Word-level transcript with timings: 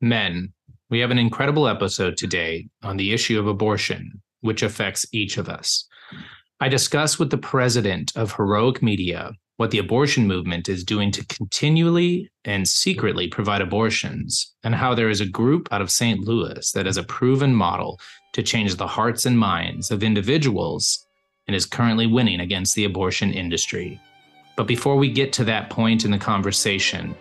Men, 0.00 0.52
we 0.90 1.00
have 1.00 1.10
an 1.10 1.18
incredible 1.18 1.66
episode 1.66 2.16
today 2.16 2.68
on 2.82 2.96
the 2.96 3.12
issue 3.12 3.38
of 3.38 3.46
abortion, 3.46 4.22
which 4.40 4.62
affects 4.62 5.04
each 5.12 5.38
of 5.38 5.48
us. 5.48 5.86
I 6.60 6.68
discuss 6.68 7.18
with 7.18 7.30
the 7.30 7.38
president 7.38 8.12
of 8.16 8.32
Heroic 8.32 8.82
Media 8.82 9.32
what 9.56 9.72
the 9.72 9.78
abortion 9.78 10.28
movement 10.28 10.68
is 10.68 10.84
doing 10.84 11.10
to 11.10 11.26
continually 11.26 12.30
and 12.44 12.66
secretly 12.66 13.26
provide 13.26 13.60
abortions, 13.60 14.54
and 14.62 14.72
how 14.72 14.94
there 14.94 15.10
is 15.10 15.20
a 15.20 15.26
group 15.26 15.68
out 15.72 15.80
of 15.80 15.90
St. 15.90 16.20
Louis 16.20 16.70
that 16.72 16.86
has 16.86 16.96
a 16.96 17.02
proven 17.02 17.52
model 17.52 17.98
to 18.34 18.42
change 18.42 18.76
the 18.76 18.86
hearts 18.86 19.26
and 19.26 19.36
minds 19.36 19.90
of 19.90 20.04
individuals 20.04 21.04
and 21.48 21.56
is 21.56 21.66
currently 21.66 22.06
winning 22.06 22.38
against 22.38 22.76
the 22.76 22.84
abortion 22.84 23.32
industry. 23.32 24.00
But 24.56 24.68
before 24.68 24.96
we 24.96 25.10
get 25.10 25.32
to 25.34 25.44
that 25.44 25.70
point 25.70 26.04
in 26.04 26.12
the 26.12 26.18
conversation, 26.18 27.16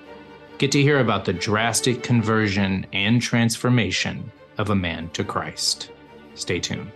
get 0.57 0.71
to 0.71 0.81
hear 0.81 0.99
about 0.99 1.25
the 1.25 1.33
drastic 1.33 2.01
conversion 2.01 2.85
and 2.91 3.21
transformation 3.21 4.31
of 4.57 4.71
a 4.71 4.75
man 4.75 5.09
to 5.11 5.23
Christ. 5.23 5.91
Stay 6.33 6.59
tuned. 6.59 6.91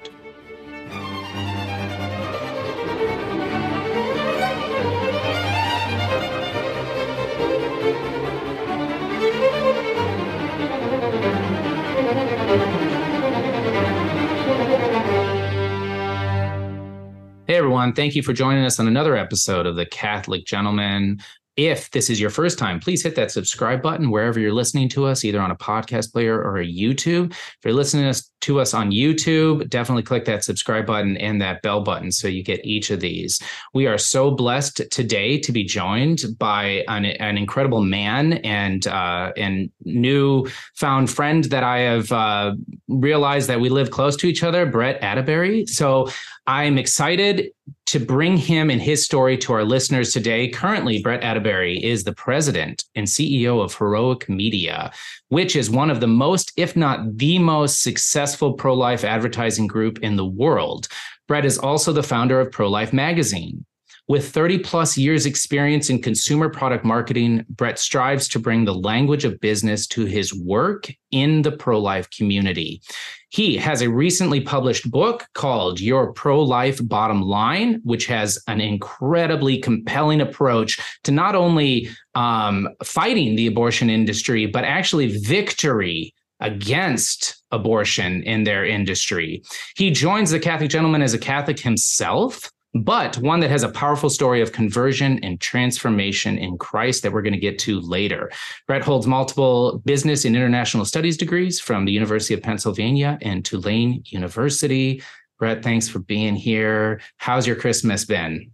Hey 17.48 17.58
everyone, 17.58 17.94
thank 17.94 18.16
you 18.16 18.24
for 18.24 18.34
joining 18.34 18.64
us 18.64 18.80
on 18.80 18.88
another 18.88 19.18
episode 19.18 19.66
of 19.66 19.76
the 19.76 19.86
Catholic 19.86 20.46
Gentleman. 20.46 21.20
If 21.58 21.92
this 21.92 22.10
is 22.10 22.20
your 22.20 22.30
first 22.30 22.58
time, 22.58 22.80
please 22.80 23.04
hit 23.04 23.16
that 23.16 23.32
subscribe 23.32 23.82
button 23.82 24.10
wherever 24.10 24.40
you're 24.40 24.54
listening 24.54 24.88
to 24.90 25.06
us, 25.06 25.26
either 25.26 25.42
on 25.42 25.52
a 25.52 25.56
podcast 25.56 26.14
player 26.14 26.42
or 26.42 26.60
a 26.60 26.66
YouTube. 26.66 27.32
If 27.32 27.58
you're 27.66 27.74
listening 27.74 28.14
to 28.42 28.60
us 28.60 28.74
on 28.74 28.92
YouTube, 28.92 29.70
definitely 29.70 30.04
click 30.04 30.26
that 30.26 30.44
subscribe 30.44 30.86
button 30.86 31.18
and 31.18 31.42
that 31.42 31.62
bell 31.62 31.82
button 31.82 32.12
so 32.12 32.28
you 32.28 32.44
get 32.44 32.66
each 32.66 32.90
of 32.90 33.02
these. 33.02 33.40
We 33.74 33.86
are 33.86 33.98
so 33.98 34.32
blessed 34.32 34.82
today 34.92 35.40
to 35.40 35.52
be 35.52 35.64
joined 35.64 36.24
by 36.40 36.84
an, 36.88 37.06
an 37.06 37.38
incredible 37.38 37.82
man 37.82 38.34
and 38.34 38.88
uh, 38.88 39.32
and 39.38 39.70
new 39.84 40.48
found 40.76 41.10
friend 41.10 41.44
that 41.46 41.64
I 41.64 41.80
have 41.80 42.12
uh, 42.12 42.54
realized 42.88 43.50
that 43.50 43.60
we 43.60 43.70
live 43.70 43.92
close 43.92 44.16
to 44.18 44.28
each 44.28 44.44
other, 44.44 44.66
Brett 44.66 45.02
Attebery. 45.02 45.68
So 45.68 46.10
I'm 46.48 46.78
excited 46.78 47.52
to 47.88 48.00
bring 48.00 48.36
him 48.36 48.70
and 48.70 48.82
his 48.82 49.06
story 49.06 49.38
to 49.40 49.54
our 49.54 49.64
listeners 49.64 50.12
today. 50.12 50.50
Currently, 50.50 51.02
Brett 51.02 51.22
Attebery 51.22 51.82
is 51.82 52.04
the 52.04 52.14
president 52.14 52.84
and 52.96 53.06
CEO 53.06 53.64
of 53.64 53.76
Heroic 53.76 54.28
Media, 54.28 54.92
which 55.30 55.56
is 55.56 55.70
one 55.70 55.92
of 55.92 56.00
the 56.00 56.08
most, 56.08 56.52
if 56.58 56.76
not 56.76 57.18
the 57.18 57.38
most 57.38 57.84
successful 57.84 58.54
pro 58.54 58.74
life 58.74 59.04
advertising 59.04 59.68
group 59.68 60.00
in 60.00 60.16
the 60.16 60.26
world. 60.26 60.88
Brett 61.28 61.46
is 61.46 61.58
also 61.58 61.94
the 61.94 62.04
founder 62.04 62.40
of 62.40 62.52
Pro 62.52 62.70
Life 62.70 62.92
Magazine. 62.92 63.66
With 64.12 64.34
30 64.34 64.60
plus 64.60 64.98
years 64.98 65.26
experience 65.26 65.90
in 65.90 66.02
consumer 66.02 66.50
product 66.50 66.84
marketing, 66.84 67.46
Brett 67.48 67.80
strives 67.80 68.28
to 68.28 68.40
bring 68.40 68.66
the 68.66 68.74
language 68.74 69.24
of 69.24 69.40
business 69.40 69.88
to 69.88 70.04
his 70.04 70.34
work 70.34 70.92
in 71.12 71.44
the 71.44 71.52
pro-life 71.54 72.10
community. 72.10 72.82
He 73.30 73.56
has 73.56 73.82
a 73.82 73.90
recently 73.90 74.42
published 74.42 74.92
book 74.92 75.28
called 75.34 75.80
Your 75.80 76.12
Pro 76.12 76.42
Life 76.42 76.86
Bottom 76.90 77.22
Line, 77.22 77.80
which 77.86 78.06
has 78.08 78.38
an 78.50 78.60
incredibly 78.60 79.60
compelling 79.60 80.20
approach 80.20 80.78
to 81.06 81.14
not 81.14 81.34
only 81.34 81.88
um, 82.14 82.68
fighting 82.84 83.38
the 83.38 83.48
abortion 83.48 83.90
industry, 83.90 84.46
but 84.46 84.66
actually 84.66 85.20
victory 85.20 86.14
against 86.42 87.42
abortion 87.52 88.24
in 88.24 88.44
their 88.44 88.66
industry. 88.66 89.42
He 89.78 89.90
joins 89.90 90.32
the 90.32 90.40
Catholic 90.42 90.70
Gentleman 90.70 91.02
as 91.02 91.14
a 91.14 91.18
Catholic 91.18 91.62
himself 91.62 92.52
but 92.74 93.18
one 93.18 93.42
that 93.42 93.50
has 93.50 93.64
a 93.64 93.70
powerful 93.70 94.10
story 94.10 94.42
of 94.42 94.54
conversion 94.54 95.20
and 95.24 95.40
transformation 95.42 96.38
in 96.38 96.58
Christ 96.58 97.04
that 97.04 97.12
we're 97.12 97.22
going 97.22 97.34
to 97.34 97.40
get 97.40 97.60
to 97.60 97.80
later. 97.82 98.32
Brett 98.68 98.82
holds 98.82 99.08
multiple 99.08 99.82
business 99.86 100.24
and 100.26 100.36
international 100.36 100.86
studies 100.86 101.18
degrees 101.18 101.60
from 101.60 101.86
the 101.86 101.92
University 101.92 102.34
of 102.34 102.42
Pennsylvania 102.42 103.18
and 103.22 103.44
Tulane 103.44 104.04
University. 104.06 105.04
Brett, 105.38 105.64
thanks 105.64 105.90
for 105.90 106.00
being 106.00 106.36
here. 106.36 107.02
How's 107.18 107.48
your 107.48 107.56
Christmas 107.56 108.06
been? 108.06 108.52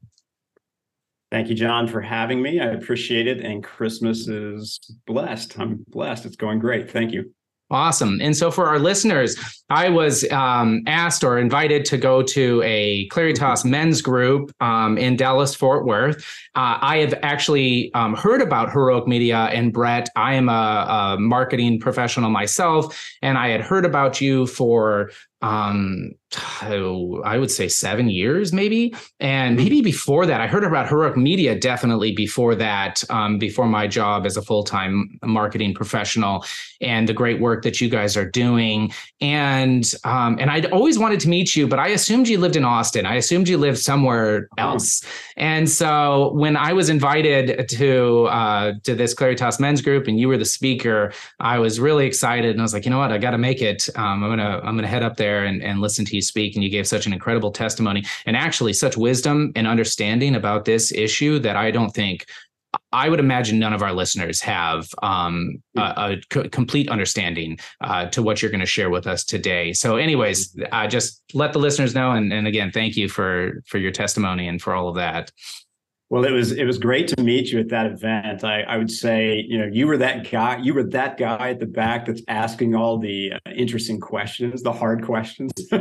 Thank 1.29 1.49
you, 1.49 1.55
John, 1.55 1.87
for 1.87 2.01
having 2.01 2.41
me. 2.41 2.61
I 2.61 2.67
appreciate 2.67 3.27
it. 3.27 3.41
And 3.41 3.61
Christmas 3.61 4.27
is 4.29 4.79
blessed. 5.05 5.59
I'm 5.59 5.83
blessed. 5.89 6.25
It's 6.25 6.37
going 6.37 6.59
great. 6.59 6.89
Thank 6.89 7.11
you. 7.11 7.33
Awesome. 7.69 8.19
And 8.21 8.35
so 8.35 8.49
for 8.49 8.67
our 8.67 8.79
listeners, 8.79 9.35
I 9.69 9.89
was 9.89 10.23
um, 10.31 10.83
asked 10.87 11.21
or 11.21 11.37
invited 11.37 11.83
to 11.85 11.97
go 11.97 12.23
to 12.23 12.61
a 12.63 13.09
Claritas 13.09 13.65
men's 13.65 14.01
group 14.01 14.53
um, 14.61 14.97
in 14.97 15.17
Dallas, 15.17 15.53
Fort 15.53 15.85
Worth. 15.85 16.25
Uh, 16.55 16.77
I 16.79 16.99
have 16.99 17.13
actually 17.23 17.93
um, 17.93 18.15
heard 18.15 18.41
about 18.41 18.71
Heroic 18.71 19.05
Media 19.05 19.49
and 19.51 19.73
Brett. 19.73 20.07
I 20.15 20.35
am 20.35 20.47
a, 20.47 21.17
a 21.17 21.19
marketing 21.19 21.81
professional 21.81 22.29
myself, 22.29 23.05
and 23.21 23.37
I 23.37 23.49
had 23.49 23.59
heard 23.59 23.83
about 23.83 24.21
you 24.21 24.47
for 24.47 25.11
um 25.41 26.11
I 26.61 27.37
would 27.37 27.51
say 27.51 27.69
seven 27.69 28.09
years, 28.09 28.51
maybe. 28.51 28.93
And 29.19 29.55
mm-hmm. 29.55 29.63
maybe 29.63 29.81
before 29.81 30.25
that, 30.25 30.41
I 30.41 30.47
heard 30.47 30.65
about 30.65 30.89
Heroic 30.89 31.15
Media 31.15 31.57
definitely 31.57 32.11
before 32.11 32.53
that, 32.55 33.01
um, 33.09 33.37
before 33.37 33.65
my 33.67 33.87
job 33.87 34.25
as 34.25 34.35
a 34.35 34.41
full 34.41 34.63
time 34.63 35.17
marketing 35.23 35.73
professional 35.73 36.43
and 36.81 37.07
the 37.07 37.13
great 37.13 37.39
work 37.39 37.63
that 37.63 37.79
you 37.79 37.89
guys 37.89 38.17
are 38.17 38.29
doing. 38.29 38.91
And 39.21 39.89
um, 40.03 40.37
and 40.39 40.51
I'd 40.51 40.65
always 40.71 40.99
wanted 40.99 41.21
to 41.21 41.29
meet 41.29 41.55
you, 41.55 41.65
but 41.65 41.79
I 41.79 41.89
assumed 41.89 42.27
you 42.27 42.39
lived 42.39 42.57
in 42.57 42.65
Austin. 42.65 43.05
I 43.05 43.15
assumed 43.15 43.47
you 43.47 43.57
lived 43.57 43.79
somewhere 43.79 44.49
else. 44.57 45.03
And 45.37 45.69
so 45.69 46.33
when 46.33 46.57
I 46.57 46.73
was 46.73 46.89
invited 46.89 47.69
to 47.69 48.25
uh, 48.25 48.73
to 48.83 48.95
this 48.95 49.15
Claritas 49.15 49.61
Men's 49.61 49.81
Group 49.81 50.07
and 50.07 50.19
you 50.19 50.27
were 50.27 50.37
the 50.37 50.45
speaker, 50.45 51.13
I 51.39 51.57
was 51.59 51.79
really 51.79 52.05
excited 52.05 52.51
and 52.51 52.59
I 52.59 52.63
was 52.63 52.73
like, 52.73 52.83
you 52.83 52.91
know 52.91 52.99
what, 52.99 53.13
I 53.13 53.17
got 53.17 53.31
to 53.31 53.37
make 53.37 53.61
it. 53.61 53.87
Um, 53.95 54.23
I'm 54.23 54.29
gonna 54.29 54.59
I'm 54.63 54.75
gonna 54.75 54.87
head 54.87 55.03
up 55.03 55.15
there 55.15 55.26
and, 55.45 55.61
and 55.63 55.79
listen 55.79 56.05
to 56.05 56.15
you 56.15 56.21
speak. 56.21 56.55
And 56.55 56.63
you 56.63 56.69
gave 56.69 56.87
such 56.87 57.05
an 57.05 57.13
incredible 57.13 57.51
testimony 57.51 58.05
and 58.25 58.35
actually 58.35 58.73
such 58.73 58.97
wisdom 58.97 59.51
and 59.55 59.67
understanding 59.67 60.35
about 60.35 60.65
this 60.65 60.91
issue 60.91 61.39
that 61.39 61.55
I 61.55 61.71
don't 61.71 61.91
think 61.91 62.25
I 62.91 63.09
would 63.09 63.19
imagine 63.19 63.59
none 63.59 63.73
of 63.73 63.81
our 63.81 63.93
listeners 63.93 64.41
have 64.41 64.87
um, 65.01 65.61
a, 65.77 66.17
a 66.35 66.49
complete 66.49 66.89
understanding 66.89 67.57
uh, 67.81 68.07
to 68.07 68.21
what 68.21 68.41
you're 68.41 68.51
going 68.51 68.61
to 68.61 68.65
share 68.65 68.89
with 68.89 69.07
us 69.07 69.23
today. 69.23 69.73
So, 69.73 69.97
anyways, 69.97 70.57
uh, 70.71 70.87
just 70.87 71.23
let 71.33 71.53
the 71.53 71.59
listeners 71.59 71.95
know, 71.95 72.11
and, 72.11 72.31
and 72.31 72.47
again, 72.47 72.71
thank 72.71 72.95
you 72.95 73.09
for 73.09 73.63
for 73.65 73.77
your 73.77 73.91
testimony 73.91 74.47
and 74.47 74.61
for 74.61 74.73
all 74.73 74.89
of 74.89 74.95
that. 74.95 75.31
Well, 76.09 76.23
it 76.23 76.31
was 76.31 76.53
it 76.53 76.63
was 76.63 76.77
great 76.77 77.09
to 77.09 77.21
meet 77.21 77.51
you 77.51 77.59
at 77.59 77.67
that 77.69 77.85
event. 77.85 78.45
I, 78.45 78.61
I 78.61 78.77
would 78.77 78.89
say, 78.89 79.45
you 79.45 79.57
know, 79.57 79.65
you 79.65 79.87
were 79.87 79.97
that 79.97 80.31
guy. 80.31 80.57
You 80.57 80.73
were 80.73 80.83
that 80.83 81.17
guy 81.17 81.49
at 81.49 81.59
the 81.59 81.65
back 81.65 82.05
that's 82.05 82.21
asking 82.29 82.75
all 82.75 82.97
the 82.97 83.33
uh, 83.33 83.51
interesting 83.53 83.99
questions, 83.99 84.63
the 84.63 84.71
hard 84.71 85.03
questions. 85.03 85.51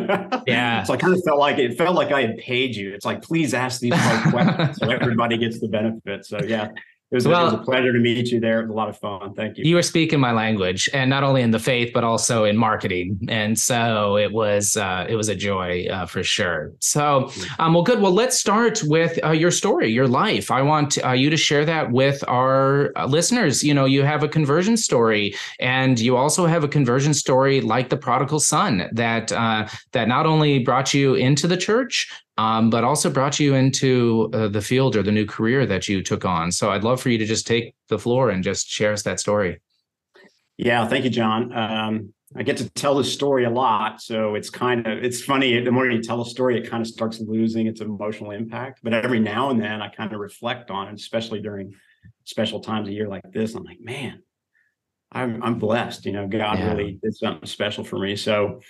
yeah. 0.48 0.82
so 0.82 0.94
I 0.94 0.96
kind 0.96 1.14
of 1.14 1.22
felt 1.24 1.38
like 1.38 1.58
it 1.58 1.78
felt 1.78 1.94
like 1.94 2.10
I 2.10 2.22
had 2.22 2.38
paid 2.38 2.74
you. 2.74 2.92
It's 2.92 3.06
like, 3.06 3.22
please 3.22 3.54
ask 3.54 3.80
these 3.80 3.94
hard 3.94 4.32
questions 4.32 4.78
so 4.78 4.90
everybody 4.90 5.38
gets 5.38 5.60
the 5.60 5.68
benefit. 5.68 6.26
So 6.26 6.40
yeah, 6.42 6.70
it 7.12 7.14
was, 7.14 7.28
well, 7.28 7.42
it 7.42 7.52
was, 7.52 7.54
a 7.54 7.58
pleasure 7.58 7.92
to 7.92 8.00
meet 8.00 8.32
you 8.32 8.40
there. 8.40 8.58
It 8.58 8.62
was 8.62 8.70
a 8.70 8.74
lot 8.74 8.88
of 8.88 8.98
fun. 8.98 9.32
Thank 9.34 9.58
you. 9.58 9.64
You 9.64 9.76
were 9.76 9.82
speaking 9.82 10.18
my 10.18 10.32
language, 10.32 10.90
and 10.92 11.08
not 11.08 11.22
only 11.22 11.40
in 11.40 11.52
the 11.52 11.60
faith, 11.60 11.92
but 11.94 12.02
also 12.02 12.42
in 12.42 12.56
marketing. 12.56 13.20
And 13.28 13.56
so 13.56 14.16
it 14.16 14.32
was 14.32 14.76
uh, 14.76 15.06
it 15.08 15.14
was 15.14 15.28
a 15.28 15.36
joy 15.36 15.86
uh, 15.86 16.06
for 16.06 16.24
sure. 16.24 16.72
So, 16.80 17.30
um, 17.60 17.74
well, 17.74 17.84
good. 17.84 18.00
Well, 18.00 18.10
let's 18.10 18.36
start 18.36 18.82
with 18.86 19.22
uh, 19.24 19.30
your 19.30 19.52
story, 19.52 19.88
your 19.88 20.08
life. 20.08 20.50
I 20.50 20.62
want 20.62 20.98
uh, 21.04 21.12
you 21.12 21.30
to 21.30 21.36
share 21.36 21.64
that 21.64 21.92
with 21.92 22.24
our 22.26 22.90
uh, 22.96 23.06
listeners. 23.06 23.62
You 23.62 23.72
know, 23.72 23.84
you 23.84 24.02
have 24.02 24.24
a 24.24 24.28
conversion 24.28 24.76
story, 24.76 25.36
and 25.60 26.00
you 26.00 26.16
also 26.16 26.46
have 26.46 26.64
a 26.64 26.68
conversion 26.68 27.14
story 27.14 27.60
like 27.60 27.88
the 27.88 27.96
prodigal 27.96 28.40
son 28.40 28.88
that 28.90 29.30
uh, 29.30 29.68
that 29.92 30.08
not 30.08 30.26
only 30.26 30.58
brought 30.58 30.92
you 30.92 31.14
into 31.14 31.46
the 31.46 31.56
church, 31.56 32.08
um, 32.38 32.70
but 32.70 32.84
also 32.84 33.10
brought 33.10 33.40
you 33.40 33.54
into 33.54 34.30
uh, 34.32 34.48
the 34.48 34.60
field 34.60 34.96
or 34.96 35.02
the 35.02 35.12
new 35.12 35.26
career 35.26 35.66
that 35.66 35.88
you 35.88 36.02
took 36.02 36.24
on. 36.24 36.52
So 36.52 36.70
I'd 36.70 36.84
love 36.84 37.00
for 37.00 37.08
you 37.08 37.18
to 37.18 37.24
just 37.24 37.46
take 37.46 37.74
the 37.88 37.98
floor 37.98 38.30
and 38.30 38.44
just 38.44 38.68
share 38.68 38.92
us 38.92 39.02
that 39.02 39.20
story. 39.20 39.60
Yeah, 40.58 40.86
thank 40.86 41.04
you, 41.04 41.10
John. 41.10 41.52
Um, 41.52 42.14
I 42.34 42.42
get 42.42 42.56
to 42.58 42.68
tell 42.70 42.96
this 42.96 43.12
story 43.12 43.44
a 43.44 43.50
lot, 43.50 44.00
so 44.00 44.34
it's 44.34 44.50
kind 44.50 44.86
of 44.86 45.02
it's 45.04 45.22
funny. 45.22 45.60
The 45.60 45.70
more 45.70 45.88
you 45.88 46.02
tell 46.02 46.20
a 46.20 46.26
story, 46.26 46.58
it 46.58 46.68
kind 46.68 46.80
of 46.80 46.86
starts 46.86 47.20
losing 47.20 47.66
its 47.66 47.80
emotional 47.80 48.32
impact. 48.32 48.80
But 48.82 48.92
every 48.92 49.20
now 49.20 49.50
and 49.50 49.60
then, 49.60 49.80
I 49.80 49.88
kind 49.88 50.12
of 50.12 50.18
reflect 50.18 50.70
on 50.70 50.88
it, 50.88 50.94
especially 50.94 51.40
during 51.40 51.74
special 52.24 52.60
times 52.60 52.88
a 52.88 52.92
year 52.92 53.08
like 53.08 53.22
this. 53.32 53.54
I'm 53.54 53.64
like, 53.64 53.80
man, 53.80 54.22
I'm 55.12 55.42
I'm 55.42 55.58
blessed. 55.58 56.04
You 56.04 56.12
know, 56.12 56.26
God 56.26 56.58
yeah. 56.58 56.68
really 56.72 56.98
did 57.02 57.14
something 57.14 57.46
special 57.46 57.84
for 57.84 57.98
me. 57.98 58.16
So 58.16 58.60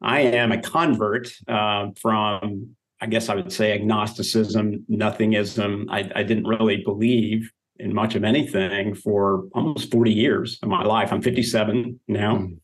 I 0.00 0.20
am 0.20 0.50
a 0.52 0.60
convert 0.60 1.32
uh, 1.46 1.88
from 2.00 2.74
I 3.00 3.06
guess 3.06 3.28
I 3.28 3.34
would 3.34 3.52
say 3.52 3.72
agnosticism, 3.72 4.84
nothingism. 4.90 5.86
I, 5.90 6.10
I 6.14 6.22
didn't 6.22 6.46
really 6.46 6.82
believe 6.84 7.50
in 7.78 7.92
much 7.92 8.14
of 8.14 8.24
anything 8.24 8.94
for 8.94 9.44
almost 9.54 9.90
40 9.90 10.12
years 10.12 10.58
of 10.62 10.68
my 10.68 10.84
life. 10.84 11.12
I'm 11.12 11.22
57 11.22 12.00
now. 12.08 12.36
Mm. 12.36 12.58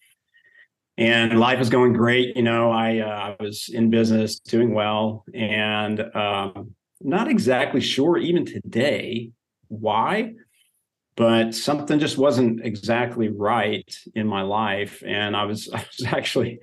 And 0.98 1.40
life 1.40 1.60
is 1.60 1.70
going 1.70 1.94
great. 1.94 2.36
You 2.36 2.42
know, 2.42 2.70
I 2.70 2.98
uh, 2.98 3.06
I 3.06 3.36
was 3.42 3.70
in 3.72 3.88
business, 3.88 4.38
doing 4.38 4.74
well, 4.74 5.24
and 5.32 6.00
um, 6.14 6.74
not 7.00 7.28
exactly 7.28 7.80
sure 7.80 8.18
even 8.18 8.44
today 8.44 9.30
why, 9.68 10.34
but 11.16 11.54
something 11.54 11.98
just 11.98 12.18
wasn't 12.18 12.64
exactly 12.64 13.28
right 13.28 13.90
in 14.14 14.26
my 14.26 14.42
life. 14.42 15.02
And 15.06 15.34
I 15.34 15.44
was 15.44 15.70
I 15.74 15.78
was 15.78 16.06
actually 16.06 16.60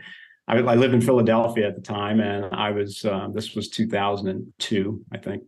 I, 0.48 0.58
I 0.58 0.76
lived 0.76 0.94
in 0.94 1.02
Philadelphia 1.02 1.68
at 1.68 1.76
the 1.76 1.82
time, 1.82 2.20
and 2.20 2.46
I 2.56 2.72
was 2.72 3.04
uh, 3.04 3.28
this 3.34 3.54
was 3.56 3.70
2002, 3.70 5.06
I 5.12 5.18
think, 5.18 5.44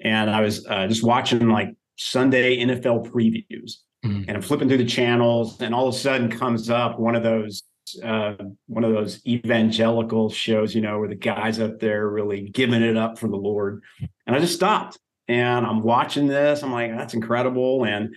and 0.00 0.30
I 0.30 0.40
was 0.40 0.66
uh, 0.66 0.86
just 0.86 1.02
watching 1.02 1.48
like 1.48 1.74
Sunday 1.96 2.58
NFL 2.58 3.10
previews, 3.10 3.78
mm-hmm. 4.04 4.24
and 4.28 4.30
I'm 4.30 4.42
flipping 4.42 4.68
through 4.68 4.78
the 4.78 4.86
channels, 4.86 5.60
and 5.60 5.74
all 5.74 5.88
of 5.88 5.94
a 5.94 5.98
sudden 5.98 6.30
comes 6.30 6.68
up 6.68 6.98
one 6.98 7.14
of 7.14 7.22
those 7.22 7.62
uh, 8.02 8.34
one 8.66 8.84
of 8.84 8.92
those 8.92 9.24
evangelical 9.26 10.30
shows, 10.30 10.74
you 10.74 10.80
know, 10.80 10.98
where 10.98 11.08
the 11.08 11.14
guys 11.14 11.58
up 11.58 11.80
there 11.80 12.08
really 12.08 12.48
giving 12.50 12.82
it 12.82 12.96
up 12.96 13.18
for 13.18 13.28
the 13.28 13.36
Lord, 13.36 13.82
and 14.26 14.36
I 14.36 14.38
just 14.38 14.54
stopped 14.54 14.98
and 15.28 15.64
I'm 15.64 15.82
watching 15.82 16.26
this. 16.26 16.62
I'm 16.62 16.72
like, 16.72 16.94
that's 16.94 17.14
incredible, 17.14 17.84
and 17.84 18.14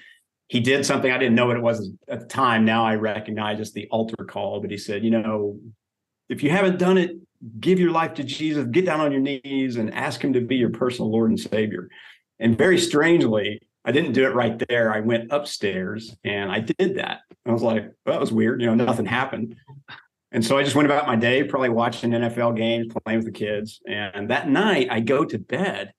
he 0.47 0.59
did 0.59 0.85
something 0.85 1.11
I 1.11 1.17
didn't 1.17 1.35
know 1.35 1.47
what 1.47 1.57
it 1.57 1.63
was 1.63 1.89
at 2.07 2.19
the 2.19 2.27
time. 2.27 2.65
Now 2.65 2.85
I 2.85 2.95
recognize 2.95 3.59
it's 3.59 3.71
the 3.71 3.87
altar 3.89 4.25
call, 4.25 4.59
but 4.59 4.69
he 4.69 4.77
said, 4.77 5.03
you 5.03 5.09
know, 5.09 5.59
if 6.29 6.43
you 6.43 6.49
haven't 6.49 6.79
done 6.79 6.97
it, 6.97 7.17
give 7.59 7.79
your 7.79 7.91
life 7.91 8.13
to 8.15 8.23
Jesus, 8.23 8.65
get 8.71 8.85
down 8.85 8.99
on 8.99 9.11
your 9.11 9.21
knees 9.21 9.75
and 9.75 9.93
ask 9.93 10.23
him 10.23 10.33
to 10.33 10.41
be 10.41 10.55
your 10.55 10.71
personal 10.71 11.11
Lord 11.11 11.29
and 11.29 11.39
Savior. 11.39 11.89
And 12.39 12.57
very 12.57 12.79
strangely, 12.79 13.61
I 13.85 13.91
didn't 13.91 14.13
do 14.13 14.25
it 14.25 14.33
right 14.33 14.61
there. 14.67 14.93
I 14.93 14.99
went 14.99 15.31
upstairs 15.31 16.15
and 16.23 16.51
I 16.51 16.59
did 16.59 16.95
that. 16.95 17.19
I 17.45 17.51
was 17.51 17.61
like, 17.61 17.83
well, 18.05 18.15
that 18.15 18.19
was 18.19 18.31
weird. 18.31 18.61
You 18.61 18.67
know, 18.73 18.85
nothing 18.85 19.05
happened. 19.05 19.55
And 20.31 20.43
so 20.43 20.57
I 20.57 20.63
just 20.63 20.75
went 20.75 20.87
about 20.87 21.07
my 21.07 21.15
day, 21.15 21.43
probably 21.43 21.69
watching 21.69 22.11
NFL 22.11 22.57
games, 22.57 22.91
playing 23.05 23.19
with 23.19 23.27
the 23.27 23.31
kids. 23.31 23.79
And 23.87 24.29
that 24.31 24.49
night 24.49 24.87
I 24.89 24.99
go 24.99 25.23
to 25.23 25.37
bed 25.37 25.93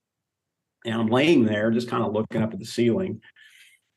and 0.84 0.94
I'm 0.94 1.06
laying 1.06 1.44
there 1.44 1.70
just 1.70 1.88
kind 1.88 2.02
of 2.02 2.12
looking 2.12 2.42
up 2.42 2.52
at 2.52 2.58
the 2.58 2.66
ceiling. 2.66 3.20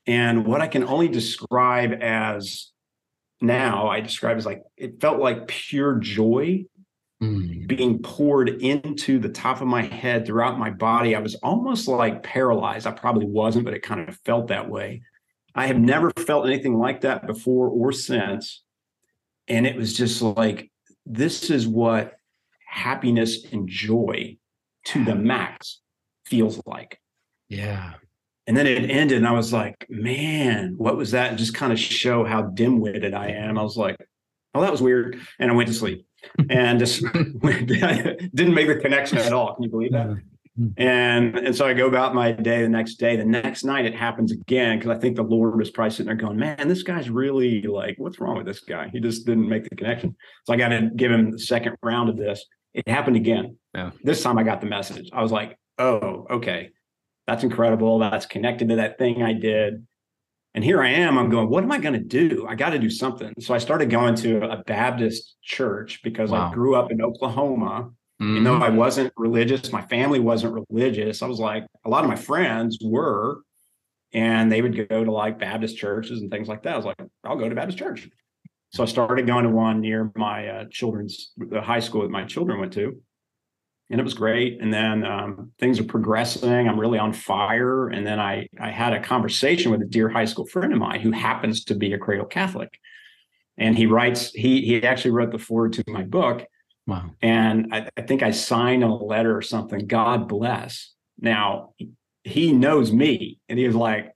And 0.05 0.45
what 0.45 0.61
I 0.61 0.67
can 0.67 0.83
only 0.83 1.07
describe 1.07 1.93
as 2.01 2.71
now 3.41 3.87
I 3.87 4.01
describe 4.01 4.37
as 4.37 4.45
like 4.45 4.63
it 4.77 4.99
felt 4.99 5.19
like 5.19 5.47
pure 5.47 5.95
joy 5.95 6.65
mm. 7.21 7.67
being 7.67 7.99
poured 7.99 8.49
into 8.49 9.19
the 9.19 9.29
top 9.29 9.61
of 9.61 9.67
my 9.67 9.83
head 9.83 10.25
throughout 10.25 10.59
my 10.59 10.69
body. 10.69 11.15
I 11.15 11.19
was 11.19 11.35
almost 11.35 11.87
like 11.87 12.23
paralyzed. 12.23 12.87
I 12.87 12.91
probably 12.91 13.25
wasn't, 13.25 13.65
but 13.65 13.73
it 13.73 13.81
kind 13.81 14.07
of 14.07 14.17
felt 14.25 14.47
that 14.47 14.69
way. 14.69 15.01
I 15.55 15.67
have 15.67 15.79
never 15.79 16.11
felt 16.11 16.45
anything 16.45 16.77
like 16.77 17.01
that 17.01 17.25
before 17.25 17.67
or 17.67 17.91
since. 17.91 18.63
And 19.47 19.65
it 19.65 19.75
was 19.75 19.97
just 19.97 20.21
like, 20.21 20.71
this 21.05 21.49
is 21.49 21.67
what 21.67 22.13
happiness 22.67 23.45
and 23.51 23.67
joy 23.67 24.37
to 24.85 25.03
the 25.03 25.15
max 25.15 25.81
feels 26.25 26.61
like. 26.65 26.99
Yeah. 27.47 27.93
And 28.49 28.57
then 28.57 28.65
it 28.65 28.89
ended, 28.89 29.19
and 29.19 29.27
I 29.27 29.31
was 29.31 29.53
like, 29.53 29.85
man, 29.89 30.73
what 30.75 30.97
was 30.97 31.11
that? 31.11 31.29
And 31.29 31.37
just 31.37 31.53
kind 31.53 31.71
of 31.71 31.77
show 31.77 32.25
how 32.25 32.41
dim 32.41 32.79
witted 32.79 33.13
I 33.13 33.27
am. 33.27 33.59
I 33.59 33.61
was 33.61 33.77
like, 33.77 33.95
oh, 34.55 34.61
that 34.61 34.71
was 34.71 34.81
weird. 34.81 35.19
And 35.37 35.51
I 35.51 35.53
went 35.53 35.67
to 35.67 35.73
sleep 35.75 36.07
and 36.49 36.79
just 36.79 37.01
didn't 37.13 37.43
make 37.43 37.67
the 37.67 38.79
connection 38.81 39.19
at 39.19 39.33
all. 39.33 39.53
Can 39.53 39.65
you 39.65 39.69
believe 39.69 39.91
that? 39.91 40.07
Mm-hmm. 40.07 40.81
And 40.81 41.37
and 41.37 41.55
so 41.55 41.67
I 41.67 41.75
go 41.75 41.85
about 41.85 42.15
my 42.15 42.31
day 42.31 42.63
the 42.63 42.69
next 42.69 42.95
day. 42.95 43.15
The 43.15 43.23
next 43.23 43.65
night 43.65 43.85
it 43.85 43.93
happens 43.93 44.31
again 44.31 44.79
because 44.79 44.97
I 44.97 44.99
think 44.99 45.15
the 45.15 45.21
Lord 45.21 45.55
was 45.55 45.69
probably 45.69 45.91
sitting 45.91 46.07
there 46.07 46.15
going, 46.15 46.37
"Man, 46.37 46.67
this 46.67 46.81
guy's 46.81 47.07
really 47.07 47.61
like, 47.61 47.97
what's 47.99 48.19
wrong 48.19 48.35
with 48.35 48.47
this 48.47 48.61
guy? 48.61 48.89
He 48.91 48.99
just 48.99 49.27
didn't 49.27 49.47
make 49.47 49.69
the 49.69 49.75
connection." 49.75 50.15
So 50.45 50.53
I 50.53 50.57
got 50.57 50.69
to 50.69 50.89
give 50.95 51.11
him 51.11 51.29
the 51.29 51.39
second 51.39 51.77
round 51.83 52.09
of 52.09 52.17
this. 52.17 52.43
It 52.73 52.87
happened 52.87 53.15
again. 53.15 53.57
Yeah. 53.75 53.91
This 54.03 54.23
time 54.23 54.39
I 54.39 54.43
got 54.43 54.59
the 54.59 54.67
message. 54.67 55.07
I 55.13 55.21
was 55.21 55.31
like, 55.31 55.55
"Oh, 55.77 56.25
okay 56.31 56.71
that's 57.29 57.43
incredible. 57.43 57.99
That's 57.99 58.25
connected 58.25 58.69
to 58.69 58.77
that 58.77 58.97
thing 58.97 59.21
I 59.21 59.33
did. 59.33 59.85
And 60.55 60.63
here 60.63 60.81
I 60.81 60.89
am. 60.89 61.15
I'm 61.19 61.29
going, 61.29 61.47
what 61.47 61.63
am 61.63 61.71
I 61.71 61.77
going 61.77 61.93
to 61.93 61.99
do? 61.99 62.47
I 62.49 62.55
got 62.55 62.71
to 62.71 62.79
do 62.79 62.89
something. 62.89 63.33
So 63.39 63.53
I 63.53 63.59
started 63.59 63.91
going 63.91 64.15
to 64.15 64.49
a 64.49 64.63
Baptist 64.63 65.35
church 65.43 66.01
because 66.03 66.31
wow. 66.31 66.49
I 66.49 66.53
grew 66.53 66.75
up 66.75 66.91
in 66.91 67.03
Oklahoma. 67.03 67.91
Mm-hmm. 68.19 68.35
You 68.35 68.41
know, 68.41 68.55
I 68.55 68.69
wasn't 68.69 69.13
religious. 69.15 69.71
My 69.71 69.83
family 69.83 70.19
wasn't 70.19 70.65
religious. 70.69 71.21
I 71.21 71.27
was 71.27 71.39
like, 71.39 71.67
a 71.85 71.89
lot 71.89 72.03
of 72.03 72.09
my 72.09 72.15
friends 72.15 72.79
were, 72.83 73.41
and 74.11 74.51
they 74.51 74.63
would 74.63 74.89
go 74.89 75.03
to 75.03 75.11
like 75.11 75.37
Baptist 75.37 75.77
churches 75.77 76.21
and 76.21 76.31
things 76.31 76.47
like 76.47 76.63
that. 76.63 76.73
I 76.73 76.77
was 76.77 76.85
like, 76.85 76.97
I'll 77.23 77.37
go 77.37 77.47
to 77.47 77.53
Baptist 77.53 77.77
church. 77.77 78.09
So 78.73 78.81
I 78.81 78.87
started 78.87 79.27
going 79.27 79.43
to 79.43 79.51
one 79.51 79.81
near 79.81 80.11
my 80.15 80.47
uh, 80.47 80.65
children's, 80.71 81.31
the 81.37 81.61
high 81.61 81.79
school 81.79 82.01
that 82.01 82.11
my 82.11 82.23
children 82.23 82.59
went 82.59 82.73
to 82.73 82.99
and 83.89 83.99
it 83.99 84.03
was 84.03 84.13
great. 84.13 84.61
And 84.61 84.73
then 84.73 85.05
um, 85.05 85.51
things 85.59 85.79
are 85.79 85.83
progressing. 85.83 86.67
I'm 86.67 86.79
really 86.79 86.99
on 86.99 87.11
fire. 87.11 87.87
And 87.89 88.05
then 88.05 88.19
I 88.19 88.47
I 88.59 88.69
had 88.69 88.93
a 88.93 89.01
conversation 89.01 89.71
with 89.71 89.81
a 89.81 89.85
dear 89.85 90.09
high 90.09 90.25
school 90.25 90.45
friend 90.45 90.71
of 90.71 90.79
mine 90.79 90.99
who 90.99 91.11
happens 91.11 91.63
to 91.65 91.75
be 91.75 91.93
a 91.93 91.97
cradle 91.97 92.25
Catholic, 92.25 92.79
and 93.57 93.77
he 93.77 93.85
writes 93.85 94.31
he 94.31 94.61
he 94.61 94.83
actually 94.83 95.11
wrote 95.11 95.31
the 95.31 95.39
forward 95.39 95.73
to 95.73 95.83
my 95.87 96.03
book. 96.03 96.45
Wow. 96.85 97.11
And 97.21 97.73
I, 97.73 97.89
I 97.97 98.01
think 98.01 98.23
I 98.23 98.31
signed 98.31 98.83
a 98.83 98.93
letter 98.93 99.35
or 99.35 99.41
something. 99.41 99.85
God 99.85 100.27
bless. 100.27 100.93
Now 101.19 101.73
he 102.23 102.53
knows 102.53 102.91
me, 102.91 103.39
and 103.49 103.57
he 103.57 103.65
was 103.65 103.75
like, 103.75 104.11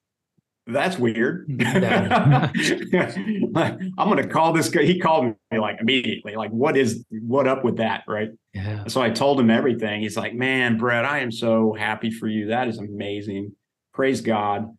that's 0.65 0.98
weird. 0.98 1.45
I'm 1.65 3.51
going 3.54 4.18
to 4.18 4.27
call 4.27 4.54
this 4.54 4.69
guy. 4.69 4.83
He 4.83 5.00
called 5.00 5.36
me 5.51 5.60
like 5.60 5.77
immediately, 5.81 6.36
like, 6.36 6.51
what 6.51 6.77
is, 6.77 7.06
what 7.10 7.48
up 7.48 7.63
with 7.63 7.77
that? 7.77 8.04
Right. 8.07 8.30
Yeah. 8.54 8.86
So 8.88 9.01
I 9.01 9.10
told 9.10 9.39
him 9.39 9.50
everything. 9.50 10.01
He's 10.01 10.15
like, 10.15 10.33
man, 10.33 10.77
Brett, 10.77 11.06
I 11.06 11.19
am 11.19 11.31
so 11.31 11.74
happy 11.74 12.12
for 12.12 12.27
you. 12.27 12.48
That 12.48 12.68
is 12.68 12.77
amazing. 12.77 13.54
Praise 13.94 14.21
God. 14.21 14.69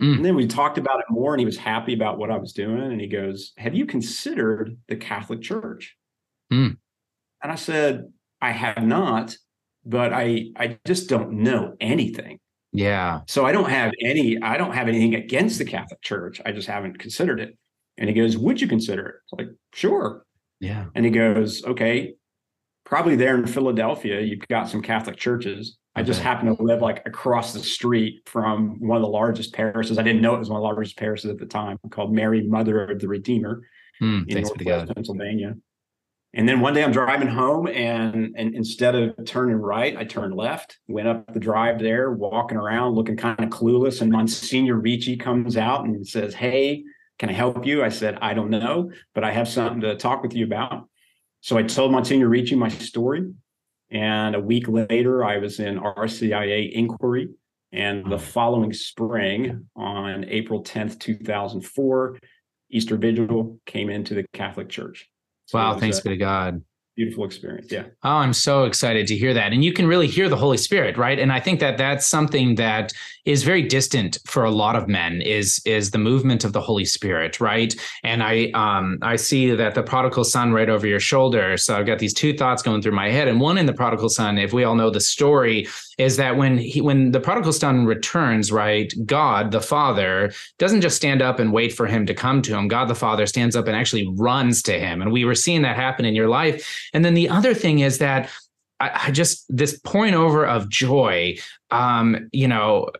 Mm. 0.00 0.16
And 0.16 0.24
then 0.24 0.36
we 0.36 0.46
talked 0.46 0.78
about 0.78 1.00
it 1.00 1.06
more 1.10 1.34
and 1.34 1.40
he 1.40 1.46
was 1.46 1.56
happy 1.56 1.94
about 1.94 2.18
what 2.18 2.30
I 2.30 2.36
was 2.36 2.52
doing. 2.52 2.80
And 2.80 3.00
he 3.00 3.08
goes, 3.08 3.52
have 3.58 3.74
you 3.74 3.86
considered 3.86 4.76
the 4.86 4.96
Catholic 4.96 5.42
Church? 5.42 5.96
Mm. 6.52 6.76
And 7.42 7.52
I 7.52 7.56
said, 7.56 8.12
I 8.40 8.52
have 8.52 8.82
not, 8.84 9.36
but 9.84 10.12
I, 10.12 10.50
I 10.56 10.78
just 10.86 11.08
don't 11.08 11.32
know 11.32 11.74
anything. 11.80 12.38
Yeah. 12.78 13.22
So 13.26 13.44
I 13.44 13.50
don't 13.50 13.68
have 13.68 13.92
any, 14.04 14.40
I 14.40 14.56
don't 14.56 14.72
have 14.72 14.86
anything 14.86 15.16
against 15.16 15.58
the 15.58 15.64
Catholic 15.64 16.00
Church. 16.00 16.40
I 16.46 16.52
just 16.52 16.68
haven't 16.68 17.00
considered 17.00 17.40
it. 17.40 17.58
And 17.96 18.08
he 18.08 18.14
goes, 18.14 18.38
Would 18.38 18.60
you 18.60 18.68
consider 18.68 19.06
it? 19.06 19.14
It's 19.24 19.32
like, 19.32 19.48
sure. 19.74 20.24
Yeah. 20.60 20.86
And 20.94 21.04
he 21.04 21.10
goes, 21.10 21.64
Okay, 21.64 22.14
probably 22.84 23.16
there 23.16 23.36
in 23.36 23.46
Philadelphia, 23.46 24.20
you've 24.20 24.46
got 24.46 24.68
some 24.68 24.80
Catholic 24.80 25.16
churches. 25.16 25.76
I 25.96 26.04
just 26.04 26.20
happen 26.20 26.54
to 26.54 26.62
live 26.62 26.80
like 26.80 27.02
across 27.04 27.52
the 27.52 27.58
street 27.58 28.20
from 28.26 28.78
one 28.78 28.96
of 28.96 29.02
the 29.02 29.08
largest 29.08 29.52
parishes. 29.52 29.98
I 29.98 30.04
didn't 30.04 30.22
know 30.22 30.36
it 30.36 30.38
was 30.38 30.48
one 30.48 30.58
of 30.58 30.62
the 30.62 30.66
largest 30.66 30.96
parishes 30.96 31.28
at 31.28 31.38
the 31.38 31.46
time 31.46 31.76
called 31.90 32.14
Mary 32.14 32.46
Mother 32.46 32.84
of 32.84 33.00
the 33.00 33.08
Redeemer 33.08 33.62
mm, 34.00 34.24
in 34.28 34.42
North 34.42 34.64
Wales, 34.64 34.88
Pennsylvania. 34.94 35.56
And 36.34 36.46
then 36.46 36.60
one 36.60 36.74
day 36.74 36.84
I'm 36.84 36.92
driving 36.92 37.28
home 37.28 37.68
and, 37.68 38.34
and 38.36 38.54
instead 38.54 38.94
of 38.94 39.14
turning 39.24 39.56
right, 39.56 39.96
I 39.96 40.04
turned 40.04 40.34
left, 40.34 40.78
went 40.86 41.08
up 41.08 41.32
the 41.32 41.40
drive 41.40 41.78
there, 41.78 42.12
walking 42.12 42.58
around, 42.58 42.94
looking 42.94 43.16
kind 43.16 43.40
of 43.40 43.48
clueless. 43.48 44.02
And 44.02 44.12
Monsignor 44.12 44.76
Ricci 44.76 45.16
comes 45.16 45.56
out 45.56 45.84
and 45.84 46.06
says, 46.06 46.34
Hey, 46.34 46.84
can 47.18 47.30
I 47.30 47.32
help 47.32 47.66
you? 47.66 47.82
I 47.82 47.88
said, 47.88 48.18
I 48.20 48.34
don't 48.34 48.50
know, 48.50 48.92
but 49.14 49.24
I 49.24 49.32
have 49.32 49.48
something 49.48 49.80
to 49.80 49.96
talk 49.96 50.22
with 50.22 50.34
you 50.34 50.44
about. 50.44 50.88
So 51.40 51.56
I 51.56 51.62
told 51.62 51.92
Monsignor 51.92 52.28
Ricci 52.28 52.54
my 52.54 52.68
story. 52.68 53.30
And 53.90 54.36
a 54.36 54.40
week 54.40 54.68
later, 54.68 55.24
I 55.24 55.38
was 55.38 55.60
in 55.60 55.80
RCIA 55.80 56.70
inquiry. 56.72 57.30
And 57.72 58.10
the 58.10 58.18
following 58.18 58.72
spring, 58.72 59.66
on 59.76 60.24
April 60.28 60.62
10th, 60.62 61.00
2004, 61.00 62.18
Easter 62.70 62.96
Vigil 62.96 63.58
came 63.66 63.88
into 63.88 64.14
the 64.14 64.24
Catholic 64.32 64.68
Church. 64.68 65.08
So 65.48 65.58
wow, 65.58 65.76
thanks 65.76 66.00
be 66.00 66.10
to 66.10 66.16
God 66.16 66.62
beautiful 66.98 67.24
experience. 67.24 67.70
Yeah. 67.70 67.84
Oh, 68.02 68.16
I'm 68.16 68.32
so 68.32 68.64
excited 68.64 69.06
to 69.06 69.16
hear 69.16 69.32
that. 69.32 69.52
And 69.52 69.64
you 69.64 69.72
can 69.72 69.86
really 69.86 70.08
hear 70.08 70.28
the 70.28 70.36
Holy 70.36 70.56
Spirit, 70.56 70.98
right? 70.98 71.16
And 71.16 71.32
I 71.32 71.38
think 71.38 71.60
that 71.60 71.78
that's 71.78 72.08
something 72.08 72.56
that 72.56 72.92
is 73.24 73.44
very 73.44 73.62
distant 73.62 74.18
for 74.26 74.42
a 74.42 74.50
lot 74.50 74.74
of 74.74 74.88
men 74.88 75.22
is 75.22 75.62
is 75.64 75.92
the 75.92 75.98
movement 75.98 76.42
of 76.42 76.54
the 76.54 76.60
Holy 76.60 76.84
Spirit, 76.84 77.40
right? 77.40 77.72
And 78.02 78.20
I 78.20 78.50
um 78.54 78.98
I 79.00 79.14
see 79.14 79.52
that 79.52 79.76
the 79.76 79.82
prodigal 79.84 80.24
son 80.24 80.52
right 80.52 80.68
over 80.68 80.88
your 80.88 80.98
shoulder. 80.98 81.56
So 81.56 81.78
I've 81.78 81.86
got 81.86 82.00
these 82.00 82.12
two 82.12 82.36
thoughts 82.36 82.64
going 82.64 82.82
through 82.82 82.96
my 82.96 83.10
head. 83.10 83.28
And 83.28 83.40
one 83.40 83.58
in 83.58 83.66
the 83.66 83.72
prodigal 83.72 84.08
son, 84.08 84.36
if 84.36 84.52
we 84.52 84.64
all 84.64 84.74
know 84.74 84.90
the 84.90 85.00
story, 85.00 85.68
is 85.98 86.16
that 86.16 86.36
when 86.36 86.56
he 86.56 86.80
when 86.80 87.10
the 87.10 87.20
prodigal 87.20 87.52
son 87.52 87.84
returns, 87.84 88.50
right, 88.50 88.92
God 89.04 89.50
the 89.50 89.60
Father 89.60 90.32
doesn't 90.58 90.80
just 90.80 90.96
stand 90.96 91.20
up 91.20 91.38
and 91.38 91.52
wait 91.52 91.72
for 91.72 91.86
him 91.86 92.06
to 92.06 92.14
come 92.14 92.40
to 92.42 92.56
him. 92.56 92.68
God 92.68 92.88
the 92.88 92.94
Father 92.94 93.26
stands 93.26 93.56
up 93.56 93.66
and 93.66 93.76
actually 93.76 94.08
runs 94.16 94.62
to 94.62 94.78
him. 94.78 95.02
And 95.02 95.12
we 95.12 95.24
were 95.24 95.34
seeing 95.34 95.62
that 95.62 95.76
happen 95.76 96.04
in 96.04 96.14
your 96.14 96.28
life 96.28 96.88
and 96.94 97.04
then 97.04 97.14
the 97.14 97.28
other 97.28 97.52
thing 97.54 97.80
is 97.80 97.98
that 97.98 98.30
I, 98.80 99.06
I 99.06 99.10
just 99.10 99.44
this 99.48 99.78
point 99.78 100.14
over 100.14 100.46
of 100.46 100.68
joy, 100.68 101.36
um, 101.70 102.28
you 102.32 102.48
know, 102.48 102.90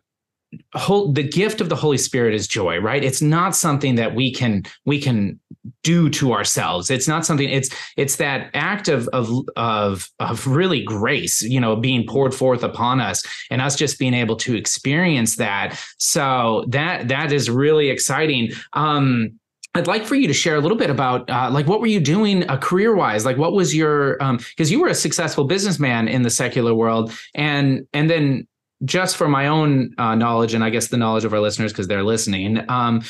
whole 0.73 1.11
the 1.11 1.23
gift 1.23 1.61
of 1.61 1.69
the 1.69 1.75
holy 1.75 1.97
spirit 1.97 2.33
is 2.33 2.47
joy 2.47 2.79
right? 2.79 3.03
It's 3.03 3.21
not 3.21 3.55
something 3.55 3.95
that 3.95 4.15
we 4.15 4.33
can 4.33 4.63
we 4.85 4.99
can 4.99 5.39
do 5.83 6.09
to 6.09 6.33
ourselves. 6.33 6.89
It's 6.89 7.07
not 7.07 7.25
something 7.25 7.49
it's 7.49 7.69
it's 7.97 8.15
that 8.17 8.49
act 8.53 8.87
of 8.87 9.07
of 9.09 9.29
of 9.55 10.09
of 10.19 10.47
really 10.47 10.83
grace 10.83 11.41
you 11.41 11.59
know 11.59 11.75
being 11.75 12.07
poured 12.07 12.33
forth 12.33 12.63
upon 12.63 12.99
us 12.99 13.23
and 13.51 13.61
us 13.61 13.75
just 13.75 13.99
being 13.99 14.13
able 14.13 14.35
to 14.37 14.55
experience 14.55 15.35
that. 15.35 15.79
So 15.97 16.65
that 16.69 17.07
that 17.09 17.31
is 17.31 17.49
really 17.49 17.89
exciting. 17.89 18.51
Um 18.73 19.39
I'd 19.75 19.85
like 19.85 20.03
for 20.03 20.15
you 20.15 20.27
to 20.27 20.33
share 20.33 20.55
a 20.55 20.59
little 20.59 20.77
bit 20.77 20.89
about 20.89 21.29
uh, 21.29 21.51
like 21.51 21.67
what 21.67 21.79
were 21.79 21.87
you 21.87 21.99
doing 21.99 22.47
uh, 22.49 22.57
career 22.57 22.95
wise? 22.95 23.23
Like 23.23 23.37
what 23.37 23.53
was 23.53 23.75
your 23.75 24.17
because 24.17 24.69
um, 24.69 24.71
you 24.71 24.81
were 24.81 24.87
a 24.87 24.95
successful 24.95 25.43
businessman 25.43 26.07
in 26.07 26.23
the 26.23 26.31
secular 26.31 26.73
world, 26.73 27.13
and 27.35 27.85
and 27.93 28.09
then 28.09 28.47
just 28.85 29.17
for 29.17 29.27
my 29.27 29.47
own 29.47 29.93
uh, 29.97 30.15
knowledge 30.15 30.53
and 30.53 30.63
I 30.63 30.69
guess 30.69 30.87
the 30.87 30.97
knowledge 30.97 31.25
of 31.25 31.33
our 31.33 31.39
listeners 31.39 31.71
because 31.71 31.87
they're 31.87 32.03
listening, 32.03 32.63
um, 32.69 33.01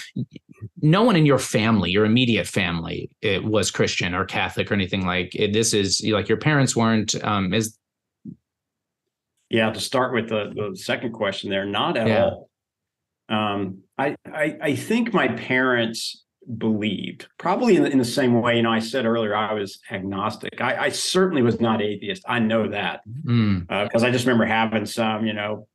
no 0.81 1.03
one 1.03 1.15
in 1.15 1.25
your 1.25 1.39
family, 1.39 1.91
your 1.91 2.05
immediate 2.05 2.47
family, 2.47 3.09
it 3.21 3.43
was 3.43 3.69
Christian 3.71 4.13
or 4.13 4.25
Catholic 4.25 4.71
or 4.71 4.73
anything 4.73 5.05
like 5.05 5.35
it. 5.35 5.53
This 5.53 5.73
is 5.73 6.01
like 6.05 6.27
your 6.27 6.37
parents 6.37 6.75
weren't. 6.75 7.15
Um, 7.23 7.53
is 7.53 7.77
yeah. 9.49 9.71
To 9.71 9.79
start 9.79 10.13
with 10.13 10.29
the, 10.29 10.51
the 10.55 10.75
second 10.75 11.13
question, 11.13 11.49
there, 11.49 11.65
not 11.65 11.97
at 11.97 12.07
yeah. 12.07 12.23
all. 12.25 12.49
Um, 13.29 13.83
I, 13.97 14.15
I 14.25 14.57
I 14.61 14.75
think 14.75 15.13
my 15.13 15.27
parents 15.27 16.23
believed 16.57 17.27
probably 17.37 17.75
in 17.75 17.83
the, 17.83 17.91
in 17.91 17.99
the 17.99 18.05
same 18.05 18.41
way 18.41 18.55
you 18.55 18.63
know 18.63 18.71
i 18.71 18.79
said 18.79 19.05
earlier 19.05 19.35
i 19.35 19.53
was 19.53 19.79
agnostic 19.91 20.59
i, 20.61 20.85
I 20.85 20.89
certainly 20.89 21.43
was 21.43 21.61
not 21.61 21.81
atheist 21.81 22.23
i 22.27 22.39
know 22.39 22.67
that 22.69 23.01
because 23.05 23.27
mm. 23.27 23.65
uh, 23.69 24.05
i 24.05 24.09
just 24.09 24.25
remember 24.25 24.45
having 24.45 24.85
some 24.85 25.27
you 25.27 25.33
know 25.33 25.67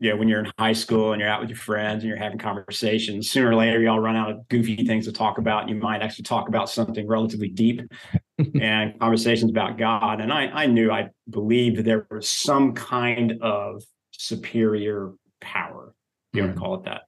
you 0.00 0.10
know 0.10 0.16
when 0.16 0.28
you're 0.28 0.40
in 0.40 0.50
high 0.58 0.72
school 0.72 1.12
and 1.12 1.20
you're 1.20 1.28
out 1.28 1.40
with 1.40 1.50
your 1.50 1.58
friends 1.58 2.02
and 2.02 2.08
you're 2.08 2.16
having 2.16 2.38
conversations 2.38 3.30
sooner 3.30 3.50
or 3.50 3.54
later 3.54 3.80
y'all 3.80 4.00
run 4.00 4.16
out 4.16 4.30
of 4.30 4.48
goofy 4.48 4.86
things 4.86 5.04
to 5.04 5.12
talk 5.12 5.36
about 5.36 5.62
and 5.62 5.70
you 5.70 5.76
might 5.76 6.00
actually 6.00 6.24
talk 6.24 6.48
about 6.48 6.70
something 6.70 7.06
relatively 7.06 7.48
deep 7.48 7.82
and 8.60 8.98
conversations 8.98 9.50
about 9.50 9.76
god 9.76 10.20
and 10.20 10.32
i 10.32 10.46
i 10.46 10.66
knew 10.66 10.90
i 10.90 11.08
believed 11.28 11.84
there 11.84 12.06
was 12.10 12.28
some 12.28 12.72
kind 12.72 13.34
of 13.42 13.82
superior 14.10 15.12
power 15.40 15.94
you 16.32 16.40
mm. 16.40 16.46
want 16.46 16.56
to 16.56 16.60
call 16.60 16.74
it 16.76 16.84
that 16.84 17.02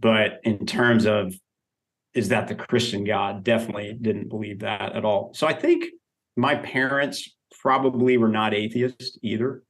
but 0.00 0.40
in 0.44 0.66
terms 0.66 1.06
of 1.06 1.34
is 2.14 2.28
that 2.28 2.48
the 2.48 2.54
Christian 2.54 3.04
God 3.04 3.44
definitely 3.44 3.96
didn't 4.00 4.28
believe 4.28 4.60
that 4.60 4.94
at 4.94 5.04
all. 5.04 5.32
So 5.34 5.46
I 5.46 5.52
think 5.52 5.86
my 6.36 6.54
parents 6.54 7.28
probably 7.60 8.16
were 8.16 8.28
not 8.28 8.54
atheists 8.54 9.18
either. 9.22 9.62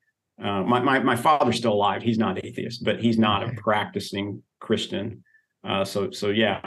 Uh, 0.42 0.62
my, 0.62 0.80
my, 0.80 0.98
my 0.98 1.16
father's 1.16 1.56
still 1.56 1.72
alive. 1.72 2.02
He's 2.02 2.18
not 2.18 2.44
atheist, 2.44 2.84
but 2.84 3.00
he's 3.00 3.18
not 3.18 3.44
a 3.44 3.52
practicing 3.54 4.42
Christian. 4.60 5.22
Uh, 5.62 5.84
so 5.84 6.10
so 6.10 6.28
yeah. 6.28 6.60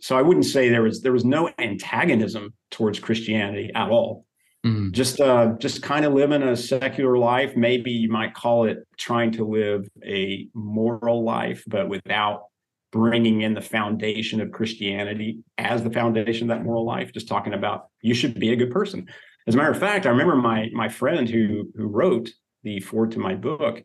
So 0.00 0.16
I 0.16 0.22
wouldn't 0.22 0.46
say 0.46 0.70
there 0.70 0.82
was 0.82 1.02
there 1.02 1.12
was 1.12 1.24
no 1.24 1.50
antagonism 1.58 2.54
towards 2.70 2.98
Christianity 2.98 3.70
at 3.74 3.90
all. 3.90 4.24
Mm-hmm. 4.64 4.92
Just 4.92 5.20
uh, 5.20 5.52
just 5.58 5.82
kind 5.82 6.04
of 6.04 6.14
living 6.14 6.42
a 6.42 6.56
secular 6.56 7.18
life. 7.18 7.56
Maybe 7.56 7.90
you 7.90 8.08
might 8.08 8.32
call 8.32 8.64
it 8.64 8.78
trying 8.96 9.32
to 9.32 9.44
live 9.44 9.86
a 10.02 10.48
moral 10.54 11.24
life, 11.24 11.62
but 11.66 11.88
without 11.88 12.44
bringing 12.90 13.42
in 13.42 13.54
the 13.54 13.60
foundation 13.60 14.40
of 14.40 14.52
Christianity 14.52 15.38
as 15.58 15.82
the 15.82 15.90
foundation 15.90 16.50
of 16.50 16.56
that 16.56 16.64
moral 16.64 16.84
life, 16.84 17.12
just 17.12 17.28
talking 17.28 17.54
about 17.54 17.88
you 18.00 18.14
should 18.14 18.38
be 18.38 18.52
a 18.52 18.56
good 18.56 18.70
person. 18.70 19.06
As 19.46 19.54
a 19.54 19.58
matter 19.58 19.70
of 19.70 19.78
fact, 19.78 20.06
I 20.06 20.10
remember 20.10 20.36
my 20.36 20.68
my 20.72 20.88
friend 20.88 21.28
who 21.28 21.70
who 21.74 21.86
wrote 21.86 22.30
the 22.62 22.80
forward 22.80 23.12
to 23.12 23.18
my 23.18 23.34
book, 23.34 23.82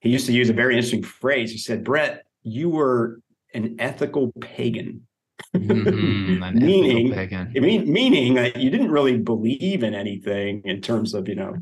he 0.00 0.10
used 0.10 0.26
to 0.26 0.32
use 0.32 0.50
a 0.50 0.54
very 0.54 0.74
interesting 0.74 1.02
phrase. 1.02 1.50
He 1.52 1.58
said, 1.58 1.84
Brett, 1.84 2.24
you 2.42 2.68
were 2.68 3.20
an 3.54 3.76
ethical 3.78 4.32
pagan. 4.40 5.06
Mm-hmm, 5.54 6.58
meaning, 6.58 7.12
pagan. 7.12 7.52
Mean, 7.52 7.90
meaning 7.90 8.34
that 8.34 8.56
you 8.56 8.70
didn't 8.70 8.90
really 8.90 9.18
believe 9.18 9.82
in 9.82 9.94
anything 9.94 10.62
in 10.64 10.80
terms 10.80 11.14
of, 11.14 11.28
you 11.28 11.34
know, 11.34 11.54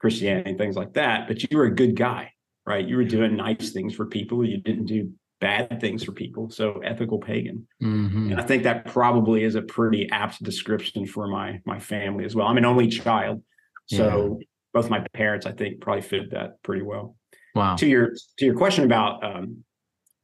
Christianity 0.00 0.50
and 0.50 0.58
things 0.58 0.76
like 0.76 0.94
that, 0.94 1.28
but 1.28 1.42
you 1.42 1.56
were 1.56 1.64
a 1.64 1.74
good 1.74 1.94
guy, 1.94 2.32
right? 2.66 2.86
You 2.86 2.96
were 2.96 3.04
doing 3.04 3.36
nice 3.36 3.72
things 3.72 3.94
for 3.94 4.06
people. 4.06 4.44
You 4.44 4.58
didn't 4.58 4.86
do 4.86 5.12
bad 5.42 5.80
things 5.80 6.04
for 6.04 6.12
people. 6.12 6.48
So 6.48 6.80
ethical 6.84 7.18
pagan. 7.18 7.66
Mm-hmm. 7.82 8.30
And 8.30 8.40
I 8.40 8.44
think 8.44 8.62
that 8.62 8.86
probably 8.86 9.42
is 9.42 9.56
a 9.56 9.62
pretty 9.62 10.08
apt 10.10 10.42
description 10.42 11.04
for 11.04 11.26
my 11.26 11.60
my 11.66 11.78
family 11.80 12.24
as 12.24 12.34
well. 12.34 12.46
I'm 12.46 12.56
an 12.56 12.64
only 12.64 12.88
child. 12.88 13.42
So 13.86 14.38
yeah. 14.38 14.46
both 14.72 14.88
my 14.88 15.04
parents, 15.12 15.44
I 15.44 15.52
think, 15.52 15.80
probably 15.80 16.02
fit 16.02 16.30
that 16.30 16.62
pretty 16.62 16.82
well. 16.82 17.16
Wow. 17.56 17.74
To 17.74 17.86
your 17.86 18.12
to 18.38 18.46
your 18.46 18.56
question 18.56 18.84
about 18.84 19.22
um, 19.24 19.64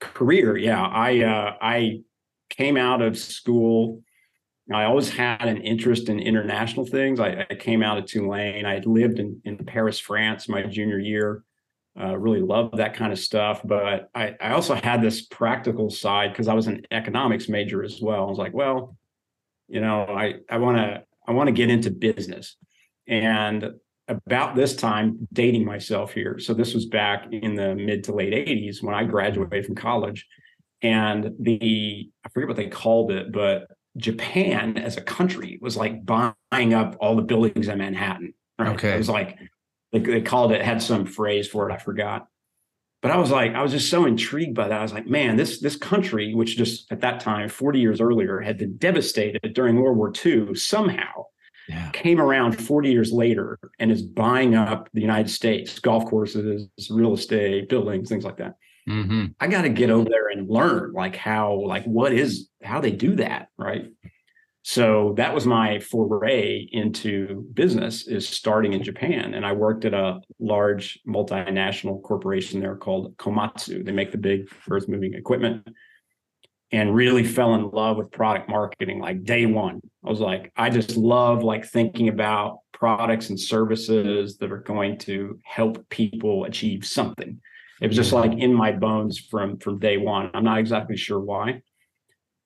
career, 0.00 0.56
yeah, 0.56 0.82
I 0.82 1.20
uh, 1.24 1.56
I 1.60 2.00
came 2.48 2.76
out 2.76 3.02
of 3.02 3.18
school. 3.18 4.00
I 4.72 4.84
always 4.84 5.10
had 5.10 5.46
an 5.46 5.56
interest 5.62 6.10
in 6.10 6.20
international 6.20 6.86
things. 6.86 7.20
I, 7.20 7.46
I 7.50 7.54
came 7.54 7.82
out 7.82 7.98
of 7.98 8.04
Tulane. 8.04 8.66
I 8.66 8.74
had 8.74 8.86
lived 8.86 9.18
in, 9.18 9.40
in 9.44 9.56
Paris, 9.56 9.98
France, 9.98 10.46
my 10.46 10.62
junior 10.62 10.98
year 10.98 11.42
uh, 12.00 12.16
really 12.16 12.40
loved 12.40 12.76
that 12.76 12.94
kind 12.94 13.12
of 13.12 13.18
stuff. 13.18 13.60
But 13.64 14.10
I, 14.14 14.34
I 14.40 14.52
also 14.52 14.74
had 14.74 15.02
this 15.02 15.22
practical 15.22 15.90
side 15.90 16.32
because 16.32 16.48
I 16.48 16.54
was 16.54 16.66
an 16.66 16.82
economics 16.90 17.48
major 17.48 17.82
as 17.82 18.00
well. 18.00 18.24
I 18.24 18.28
was 18.28 18.38
like, 18.38 18.54
well, 18.54 18.96
you 19.68 19.80
know, 19.80 20.02
I 20.02 20.36
I 20.50 20.58
want 20.58 20.76
to 20.78 21.02
I 21.26 21.32
want 21.32 21.48
to 21.48 21.52
get 21.52 21.70
into 21.70 21.90
business, 21.90 22.56
and 23.06 23.72
about 24.08 24.56
this 24.56 24.74
time, 24.74 25.28
dating 25.32 25.64
myself 25.64 26.12
here. 26.12 26.38
So 26.38 26.54
this 26.54 26.72
was 26.72 26.86
back 26.86 27.26
in 27.30 27.54
the 27.54 27.74
mid 27.74 28.04
to 28.04 28.14
late 28.14 28.32
'80s 28.32 28.82
when 28.82 28.94
I 28.94 29.04
graduated 29.04 29.66
from 29.66 29.74
college, 29.74 30.26
and 30.82 31.32
the 31.40 32.10
I 32.24 32.28
forget 32.30 32.48
what 32.48 32.56
they 32.56 32.68
called 32.68 33.10
it, 33.12 33.32
but 33.32 33.68
Japan 33.96 34.78
as 34.78 34.96
a 34.96 35.02
country 35.02 35.58
was 35.60 35.76
like 35.76 36.04
buying 36.06 36.74
up 36.74 36.96
all 37.00 37.16
the 37.16 37.22
buildings 37.22 37.68
in 37.68 37.78
Manhattan. 37.78 38.32
Right? 38.58 38.68
Okay, 38.70 38.94
it 38.94 38.98
was 38.98 39.08
like 39.08 39.36
they, 39.92 39.98
they 40.00 40.20
called 40.20 40.52
it 40.52 40.62
had 40.62 40.82
some 40.82 41.06
phrase 41.06 41.48
for 41.48 41.68
it 41.68 41.72
i 41.72 41.76
forgot 41.76 42.26
but 43.02 43.10
i 43.10 43.16
was 43.16 43.30
like 43.30 43.54
i 43.54 43.62
was 43.62 43.72
just 43.72 43.90
so 43.90 44.04
intrigued 44.04 44.54
by 44.54 44.68
that 44.68 44.80
i 44.80 44.82
was 44.82 44.92
like 44.92 45.06
man 45.06 45.36
this 45.36 45.60
this 45.60 45.76
country 45.76 46.34
which 46.34 46.56
just 46.56 46.90
at 46.92 47.00
that 47.00 47.20
time 47.20 47.48
40 47.48 47.80
years 47.80 48.00
earlier 48.00 48.40
had 48.40 48.58
been 48.58 48.76
devastated 48.76 49.52
during 49.54 49.80
world 49.80 49.96
war 49.96 50.12
ii 50.26 50.54
somehow 50.54 51.24
yeah. 51.68 51.90
came 51.90 52.20
around 52.20 52.52
40 52.52 52.90
years 52.90 53.12
later 53.12 53.58
and 53.78 53.92
is 53.92 54.02
buying 54.02 54.54
up 54.54 54.88
the 54.92 55.00
united 55.00 55.30
states 55.30 55.78
golf 55.78 56.06
courses 56.06 56.68
real 56.90 57.14
estate 57.14 57.68
buildings 57.68 58.08
things 58.08 58.24
like 58.24 58.38
that 58.38 58.54
mm-hmm. 58.88 59.26
i 59.40 59.46
got 59.46 59.62
to 59.62 59.68
get 59.68 59.90
over 59.90 60.08
there 60.08 60.28
and 60.28 60.48
learn 60.48 60.92
like 60.92 61.16
how 61.16 61.54
like 61.66 61.84
what 61.84 62.12
is 62.12 62.48
how 62.62 62.80
they 62.80 62.90
do 62.90 63.16
that 63.16 63.48
right 63.58 63.86
so 64.62 65.14
that 65.16 65.34
was 65.34 65.46
my 65.46 65.78
foray 65.78 66.68
into 66.72 67.46
business 67.54 68.06
is 68.06 68.28
starting 68.28 68.72
in 68.72 68.82
Japan. 68.82 69.34
And 69.34 69.46
I 69.46 69.52
worked 69.52 69.84
at 69.84 69.94
a 69.94 70.20
large 70.38 70.98
multinational 71.08 72.02
corporation 72.02 72.60
there 72.60 72.76
called 72.76 73.16
Komatsu. 73.16 73.84
They 73.84 73.92
make 73.92 74.12
the 74.12 74.18
big 74.18 74.48
earth 74.70 74.88
moving 74.88 75.14
equipment 75.14 75.66
and 76.70 76.94
really 76.94 77.24
fell 77.24 77.54
in 77.54 77.70
love 77.70 77.96
with 77.96 78.10
product 78.10 78.48
marketing 78.48 79.00
like 79.00 79.24
day 79.24 79.46
one. 79.46 79.80
I 80.04 80.10
was 80.10 80.20
like, 80.20 80.52
I 80.56 80.68
just 80.68 80.96
love 80.96 81.42
like 81.42 81.64
thinking 81.64 82.08
about 82.08 82.58
products 82.72 83.30
and 83.30 83.40
services 83.40 84.36
that 84.38 84.52
are 84.52 84.58
going 84.58 84.98
to 84.98 85.38
help 85.44 85.88
people 85.88 86.44
achieve 86.44 86.84
something. 86.84 87.40
It 87.80 87.86
was 87.86 87.96
just 87.96 88.12
like 88.12 88.32
in 88.32 88.52
my 88.52 88.72
bones 88.72 89.18
from 89.18 89.58
from 89.58 89.78
day 89.78 89.96
one. 89.98 90.30
I'm 90.34 90.44
not 90.44 90.58
exactly 90.58 90.96
sure 90.96 91.20
why. 91.20 91.62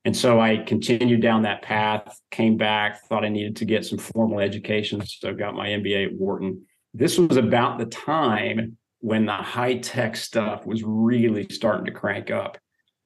And 0.04 0.16
so 0.16 0.40
I 0.40 0.56
continued 0.56 1.22
down 1.22 1.42
that 1.42 1.62
path, 1.62 2.20
came 2.30 2.56
back, 2.56 3.06
thought 3.06 3.24
I 3.24 3.28
needed 3.28 3.56
to 3.56 3.64
get 3.64 3.84
some 3.84 3.98
formal 3.98 4.40
education. 4.40 5.04
So 5.06 5.32
got 5.32 5.54
my 5.54 5.68
MBA 5.68 6.06
at 6.06 6.14
Wharton. 6.14 6.66
This 6.92 7.18
was 7.18 7.36
about 7.36 7.78
the 7.78 7.86
time 7.86 8.76
when 8.98 9.26
the 9.26 9.32
high 9.32 9.78
tech 9.78 10.16
stuff 10.16 10.66
was 10.66 10.82
really 10.82 11.46
starting 11.50 11.86
to 11.86 11.92
crank 11.92 12.30
up. 12.30 12.58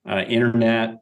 Uh, 0.09 0.23
internet, 0.27 0.97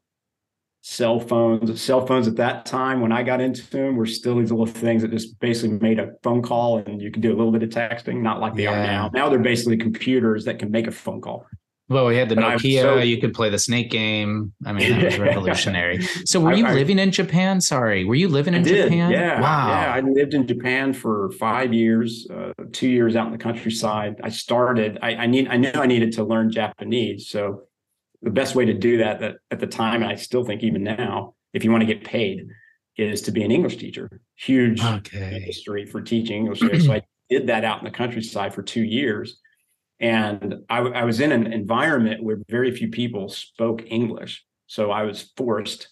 cell 0.84 1.18
phones. 1.18 1.80
Cell 1.80 2.06
phones 2.06 2.28
at 2.28 2.36
that 2.36 2.66
time, 2.66 3.00
when 3.00 3.10
I 3.10 3.22
got 3.22 3.40
into 3.40 3.68
them, 3.70 3.96
were 3.96 4.06
still 4.06 4.38
these 4.38 4.50
little 4.50 4.66
things 4.66 5.02
that 5.02 5.10
just 5.10 5.38
basically 5.40 5.78
made 5.78 5.98
a 5.98 6.12
phone 6.22 6.42
call 6.42 6.78
and 6.78 7.00
you 7.00 7.10
could 7.10 7.22
do 7.22 7.30
a 7.30 7.36
little 7.36 7.52
bit 7.52 7.62
of 7.62 7.70
texting, 7.70 8.20
not 8.20 8.40
like 8.40 8.54
they 8.54 8.64
yeah. 8.64 8.72
are 8.72 8.86
now. 8.86 9.10
Now 9.14 9.28
they're 9.28 9.38
basically 9.38 9.76
computers 9.76 10.44
that 10.44 10.58
can 10.58 10.70
make 10.70 10.86
a 10.86 10.92
phone 10.92 11.20
call. 11.20 11.46
Well, 11.88 12.06
we 12.06 12.16
had 12.16 12.30
the 12.30 12.34
Nokia. 12.34 12.80
So, 12.80 12.98
you 12.98 13.20
could 13.20 13.34
play 13.34 13.50
the 13.50 13.58
snake 13.58 13.90
game. 13.90 14.54
I 14.64 14.72
mean, 14.72 14.90
that 14.90 15.04
was 15.04 15.18
revolutionary. 15.18 16.02
So, 16.24 16.40
were 16.40 16.54
you 16.54 16.64
I, 16.64 16.72
living 16.72 16.98
in 16.98 17.10
Japan? 17.10 17.60
Sorry, 17.60 18.04
were 18.04 18.14
you 18.14 18.28
living 18.28 18.54
in 18.54 18.62
did, 18.62 18.84
Japan? 18.84 19.10
Yeah. 19.10 19.40
Wow. 19.40 19.68
Yeah, 19.68 19.94
I 19.94 20.00
lived 20.00 20.32
in 20.32 20.46
Japan 20.46 20.94
for 20.94 21.30
five 21.32 21.74
years. 21.74 22.26
Uh, 22.30 22.52
two 22.72 22.88
years 22.88 23.16
out 23.16 23.26
in 23.26 23.32
the 23.32 23.38
countryside. 23.38 24.18
I 24.24 24.30
started. 24.30 24.98
I, 25.02 25.14
I 25.14 25.26
need. 25.26 25.48
I 25.48 25.58
knew 25.58 25.72
I 25.74 25.86
needed 25.86 26.12
to 26.12 26.24
learn 26.24 26.50
Japanese. 26.50 27.28
So, 27.28 27.64
the 28.22 28.30
best 28.30 28.54
way 28.54 28.64
to 28.64 28.74
do 28.74 28.98
that, 28.98 29.20
that 29.20 29.36
at 29.50 29.60
the 29.60 29.66
time, 29.66 30.02
and 30.02 30.10
I 30.10 30.14
still 30.14 30.44
think 30.44 30.62
even 30.62 30.84
now, 30.84 31.34
if 31.52 31.64
you 31.64 31.70
want 31.70 31.82
to 31.82 31.86
get 31.86 32.02
paid, 32.02 32.46
is 32.96 33.20
to 33.22 33.30
be 33.30 33.42
an 33.42 33.50
English 33.50 33.76
teacher. 33.76 34.08
Huge 34.36 34.82
okay. 34.82 35.36
industry 35.36 35.84
for 35.84 36.00
teaching 36.00 36.46
English. 36.46 36.60
so 36.60 36.92
I 36.92 37.02
did 37.28 37.46
that 37.48 37.64
out 37.64 37.80
in 37.80 37.84
the 37.84 37.90
countryside 37.90 38.54
for 38.54 38.62
two 38.62 38.82
years 38.82 39.38
And 40.00 40.56
I, 40.68 40.78
I 40.78 41.04
was 41.04 41.20
in 41.20 41.32
an 41.32 41.52
environment 41.52 42.22
where 42.22 42.38
very 42.48 42.70
few 42.72 42.88
people 42.88 43.28
spoke 43.28 43.82
English. 43.86 44.44
So 44.66 44.90
I 44.90 45.02
was 45.02 45.32
forced 45.36 45.88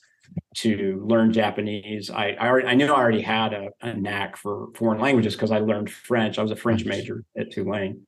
to 0.56 1.04
learn 1.06 1.32
Japanese. 1.32 2.10
I 2.10 2.30
I, 2.30 2.48
already, 2.48 2.68
I 2.68 2.74
knew 2.74 2.86
I 2.86 2.90
already 2.90 3.20
had 3.20 3.52
a, 3.52 3.68
a 3.80 3.94
knack 3.94 4.36
for 4.36 4.68
foreign 4.74 5.00
languages 5.00 5.34
because 5.34 5.50
I 5.50 5.58
learned 5.58 5.90
French. 5.90 6.38
I 6.38 6.42
was 6.42 6.50
a 6.50 6.56
French 6.56 6.84
major 6.84 7.24
at 7.36 7.52
Tulane. 7.52 8.06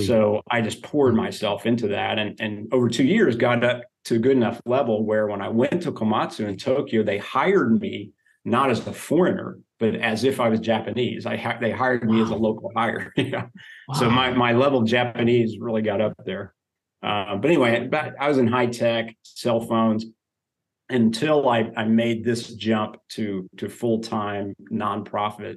So 0.00 0.40
I 0.50 0.62
just 0.62 0.82
poured 0.82 1.14
myself 1.14 1.66
into 1.66 1.88
that 1.88 2.18
and, 2.18 2.40
and 2.40 2.72
over 2.72 2.88
two 2.88 3.04
years 3.04 3.36
got 3.36 3.62
up 3.62 3.82
to 4.04 4.16
a 4.16 4.18
good 4.18 4.36
enough 4.36 4.60
level 4.64 5.04
where 5.04 5.26
when 5.26 5.42
I 5.42 5.48
went 5.48 5.82
to 5.82 5.92
Komatsu 5.92 6.48
in 6.48 6.56
Tokyo, 6.56 7.02
they 7.02 7.18
hired 7.18 7.78
me 7.78 8.12
not 8.44 8.70
as 8.70 8.86
a 8.86 8.92
foreigner, 8.92 9.58
but 9.78 9.94
as 9.94 10.24
if 10.24 10.40
I 10.40 10.48
was 10.48 10.60
Japanese. 10.60 11.26
I 11.26 11.36
ha- 11.36 11.58
they 11.60 11.70
hired 11.70 12.04
me 12.04 12.18
wow. 12.18 12.24
as 12.24 12.30
a 12.30 12.36
local 12.36 12.70
hire. 12.74 13.12
Wow. 13.88 13.98
So 13.98 14.08
my, 14.08 14.32
my 14.32 14.52
level 14.52 14.80
of 14.80 14.86
Japanese 14.86 15.58
really 15.58 15.82
got 15.82 16.00
up 16.00 16.14
there. 16.24 16.54
Uh, 17.02 17.36
but 17.36 17.50
anyway, 17.50 17.88
I 18.18 18.28
was 18.28 18.38
in 18.38 18.46
high 18.46 18.66
tech, 18.66 19.16
cell 19.22 19.60
phones, 19.60 20.06
until 20.88 21.48
I, 21.48 21.70
I 21.76 21.84
made 21.84 22.24
this 22.24 22.54
jump 22.54 22.96
to 23.10 23.48
to 23.56 23.68
full 23.68 24.00
time 24.00 24.54
nonprofit 24.70 25.56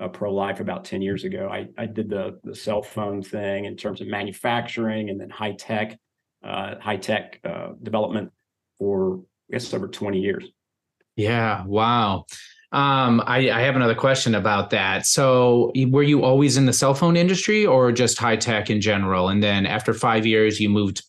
uh, 0.00 0.08
pro 0.08 0.32
life 0.32 0.60
about 0.60 0.84
10 0.84 1.02
years 1.02 1.24
ago. 1.24 1.48
I, 1.50 1.68
I 1.78 1.86
did 1.86 2.08
the, 2.08 2.38
the 2.44 2.54
cell 2.54 2.82
phone 2.82 3.22
thing 3.22 3.64
in 3.64 3.76
terms 3.76 4.00
of 4.00 4.08
manufacturing 4.08 5.10
and 5.10 5.20
then 5.20 5.30
high 5.30 5.52
tech, 5.52 5.98
uh, 6.44 6.76
high 6.80 6.96
tech 6.96 7.40
uh, 7.44 7.70
development 7.82 8.30
for, 8.78 9.20
I 9.50 9.54
guess, 9.54 9.72
over 9.72 9.88
20 9.88 10.18
years. 10.18 10.48
Yeah. 11.16 11.64
Wow. 11.66 12.26
Um, 12.72 13.22
I, 13.26 13.50
I 13.50 13.60
have 13.60 13.76
another 13.76 13.94
question 13.94 14.34
about 14.34 14.70
that. 14.70 15.06
So, 15.06 15.72
were 15.88 16.02
you 16.02 16.24
always 16.24 16.56
in 16.56 16.64
the 16.64 16.72
cell 16.72 16.94
phone 16.94 17.16
industry 17.16 17.66
or 17.66 17.92
just 17.92 18.18
high 18.18 18.36
tech 18.36 18.70
in 18.70 18.80
general? 18.80 19.28
And 19.28 19.42
then 19.42 19.66
after 19.66 19.92
five 19.92 20.24
years, 20.24 20.58
you 20.58 20.70
moved 20.70 21.02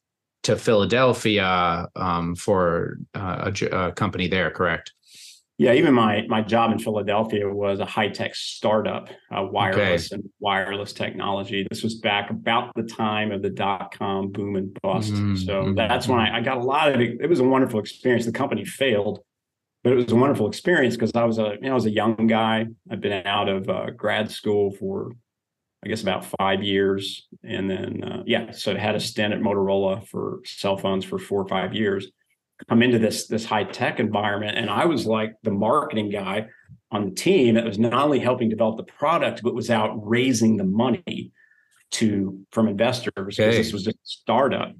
to 0.44 0.58
Philadelphia 0.58 1.88
um, 1.96 2.36
for 2.36 2.98
uh, 3.16 3.50
a, 3.62 3.66
a 3.68 3.92
company 3.94 4.28
there, 4.28 4.52
correct? 4.52 4.92
Yeah, 5.60 5.74
even 5.74 5.94
my 5.94 6.24
my 6.28 6.42
job 6.42 6.72
in 6.72 6.80
Philadelphia 6.80 7.48
was 7.48 7.80
a 7.80 7.86
high 7.86 8.10
tech 8.10 8.34
startup, 8.34 9.10
uh, 9.32 9.44
wireless 9.44 10.12
okay. 10.12 10.20
and 10.20 10.30
wireless 10.40 10.94
technology. 10.94 11.66
This 11.70 11.84
was 11.84 11.96
back 11.96 12.32
about 12.32 12.74
the 12.76 12.84
time 12.84 13.32
of 13.32 13.44
the 13.44 13.52
dot 13.52 13.98
com 13.98 14.32
boom 14.32 14.56
and 14.56 14.78
bust. 14.82 15.14
Mm-hmm. 15.14 15.36
So 15.36 15.74
that's 15.76 16.08
when 16.08 16.20
I, 16.20 16.40
I, 16.40 16.42
got 16.42 16.58
a 16.58 16.64
lot 16.64 16.92
of 16.92 17.00
it. 17.00 17.22
It 17.22 17.30
was 17.30 17.40
a 17.40 17.44
wonderful 17.44 17.80
experience. 17.80 18.26
The 18.26 18.32
company 18.32 18.66
failed, 18.66 19.20
but 19.84 19.94
it 19.94 19.96
was 19.96 20.12
a 20.12 20.16
wonderful 20.16 20.48
experience 20.48 20.96
because 20.96 21.12
I 21.16 21.24
was 21.26 21.40
a 21.40 21.56
you 21.62 21.68
know 21.68 21.72
I 21.72 21.76
was 21.76 21.86
a 21.86 21.92
young 21.92 22.28
guy. 22.28 22.66
I'd 22.90 23.02
been 23.02 23.26
out 23.26 23.50
of 23.50 23.70
uh, 23.70 23.92
grad 23.92 24.32
school 24.32 24.72
for 24.72 25.12
I 25.86 25.90
guess 25.90 26.02
about 26.02 26.26
five 26.40 26.64
years, 26.64 27.28
and 27.44 27.70
then 27.70 28.04
uh, 28.04 28.24
yeah, 28.26 28.52
so 28.52 28.74
I 28.74 28.78
had 28.78 28.96
a 28.96 29.00
stint 29.00 29.34
at 29.34 29.42
Motorola 29.42 30.08
for 30.08 30.40
cell 30.46 30.78
phones 30.78 31.04
for 31.04 31.20
four 31.20 31.42
or 31.42 31.48
five 31.48 31.74
years 31.74 32.10
come 32.70 32.82
into 32.82 33.00
this 33.00 33.28
this 33.28 33.46
high 33.46 33.64
tech 33.64 34.00
environment 34.00 34.58
and 34.58 34.70
i 34.70 34.86
was 34.86 35.06
like 35.06 35.36
the 35.44 35.52
marketing 35.52 36.10
guy 36.10 36.46
on 36.92 37.06
the 37.06 37.12
team 37.12 37.56
that 37.56 37.66
was 37.66 37.80
not 37.80 37.94
only 37.94 38.20
helping 38.20 38.50
develop 38.50 38.78
the 38.78 38.84
product 38.84 39.42
but 39.44 39.54
was 39.54 39.70
out 39.70 39.92
raising 40.08 40.58
the 40.58 40.64
money 40.64 41.32
to 41.92 42.40
from 42.52 42.68
investors 42.68 43.14
because 43.16 43.40
okay. 43.40 43.58
this 43.58 43.74
was 43.74 43.84
just 43.84 43.98
a 43.98 44.06
startup 44.06 44.74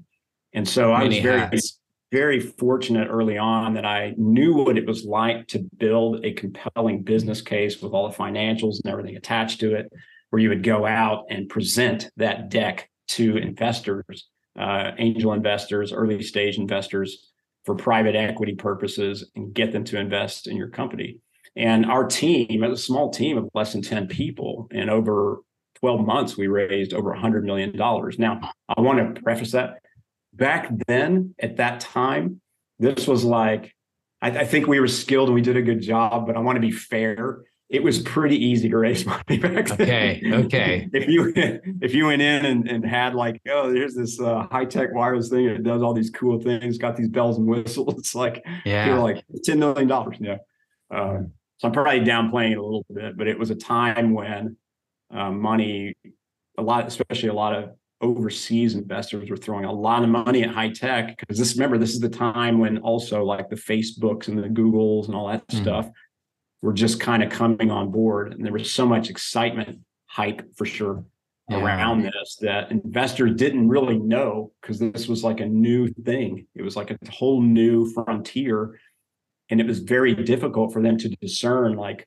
and 0.52 0.68
so 0.68 0.92
Many 0.92 1.04
i 1.04 1.08
was 1.08 1.18
very 1.18 1.40
hats. 1.40 1.80
Very 2.14 2.38
fortunate 2.38 3.08
early 3.10 3.36
on 3.36 3.74
that 3.74 3.84
i 3.84 4.14
knew 4.16 4.54
what 4.54 4.78
it 4.78 4.86
was 4.86 5.04
like 5.04 5.46
to 5.48 5.58
build 5.78 6.24
a 6.24 6.32
compelling 6.32 7.02
business 7.02 7.42
case 7.42 7.82
with 7.82 7.92
all 7.92 8.08
the 8.08 8.16
financials 8.16 8.76
and 8.82 8.92
everything 8.92 9.16
attached 9.16 9.58
to 9.58 9.74
it 9.74 9.90
where 10.30 10.40
you 10.40 10.48
would 10.48 10.62
go 10.62 10.86
out 10.86 11.24
and 11.28 11.48
present 11.48 12.10
that 12.16 12.48
deck 12.50 12.88
to 13.08 13.36
investors 13.36 14.28
uh, 14.58 14.92
angel 14.98 15.32
investors 15.32 15.92
early 15.92 16.22
stage 16.22 16.56
investors 16.56 17.32
for 17.64 17.74
private 17.74 18.14
equity 18.14 18.54
purposes 18.54 19.30
and 19.34 19.54
get 19.54 19.72
them 19.72 19.84
to 19.84 19.98
invest 19.98 20.46
in 20.46 20.56
your 20.56 20.68
company. 20.68 21.18
And 21.56 21.86
our 21.86 22.06
team, 22.06 22.62
as 22.62 22.72
a 22.72 22.82
small 22.82 23.10
team 23.10 23.38
of 23.38 23.48
less 23.54 23.72
than 23.72 23.82
10 23.82 24.08
people, 24.08 24.68
and 24.70 24.90
over 24.90 25.38
12 25.76 26.04
months, 26.04 26.36
we 26.36 26.46
raised 26.46 26.92
over 26.92 27.14
$100 27.14 27.44
million. 27.44 27.72
Now, 27.76 28.52
I 28.68 28.80
want 28.80 29.14
to 29.14 29.22
preface 29.22 29.52
that 29.52 29.78
back 30.34 30.70
then 30.86 31.34
at 31.38 31.56
that 31.56 31.80
time, 31.80 32.40
this 32.78 33.06
was 33.06 33.24
like, 33.24 33.74
I, 34.20 34.30
I 34.30 34.44
think 34.44 34.66
we 34.66 34.80
were 34.80 34.88
skilled 34.88 35.28
and 35.28 35.34
we 35.34 35.42
did 35.42 35.56
a 35.56 35.62
good 35.62 35.80
job, 35.80 36.26
but 36.26 36.36
I 36.36 36.40
want 36.40 36.56
to 36.56 36.60
be 36.60 36.70
fair 36.70 37.44
it 37.70 37.82
was 37.82 37.98
pretty 38.02 38.36
easy 38.36 38.68
to 38.68 38.76
raise 38.76 39.04
money 39.06 39.38
back 39.38 39.66
then. 39.66 39.82
Okay. 39.82 40.22
Okay. 40.24 40.88
if 40.92 41.08
you 41.08 41.32
if 41.80 41.94
you 41.94 42.06
went 42.06 42.22
in 42.22 42.44
and, 42.44 42.68
and 42.68 42.84
had 42.84 43.14
like, 43.14 43.40
oh, 43.50 43.72
there's 43.72 43.94
this 43.94 44.20
uh, 44.20 44.46
high 44.50 44.64
tech 44.64 44.92
wireless 44.92 45.28
thing 45.28 45.46
and 45.46 45.56
it 45.56 45.62
does 45.62 45.82
all 45.82 45.94
these 45.94 46.10
cool 46.10 46.40
things, 46.40 46.78
got 46.78 46.96
these 46.96 47.08
bells 47.08 47.38
and 47.38 47.46
whistles. 47.46 47.94
It's 47.98 48.14
like 48.24 48.44
yeah, 48.64 48.86
you're 48.86 48.98
like 48.98 49.24
ten 49.44 49.58
million 49.58 49.88
dollars. 49.88 50.16
Yeah. 50.20 50.38
Um, 50.90 51.32
so 51.58 51.68
I'm 51.68 51.72
probably 51.72 52.00
downplaying 52.00 52.52
it 52.52 52.58
a 52.58 52.62
little 52.62 52.86
bit, 52.92 53.16
but 53.16 53.26
it 53.26 53.38
was 53.38 53.50
a 53.50 53.54
time 53.54 54.12
when 54.12 54.56
uh, 55.12 55.30
money, 55.30 55.94
a 56.58 56.62
lot, 56.62 56.86
especially 56.86 57.28
a 57.28 57.34
lot 57.34 57.54
of 57.54 57.70
overseas 58.04 58.74
investors 58.74 59.30
were 59.30 59.36
throwing 59.36 59.64
a 59.64 59.72
lot 59.72 60.02
of 60.02 60.10
money 60.10 60.42
at 60.42 60.50
high 60.50 60.68
tech 60.68 61.16
because 61.18 61.38
this 61.38 61.54
remember 61.56 61.78
this 61.78 61.94
is 61.94 62.00
the 62.00 62.08
time 62.08 62.58
when 62.58 62.78
also 62.78 63.24
like 63.24 63.48
the 63.48 63.56
facebooks 63.56 64.28
and 64.28 64.38
the 64.38 64.48
googles 64.48 65.06
and 65.06 65.14
all 65.16 65.28
that 65.28 65.46
mm-hmm. 65.48 65.62
stuff 65.62 65.88
were 66.60 66.74
just 66.74 67.00
kind 67.00 67.22
of 67.22 67.30
coming 67.30 67.70
on 67.70 67.90
board. 67.90 68.32
And 68.32 68.44
there 68.44 68.52
was 68.52 68.72
so 68.72 68.86
much 68.86 69.10
excitement, 69.10 69.80
hype 70.06 70.54
for 70.56 70.66
sure, 70.66 71.04
yeah. 71.48 71.62
around 71.62 72.02
this 72.02 72.36
that 72.40 72.70
investors 72.70 73.34
didn't 73.36 73.68
really 73.68 73.98
know 73.98 74.52
because 74.60 74.78
this 74.78 75.08
was 75.08 75.24
like 75.24 75.40
a 75.40 75.46
new 75.46 75.88
thing. 75.88 76.46
It 76.54 76.62
was 76.62 76.76
like 76.76 76.90
a 76.90 76.98
whole 77.10 77.40
new 77.40 77.90
frontier. 77.92 78.78
And 79.50 79.60
it 79.60 79.66
was 79.66 79.80
very 79.80 80.14
difficult 80.14 80.72
for 80.72 80.82
them 80.82 80.96
to 80.98 81.08
discern 81.08 81.76
like 81.76 82.06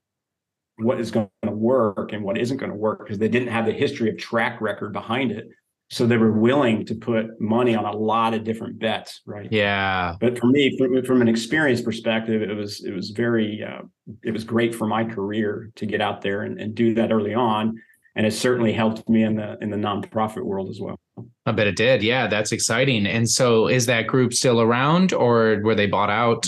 what 0.78 1.00
is 1.00 1.12
going 1.12 1.30
to 1.44 1.52
work 1.52 2.14
and 2.14 2.24
what 2.24 2.38
isn't 2.38 2.58
going 2.58 2.72
to 2.72 2.78
work 2.78 3.00
because 3.00 3.18
they 3.18 3.30
didn't 3.30 3.50
have 3.50 3.66
the 3.66 3.72
history 3.72 4.10
of 4.10 4.18
track 4.18 4.62
record 4.62 4.94
behind 4.94 5.32
it 5.32 5.48
so 5.90 6.06
they 6.06 6.18
were 6.18 6.34
willing 6.34 6.86
to 6.86 6.96
put 6.96 7.40
money 7.40 7.74
on 7.74 7.86
a 7.86 7.92
lot 7.92 8.34
of 8.34 8.44
different 8.44 8.78
bets 8.80 9.22
right? 9.26 9.48
Yeah. 9.52 10.16
But 10.20 10.38
for 10.38 10.48
me 10.48 10.78
from, 10.78 11.04
from 11.04 11.22
an 11.22 11.28
experience 11.28 11.82
perspective 11.82 12.42
it 12.42 12.54
was 12.54 12.84
it 12.84 12.94
was 12.94 13.12
very 13.12 13.64
uh, 13.64 13.84
it 14.24 14.32
was 14.32 14.44
great 14.44 14.76
for 14.76 14.88
my 14.88 15.04
career 15.04 15.72
to 15.76 15.86
get 15.86 16.02
out 16.02 16.22
there 16.22 16.42
and, 16.42 16.60
and 16.60 16.76
do 16.76 16.94
that 16.96 17.12
early 17.12 17.34
on. 17.34 17.82
And 18.16 18.26
it 18.26 18.34
certainly 18.34 18.74
helped 18.74 19.08
me 19.08 19.24
in 19.24 19.36
the 19.36 19.58
in 19.62 19.70
the 19.70 19.78
nonprofit 19.78 20.44
world 20.44 20.70
as 20.70 20.80
well. 20.82 21.00
I 21.46 21.52
bet 21.52 21.68
it 21.68 21.78
did. 21.78 22.04
Yeah 22.04 22.28
that's 22.28 22.52
exciting. 22.52 23.08
And 23.08 23.30
so 23.30 23.68
is 23.68 23.86
that 23.86 24.08
group 24.08 24.34
still 24.34 24.60
around 24.60 25.14
or 25.14 25.62
were 25.64 25.76
they 25.76 25.88
bought 25.88 26.10
out? 26.10 26.46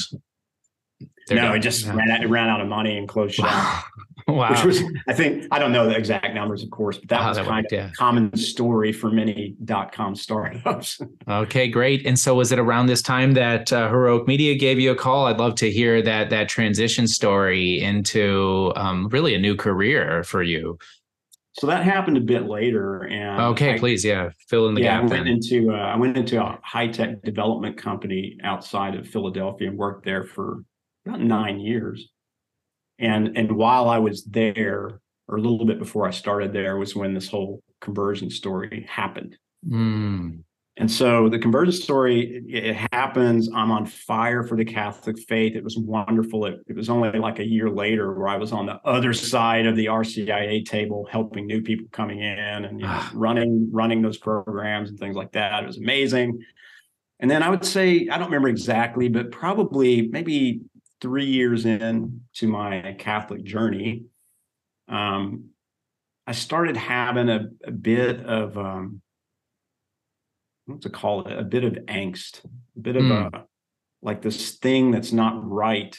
They're 1.28 1.38
no, 1.38 1.50
done. 1.50 1.58
it 1.58 1.60
just 1.60 1.86
ran, 1.86 2.10
out, 2.10 2.24
it 2.24 2.28
ran 2.28 2.50
out 2.50 2.60
of 2.60 2.68
money 2.68 2.98
and 2.98 3.08
closed 3.08 3.38
down. 3.38 3.84
Wow. 4.36 4.52
Which 4.52 4.64
was, 4.64 4.84
I 5.08 5.14
think, 5.14 5.48
I 5.52 5.60
don't 5.60 5.72
know 5.72 5.88
the 5.88 5.96
exact 5.96 6.34
numbers, 6.34 6.64
of 6.64 6.70
course, 6.70 6.98
but 6.98 7.10
that 7.10 7.28
was 7.28 7.38
that 7.38 7.46
kind 7.46 7.64
worked, 7.64 7.74
of 7.74 7.78
yeah. 7.78 7.90
a 7.90 7.92
common 7.94 8.36
story 8.38 8.92
for 8.92 9.10
many 9.10 9.56
dot 9.66 9.92
com 9.92 10.16
startups. 10.16 11.00
okay, 11.28 11.68
great. 11.68 12.06
And 12.06 12.18
so, 12.18 12.36
was 12.36 12.52
it 12.52 12.60
around 12.60 12.88
this 12.88 13.02
time 13.02 13.34
that 13.34 13.72
uh, 13.74 13.90
Heroic 13.90 14.28
Media 14.28 14.56
gave 14.56 14.80
you 14.80 14.92
a 14.92 14.96
call? 14.96 15.28
I'd 15.28 15.40
love 15.40 15.56
to 15.56 15.72
hear 15.72 16.02
that 16.02 16.30
that 16.30 16.50
transition 16.50 17.08
story 17.08 17.82
into 17.82 18.72
um, 18.76 19.08
really 19.10 19.36
a 19.36 19.40
new 19.40 19.56
career 19.56 20.24
for 20.24 20.44
you. 20.44 20.78
So 21.54 21.68
that 21.68 21.84
happened 21.84 22.16
a 22.16 22.22
bit 22.22 22.48
later, 22.48 23.04
and 23.04 23.42
okay, 23.42 23.74
I, 23.74 23.80
please, 23.80 24.06
yeah, 24.06 24.30
fill 24.48 24.70
in 24.70 24.76
the 24.76 24.82
yeah, 24.82 25.02
gap. 25.02 25.12
I 25.12 25.14
went 25.14 25.26
then. 25.26 25.34
into 25.34 25.74
uh, 25.74 25.78
I 25.78 25.98
went 25.98 26.16
into 26.16 26.42
a 26.42 26.58
high 26.64 26.88
tech 26.88 27.22
development 27.24 27.78
company 27.78 28.38
outside 28.44 28.96
of 28.96 29.08
Philadelphia 29.08 29.70
and 29.70 29.78
worked 29.78 30.06
there 30.06 30.24
for 30.24 30.64
about 31.06 31.20
nine 31.20 31.60
years 31.60 32.08
and 33.00 33.38
and 33.38 33.52
while 33.52 33.90
I 33.90 33.98
was 33.98 34.24
there, 34.26 35.00
or 35.28 35.38
a 35.38 35.42
little 35.42 35.66
bit 35.66 35.80
before 35.80 36.08
I 36.08 36.12
started 36.12 36.54
there, 36.54 36.78
was 36.78 36.96
when 36.96 37.14
this 37.14 37.30
whole 37.30 37.64
conversion 37.82 38.30
story 38.30 38.86
happened. 38.90 39.38
Mm. 39.68 40.44
And 40.80 40.90
so 40.90 41.28
the 41.28 41.38
conversion 41.38 41.74
story, 41.74 42.38
it, 42.38 42.66
it, 42.66 42.88
happens. 42.94 43.50
I'm 43.54 43.70
on 43.70 43.86
fire 43.86 44.44
for 44.44 44.56
the 44.56 44.64
Catholic 44.64 45.20
faith. 45.28 45.54
It 45.58 45.64
was 45.64 45.78
wonderful. 45.78 46.46
It, 46.46 46.60
it 46.68 46.76
was 46.76 46.90
only 46.90 47.20
like 47.20 47.40
a 47.40 47.46
year 47.46 47.70
later 47.70 48.14
where 48.14 48.30
I 48.30 48.38
was 48.38 48.54
on 48.54 48.66
the 48.66 48.80
other 48.86 49.12
side 49.12 49.66
of 49.66 49.76
the 49.76 49.88
RCIA 49.88 50.66
table, 50.66 51.06
helping 51.12 51.46
new 51.46 51.62
people 51.62 51.88
coming 51.92 52.20
in 52.20 52.40
and 52.40 52.80
you 52.80 52.88
know, 52.88 53.04
running 53.14 53.70
running 53.74 54.02
those 54.02 54.18
programs 54.18 54.90
and 54.90 54.98
things 54.98 55.18
like 55.18 55.34
that. 55.34 55.64
It 55.64 55.68
was 55.68 55.78
amazing. 55.78 56.40
And 57.20 57.30
then 57.30 57.44
I 57.44 57.50
would 57.50 57.66
say, 57.66 58.08
I 58.10 58.18
don't 58.18 58.28
remember 58.28 58.48
exactly, 58.48 59.10
but 59.10 59.32
probably 59.32 60.08
maybe 60.08 60.62
three 61.02 61.26
years 61.26 61.66
in 61.66 62.22
to 62.36 62.48
my 62.48 62.96
Catholic 63.00 63.44
journey, 63.44 64.06
um, 64.88 65.50
I 66.28 66.34
started 66.34 66.78
having 66.78 67.30
a, 67.30 67.48
a 67.64 67.72
bit 67.72 68.26
of 68.26 68.58
um, 68.58 69.02
what 70.66 70.82
to 70.82 70.90
call 70.90 71.28
it, 71.28 71.38
a 71.38 71.44
bit 71.44 71.64
of 71.64 71.74
angst, 71.88 72.46
a 72.46 72.80
bit 72.80 72.96
of 72.96 73.04
mm. 73.04 73.34
a 73.34 73.46
like 74.02 74.22
this 74.22 74.58
thing 74.58 74.92
that's 74.92 75.12
not 75.12 75.50
right 75.50 75.98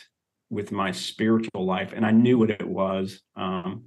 with 0.48 0.72
my 0.72 0.90
spiritual 0.90 1.64
life, 1.66 1.92
and 1.94 2.04
I 2.04 2.10
knew 2.10 2.38
what 2.38 2.50
it 2.50 2.66
was. 2.66 3.20
Um, 3.36 3.84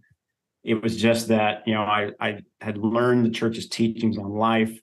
it 0.64 0.82
was 0.82 0.96
just 0.96 1.30
that 1.30 1.64
you 1.66 1.74
know 1.74 1.82
I 1.82 2.12
I 2.20 2.40
had 2.62 2.78
learned 2.78 3.26
the 3.26 3.32
church's 3.32 3.68
teachings 3.68 4.18
on 4.18 4.30
life, 4.30 4.78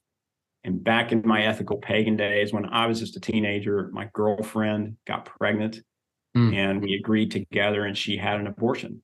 and 0.65 0.83
back 0.83 1.13
in 1.13 1.23
my 1.25 1.43
ethical 1.43 1.79
pagan 1.79 2.17
days 2.17 2.53
when 2.53 2.67
I 2.67 2.87
was 2.87 3.01
just 3.01 3.17
a 3.17 3.21
teenager, 3.21 3.91
my 3.93 4.09
girlfriend 4.13 4.97
got 5.07 5.25
pregnant, 5.25 5.81
mm. 6.37 6.55
and 6.55 6.83
we 6.83 6.95
agreed 6.95 7.31
together, 7.31 7.85
and 7.85 7.97
she 7.97 8.17
had 8.17 8.41
an 8.41 8.47
abortion. 8.47 9.03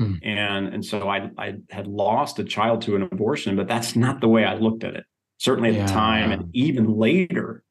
Mm. 0.00 0.18
And 0.22 0.66
and 0.68 0.84
so 0.84 1.08
I 1.08 1.30
I 1.38 1.54
had 1.70 1.86
lost 1.86 2.38
a 2.38 2.44
child 2.44 2.82
to 2.82 2.96
an 2.96 3.02
abortion, 3.02 3.56
but 3.56 3.68
that's 3.68 3.94
not 3.94 4.20
the 4.20 4.28
way 4.28 4.44
I 4.44 4.54
looked 4.56 4.84
at 4.84 4.94
it. 4.94 5.04
Certainly 5.38 5.70
at 5.70 5.74
yeah. 5.74 5.86
the 5.86 5.92
time, 5.92 6.32
and 6.32 6.50
even 6.54 6.96
later, 6.96 7.62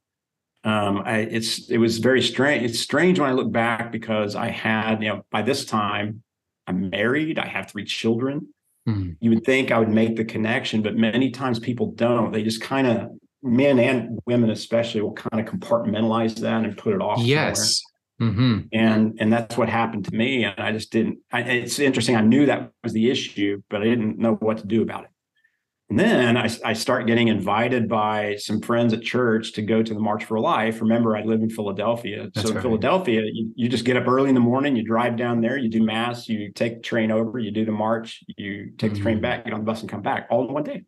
um, 0.63 1.01
I, 1.05 1.19
it's 1.19 1.69
it 1.69 1.77
was 1.77 1.97
very 1.97 2.21
strange. 2.21 2.63
It's 2.63 2.79
strange 2.79 3.19
when 3.19 3.29
I 3.29 3.33
look 3.33 3.51
back 3.51 3.91
because 3.91 4.35
I 4.35 4.49
had 4.49 5.01
you 5.03 5.09
know 5.09 5.25
by 5.31 5.41
this 5.41 5.65
time 5.65 6.23
I'm 6.67 6.89
married, 6.89 7.39
I 7.39 7.47
have 7.47 7.69
three 7.69 7.85
children. 7.85 8.47
Mm-hmm. 8.87 9.11
You 9.19 9.29
would 9.31 9.45
think 9.45 9.71
I 9.71 9.79
would 9.79 9.89
make 9.89 10.15
the 10.15 10.25
connection, 10.25 10.81
but 10.81 10.95
many 10.95 11.31
times 11.31 11.59
people 11.59 11.91
don't. 11.91 12.31
They 12.31 12.43
just 12.43 12.61
kind 12.61 12.87
of 12.87 13.09
men 13.41 13.79
and 13.79 14.19
women 14.25 14.49
especially 14.49 15.01
will 15.01 15.13
kind 15.13 15.45
of 15.45 15.53
compartmentalize 15.53 16.35
that 16.39 16.63
and 16.63 16.77
put 16.77 16.93
it 16.93 17.01
off. 17.01 17.19
Yes. 17.19 17.81
Mm-hmm. 18.29 18.59
And 18.71 19.17
and 19.19 19.33
that's 19.33 19.57
what 19.57 19.69
happened 19.69 20.05
to 20.05 20.15
me. 20.15 20.43
And 20.43 20.59
I 20.59 20.71
just 20.71 20.91
didn't. 20.91 21.19
I, 21.31 21.41
it's 21.41 21.79
interesting. 21.79 22.15
I 22.15 22.21
knew 22.21 22.45
that 22.45 22.71
was 22.83 22.93
the 22.93 23.09
issue, 23.09 23.61
but 23.69 23.81
I 23.81 23.85
didn't 23.85 24.17
know 24.17 24.35
what 24.35 24.57
to 24.59 24.67
do 24.67 24.81
about 24.81 25.05
it. 25.05 25.09
And 25.89 25.99
then 25.99 26.37
I, 26.37 26.49
I 26.65 26.73
start 26.73 27.05
getting 27.05 27.27
invited 27.27 27.87
by 27.87 28.37
some 28.37 28.61
friends 28.61 28.93
at 28.93 29.03
church 29.03 29.53
to 29.53 29.61
go 29.61 29.83
to 29.83 29.93
the 29.93 29.99
March 29.99 30.23
for 30.23 30.39
Life. 30.39 30.81
Remember, 30.81 31.15
I 31.15 31.21
live 31.21 31.41
in 31.41 31.51
Philadelphia. 31.51 32.29
That's 32.33 32.47
so 32.47 32.55
right. 32.55 32.63
Philadelphia, 32.63 33.21
you, 33.31 33.51
you 33.55 33.69
just 33.69 33.85
get 33.85 33.95
up 33.95 34.07
early 34.07 34.29
in 34.29 34.33
the 34.33 34.41
morning, 34.41 34.75
you 34.75 34.83
drive 34.83 35.17
down 35.17 35.39
there, 35.39 35.55
you 35.55 35.69
do 35.69 35.83
mass, 35.83 36.27
you 36.27 36.51
take 36.51 36.77
the 36.77 36.81
train 36.81 37.11
over, 37.11 37.37
you 37.37 37.51
do 37.51 37.63
the 37.63 37.71
march, 37.71 38.23
you 38.37 38.71
take 38.77 38.89
mm-hmm. 38.89 38.95
the 38.95 39.01
train 39.01 39.15
mm-hmm. 39.17 39.21
back, 39.21 39.43
get 39.43 39.53
on 39.53 39.59
the 39.59 39.65
bus 39.65 39.81
and 39.81 39.89
come 39.89 40.01
back 40.01 40.25
all 40.31 40.47
in 40.47 40.53
one 40.53 40.63
day. 40.63 40.81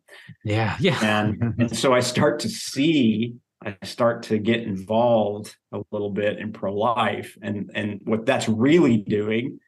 Yeah. 0.44 0.76
Yeah. 0.80 0.98
And, 1.00 1.54
and 1.58 1.76
so 1.76 1.92
I 1.92 2.00
start 2.00 2.40
to 2.40 2.48
see, 2.48 3.34
I 3.66 3.76
start 3.84 4.22
to 4.24 4.38
get 4.38 4.62
involved 4.62 5.56
a 5.72 5.82
little 5.90 6.10
bit 6.10 6.38
in 6.38 6.52
pro-life. 6.52 7.36
And, 7.42 7.70
and 7.74 8.00
what 8.04 8.24
that's 8.24 8.48
really 8.48 8.98
doing 8.98 9.58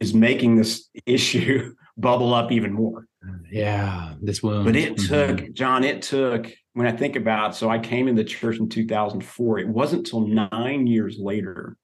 is 0.00 0.14
making 0.14 0.54
this 0.54 0.88
issue 1.06 1.74
bubble 1.96 2.34
up 2.34 2.52
even 2.52 2.72
more. 2.72 3.06
Yeah, 3.50 4.14
this 4.22 4.44
wound. 4.44 4.64
But 4.64 4.76
it 4.76 4.94
mm-hmm. 4.94 5.36
took, 5.36 5.52
John, 5.52 5.82
it 5.82 6.02
took, 6.02 6.52
when 6.74 6.86
I 6.86 6.92
think 6.92 7.16
about, 7.16 7.56
so 7.56 7.68
I 7.68 7.80
came 7.80 8.06
into 8.06 8.22
church 8.22 8.58
in 8.58 8.68
2004. 8.68 9.58
It 9.58 9.68
wasn't 9.68 10.06
until 10.06 10.26
nine 10.28 10.86
years 10.86 11.18
later 11.18 11.76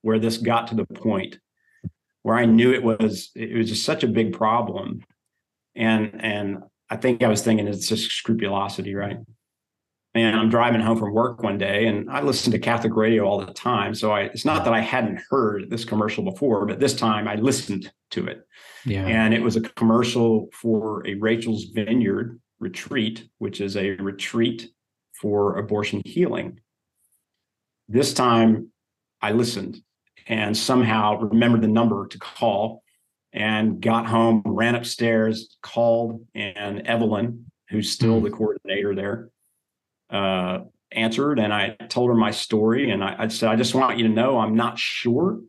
where 0.00 0.18
this 0.18 0.38
got 0.38 0.66
to 0.68 0.74
the 0.74 0.84
point 0.86 1.38
where 2.22 2.34
I 2.34 2.44
knew 2.44 2.72
it 2.72 2.82
was, 2.82 3.30
it 3.36 3.56
was 3.56 3.68
just 3.68 3.84
such 3.84 4.02
a 4.02 4.08
big 4.08 4.32
problem. 4.32 5.04
And, 5.76 6.20
and 6.20 6.58
I 6.90 6.96
think 6.96 7.22
I 7.22 7.28
was 7.28 7.42
thinking 7.42 7.68
it's 7.68 7.86
just 7.86 8.10
scrupulosity, 8.10 8.96
right? 8.96 9.18
And 10.14 10.36
I'm 10.36 10.50
driving 10.50 10.80
home 10.80 10.98
from 10.98 11.12
work 11.12 11.42
one 11.42 11.56
day 11.56 11.86
and 11.86 12.10
I 12.10 12.20
listen 12.20 12.52
to 12.52 12.58
Catholic 12.58 12.94
radio 12.94 13.24
all 13.24 13.38
the 13.38 13.52
time. 13.52 13.94
So 13.94 14.12
I, 14.12 14.22
it's 14.22 14.44
not 14.44 14.64
that 14.64 14.74
I 14.74 14.80
hadn't 14.80 15.20
heard 15.30 15.70
this 15.70 15.84
commercial 15.84 16.22
before, 16.22 16.66
but 16.66 16.80
this 16.80 16.94
time 16.94 17.26
I 17.26 17.36
listened 17.36 17.90
to 18.10 18.26
it. 18.26 18.46
Yeah. 18.84 19.06
And 19.06 19.32
it 19.32 19.42
was 19.42 19.56
a 19.56 19.60
commercial 19.60 20.48
for 20.52 21.06
a 21.06 21.14
Rachel's 21.14 21.64
Vineyard 21.64 22.38
retreat, 22.58 23.28
which 23.38 23.60
is 23.60 23.76
a 23.76 23.90
retreat 23.92 24.70
for 25.14 25.56
abortion 25.56 26.02
healing. 26.04 26.60
This 27.88 28.12
time 28.12 28.70
I 29.22 29.32
listened 29.32 29.82
and 30.26 30.56
somehow 30.56 31.20
remembered 31.20 31.62
the 31.62 31.68
number 31.68 32.06
to 32.08 32.18
call 32.18 32.82
and 33.32 33.80
got 33.80 34.06
home, 34.06 34.42
ran 34.44 34.74
upstairs, 34.74 35.56
called, 35.62 36.26
and 36.34 36.86
Evelyn, 36.86 37.50
who's 37.70 37.90
still 37.90 38.20
mm. 38.20 38.24
the 38.24 38.30
coordinator 38.30 38.94
there, 38.94 39.30
uh, 40.12 40.60
answered 40.94 41.38
and 41.38 41.52
I 41.52 41.76
told 41.88 42.10
her 42.10 42.14
my 42.14 42.30
story. 42.30 42.90
And 42.90 43.02
I, 43.02 43.16
I, 43.18 43.28
said, 43.28 43.50
I 43.50 43.56
just 43.56 43.74
want 43.74 43.98
you 43.98 44.06
to 44.06 44.12
know 44.12 44.38
I'm 44.38 44.54
not 44.54 44.78
sure 44.78 45.40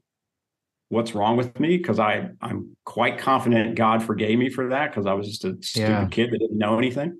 what's 0.89 1.15
wrong 1.15 1.37
with 1.37 1.59
me 1.59 1.77
because 1.77 1.99
I 1.99 2.29
I'm 2.41 2.75
quite 2.85 3.17
confident 3.17 3.75
God 3.75 4.03
forgave 4.03 4.37
me 4.37 4.49
for 4.49 4.69
that 4.69 4.91
because 4.91 5.05
I 5.05 5.13
was 5.13 5.27
just 5.27 5.45
a 5.45 5.57
stupid 5.61 5.89
yeah. 5.89 6.07
kid 6.09 6.31
that 6.31 6.37
didn't 6.39 6.57
know 6.57 6.77
anything. 6.77 7.17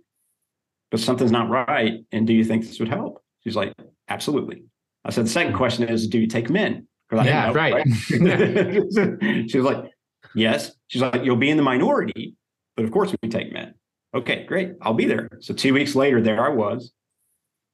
But 0.91 0.99
something's 0.99 1.31
not 1.31 1.49
right. 1.49 2.05
And 2.11 2.27
do 2.27 2.33
you 2.33 2.43
think 2.43 2.65
this 2.65 2.79
would 2.79 2.87
help? 2.87 3.23
She's 3.43 3.55
like, 3.55 3.73
absolutely. 4.09 4.63
I 5.03 5.11
said, 5.11 5.25
the 5.25 5.29
second 5.29 5.53
question 5.53 5.89
is, 5.89 6.07
do 6.07 6.19
you 6.19 6.27
take 6.27 6.51
men? 6.51 6.87
Because 7.09 7.25
I 7.25 7.29
yeah, 7.29 7.47
know, 7.47 7.53
right. 7.53 7.73
right? 7.73 7.85
she 9.49 9.57
was 9.57 9.65
like, 9.65 9.91
yes. 10.35 10.71
She's 10.87 11.01
like, 11.01 11.23
you'll 11.23 11.35
be 11.35 11.49
in 11.49 11.57
the 11.57 11.63
minority, 11.63 12.35
but 12.75 12.85
of 12.85 12.91
course 12.91 13.13
we 13.21 13.29
take 13.29 13.51
men. 13.51 13.73
Okay, 14.15 14.45
great. 14.45 14.73
I'll 14.83 14.93
be 14.93 15.05
there. 15.05 15.29
So 15.41 15.53
two 15.55 15.73
weeks 15.73 15.95
later, 15.95 16.21
there 16.21 16.45
I 16.45 16.49
was 16.49 16.93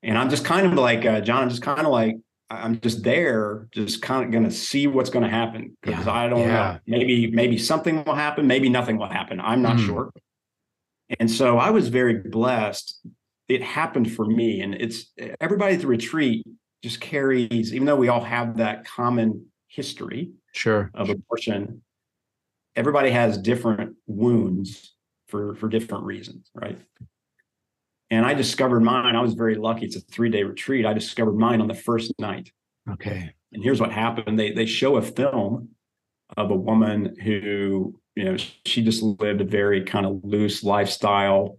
and 0.03 0.17
I'm 0.17 0.29
just 0.29 0.45
kind 0.45 0.65
of 0.65 0.73
like 0.73 1.05
uh, 1.05 1.21
John. 1.21 1.43
I'm 1.43 1.49
just 1.49 1.62
kind 1.62 1.81
of 1.81 1.88
like 1.88 2.15
I'm 2.49 2.79
just 2.79 3.03
there, 3.03 3.67
just 3.71 4.01
kind 4.01 4.25
of 4.25 4.31
going 4.31 4.43
to 4.43 4.51
see 4.51 4.88
what's 4.88 5.09
going 5.09 5.23
to 5.23 5.29
happen 5.29 5.77
because 5.81 6.05
yeah, 6.05 6.12
I 6.12 6.27
don't 6.29 6.41
yeah. 6.41 6.47
know. 6.47 6.79
Maybe 6.97 7.29
maybe 7.31 7.57
something 7.57 8.03
will 8.03 8.15
happen. 8.15 8.47
Maybe 8.47 8.69
nothing 8.69 8.97
will 8.97 9.09
happen. 9.09 9.39
I'm 9.39 9.62
not 9.62 9.77
mm. 9.77 9.85
sure. 9.85 10.12
And 11.19 11.29
so 11.29 11.57
I 11.57 11.69
was 11.71 11.89
very 11.89 12.19
blessed. 12.19 12.99
It 13.47 13.63
happened 13.63 14.12
for 14.13 14.25
me, 14.25 14.62
and 14.62 14.75
it's 14.75 15.12
everybody 15.41 15.75
at 15.75 15.81
the 15.81 15.88
retreat 15.88 16.45
just 16.83 17.01
carries, 17.01 17.73
even 17.73 17.85
though 17.85 17.95
we 17.95 18.07
all 18.07 18.23
have 18.23 18.57
that 18.57 18.85
common 18.85 19.47
history, 19.67 20.31
sure, 20.53 20.91
of 20.93 21.09
abortion. 21.09 21.81
Everybody 22.75 23.09
has 23.09 23.38
different 23.38 23.95
wounds 24.07 24.95
for 25.27 25.55
for 25.55 25.67
different 25.67 26.05
reasons, 26.05 26.49
right? 26.53 26.77
And 28.12 28.26
I 28.26 28.34
discovered 28.34 28.82
mine. 28.82 29.15
I 29.15 29.22
was 29.22 29.34
very 29.34 29.56
lucky. 29.56 29.86
It's 29.86 29.95
a 29.95 30.02
three 30.02 30.30
day 30.30 30.43
retreat. 30.43 30.86
I 30.86 30.93
discovered 30.93 31.38
mine 31.38 31.62
on 31.62 31.67
the 31.67 31.76
first 31.76 32.13
night. 32.19 32.52
Okay. 32.89 33.34
And 33.54 33.63
here's 33.63 33.80
what 33.80 33.91
happened. 33.91 34.39
They 34.39 34.52
they 34.52 34.65
show 34.65 34.98
a 34.98 35.02
film 35.02 35.69
of 36.38 36.52
a 36.52 36.56
woman 36.56 37.15
who, 37.24 38.00
you 38.15 38.24
know, 38.24 38.38
she 38.65 38.84
just 38.84 39.02
lived 39.02 39.41
a 39.41 39.45
very 39.45 39.84
kind 39.84 40.06
of 40.06 40.22
loose 40.24 40.63
lifestyle, 40.63 41.58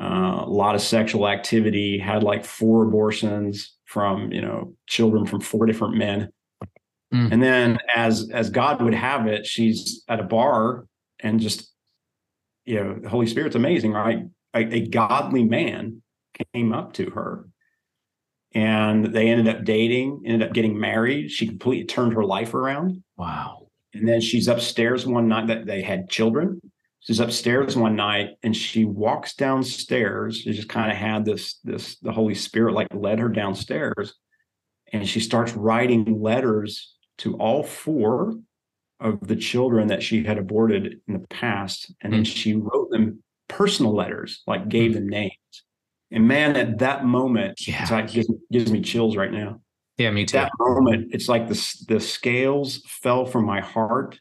uh, 0.00 0.42
a 0.44 0.48
lot 0.48 0.74
of 0.74 0.82
sexual 0.82 1.28
activity, 1.28 1.98
had 1.98 2.22
like 2.22 2.44
four 2.44 2.84
abortions 2.84 3.74
from, 3.86 4.32
you 4.32 4.42
know, 4.42 4.74
children 4.86 5.26
from 5.26 5.40
four 5.40 5.66
different 5.66 5.96
men. 5.96 6.30
Mm. 7.12 7.32
And 7.32 7.42
then 7.42 7.78
as 7.94 8.30
as 8.30 8.50
God 8.50 8.82
would 8.82 8.94
have 8.94 9.26
it, 9.26 9.46
she's 9.46 10.02
at 10.08 10.20
a 10.20 10.24
bar 10.24 10.86
and 11.20 11.40
just, 11.40 11.72
you 12.64 12.76
know, 12.76 12.98
the 13.00 13.08
Holy 13.08 13.26
Spirit's 13.26 13.56
amazing, 13.56 13.92
right? 13.92 14.24
A, 14.54 14.60
a 14.74 14.86
godly 14.86 15.44
man 15.44 16.02
came 16.52 16.72
up 16.72 16.92
to 16.94 17.10
her 17.10 17.48
and 18.54 19.06
they 19.06 19.28
ended 19.28 19.48
up 19.48 19.64
dating, 19.64 20.22
ended 20.24 20.48
up 20.48 20.54
getting 20.54 20.78
married. 20.78 21.30
She 21.30 21.46
completely 21.46 21.86
turned 21.86 22.14
her 22.14 22.24
life 22.24 22.54
around. 22.54 23.02
Wow. 23.16 23.68
And 23.92 24.08
then 24.08 24.20
she's 24.20 24.48
upstairs 24.48 25.06
one 25.06 25.28
night 25.28 25.48
that 25.48 25.66
they 25.66 25.82
had 25.82 26.08
children. 26.08 26.60
She's 27.00 27.20
upstairs 27.20 27.76
one 27.76 27.96
night 27.96 28.30
and 28.42 28.56
she 28.56 28.84
walks 28.84 29.34
downstairs. 29.34 30.38
She 30.38 30.52
just 30.52 30.68
kind 30.68 30.90
of 30.90 30.96
had 30.96 31.24
this, 31.24 31.58
this, 31.64 31.98
the 31.98 32.12
Holy 32.12 32.34
Spirit 32.34 32.74
like 32.74 32.88
led 32.94 33.18
her 33.18 33.28
downstairs. 33.28 34.14
And 34.92 35.06
she 35.06 35.20
starts 35.20 35.52
writing 35.52 36.20
letters 36.22 36.94
to 37.18 37.36
all 37.36 37.62
four 37.62 38.34
of 39.00 39.26
the 39.26 39.36
children 39.36 39.88
that 39.88 40.02
she 40.02 40.24
had 40.24 40.38
aborted 40.38 41.00
in 41.06 41.14
the 41.14 41.26
past. 41.28 41.92
And 42.00 42.12
then 42.12 42.22
mm. 42.22 42.26
she 42.26 42.54
wrote 42.54 42.90
them 42.90 43.22
personal 43.48 43.94
letters, 43.94 44.42
like 44.46 44.68
gave 44.68 44.92
mm. 44.92 44.94
them 44.94 45.08
names. 45.08 45.32
And 46.10 46.28
man, 46.28 46.56
at 46.56 46.78
that 46.78 47.04
moment, 47.04 47.66
yeah. 47.66 47.82
it's 47.82 47.90
like 47.90 48.10
gives, 48.10 48.30
gives 48.52 48.70
me 48.70 48.80
chills 48.80 49.16
right 49.16 49.32
now. 49.32 49.60
Yeah, 49.96 50.10
me 50.10 50.24
too. 50.24 50.38
That 50.38 50.52
moment, 50.58 51.10
it's 51.12 51.28
like 51.28 51.48
the 51.48 51.84
the 51.88 52.00
scales 52.00 52.82
fell 52.86 53.26
from 53.26 53.44
my 53.44 53.60
heart, 53.60 54.18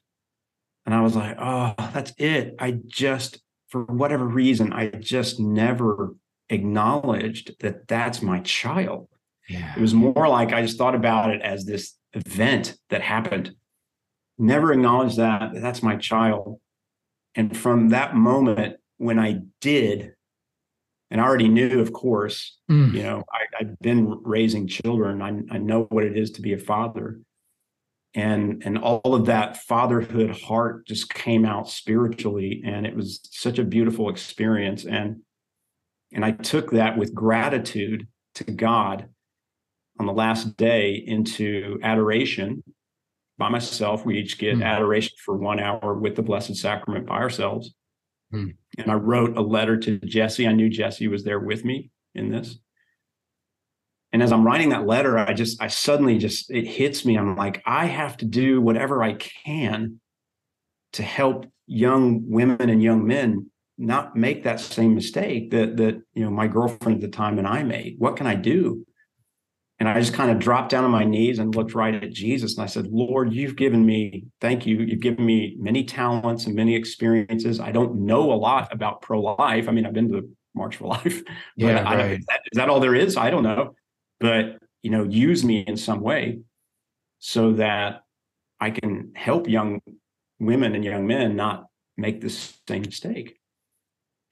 and 0.85 0.93
I 0.93 1.01
was 1.01 1.15
like, 1.15 1.35
"Oh, 1.39 1.73
that's 1.93 2.13
it." 2.17 2.55
I 2.59 2.77
just, 2.85 3.41
for 3.69 3.83
whatever 3.85 4.25
reason, 4.25 4.71
I 4.71 4.89
just 4.89 5.39
never 5.39 6.15
acknowledged 6.49 7.55
that 7.61 7.87
that's 7.87 8.21
my 8.21 8.39
child. 8.41 9.07
Yeah. 9.49 9.73
It 9.75 9.81
was 9.81 9.93
more 9.93 10.27
like 10.27 10.53
I 10.53 10.61
just 10.61 10.77
thought 10.77 10.95
about 10.95 11.31
it 11.31 11.41
as 11.41 11.65
this 11.65 11.97
event 12.13 12.77
that 12.89 13.01
happened. 13.01 13.55
Never 14.37 14.71
acknowledged 14.71 15.17
that 15.17 15.51
that's 15.55 15.83
my 15.83 15.95
child. 15.95 16.59
And 17.35 17.55
from 17.55 17.89
that 17.89 18.15
moment, 18.15 18.77
when 18.97 19.19
I 19.19 19.39
did, 19.61 20.13
and 21.11 21.21
I 21.21 21.23
already 21.23 21.47
knew, 21.47 21.79
of 21.79 21.93
course, 21.93 22.57
mm. 22.69 22.93
you 22.93 23.03
know, 23.03 23.23
I, 23.31 23.63
have 23.63 23.79
been 23.79 24.19
raising 24.23 24.67
children. 24.67 25.21
I, 25.21 25.55
I 25.55 25.57
know 25.59 25.83
what 25.89 26.03
it 26.03 26.17
is 26.17 26.31
to 26.31 26.41
be 26.41 26.53
a 26.53 26.57
father. 26.57 27.19
And 28.15 28.61
and 28.65 28.77
all 28.77 29.15
of 29.15 29.25
that 29.25 29.57
fatherhood 29.57 30.31
heart 30.31 30.85
just 30.85 31.11
came 31.13 31.45
out 31.45 31.67
spiritually. 31.67 32.61
And 32.63 32.85
it 32.85 32.95
was 32.95 33.19
such 33.31 33.57
a 33.57 33.63
beautiful 33.63 34.09
experience. 34.09 34.85
And 34.85 35.21
and 36.11 36.23
I 36.23 36.31
took 36.31 36.71
that 36.71 36.97
with 36.97 37.13
gratitude 37.13 38.07
to 38.35 38.43
God 38.43 39.09
on 39.99 40.05
the 40.05 40.13
last 40.13 40.57
day 40.57 40.93
into 40.93 41.79
adoration 41.81 42.63
by 43.37 43.49
myself. 43.49 44.05
We 44.05 44.19
each 44.19 44.37
get 44.37 44.55
Hmm. 44.55 44.63
adoration 44.63 45.15
for 45.23 45.37
one 45.37 45.59
hour 45.59 45.95
with 45.95 46.15
the 46.15 46.23
Blessed 46.23 46.55
Sacrament 46.55 47.07
by 47.07 47.17
ourselves. 47.17 47.73
Hmm. 48.33 48.49
And 48.77 48.89
I 48.91 48.95
wrote 48.95 49.37
a 49.37 49.41
letter 49.41 49.77
to 49.77 49.99
Jesse. 49.99 50.47
I 50.47 50.53
knew 50.53 50.69
Jesse 50.69 51.07
was 51.07 51.23
there 51.23 51.39
with 51.39 51.63
me 51.63 51.91
in 52.15 52.29
this. 52.29 52.57
And 54.11 54.23
as 54.23 54.31
I'm 54.31 54.45
writing 54.45 54.69
that 54.69 54.87
letter, 54.87 55.17
I 55.17 55.33
just, 55.33 55.61
I 55.61 55.67
suddenly 55.67 56.17
just, 56.17 56.51
it 56.51 56.65
hits 56.65 57.05
me. 57.05 57.17
I'm 57.17 57.35
like, 57.35 57.61
I 57.65 57.85
have 57.85 58.17
to 58.17 58.25
do 58.25 58.61
whatever 58.61 59.03
I 59.03 59.13
can 59.13 59.99
to 60.93 61.03
help 61.03 61.45
young 61.67 62.23
women 62.27 62.69
and 62.69 62.81
young 62.81 63.05
men 63.05 63.49
not 63.77 64.15
make 64.15 64.43
that 64.43 64.59
same 64.59 64.93
mistake 64.93 65.51
that 65.51 65.77
that 65.77 66.01
you 66.13 66.23
know 66.23 66.29
my 66.29 66.47
girlfriend 66.47 66.95
at 66.95 67.01
the 67.01 67.15
time 67.15 67.39
and 67.39 67.47
I 67.47 67.63
made. 67.63 67.95
What 67.97 68.15
can 68.15 68.27
I 68.27 68.35
do? 68.35 68.85
And 69.83 69.89
I 69.89 69.99
just 69.99 70.13
kind 70.13 70.31
of 70.31 70.39
dropped 70.39 70.69
down 70.69 70.85
on 70.85 70.91
my 70.91 71.03
knees 71.03 71.39
and 71.39 71.53
looked 71.53 71.75
right 71.75 71.93
at 71.93 72.13
Jesus 72.13 72.55
and 72.55 72.63
I 72.63 72.67
said, 72.67 72.87
Lord, 72.87 73.33
you've 73.33 73.57
given 73.57 73.85
me, 73.85 74.23
thank 74.39 74.65
you. 74.65 74.77
You've 74.77 75.01
given 75.01 75.25
me 75.25 75.57
many 75.59 75.83
talents 75.83 76.45
and 76.45 76.55
many 76.55 76.73
experiences. 76.73 77.59
I 77.59 77.73
don't 77.73 78.05
know 78.05 78.31
a 78.31 78.33
lot 78.33 78.71
about 78.71 79.01
pro-life. 79.01 79.67
I 79.67 79.73
mean, 79.73 79.85
I've 79.85 79.91
been 79.91 80.07
to 80.07 80.21
the 80.21 80.33
March 80.55 80.77
for 80.77 80.87
Life. 80.87 81.25
but 81.25 81.35
Yeah, 81.57 81.83
I 81.85 81.97
don't- 81.97 82.07
right. 82.07 82.19
is, 82.21 82.25
that, 82.27 82.39
is 82.53 82.57
that 82.57 82.69
all 82.69 82.79
there 82.79 82.95
is? 82.95 83.17
I 83.17 83.29
don't 83.29 83.43
know. 83.43 83.75
But 84.21 84.59
you 84.83 84.89
know, 84.89 85.03
use 85.03 85.43
me 85.43 85.65
in 85.67 85.75
some 85.75 85.99
way 85.99 86.39
so 87.19 87.51
that 87.51 88.03
I 88.61 88.69
can 88.69 89.11
help 89.17 89.49
young 89.49 89.81
women 90.39 90.75
and 90.75 90.85
young 90.85 91.07
men 91.07 91.35
not 91.35 91.65
make 91.97 92.21
the 92.21 92.29
same 92.29 92.83
mistake. 92.83 93.37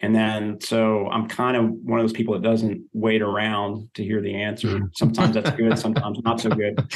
And 0.02 0.16
then, 0.16 0.60
so 0.62 1.08
I'm 1.10 1.28
kind 1.28 1.56
of 1.56 1.70
one 1.84 2.00
of 2.00 2.04
those 2.04 2.14
people 2.14 2.34
that 2.34 2.42
doesn't 2.42 2.82
wait 2.94 3.22
around 3.22 3.88
to 3.94 4.04
hear 4.04 4.20
the 4.22 4.34
answer. 4.34 4.68
Mhm. 4.80 4.90
Sometimes 4.96 5.36
that's 5.36 5.52
good, 5.52 5.78
sometimes 5.80 6.20
not 6.24 6.42
so 6.42 6.50
good. 6.50 6.92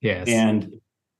Yes. 0.00 0.28
And 0.28 0.72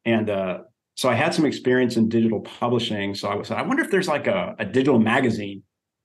and 0.04 0.30
uh, 0.30 0.58
so 0.96 1.08
I 1.08 1.14
had 1.14 1.34
some 1.34 1.44
experience 1.44 1.96
in 1.96 2.08
digital 2.08 2.40
publishing. 2.40 3.14
So 3.14 3.28
I 3.28 3.42
said, 3.42 3.56
I 3.56 3.62
wonder 3.62 3.82
if 3.82 3.90
there's 3.90 4.08
like 4.08 4.26
a, 4.26 4.54
a 4.58 4.64
digital 4.64 5.00
magazine 5.00 5.62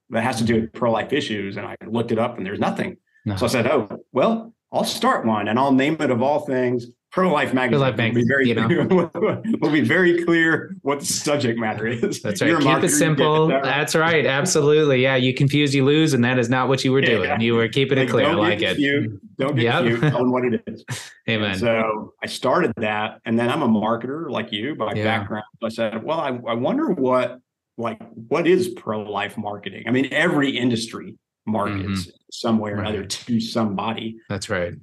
that 0.09 0.23
has 0.23 0.37
to 0.37 0.43
do 0.43 0.61
with 0.61 0.73
pro 0.73 0.91
life 0.91 1.13
issues. 1.13 1.57
And 1.57 1.65
I 1.67 1.75
looked 1.85 2.11
it 2.11 2.17
up, 2.17 2.37
and 2.37 2.45
there's 2.45 2.59
nothing. 2.59 2.97
No. 3.25 3.35
So 3.35 3.45
I 3.45 3.49
said, 3.49 3.67
Oh, 3.67 3.87
well, 4.11 4.53
I'll 4.71 4.83
start 4.83 5.25
one, 5.25 5.47
and 5.47 5.59
I'll 5.59 5.71
name 5.71 5.97
it 5.99 6.09
of 6.09 6.21
all 6.23 6.39
things 6.39 6.87
pro 7.11 7.31
life 7.31 7.53
magazine. 7.53 7.79
Pro-Life 7.79 7.97
We'll 7.97 8.13
be 8.13 8.27
very, 8.27 8.53
Magazine, 8.53 9.57
we'll 9.61 9.71
be 9.71 9.81
very 9.81 10.23
clear 10.23 10.75
what 10.81 10.99
the 10.99 11.05
subject 11.05 11.59
matter 11.59 11.87
is. 11.87 12.21
That's 12.21 12.41
right. 12.41 12.55
Keep 12.57 12.67
marketer, 12.67 12.83
it 12.83 12.89
simple. 12.89 13.47
that 13.47 13.53
right. 13.55 13.63
That's 13.63 13.95
right. 13.95 14.25
Absolutely. 14.25 15.01
Yeah. 15.01 15.15
You 15.15 15.33
confuse, 15.33 15.73
you 15.73 15.85
lose, 15.85 16.13
and 16.13 16.23
that 16.23 16.37
is 16.37 16.49
not 16.49 16.67
what 16.67 16.83
you 16.83 16.91
were 16.91 17.01
Yeah. 17.01 17.09
doing. 17.27 17.41
You 17.41 17.55
were 17.55 17.67
keeping 17.67 17.97
it 17.97 18.09
clear. 18.09 18.25
I 18.27 18.31
don't 18.31 18.37
get 18.37 18.41
like 18.49 18.61
it. 18.61 18.67
confused. 18.67 19.15
Don't 19.37 19.55
get 19.55 19.63
Yep. 19.63 19.83
cute. 19.85 19.99
Tell 20.01 20.19
them 20.19 20.31
what 20.31 20.45
it 20.45 20.61
is. 20.67 20.85
Amen. 21.29 21.57
So 21.57 22.13
I 22.23 22.27
started 22.27 22.73
that, 22.77 23.19
and 23.25 23.37
then 23.39 23.49
I'm 23.49 23.61
a 23.61 23.67
marketer 23.67 24.29
like 24.29 24.51
you 24.51 24.75
by 24.75 24.93
Yeah. 24.93 25.03
background. 25.19 25.45
So 25.61 25.65
I 25.65 25.69
said, 25.69 26.03
well, 26.03 26.19
I, 26.19 26.29
I 26.47 26.53
wonder 26.53 26.87
what 26.91 27.39
like 27.77 27.99
what 28.27 28.45
is 28.45 28.67
pro 28.69 29.01
life 29.01 29.37
marketing? 29.37 29.85
I 29.87 29.91
mean, 29.91 30.09
every 30.11 30.49
industry 30.57 31.15
markets 31.47 32.11
some 32.31 32.59
way 32.59 32.71
or 32.71 32.75
another 32.81 33.03
Mm-hmm. 33.03 33.33
To 33.33 33.39
somebody. 33.39 34.17
That's 34.29 34.49
right. 34.49 34.73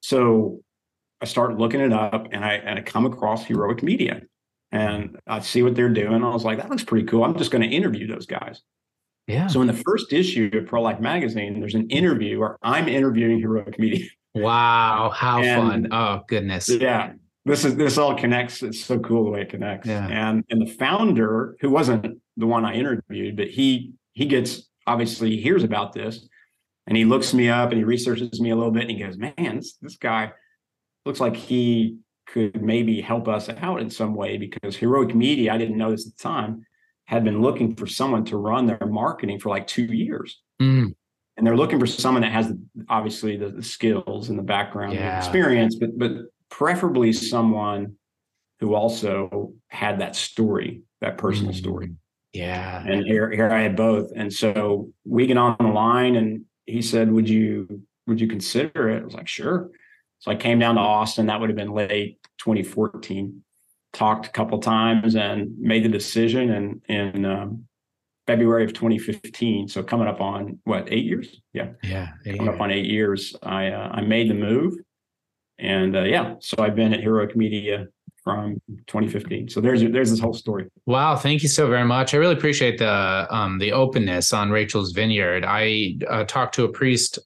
So 0.00 0.60
I 1.20 1.24
start 1.24 1.56
looking 1.58 1.80
it 1.80 1.92
up, 1.92 2.28
and 2.32 2.44
I 2.44 2.54
and 2.54 2.78
I 2.78 2.82
come 2.82 3.06
across 3.06 3.44
Heroic 3.44 3.82
Media, 3.82 4.22
and 4.72 5.18
I 5.26 5.40
see 5.40 5.62
what 5.62 5.74
they're 5.74 5.88
doing. 5.88 6.22
I 6.22 6.28
was 6.28 6.44
like, 6.44 6.58
that 6.58 6.68
looks 6.70 6.84
pretty 6.84 7.06
cool. 7.06 7.24
I'm 7.24 7.36
just 7.38 7.50
going 7.50 7.62
to 7.62 7.74
interview 7.74 8.06
those 8.06 8.26
guys. 8.26 8.62
Yeah. 9.26 9.46
So 9.48 9.60
in 9.60 9.66
the 9.66 9.72
first 9.72 10.12
issue 10.12 10.50
of 10.52 10.66
Pro 10.66 10.82
Life 10.82 11.00
Magazine, 11.00 11.58
there's 11.58 11.74
an 11.74 11.88
interview 11.90 12.38
where 12.38 12.58
I'm 12.62 12.86
interviewing 12.88 13.40
Heroic 13.40 13.78
Media. 13.78 14.06
Wow. 14.34 15.10
How 15.14 15.40
And- 15.42 15.88
fun. 15.88 15.88
Oh, 15.90 16.22
goodness. 16.28 16.68
Yeah. 16.68 17.14
This 17.46 17.64
is 17.64 17.76
this 17.76 17.96
all 17.96 18.14
connects. 18.16 18.62
It's 18.62 18.80
so 18.84 18.98
cool 18.98 19.24
the 19.24 19.30
way 19.30 19.40
it 19.42 19.48
connects. 19.48 19.88
Yeah. 19.88 20.06
And 20.08 20.44
and 20.50 20.60
the 20.60 20.70
founder, 20.70 21.56
who 21.60 21.70
wasn't 21.70 22.20
the 22.36 22.46
one 22.46 22.64
I 22.64 22.74
interviewed, 22.74 23.36
but 23.36 23.48
he 23.48 23.92
he 24.12 24.26
gets 24.26 24.68
obviously 24.86 25.30
he 25.30 25.40
hears 25.40 25.62
about 25.64 25.92
this 25.92 26.28
and 26.86 26.96
he 26.96 27.04
looks 27.04 27.32
me 27.32 27.48
up 27.48 27.70
and 27.70 27.78
he 27.78 27.84
researches 27.84 28.40
me 28.40 28.50
a 28.50 28.56
little 28.56 28.72
bit 28.72 28.82
and 28.82 28.90
he 28.90 28.98
goes, 29.02 29.16
Man, 29.16 29.56
this, 29.56 29.76
this 29.80 29.96
guy 29.96 30.32
looks 31.06 31.20
like 31.20 31.36
he 31.36 31.98
could 32.26 32.60
maybe 32.60 33.00
help 33.00 33.28
us 33.28 33.48
out 33.48 33.80
in 33.80 33.88
some 33.88 34.14
way 34.14 34.36
because 34.36 34.76
Heroic 34.76 35.14
Media, 35.14 35.54
I 35.54 35.58
didn't 35.58 35.78
know 35.78 35.92
this 35.92 36.06
at 36.06 36.16
the 36.16 36.22
time, 36.22 36.66
had 37.04 37.22
been 37.22 37.40
looking 37.40 37.74
for 37.76 37.86
someone 37.86 38.24
to 38.26 38.36
run 38.36 38.66
their 38.66 38.84
marketing 38.86 39.38
for 39.38 39.48
like 39.48 39.66
two 39.66 39.84
years 39.84 40.40
Mm, 40.60 40.94
and 41.36 41.46
they're 41.46 41.56
looking 41.56 41.78
for 41.78 41.86
someone 41.86 42.22
that 42.22 42.32
has 42.32 42.50
obviously 42.88 43.36
the, 43.36 43.50
the 43.50 43.62
skills 43.62 44.30
and 44.30 44.38
the 44.38 44.42
background 44.42 44.94
and 44.94 45.16
experience, 45.18 45.74
but 45.76 45.90
but 45.98 46.12
preferably 46.48 47.12
someone 47.12 47.94
who 48.58 48.74
also 48.74 49.52
had 49.68 50.00
that 50.00 50.16
story, 50.16 50.80
that 51.02 51.18
personal 51.18 51.52
Mm. 51.52 51.56
story. 51.56 51.90
yeah. 52.32 52.82
And 52.86 53.04
here 53.04 53.30
here 53.30 53.50
I 53.50 53.60
had 53.60 53.76
both. 53.76 54.10
And 54.16 54.32
so 54.32 54.90
we 55.04 55.26
get 55.26 55.36
on 55.36 55.56
the 55.60 55.66
line 55.66 56.16
and 56.16 56.46
he 56.64 56.80
said, 56.80 57.12
Would 57.12 57.28
you 57.28 57.82
would 58.06 58.18
you 58.20 58.28
consider 58.28 58.88
it? 58.88 59.02
I 59.02 59.04
was 59.04 59.14
like, 59.14 59.28
sure. 59.28 59.70
So 60.18 60.30
I 60.30 60.34
came 60.36 60.58
down 60.58 60.76
to 60.76 60.80
Austin. 60.80 61.26
That 61.26 61.40
would 61.40 61.48
have 61.50 61.56
been 61.56 61.72
late 61.72 62.18
2014. 62.38 63.42
Talked 63.92 64.26
a 64.26 64.30
couple 64.30 64.58
times 64.58 65.14
and 65.16 65.56
made 65.58 65.84
the 65.84 65.88
decision 65.88 66.50
and 66.50 66.82
in 66.88 67.24
um, 67.24 67.64
February 68.26 68.64
of 68.64 68.72
2015. 68.72 69.68
So 69.68 69.82
coming 69.82 70.08
up 70.08 70.20
on 70.20 70.58
what 70.64 70.92
eight 70.92 71.04
years? 71.04 71.40
Yeah, 71.52 71.68
Yeah. 71.82 72.08
coming 72.24 72.48
up 72.48 72.60
on 72.60 72.70
eight 72.70 72.86
years. 72.86 73.34
I 73.42 73.68
uh, 73.68 73.90
I 73.92 74.00
made 74.02 74.28
the 74.28 74.34
move, 74.34 74.74
and 75.58 75.96
uh, 75.96 76.02
yeah, 76.02 76.34
so 76.40 76.56
I've 76.62 76.74
been 76.74 76.92
at 76.92 77.00
Heroic 77.00 77.36
Media 77.36 77.86
from 78.22 78.60
2015. 78.88 79.48
So 79.48 79.60
there's 79.60 79.80
there's 79.82 80.10
this 80.10 80.18
whole 80.20 80.34
story. 80.34 80.66
Wow, 80.84 81.16
thank 81.16 81.42
you 81.42 81.48
so 81.48 81.68
very 81.68 81.84
much. 81.84 82.12
I 82.12 82.16
really 82.18 82.34
appreciate 82.34 82.78
the 82.78 83.26
um, 83.30 83.58
the 83.58 83.72
openness 83.72 84.32
on 84.32 84.50
Rachel's 84.50 84.92
Vineyard. 84.92 85.44
I 85.46 85.96
uh, 86.10 86.24
talked 86.24 86.54
to 86.56 86.64
a 86.64 86.68
priest 86.68 87.18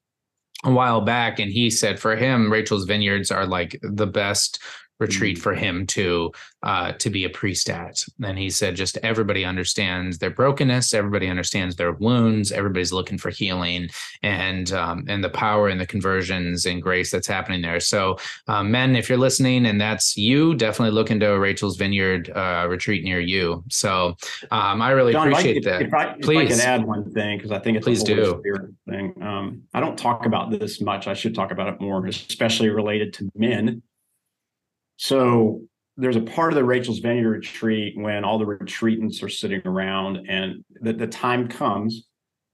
a 0.64 0.70
while 0.70 1.00
back, 1.00 1.38
and 1.38 1.50
he 1.50 1.70
said 1.70 1.98
for 1.98 2.16
him, 2.16 2.52
Rachel's 2.52 2.84
Vineyards 2.84 3.30
are 3.30 3.46
like 3.46 3.78
the 3.82 4.06
best 4.06 4.60
retreat 5.00 5.38
for 5.38 5.54
him 5.54 5.86
to 5.86 6.30
uh, 6.62 6.92
to 6.92 7.08
be 7.10 7.24
a 7.24 7.30
priest 7.30 7.70
at. 7.70 8.04
And 8.22 8.38
he 8.38 8.50
said, 8.50 8.76
just 8.76 8.98
everybody 9.02 9.44
understands 9.44 10.18
their 10.18 10.30
brokenness, 10.30 10.92
everybody 10.92 11.28
understands 11.28 11.74
their 11.74 11.92
wounds, 11.92 12.52
everybody's 12.52 12.92
looking 12.92 13.16
for 13.18 13.30
healing, 13.30 13.88
and 14.22 14.70
um, 14.72 15.06
and 15.08 15.24
the 15.24 15.30
power 15.30 15.68
and 15.68 15.80
the 15.80 15.86
conversions 15.86 16.66
and 16.66 16.82
grace 16.82 17.10
that's 17.10 17.26
happening 17.26 17.62
there. 17.62 17.80
So, 17.80 18.18
uh, 18.46 18.62
men, 18.62 18.94
if 18.94 19.08
you're 19.08 19.18
listening 19.18 19.66
and 19.66 19.80
that's 19.80 20.16
you, 20.16 20.54
definitely 20.54 20.94
look 20.94 21.10
into 21.10 21.32
a 21.32 21.38
Rachel's 21.38 21.76
Vineyard 21.76 22.30
uh, 22.30 22.66
retreat 22.68 23.04
near 23.04 23.20
you. 23.20 23.64
So, 23.70 24.16
um, 24.50 24.82
I 24.82 24.90
really 24.90 25.12
John, 25.12 25.28
I 25.28 25.30
appreciate 25.30 25.54
could- 25.54 25.64
that. 25.64 25.82
If 25.82 25.94
I, 25.94 26.04
if 26.10 26.16
I 26.16 26.20
Please. 26.20 26.48
can 26.50 26.60
add 26.60 26.84
one 26.84 27.10
thing, 27.12 27.38
because 27.38 27.52
I 27.52 27.58
think 27.58 27.78
it's 27.78 27.84
Please 27.84 28.02
a 28.02 28.06
do. 28.06 28.42
Thing. 28.88 29.14
Um, 29.22 29.62
I 29.72 29.80
don't 29.80 29.96
talk 29.96 30.26
about 30.26 30.50
this 30.50 30.80
much. 30.80 31.06
I 31.06 31.14
should 31.14 31.34
talk 31.34 31.52
about 31.52 31.68
it 31.68 31.80
more, 31.80 32.04
especially 32.06 32.68
related 32.68 33.14
to 33.14 33.30
men. 33.34 33.82
So 35.00 35.62
there's 35.96 36.16
a 36.16 36.20
part 36.20 36.52
of 36.52 36.56
the 36.56 36.64
Rachel's 36.64 36.98
Vineyard 36.98 37.30
retreat 37.30 37.94
when 37.96 38.22
all 38.22 38.38
the 38.38 38.44
retreatants 38.44 39.22
are 39.22 39.30
sitting 39.30 39.62
around, 39.64 40.26
and 40.28 40.62
the, 40.82 40.92
the 40.92 41.06
time 41.06 41.48
comes 41.48 42.06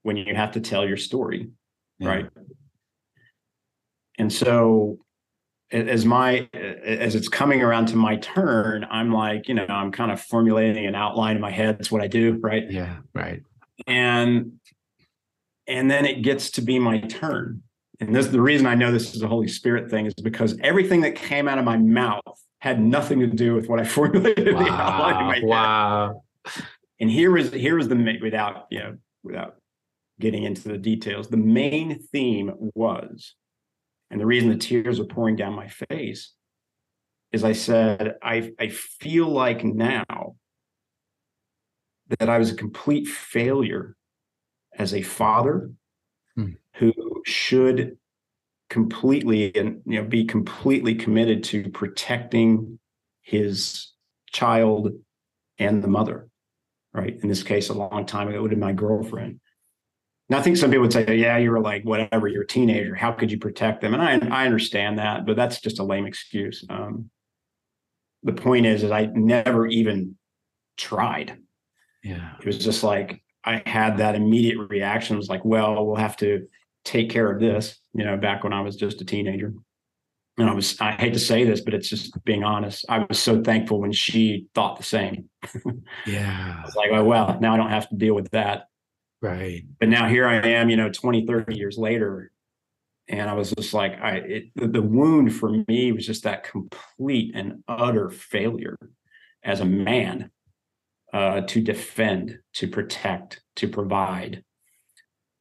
when 0.04 0.16
you 0.16 0.32
have 0.32 0.52
to 0.52 0.60
tell 0.60 0.86
your 0.86 0.96
story, 0.96 1.50
Yeah. 1.98 2.08
right? 2.08 2.26
And 4.16 4.32
so 4.32 4.98
as 5.72 6.04
my 6.06 6.48
as 6.54 7.16
it's 7.16 7.28
coming 7.28 7.62
around 7.62 7.86
to 7.88 7.96
my 7.96 8.14
turn, 8.18 8.86
I'm 8.92 9.10
like, 9.10 9.48
you 9.48 9.54
know, 9.54 9.66
I'm 9.68 9.90
kind 9.90 10.12
of 10.12 10.22
formulating 10.22 10.86
an 10.86 10.94
outline 10.94 11.34
in 11.34 11.42
my 11.42 11.50
head. 11.50 11.76
That's 11.80 11.90
what 11.90 12.02
I 12.02 12.06
do, 12.06 12.38
right? 12.40 12.70
Yeah, 12.70 12.98
right. 13.12 13.42
and 13.88 14.52
and 15.66 15.90
then 15.90 16.06
it 16.06 16.22
gets 16.22 16.50
to 16.52 16.62
be 16.62 16.78
my 16.78 17.00
turn 17.00 17.64
and 18.00 18.14
this 18.14 18.26
the 18.28 18.40
reason 18.40 18.66
i 18.66 18.74
know 18.74 18.90
this 18.92 19.14
is 19.14 19.22
a 19.22 19.28
holy 19.28 19.48
spirit 19.48 19.90
thing 19.90 20.06
is 20.06 20.14
because 20.14 20.58
everything 20.62 21.00
that 21.00 21.14
came 21.14 21.48
out 21.48 21.58
of 21.58 21.64
my 21.64 21.76
mouth 21.76 22.22
had 22.60 22.80
nothing 22.80 23.20
to 23.20 23.26
do 23.26 23.54
with 23.54 23.68
what 23.68 23.80
i 23.80 23.84
formulated 23.96 24.48
in 24.48 24.54
the 24.56 24.70
outline 24.70 25.16
in 25.16 25.20
Wow. 25.20 25.28
my 25.28 25.34
head. 25.34 25.44
Wow. 25.44 26.22
and 27.00 27.10
here 27.10 27.36
is 27.36 27.52
here 27.52 27.78
is 27.78 27.88
the 27.88 28.18
without 28.22 28.66
you 28.70 28.78
know 28.78 28.96
without 29.22 29.56
getting 30.20 30.44
into 30.44 30.68
the 30.68 30.78
details 30.78 31.28
the 31.28 31.36
main 31.36 31.98
theme 32.12 32.52
was 32.74 33.34
and 34.10 34.20
the 34.20 34.26
reason 34.26 34.48
the 34.48 34.56
tears 34.56 34.98
are 35.00 35.04
pouring 35.04 35.36
down 35.36 35.54
my 35.54 35.68
face 35.68 36.32
is 37.32 37.44
i 37.44 37.52
said 37.52 38.14
i 38.22 38.50
i 38.58 38.68
feel 38.68 39.28
like 39.28 39.64
now 39.64 40.36
that 42.18 42.28
i 42.28 42.38
was 42.38 42.50
a 42.50 42.54
complete 42.54 43.06
failure 43.08 43.94
as 44.78 44.94
a 44.94 45.02
father 45.02 45.70
Hmm. 46.36 46.50
Who 46.76 46.92
should 47.24 47.96
completely 48.68 49.54
and 49.54 49.80
you 49.86 50.00
know 50.00 50.08
be 50.08 50.24
completely 50.24 50.94
committed 50.94 51.44
to 51.44 51.70
protecting 51.70 52.78
his 53.22 53.92
child 54.32 54.90
and 55.58 55.82
the 55.82 55.88
mother 55.88 56.28
right 56.92 57.18
in 57.22 57.28
this 57.28 57.44
case 57.44 57.68
a 57.68 57.74
long 57.74 58.04
time 58.04 58.28
ago 58.28 58.38
it 58.38 58.42
would 58.42 58.50
have 58.50 58.58
been 58.58 58.66
my 58.66 58.72
girlfriend 58.72 59.38
and 60.28 60.36
i 60.36 60.42
think 60.42 60.56
some 60.56 60.70
people 60.70 60.82
would 60.82 60.92
say 60.92 61.16
yeah 61.16 61.36
you're 61.36 61.60
like 61.60 61.84
whatever 61.84 62.26
you're 62.26 62.42
a 62.42 62.46
teenager 62.46 62.96
how 62.96 63.12
could 63.12 63.30
you 63.30 63.38
protect 63.38 63.80
them 63.80 63.94
and 63.94 64.02
i 64.02 64.42
i 64.42 64.44
understand 64.44 64.98
that 64.98 65.24
but 65.24 65.36
that's 65.36 65.60
just 65.60 65.78
a 65.78 65.84
lame 65.84 66.06
excuse 66.06 66.64
um 66.68 67.08
the 68.26 68.32
point 68.32 68.66
is, 68.66 68.82
is 68.82 68.90
I 68.90 69.06
never 69.06 69.66
even 69.66 70.16
tried. 70.76 71.38
Yeah. 72.02 72.32
It 72.40 72.44
was 72.44 72.58
just 72.58 72.82
like 72.82 73.22
I 73.44 73.62
had 73.64 73.98
that 73.98 74.16
immediate 74.16 74.58
reaction. 74.68 75.14
It 75.14 75.18
was 75.18 75.28
like, 75.28 75.44
well, 75.44 75.86
we'll 75.86 75.96
have 75.96 76.16
to 76.18 76.46
take 76.86 77.10
care 77.10 77.30
of 77.30 77.40
this, 77.40 77.78
you 77.92 78.04
know, 78.04 78.16
back 78.16 78.44
when 78.44 78.52
I 78.52 78.62
was 78.62 78.76
just 78.76 79.00
a 79.00 79.04
teenager. 79.04 79.52
And 80.38 80.48
I 80.48 80.54
was, 80.54 80.78
I 80.80 80.92
hate 80.92 81.14
to 81.14 81.18
say 81.18 81.44
this, 81.44 81.62
but 81.62 81.74
it's 81.74 81.88
just 81.88 82.22
being 82.24 82.44
honest. 82.44 82.84
I 82.88 83.04
was 83.08 83.18
so 83.18 83.42
thankful 83.42 83.80
when 83.80 83.92
she 83.92 84.46
thought 84.54 84.76
the 84.76 84.82
same. 84.82 85.28
yeah. 86.06 86.56
I 86.60 86.64
was 86.64 86.76
like, 86.76 86.90
oh, 86.92 87.04
well, 87.04 87.38
now 87.40 87.54
I 87.54 87.56
don't 87.56 87.70
have 87.70 87.88
to 87.88 87.96
deal 87.96 88.14
with 88.14 88.30
that. 88.30 88.64
Right. 89.22 89.64
But 89.80 89.88
now 89.88 90.08
here 90.08 90.26
I 90.26 90.36
am, 90.36 90.68
you 90.68 90.76
know, 90.76 90.90
20, 90.90 91.26
30 91.26 91.56
years 91.56 91.78
later. 91.78 92.30
And 93.08 93.30
I 93.30 93.32
was 93.32 93.50
just 93.52 93.72
like, 93.72 93.98
I, 94.00 94.16
it, 94.16 94.44
the, 94.56 94.82
wound 94.82 95.34
for 95.34 95.64
me 95.68 95.92
was 95.92 96.06
just 96.06 96.24
that 96.24 96.44
complete 96.44 97.34
and 97.34 97.62
utter 97.66 98.10
failure 98.10 98.76
as 99.42 99.60
a 99.60 99.64
man 99.64 100.30
uh, 101.14 101.42
to 101.42 101.62
defend, 101.62 102.38
to 102.54 102.68
protect, 102.68 103.40
to 103.56 103.68
provide. 103.68 104.44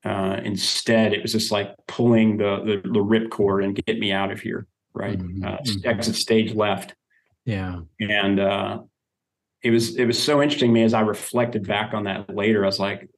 Uh, 0.05 0.39
instead, 0.43 1.13
it 1.13 1.21
was 1.23 1.31
just 1.31 1.51
like 1.51 1.75
pulling 1.87 2.37
the, 2.37 2.81
the, 2.83 2.89
the 2.89 2.99
ripcord 2.99 3.63
and 3.63 3.75
get 3.85 3.97
me 3.99 4.11
out 4.11 4.31
of 4.31 4.39
here. 4.39 4.67
Right, 4.93 5.19
Mhm, 5.19 5.43
uh, 5.43 5.57
mhm. 5.57 5.85
exit 5.85 6.15
stage 6.15 6.53
left, 6.53 6.95
Yeah. 7.43 7.81
and 7.99 8.39
uh, 8.39 8.79
it 9.61 9.71
was 9.71 9.97
it 9.97 10.05
was 10.05 10.17
so 10.21 10.41
interesting 10.41 10.69
to 10.69 10.73
me 10.73 10.83
as 10.83 10.93
I 10.93 11.01
reflected 11.01 11.67
back 11.67 11.93
on 11.93 12.05
that 12.05 12.33
later. 12.33 12.63
I 12.63 12.67
was 12.67 12.79
like, 12.79 13.09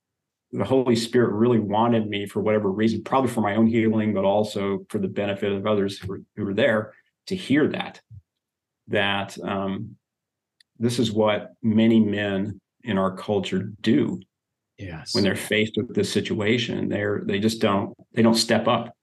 the 0.52 0.64
Holy 0.64 0.96
Spirit 0.96 1.34
really 1.34 1.60
wanted 1.60 2.08
me 2.10 2.26
for 2.26 2.40
whatever 2.42 2.72
reason, 2.72 3.04
probably 3.04 3.30
for 3.30 3.42
my 3.42 3.56
own 3.58 3.68
healing, 3.68 4.14
but 4.16 4.26
also 4.26 4.88
for 4.90 4.98
the 4.98 5.08
benefit 5.08 5.52
of 5.52 5.68
others 5.68 6.00
who 6.00 6.08
were, 6.08 6.22
who 6.36 6.46
were 6.46 6.56
there 6.56 6.94
to 7.28 7.36
hear 7.36 7.68
that. 7.68 8.02
That 8.88 9.38
um, 9.44 9.98
this 10.80 10.98
is 10.98 11.12
what 11.12 11.54
many 11.62 12.00
men 12.00 12.60
in 12.84 12.98
our 12.98 13.16
culture 13.16 13.72
do 13.82 14.20
Yes. 14.78 15.16
when 15.16 15.24
they're 15.24 15.36
faced 15.36 15.74
with 15.76 15.94
this 15.94 16.12
situation. 16.12 16.90
They're 16.90 17.24
they 17.26 17.40
just 17.40 17.62
don't 17.62 17.96
they 18.14 18.22
don't 18.22 18.36
step 18.36 18.68
up. 18.68 18.94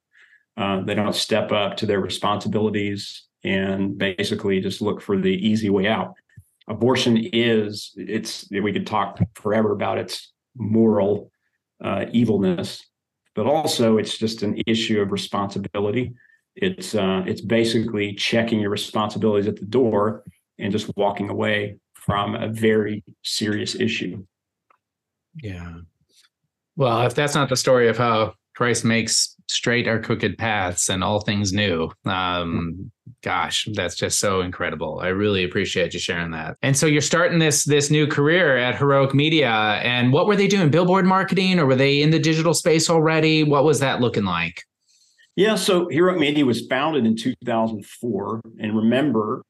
Uh, 0.56 0.82
they 0.82 0.94
don't 0.94 1.14
step 1.14 1.50
up 1.50 1.76
to 1.78 1.86
their 1.86 2.00
responsibilities 2.00 3.26
and 3.42 3.98
basically 3.98 4.60
just 4.60 4.80
look 4.80 5.00
for 5.00 5.18
the 5.18 5.32
easy 5.32 5.70
way 5.70 5.86
out. 5.88 6.14
Abortion 6.68 7.28
is 7.32 7.92
it's 7.96 8.48
we 8.50 8.72
could 8.72 8.86
talk 8.86 9.18
forever 9.34 9.72
about 9.72 9.98
its 9.98 10.32
moral 10.56 11.30
uh, 11.82 12.06
evilness, 12.12 12.82
but 13.34 13.46
also 13.46 13.98
it's 13.98 14.16
just 14.16 14.42
an 14.42 14.62
issue 14.66 15.00
of 15.00 15.12
responsibility. 15.12 16.14
It's 16.56 16.94
uh, 16.94 17.24
it's 17.26 17.40
basically 17.40 18.14
checking 18.14 18.60
your 18.60 18.70
responsibilities 18.70 19.48
at 19.48 19.56
the 19.56 19.66
door 19.66 20.22
and 20.58 20.70
just 20.70 20.90
walking 20.96 21.30
away 21.30 21.78
from 21.94 22.36
a 22.36 22.48
very 22.48 23.02
serious 23.22 23.74
issue. 23.74 24.24
Yeah. 25.42 25.74
Well, 26.76 27.02
if 27.06 27.14
that's 27.14 27.34
not 27.34 27.48
the 27.48 27.56
story 27.56 27.88
of 27.88 27.96
how 27.96 28.34
Christ 28.54 28.84
makes 28.84 29.36
straight 29.48 29.86
our 29.86 30.00
crooked 30.00 30.38
paths 30.38 30.88
and 30.88 31.04
all 31.04 31.20
things 31.20 31.52
new, 31.52 31.90
um, 32.06 32.90
gosh, 33.22 33.68
that's 33.74 33.94
just 33.94 34.18
so 34.18 34.40
incredible. 34.40 35.00
I 35.00 35.08
really 35.08 35.44
appreciate 35.44 35.94
you 35.94 36.00
sharing 36.00 36.30
that. 36.32 36.56
And 36.62 36.76
so 36.76 36.86
you're 36.86 37.00
starting 37.00 37.38
this 37.38 37.64
this 37.64 37.90
new 37.90 38.06
career 38.06 38.56
at 38.56 38.76
Heroic 38.76 39.14
Media. 39.14 39.50
And 39.50 40.12
what 40.12 40.26
were 40.26 40.36
they 40.36 40.48
doing? 40.48 40.70
Billboard 40.70 41.06
marketing, 41.06 41.58
or 41.58 41.66
were 41.66 41.76
they 41.76 42.02
in 42.02 42.10
the 42.10 42.18
digital 42.18 42.54
space 42.54 42.90
already? 42.90 43.44
What 43.44 43.64
was 43.64 43.80
that 43.80 44.00
looking 44.00 44.24
like? 44.24 44.62
Yeah, 45.36 45.56
so 45.56 45.88
Heroic 45.88 46.20
Media 46.20 46.44
was 46.44 46.66
founded 46.68 47.06
in 47.06 47.16
2004, 47.16 48.40
and 48.60 48.76
remember 48.76 49.42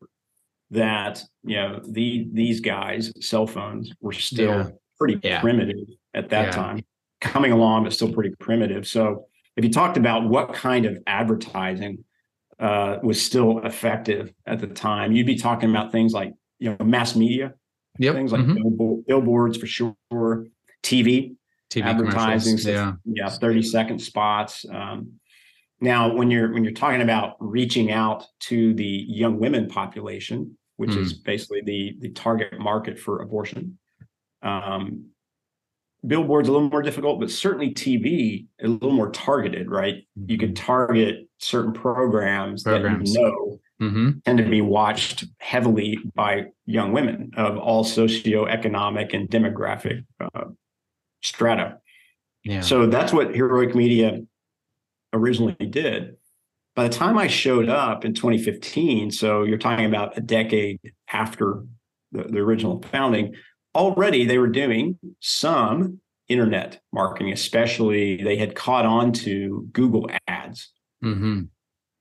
that 0.70 1.23
you 1.42 1.57
know 1.57 1.81
the 1.87 2.27
these 2.33 2.61
guys' 2.61 3.12
cell 3.20 3.47
phones 3.47 3.92
were 4.01 4.12
still 4.12 4.51
Yeah. 4.51 4.68
Pretty 4.98 5.18
Yeah. 5.22 5.40
primitive 5.40 5.88
at 6.14 6.28
that 6.30 6.46
Yeah. 6.46 6.50
time, 6.52 6.85
coming 7.20 7.52
along, 7.52 7.85
but 7.85 7.92
still 7.92 8.12
pretty 8.12 8.35
primitive. 8.38 8.87
So 8.87 9.26
if 9.57 9.64
you 9.64 9.70
talked 9.70 9.96
about 9.96 10.28
what 10.28 10.52
kind 10.52 10.87
of 10.87 10.98
advertising 11.07 12.04
uh, 12.61 12.98
was 13.02 13.20
still 13.20 13.59
effective 13.66 14.33
at 14.46 14.61
the 14.61 14.66
time, 14.68 15.11
you'd 15.11 15.26
be 15.26 15.35
talking 15.35 15.70
about 15.70 15.90
things 15.90 16.12
like 16.12 16.33
you 16.61 16.76
know 16.78 16.85
mass 16.85 17.16
media, 17.16 17.52
Yep. 17.98 18.14
things 18.14 18.33
like 18.33 18.42
Mhm. 18.42 19.04
billboards 19.09 19.59
for 19.59 19.66
sure, 19.66 19.96
TV, 20.83 21.35
TV 21.68 21.85
advertising, 21.85 22.57
so- 22.57 22.70
Yeah. 22.70 22.92
yeah, 23.04 23.28
30 23.28 23.61
second 23.61 23.98
spots. 23.98 24.64
Um, 24.70 25.14
now, 25.80 26.14
when 26.14 26.30
you're 26.30 26.52
when 26.52 26.62
you're 26.62 26.72
talking 26.72 27.02
about 27.02 27.35
reaching 27.40 27.90
out 27.90 28.24
to 28.40 28.72
the 28.74 28.87
young 29.09 29.40
women 29.40 29.66
population, 29.68 30.57
which 30.76 30.92
Hmm. 30.94 31.00
is 31.00 31.12
basically 31.12 31.61
the 31.62 31.96
the 31.98 32.11
target 32.11 32.59
market 32.61 33.00
for 33.00 33.20
abortion, 33.20 33.78
um, 34.44 35.07
billboards 36.07 36.48
a 36.48 36.52
little 36.52 36.68
more 36.68 36.83
difficult, 36.83 37.18
but 37.18 37.30
certainly 37.30 37.72
TV 37.72 38.46
a 38.62 38.68
little 38.68 38.92
more 38.92 39.11
targeted, 39.11 39.70
right? 39.70 40.07
You 40.26 40.38
could 40.38 40.54
target 40.57 41.28
certain 41.38 41.72
programs, 41.72 42.64
Mm-hmm. 42.64 42.70
Programs. 42.72 43.12
that 43.14 43.20
you 43.20 43.24
know 43.26 43.61
hmm 43.80 44.11
tend 44.24 44.38
to 44.38 44.48
be 44.48 44.61
watched 44.61 45.24
heavily 45.38 45.98
by 46.14 46.44
young 46.64 46.92
women 46.92 47.33
of 47.37 47.59
all 47.59 47.85
socioeconomic 47.85 49.12
and 49.12 49.28
demographic 49.28 50.04
uh, 50.20 50.44
strata. 51.22 51.78
Yeah. 52.44 52.61
So 52.61 52.87
that's 52.87 53.12
what 53.12 53.35
Heroic 53.35 53.74
Media 53.74 54.20
originally 55.12 55.54
did. 55.54 56.16
By 56.76 56.88
the 56.88 56.94
time 56.94 57.18
I 57.18 57.26
showed 57.26 57.68
up 57.68 58.04
in 58.04 58.14
2015, 58.14 59.11
so 59.11 59.42
you're 59.42 59.59
talking 59.59 59.87
about 59.87 60.16
a 60.16 60.20
decade 60.20 60.78
after 61.12 61.64
the, 62.12 62.24
the 62.24 62.38
original 62.38 62.80
founding, 62.92 63.35
already 63.74 64.26
they 64.26 64.38
were 64.38 64.48
doing 64.48 64.98
some 65.20 66.00
internet 66.28 66.80
marketing, 66.92 67.32
especially 67.32 68.22
they 68.22 68.37
had 68.37 68.54
caught 68.54 68.87
on 68.87 69.12
to 69.12 69.68
Google 69.72 70.08
ads. 70.26 70.70
hmm 71.02 71.42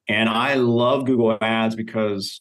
And 0.07 0.29
I 0.29 0.55
love 0.55 1.05
Google 1.05 1.37
ads 1.41 1.75
because 1.75 2.39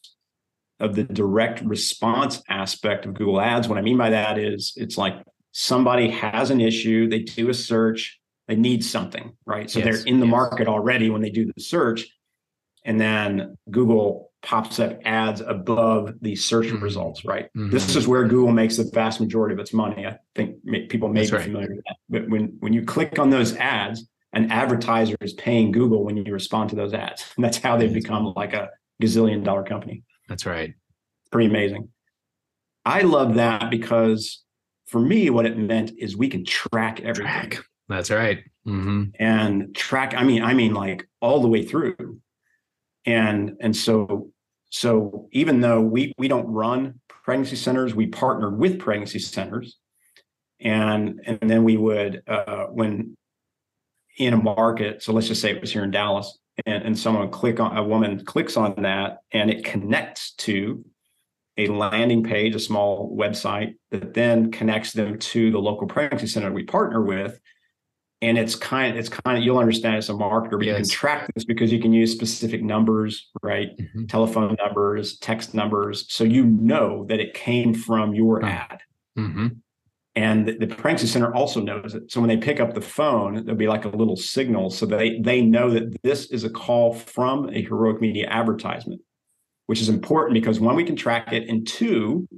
of 0.81 0.95
the 0.97 1.05
direct 1.05 1.61
response 1.63 2.43
aspect 2.49 3.07
of 3.07 3.15
Google 3.15 3.41
ads. 3.41 3.69
What 3.69 3.79
I 3.79 3.83
mean 3.83 3.99
by 3.99 4.11
that 4.11 4.39
is 4.39 4.73
it's 4.77 4.99
like 4.99 5.15
somebody 5.53 6.11
has 6.11 6.51
an 6.51 6.61
issue, 6.61 7.09
they 7.09 7.21
do 7.21 7.49
a 7.51 7.55
search, 7.55 8.19
they 8.49 8.57
need 8.57 8.85
something, 8.85 9.33
right? 9.47 9.71
So 9.71 9.79
Yes, 9.79 9.85
they're 9.85 10.07
in 10.07 10.19
the 10.19 10.27
yes. 10.27 10.31
market 10.33 10.67
already 10.67 11.09
when 11.09 11.23
they 11.23 11.31
do 11.31 11.51
the 11.55 11.63
search. 11.63 12.09
And 12.85 13.01
then 13.01 13.57
Google 13.71 14.32
pops 14.43 14.81
up 14.81 14.99
ads 15.05 15.41
above 15.41 16.15
the 16.21 16.35
search 16.35 16.67
Mhm. 16.67 16.83
results, 16.83 17.25
right? 17.25 17.49
Mhm. 17.57 17.71
This 17.71 17.95
is 17.95 18.09
where 18.09 18.27
Google 18.27 18.53
makes 18.53 18.77
the 18.77 18.85
vast 18.93 19.21
majority 19.21 19.53
of 19.55 19.61
its 19.61 19.73
money. 19.73 20.05
I 20.07 20.19
think 20.35 20.57
people 20.89 21.09
may 21.09 21.21
That's 21.21 21.31
be 21.31 21.37
right. 21.37 21.45
familiar 21.47 21.69
with 21.77 21.85
that. 21.87 21.97
But 22.09 22.29
when 22.29 22.57
when 22.61 22.73
you 22.73 22.83
click 22.85 23.19
on 23.19 23.31
those 23.31 23.55
ads, 23.57 24.07
an 24.33 24.51
advertiser 24.51 25.17
is 25.21 25.33
paying 25.35 25.71
Google 25.73 26.05
when 26.05 26.17
you 26.17 26.33
respond 26.33 26.71
to 26.71 26.77
those 26.77 26.93
ads. 26.93 27.33
And 27.37 27.45
that's 27.45 27.59
how 27.59 27.77
they've 27.77 27.93
become 27.93 28.33
like 28.35 28.53
a 28.53 28.71
gazillion 29.01 29.45
dollar 29.45 29.63
company. 29.63 30.03
That's 30.29 30.45
right. 30.47 30.75
Pretty 31.31 31.49
amazing. 31.49 31.89
I 32.85 33.03
love 33.03 33.35
that 33.37 33.71
because 33.71 34.43
for 34.87 35.01
me, 35.01 35.31
what 35.31 35.47
it 35.47 35.57
meant 35.57 35.93
is 35.97 36.17
we 36.17 36.29
can 36.29 36.45
track 36.45 37.01
everything 37.01 37.33
Track. 37.51 37.65
That's 37.89 38.11
right. 38.11 38.43
hmm 38.65 39.05
and 39.21 39.75
track. 39.75 40.15
I 40.17 40.25
mean, 40.25 40.43
I 40.43 40.53
mean, 40.55 40.75
like 40.75 41.07
all 41.21 41.41
the 41.41 41.49
way 41.49 41.65
through. 41.65 42.21
And 43.05 43.57
and 43.61 43.77
so 43.77 44.31
so 44.71 45.29
even 45.33 45.61
though 45.61 45.81
we 45.81 46.13
we 46.19 46.29
don't 46.29 46.47
run 46.47 47.01
pregnancy 47.09 47.57
centers, 47.57 47.95
we 47.95 48.07
partner 48.07 48.51
with 48.51 48.79
pregnancy 48.79 49.19
centers, 49.19 49.79
and 50.61 51.21
and 51.25 51.39
then 51.43 51.65
we 51.65 51.77
would 51.77 52.23
uh, 52.27 52.67
when 52.67 53.17
in 54.17 54.35
a 54.35 54.37
market. 54.37 55.03
So 55.03 55.13
let's 55.13 55.29
just 55.29 55.41
say 55.41 55.51
it 55.51 55.61
was 55.61 55.73
here 55.73 55.85
in 55.85 55.91
Dallas, 55.91 56.39
and, 56.67 56.85
and 56.85 56.99
someone 56.99 57.31
click 57.31 57.61
on 57.61 57.77
a 57.77 57.85
woman 57.85 58.25
clicks 58.25 58.57
on 58.57 58.75
that, 58.83 59.19
and 59.33 59.51
it 59.51 59.65
connects 59.65 60.33
to 60.33 60.85
a 61.59 61.67
landing 61.67 62.23
page, 62.23 62.55
a 62.55 62.59
small 62.59 63.15
website 63.17 63.75
that 63.91 64.15
then 64.15 64.51
connects 64.51 64.93
them 64.93 65.19
to 65.19 65.51
the 65.51 65.59
local 65.59 65.87
pregnancy 65.87 66.27
center 66.27 66.51
we 66.51 66.65
partner 66.65 67.03
with. 67.03 67.39
And 68.23 68.39
it's 68.39 68.55
kind, 68.55 68.97
it's 68.97 69.09
kind 69.09 69.37
of 69.37 69.43
you'll 69.45 69.59
understand 69.59 69.97
as 69.97 70.09
a 70.09 70.13
marketer, 70.13 70.53
but 70.53 70.67
you 70.67 70.75
can 70.75 70.89
track 70.89 71.29
this 71.35 71.45
because 71.45 71.73
you 71.73 71.81
can 71.81 71.93
use 71.93 72.13
specific 72.13 72.63
numbers, 72.63 73.31
right? 73.43 73.77
Mhm. 73.77 74.09
Telephone 74.09 74.57
numbers, 74.65 75.19
text 75.19 75.55
numbers, 75.55 76.07
so 76.09 76.23
you 76.23 76.47
know 76.47 77.05
that 77.09 77.19
it 77.19 77.35
came 77.35 77.75
from 77.75 78.15
your 78.15 78.39
Hmm. 78.39 78.47
ad. 78.47 78.81
hmm 79.17 79.49
And 80.15 80.47
the, 80.47 80.57
the 80.57 80.67
pregnancy 80.69 81.07
center 81.09 81.35
also 81.35 81.61
knows 81.61 81.95
it. 81.95 82.13
So 82.13 82.21
when 82.21 82.29
they 82.29 82.37
pick 82.37 82.61
up 82.61 82.75
the 82.75 82.81
phone, 82.81 83.45
there'll 83.45 83.57
be 83.57 83.67
like 83.67 83.87
a 83.87 83.89
little 83.89 84.17
signal 84.17 84.71
so 84.71 84.87
they 84.87 85.19
they 85.21 85.41
know 85.41 85.71
that 85.71 86.01
this 86.03 86.27
is 86.31 86.45
a 86.45 86.51
call 86.51 86.95
from 86.95 87.49
a 87.49 87.61
heroic 87.63 88.01
media 88.01 88.29
advertisement, 88.29 89.01
which 89.67 89.81
is 89.81 89.89
important 89.89 90.35
because 90.35 90.61
one, 90.61 90.77
we 90.77 90.85
can 90.85 90.97
track 90.97 91.33
it, 91.33 91.49
and 91.49 91.67
two, 91.67 92.29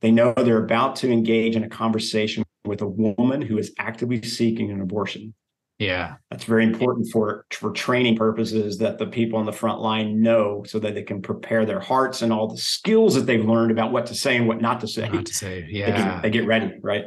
they 0.00 0.10
know 0.10 0.34
they're 0.34 0.64
about 0.64 0.96
to 0.96 1.10
engage 1.12 1.54
in 1.54 1.62
a 1.62 1.68
conversation 1.68 2.42
with 2.64 2.82
a 2.82 2.86
woman 2.86 3.42
who 3.42 3.58
is 3.58 3.72
actively 3.78 4.22
seeking 4.22 4.70
an 4.70 4.80
abortion. 4.80 5.34
Yeah. 5.78 6.14
That's 6.30 6.44
very 6.44 6.64
important 6.64 7.10
for 7.10 7.44
for 7.50 7.72
training 7.72 8.16
purposes 8.16 8.78
that 8.78 8.98
the 8.98 9.06
people 9.06 9.38
on 9.38 9.46
the 9.46 9.52
front 9.52 9.80
line 9.80 10.22
know 10.22 10.62
so 10.64 10.78
that 10.78 10.94
they 10.94 11.02
can 11.02 11.20
prepare 11.20 11.66
their 11.66 11.80
hearts 11.80 12.22
and 12.22 12.32
all 12.32 12.46
the 12.46 12.58
skills 12.58 13.14
that 13.16 13.22
they've 13.22 13.44
learned 13.44 13.72
about 13.72 13.90
what 13.90 14.06
to 14.06 14.14
say 14.14 14.36
and 14.36 14.46
what 14.46 14.60
not 14.60 14.80
to 14.80 14.86
say. 14.86 15.08
Not 15.08 15.26
to 15.26 15.34
say. 15.34 15.66
Yeah. 15.68 15.86
They 15.90 15.96
get, 15.96 16.22
they 16.22 16.30
get 16.30 16.46
ready, 16.46 16.72
right? 16.82 17.06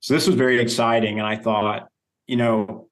So 0.00 0.12
this 0.12 0.26
was 0.26 0.36
very 0.36 0.60
exciting. 0.60 1.18
And 1.18 1.26
I 1.26 1.36
thought, 1.36 1.88
you 2.26 2.36
know, 2.36 2.88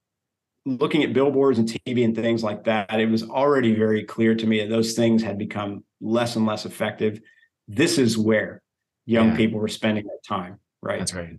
looking 0.65 1.03
at 1.03 1.13
billboards 1.13 1.59
and 1.59 1.69
TV 1.69 2.05
and 2.05 2.15
things 2.15 2.43
like 2.43 2.65
that, 2.65 2.99
it 2.99 3.11
was 3.11 3.23
already 3.23 3.75
very 3.75 4.05
clear 4.05 4.35
to 4.35 4.47
me 4.47 4.61
that 4.61 4.71
those 4.71 4.95
things 4.95 5.23
had 5.23 5.37
become 5.37 5.85
less 6.01 6.37
and 6.37 6.47
less 6.47 6.65
effective. 6.65 7.21
This 7.67 7.99
is 7.99 8.17
where 8.17 8.63
young 9.05 9.31
Yeah. 9.31 9.37
people 9.37 9.61
were 9.61 9.69
spending 9.69 10.07
their 10.07 10.19
time, 10.27 10.59
right? 10.83 10.99
That's 11.01 11.15
right. 11.15 11.39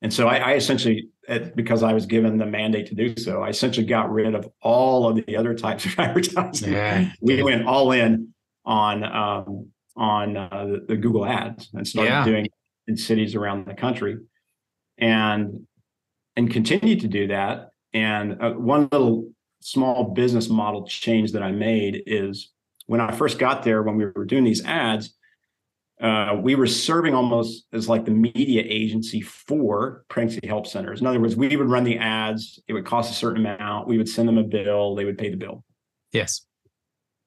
And 0.00 0.12
so 0.12 0.28
I, 0.28 0.36
I 0.36 0.52
essentially, 0.54 1.08
uh, 1.28 1.40
because 1.56 1.82
I 1.82 1.92
was 1.92 2.06
given 2.06 2.38
the 2.38 2.46
mandate 2.46 2.86
to 2.86 2.94
do 2.94 3.16
so, 3.16 3.42
I 3.42 3.48
essentially 3.48 3.86
got 3.86 4.10
rid 4.12 4.34
of 4.34 4.48
all 4.62 5.08
of 5.08 5.16
the 5.26 5.36
other 5.36 5.54
types 5.54 5.84
of 5.86 5.98
advertising. 5.98 6.72
Yeah. 6.72 7.10
We 7.20 7.42
went 7.42 7.66
all 7.66 7.92
in 7.92 8.32
on 8.64 9.02
um, 9.04 9.70
on 9.96 10.36
uh, 10.36 10.66
the, 10.70 10.84
the 10.88 10.96
Google 10.96 11.26
Ads 11.26 11.70
and 11.74 11.86
started 11.86 12.10
Yeah. 12.10 12.24
doing 12.24 12.44
it 12.46 12.52
in 12.86 12.96
cities 12.96 13.34
around 13.34 13.66
the 13.66 13.74
country, 13.74 14.18
and 14.98 15.66
and 16.36 16.50
continued 16.50 17.00
to 17.00 17.08
do 17.08 17.26
that. 17.28 17.70
And 17.92 18.40
uh, 18.40 18.52
one 18.52 18.88
little 18.92 19.30
small 19.60 20.04
business 20.14 20.48
model 20.48 20.86
change 20.86 21.32
that 21.32 21.42
I 21.42 21.50
made 21.50 22.02
is 22.06 22.52
when 22.86 23.00
I 23.00 23.10
first 23.10 23.38
got 23.40 23.64
there, 23.64 23.82
when 23.82 23.96
we 23.96 24.06
were 24.06 24.24
doing 24.24 24.44
these 24.44 24.64
ads, 24.64 25.14
uh, 26.00 26.36
we 26.40 26.54
were 26.54 26.66
serving 26.66 27.14
almost 27.14 27.66
as 27.72 27.88
like 27.88 28.04
the 28.04 28.10
media 28.10 28.62
agency 28.64 29.20
for 29.20 30.04
pregnancy 30.08 30.46
help 30.46 30.66
centers. 30.66 31.00
In 31.00 31.06
other 31.06 31.20
words, 31.20 31.34
we 31.34 31.56
would 31.56 31.68
run 31.68 31.84
the 31.84 31.98
ads, 31.98 32.60
it 32.68 32.72
would 32.72 32.84
cost 32.84 33.10
a 33.10 33.14
certain 33.14 33.44
amount, 33.44 33.88
we 33.88 33.98
would 33.98 34.08
send 34.08 34.28
them 34.28 34.38
a 34.38 34.44
bill, 34.44 34.94
they 34.94 35.04
would 35.04 35.18
pay 35.18 35.30
the 35.30 35.36
bill. 35.36 35.64
Yes. 36.12 36.46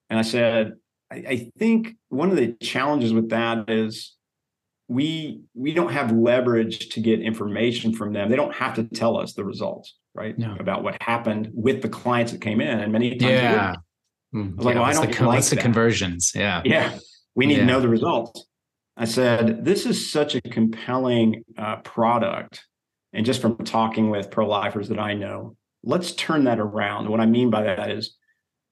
And 0.09 0.17
I 0.17 0.22
said, 0.22 0.74
I, 1.11 1.15
I 1.15 1.51
think 1.57 1.95
one 2.09 2.30
of 2.30 2.38
the 2.38 2.53
challenges 2.53 3.13
with 3.13 3.30
that 3.30 3.69
is 3.69 4.15
we 4.88 5.41
we 5.53 5.74
don't 5.74 5.91
have 5.91 6.11
leverage 6.11 6.89
to 6.89 6.99
get 6.99 7.22
information 7.22 7.93
from 7.93 8.13
them. 8.13 8.30
They 8.30 8.36
don't 8.36 8.53
have 8.53 8.76
to 8.76 8.84
tell 8.84 9.17
us 9.17 9.34
the 9.34 9.45
results, 9.45 9.95
right? 10.13 10.38
No. 10.38 10.55
About 10.59 10.84
what 10.84 11.01
happened 11.01 11.49
with 11.53 11.82
the 11.82 11.89
clients 11.89 12.32
that 12.32 12.41
came 12.41 12.61
in. 12.61 12.80
And 12.80 12.91
many 12.91 13.11
times 13.11 13.32
Yeah. 13.32 13.76
Mm, 14.34 14.55
was 14.55 14.65
like, 14.65 14.76
yeah, 14.76 14.82
well, 14.82 14.89
I 14.89 14.93
don't 14.93 15.13
the, 15.13 15.26
like 15.26 15.45
the 15.45 15.57
conversions? 15.57 16.32
Yeah. 16.34 16.61
Yeah, 16.63 16.97
we 17.36 17.45
need 17.45 17.55
Yeah. 17.55 17.59
to 17.61 17.65
know 17.65 17.80
the 17.82 17.89
results. 17.89 18.45
I 19.02 19.06
said, 19.06 19.66
this 19.66 19.88
is 19.88 20.12
such 20.12 20.36
a 20.36 20.41
compelling 20.41 21.43
uh, 21.58 21.78
product. 21.78 22.64
And 23.14 23.26
just 23.26 23.41
from 23.41 23.58
talking 23.58 24.12
with 24.12 24.30
pro 24.30 24.47
lifers 24.47 24.89
that 24.89 24.99
I 24.99 25.16
know, 25.16 25.58
let's 25.84 26.14
turn 26.14 26.43
that 26.43 26.60
around. 26.60 27.10
What 27.10 27.20
I 27.20 27.26
mean 27.26 27.49
by 27.49 27.64
that 27.64 27.89
is, 27.89 28.16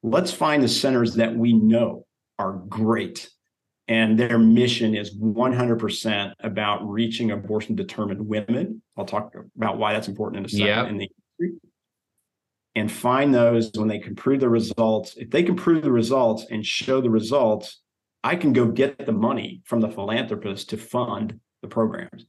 let's 0.03 0.31
find 0.31 0.61
the 0.61 0.67
centers 0.67 1.15
that 1.15 1.35
we 1.35 1.53
know 1.53 2.05
are 2.37 2.53
great 2.53 3.27
and 3.87 4.19
their 4.19 4.37
mission 4.37 4.95
is 4.95 5.17
100% 5.17 6.33
about 6.41 6.87
reaching 6.87 7.31
abortion 7.31 7.75
determined 7.75 8.21
women. 8.27 8.83
I'll 8.95 9.05
talk 9.05 9.33
about 9.57 9.79
why 9.79 9.93
that's 9.93 10.07
important 10.07 10.41
in 10.41 10.45
a 10.45 10.49
second 10.49 10.67
Yep. 10.67 10.87
in 10.89 10.97
the 10.97 11.11
industry. 11.39 11.69
And 12.75 12.91
find 12.91 13.33
those 13.33 13.71
when 13.73 13.87
they 13.87 13.97
can 13.97 14.15
prove 14.15 14.41
the 14.41 14.47
results. 14.49 15.15
If 15.17 15.31
they 15.31 15.41
can 15.41 15.55
prove 15.55 15.81
the 15.81 15.91
results 15.91 16.45
and 16.51 16.63
show 16.63 17.01
the 17.01 17.09
results, 17.09 17.81
I 18.23 18.35
can 18.35 18.53
go 18.53 18.65
get 18.67 19.05
the 19.05 19.11
money 19.11 19.61
from 19.65 19.79
the 19.79 19.89
philanthropist 19.89 20.69
to 20.71 20.77
fund 20.77 21.39
the 21.61 21.67
programs. 21.67 22.25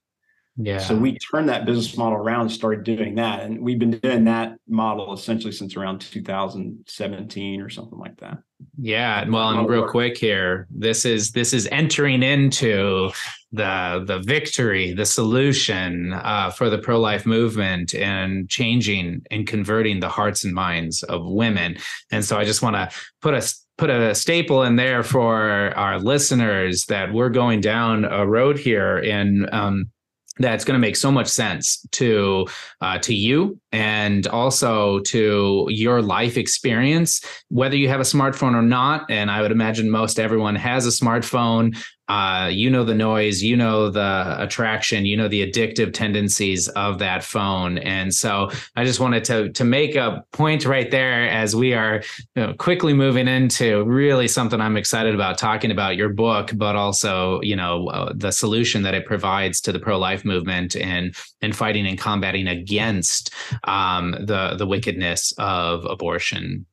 Yeah. 0.56 0.78
So 0.78 0.96
we 0.96 1.16
turned 1.18 1.48
that 1.48 1.64
business 1.64 1.96
model 1.96 2.18
around 2.18 2.42
and 2.42 2.52
started 2.52 2.84
doing 2.84 3.14
that. 3.14 3.42
And 3.42 3.62
we've 3.62 3.78
been 3.78 3.92
doing 3.92 4.24
that 4.24 4.56
model 4.68 5.12
essentially 5.12 5.52
since 5.52 5.76
around 5.76 6.00
2017 6.00 7.62
or 7.62 7.70
something 7.70 7.98
like 7.98 8.18
that. 8.18 8.38
Yeah, 8.78 9.26
well, 9.28 9.58
and 9.58 9.68
real 9.68 9.88
quick 9.88 10.18
here, 10.18 10.66
this 10.70 11.06
is 11.06 11.30
this 11.30 11.54
is 11.54 11.66
entering 11.72 12.22
into 12.22 13.10
the 13.52 14.04
the 14.06 14.18
victory, 14.18 14.92
the 14.92 15.06
solution 15.06 16.12
uh, 16.12 16.50
for 16.50 16.68
the 16.68 16.78
pro 16.78 17.00
life 17.00 17.24
movement, 17.24 17.94
and 17.94 18.48
changing 18.50 19.22
and 19.30 19.46
converting 19.46 20.00
the 20.00 20.10
hearts 20.10 20.44
and 20.44 20.54
minds 20.54 21.02
of 21.04 21.22
women. 21.24 21.78
And 22.10 22.22
so, 22.22 22.38
I 22.38 22.44
just 22.44 22.60
want 22.60 22.76
to 22.76 22.90
put 23.22 23.32
a 23.32 23.42
put 23.80 23.88
a 23.88 24.14
staple 24.14 24.62
in 24.62 24.76
there 24.76 25.02
for 25.02 25.72
our 25.74 25.98
listeners 25.98 26.84
that 26.84 27.14
we're 27.14 27.30
going 27.30 27.62
down 27.62 28.04
a 28.04 28.26
road 28.26 28.58
here, 28.58 28.98
and 28.98 29.48
um, 29.54 29.90
that's 30.38 30.66
going 30.66 30.74
to 30.74 30.86
make 30.86 30.96
so 30.96 31.10
much 31.10 31.28
sense 31.28 31.86
to 31.92 32.46
uh, 32.82 32.98
to 32.98 33.14
you 33.14 33.58
and 33.72 34.26
also 34.26 35.00
to 35.00 35.66
your 35.70 36.02
life 36.02 36.36
experience. 36.36 37.22
Whether 37.48 37.76
you 37.76 37.88
have 37.88 38.00
a 38.00 38.04
smartphone 38.04 38.54
or 38.54 38.62
not, 38.62 39.10
and 39.10 39.30
I 39.30 39.40
would 39.40 39.50
imagine 39.50 39.90
most 39.90 40.20
everyone 40.20 40.56
has 40.56 40.86
a 40.86 40.90
smartphone, 40.90 41.74
uh, 42.10 42.48
you 42.48 42.68
know 42.68 42.82
the 42.82 42.94
noise, 42.94 43.40
you 43.40 43.56
know 43.56 43.88
the 43.88 44.34
attraction, 44.42 45.06
you 45.06 45.16
know 45.16 45.28
the 45.28 45.48
addictive 45.48 45.92
tendencies 45.92 46.66
of 46.70 46.98
that 46.98 47.22
phone. 47.22 47.78
And 47.78 48.12
so 48.12 48.50
I 48.74 48.84
just 48.84 48.98
wanted 48.98 49.22
to 49.26 49.50
to 49.50 49.64
make 49.64 49.94
a 49.94 50.24
point 50.32 50.66
right 50.66 50.90
there 50.90 51.28
as 51.28 51.54
we 51.54 51.72
are 51.72 52.02
you 52.34 52.46
know, 52.46 52.54
quickly 52.54 52.94
moving 52.94 53.28
into 53.28 53.84
really 53.84 54.26
something 54.26 54.60
I'm 54.60 54.76
excited 54.76 55.14
about 55.14 55.38
talking 55.38 55.70
about 55.70 55.96
your 55.96 56.08
book, 56.08 56.50
but 56.56 56.74
also 56.74 57.40
you 57.42 57.54
know 57.54 57.86
uh, 57.86 58.12
the 58.12 58.32
solution 58.32 58.82
that 58.82 58.94
it 58.94 59.06
provides 59.06 59.60
to 59.60 59.70
the 59.70 59.78
pro 59.78 59.96
life 59.96 60.24
movement 60.24 60.74
and 60.74 61.14
and 61.42 61.54
fighting 61.54 61.86
and 61.86 61.96
combating 61.96 62.48
against 62.48 63.32
um, 63.64 64.16
the 64.18 64.56
the 64.56 64.66
wickedness 64.66 65.32
of 65.38 65.84
abortion. 65.84 66.66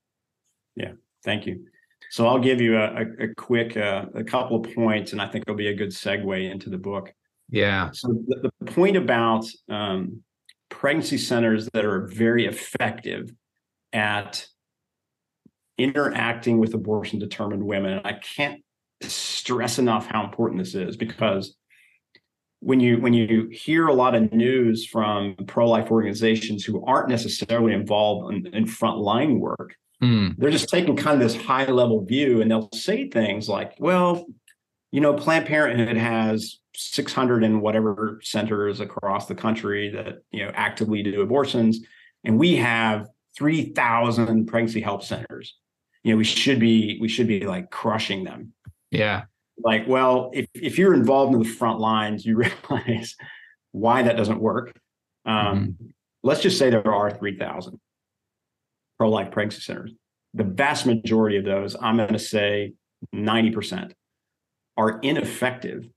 Yeah, 0.76 0.94
thank 1.24 1.46
you. 1.46 1.68
So 2.18 2.26
I'll 2.26 2.40
give 2.40 2.60
you 2.60 2.76
a, 2.80 2.86
a, 2.86 3.26
a 3.26 3.36
quick, 3.36 3.78
uh, 3.78 4.06
a 4.16 4.24
couple 4.24 4.58
of 4.58 4.74
points, 4.74 5.12
and 5.12 5.22
I 5.22 5.28
think 5.28 5.44
it'll 5.44 5.56
be 5.56 5.68
a 5.68 5.76
good 5.76 5.90
segue 5.90 6.52
into 6.52 6.68
the 6.72 6.78
book. 6.80 7.14
Yeah. 7.52 7.92
So 7.94 8.08
the, 8.08 8.50
the 8.60 8.72
point 8.72 8.98
about 8.98 9.46
um, 9.70 10.24
pregnancy 10.70 11.20
centers 11.20 11.70
that 11.74 11.86
are 11.86 12.08
very 12.08 12.48
effective 12.48 13.32
at 13.94 14.48
interacting 15.78 16.58
with 16.58 16.74
abortion 16.74 17.20
determined 17.20 17.64
women, 17.64 18.02
I 18.04 18.14
can't 18.14 18.64
stress 19.02 19.78
enough 19.78 20.08
how 20.08 20.24
important 20.24 20.58
this 20.58 20.74
is 20.74 20.98
because 20.98 21.56
when 22.62 22.80
you 22.80 23.00
when 23.00 23.14
you 23.14 23.48
hear 23.52 23.90
a 23.90 23.94
lot 23.94 24.16
of 24.16 24.34
news 24.34 24.88
from 24.88 25.36
pro-life 25.46 25.92
organizations 25.92 26.66
who 26.66 26.84
aren't 26.84 27.10
necessarily 27.10 27.74
involved 27.74 28.34
in, 28.34 28.56
in 28.56 28.66
frontline 28.66 29.38
work, 29.38 29.76
Hmm. 30.00 30.30
they're 30.38 30.52
just 30.52 30.70
taking 30.70 30.96
kind 30.96 31.20
of 31.20 31.28
this 31.28 31.36
high 31.36 31.66
level 31.66 32.06
view 32.06 32.42
and 32.42 32.52
they'll 32.52 32.70
say 32.72 33.10
things 33.10 33.50
like, 33.50 33.74
well, 33.80 34.28
you 34.92 35.02
know, 35.02 35.14
Planned 35.14 35.48
Parenthood 35.48 35.98
has 35.98 36.60
600 36.76 37.44
and 37.44 37.62
whatever 37.62 38.20
centers 38.22 38.80
across 38.80 39.26
the 39.26 39.34
country 39.34 39.90
that, 39.90 40.20
you 40.32 40.46
know, 40.46 40.52
actively 40.54 41.02
do 41.02 41.22
abortions. 41.22 41.80
And 42.24 42.38
we 42.38 42.56
have 42.58 43.08
3,000 43.38 44.46
pregnancy 44.46 44.82
help 44.82 45.04
centers. 45.04 45.56
You 46.04 46.12
know, 46.14 46.18
we 46.18 46.24
should 46.24 46.60
be, 46.60 47.00
we 47.02 47.08
should 47.08 47.28
be 47.28 47.48
like 47.48 47.72
crushing 47.72 48.24
them. 48.24 48.54
Yeah. 48.92 49.24
Like, 49.64 49.88
well, 49.88 50.30
if, 50.34 50.46
if 50.54 50.78
you're 50.78 50.94
involved 50.94 51.34
in 51.34 51.42
the 51.42 51.50
front 51.50 51.80
lines, 51.80 52.24
you 52.24 52.36
realize 52.70 53.16
why 53.72 54.04
that 54.04 54.16
doesn't 54.16 54.40
work. 54.40 54.80
Um, 55.26 55.76
Let's 56.24 56.42
just 56.42 56.58
say 56.58 56.70
there 56.70 56.92
are 56.92 57.12
3,000 57.12 57.80
pro 58.98 59.10
life 59.10 59.32
pregnancy 59.32 59.62
centers. 59.62 59.92
The 60.34 60.44
vast 60.44 60.86
majority 60.86 61.38
of 61.38 61.46
those, 61.46 61.76
I'm 61.82 61.98
going 61.98 62.10
to 62.10 62.20
say 62.20 62.74
90%, 63.16 63.94
are 64.78 65.00
ineffective 65.00 65.88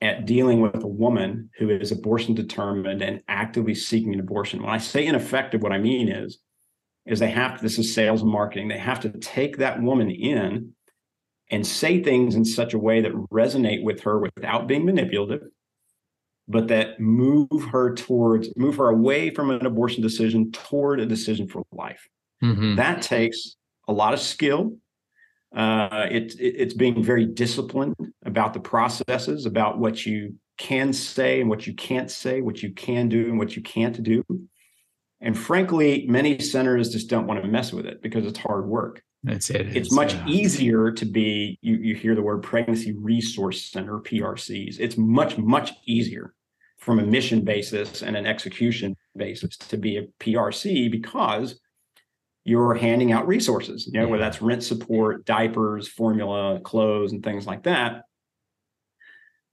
at 0.00 0.26
dealing 0.26 0.60
with 0.60 0.82
a 0.82 0.88
woman 0.88 1.50
who 1.58 1.70
is 1.70 1.90
abortion 1.90 2.34
determined 2.34 3.02
and 3.02 3.20
actively 3.28 3.74
seeking 3.74 4.14
an 4.14 4.20
abortion. 4.20 4.62
When 4.62 4.70
I 4.70 4.78
say 4.78 5.06
ineffective, 5.06 5.62
what 5.62 5.72
I 5.72 5.78
mean 5.78 6.08
is, 6.08 6.38
is 7.06 7.18
they 7.18 7.30
have 7.30 7.56
to, 7.56 7.62
this 7.62 7.78
is 7.78 7.94
sales 7.94 8.22
and 8.22 8.30
marketing, 8.30 8.68
they 8.68 8.78
have 8.78 9.00
to 9.00 9.10
take 9.10 9.56
that 9.56 9.82
woman 9.82 10.10
in 10.10 10.72
and 11.50 11.66
say 11.66 12.02
things 12.02 12.34
in 12.34 12.44
such 12.44 12.74
a 12.74 12.78
way 12.78 13.00
that 13.00 13.12
resonate 13.32 13.82
with 13.82 14.00
her 14.02 14.18
without 14.18 14.66
being 14.66 14.84
manipulative, 14.84 15.42
but 16.46 16.68
that 16.68 17.00
move 17.00 17.48
her 17.72 17.94
towards, 17.94 18.54
move 18.56 18.76
her 18.76 18.88
away 18.88 19.30
from 19.30 19.50
an 19.50 19.64
abortion 19.64 20.02
decision 20.02 20.52
toward 20.52 21.00
a 21.00 21.06
decision 21.06 21.48
for 21.48 21.62
life. 21.72 22.06
Mhm. 22.42 22.76
That 22.76 23.02
takes 23.02 23.56
a 23.86 23.92
lot 23.92 24.14
of 24.14 24.20
skill. 24.20 24.76
Uh, 25.54 26.06
it, 26.10 26.34
it, 26.38 26.54
it's 26.58 26.74
being 26.74 27.02
very 27.02 27.24
disciplined 27.24 27.96
about 28.24 28.52
the 28.52 28.60
processes, 28.60 29.46
about 29.46 29.78
what 29.78 30.04
you 30.04 30.34
can 30.58 30.92
say 30.92 31.40
and 31.40 31.48
what 31.48 31.66
you 31.66 31.74
can't 31.74 32.10
say, 32.10 32.40
what 32.42 32.62
you 32.62 32.72
can 32.72 33.08
do 33.08 33.26
and 33.26 33.38
what 33.38 33.56
you 33.56 33.62
can't 33.62 34.02
do. 34.02 34.24
And 35.20 35.36
frankly, 35.36 36.04
many 36.06 36.38
centers 36.38 36.90
just 36.90 37.08
don't 37.08 37.26
want 37.26 37.42
to 37.42 37.48
mess 37.48 37.72
with 37.72 37.86
it 37.86 38.02
because 38.02 38.26
it's 38.26 38.38
hard 38.38 38.66
work. 38.66 39.02
That's 39.24 39.50
it. 39.50 39.76
It's 39.76 39.92
much 39.92 40.14
yeah. 40.14 40.26
easier 40.28 40.92
to 40.92 41.04
be, 41.04 41.58
you, 41.60 41.76
you 41.76 41.94
hear 41.94 42.14
the 42.14 42.22
word 42.22 42.42
pregnancy 42.42 42.92
resource 42.92 43.64
center, 43.64 43.98
PRCs. 43.98 44.78
It's 44.78 44.96
much, 44.96 45.38
much 45.38 45.72
easier 45.86 46.34
from 46.78 47.00
a 47.00 47.02
mission 47.02 47.44
basis 47.44 48.02
and 48.02 48.16
an 48.16 48.26
execution 48.26 48.96
basis 49.16 49.56
to 49.56 49.76
be 49.76 49.96
a 49.96 50.06
PRC 50.20 50.90
because 50.90 51.58
you're 52.48 52.72
handing 52.74 53.12
out 53.12 53.28
resources, 53.28 53.86
you 53.86 53.92
know, 53.92 54.06
yeah. 54.06 54.10
whether 54.10 54.22
that's 54.22 54.40
rent 54.40 54.64
support, 54.64 55.26
diapers, 55.26 55.86
formula, 55.86 56.60
clothes, 56.60 57.12
and 57.12 57.22
things 57.22 57.46
like 57.46 57.64
that. 57.64 58.04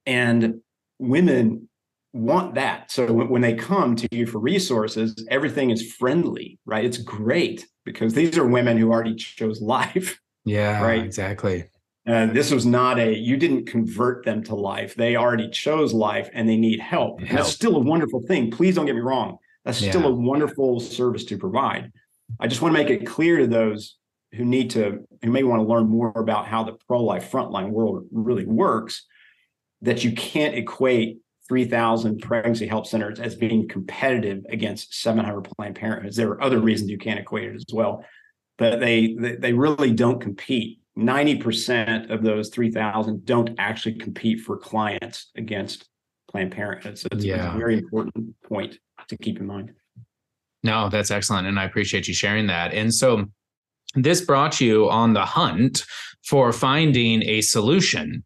And 0.05 0.61
women 0.97 1.67
want 2.13 2.55
that. 2.55 2.89
So 2.91 3.11
when 3.11 3.41
they 3.41 3.53
come 3.53 3.97
to 3.97 4.07
you 4.11 4.25
for 4.25 4.39
resources, 4.39 5.13
everything 5.29 5.71
is 5.71 5.93
friendly, 5.93 6.57
right? 6.65 6.85
It's 6.85 6.97
great 6.97 7.67
because 7.83 8.13
these 8.13 8.37
are 8.37 8.47
women 8.47 8.77
who 8.77 8.91
already 8.91 9.15
chose 9.15 9.61
life. 9.61 10.19
Yeah, 10.45 10.81
right. 10.81 11.03
Exactly. 11.03 11.65
Uh, 12.07 12.27
this 12.27 12.51
was 12.51 12.65
not 12.65 12.99
a 12.99 13.17
you 13.17 13.35
didn't 13.35 13.65
convert 13.65 14.23
them 14.23 14.43
to 14.43 14.55
life. 14.55 14.95
They 14.95 15.15
already 15.15 15.49
chose 15.49 15.91
life 15.91 16.29
and 16.33 16.47
they 16.47 16.55
need 16.55 16.79
help. 16.79 17.19
help. 17.19 17.31
that's 17.31 17.51
still 17.51 17.75
a 17.75 17.79
wonderful 17.79 18.21
thing. 18.21 18.51
Please 18.51 18.75
don't 18.75 18.85
get 18.85 18.95
me 18.95 19.01
wrong. 19.01 19.39
That's 19.65 19.81
yeah. 19.81 19.89
still 19.89 20.05
a 20.05 20.11
wonderful 20.11 20.79
service 20.79 21.25
to 21.25 21.37
provide. 21.37 21.91
I 22.39 22.47
just 22.47 22.61
want 22.61 22.75
to 22.75 22.83
make 22.83 22.89
it 22.89 23.05
clear 23.05 23.37
to 23.39 23.47
those 23.47 23.97
who 24.33 24.45
need 24.45 24.71
to 24.71 25.05
who 25.23 25.31
may 25.31 25.43
want 25.43 25.61
to 25.61 25.67
learn 25.67 25.87
more 25.87 26.11
about 26.15 26.47
how 26.47 26.63
the 26.63 26.73
pro-life 26.87 27.31
frontline 27.31 27.69
world 27.69 28.05
really 28.11 28.45
works 28.45 29.05
that 29.81 30.03
you 30.03 30.11
can't 30.13 30.55
equate 30.55 31.19
3,000 31.47 32.21
pregnancy 32.21 32.65
help 32.65 32.87
centers 32.87 33.19
as 33.19 33.35
being 33.35 33.67
competitive 33.67 34.43
against 34.49 34.93
700 34.95 35.41
Planned 35.55 35.75
Parenthoods. 35.75 36.15
There 36.15 36.29
are 36.29 36.41
other 36.41 36.59
reasons 36.59 36.89
you 36.89 36.97
can't 36.97 37.19
equate 37.19 37.49
it 37.49 37.55
as 37.55 37.65
well, 37.71 38.03
but 38.57 38.79
they 38.79 39.13
they, 39.13 39.53
really 39.53 39.91
don't 39.91 40.19
compete. 40.19 40.79
90% 40.97 42.09
of 42.09 42.23
those 42.23 42.49
3,000 42.49 43.25
don't 43.25 43.53
actually 43.57 43.95
compete 43.95 44.39
for 44.39 44.57
clients 44.57 45.29
against 45.35 45.89
Planned 46.31 46.51
Parenthood. 46.51 46.97
So 46.97 47.09
it's, 47.11 47.25
yeah. 47.25 47.53
a 47.53 47.57
very 47.57 47.77
important 47.77 48.33
point 48.43 48.77
to 49.09 49.17
keep 49.17 49.39
in 49.39 49.45
mind. 49.45 49.73
No, 50.65 50.89
that's 50.89 51.11
excellent. 51.11 51.47
And 51.47 51.59
I 51.59 51.63
appreciate 51.63 52.07
you 52.07 52.15
sharing 52.15 52.47
that. 52.47 52.73
And 52.73 52.91
so 52.91 53.25
this 53.93 54.19
brought 54.19 54.59
you 54.59 54.89
on 54.89 55.13
the 55.13 55.23
hunt 55.23 55.85
for 56.25 56.51
finding 56.51 57.21
a 57.21 57.41
solution 57.41 58.23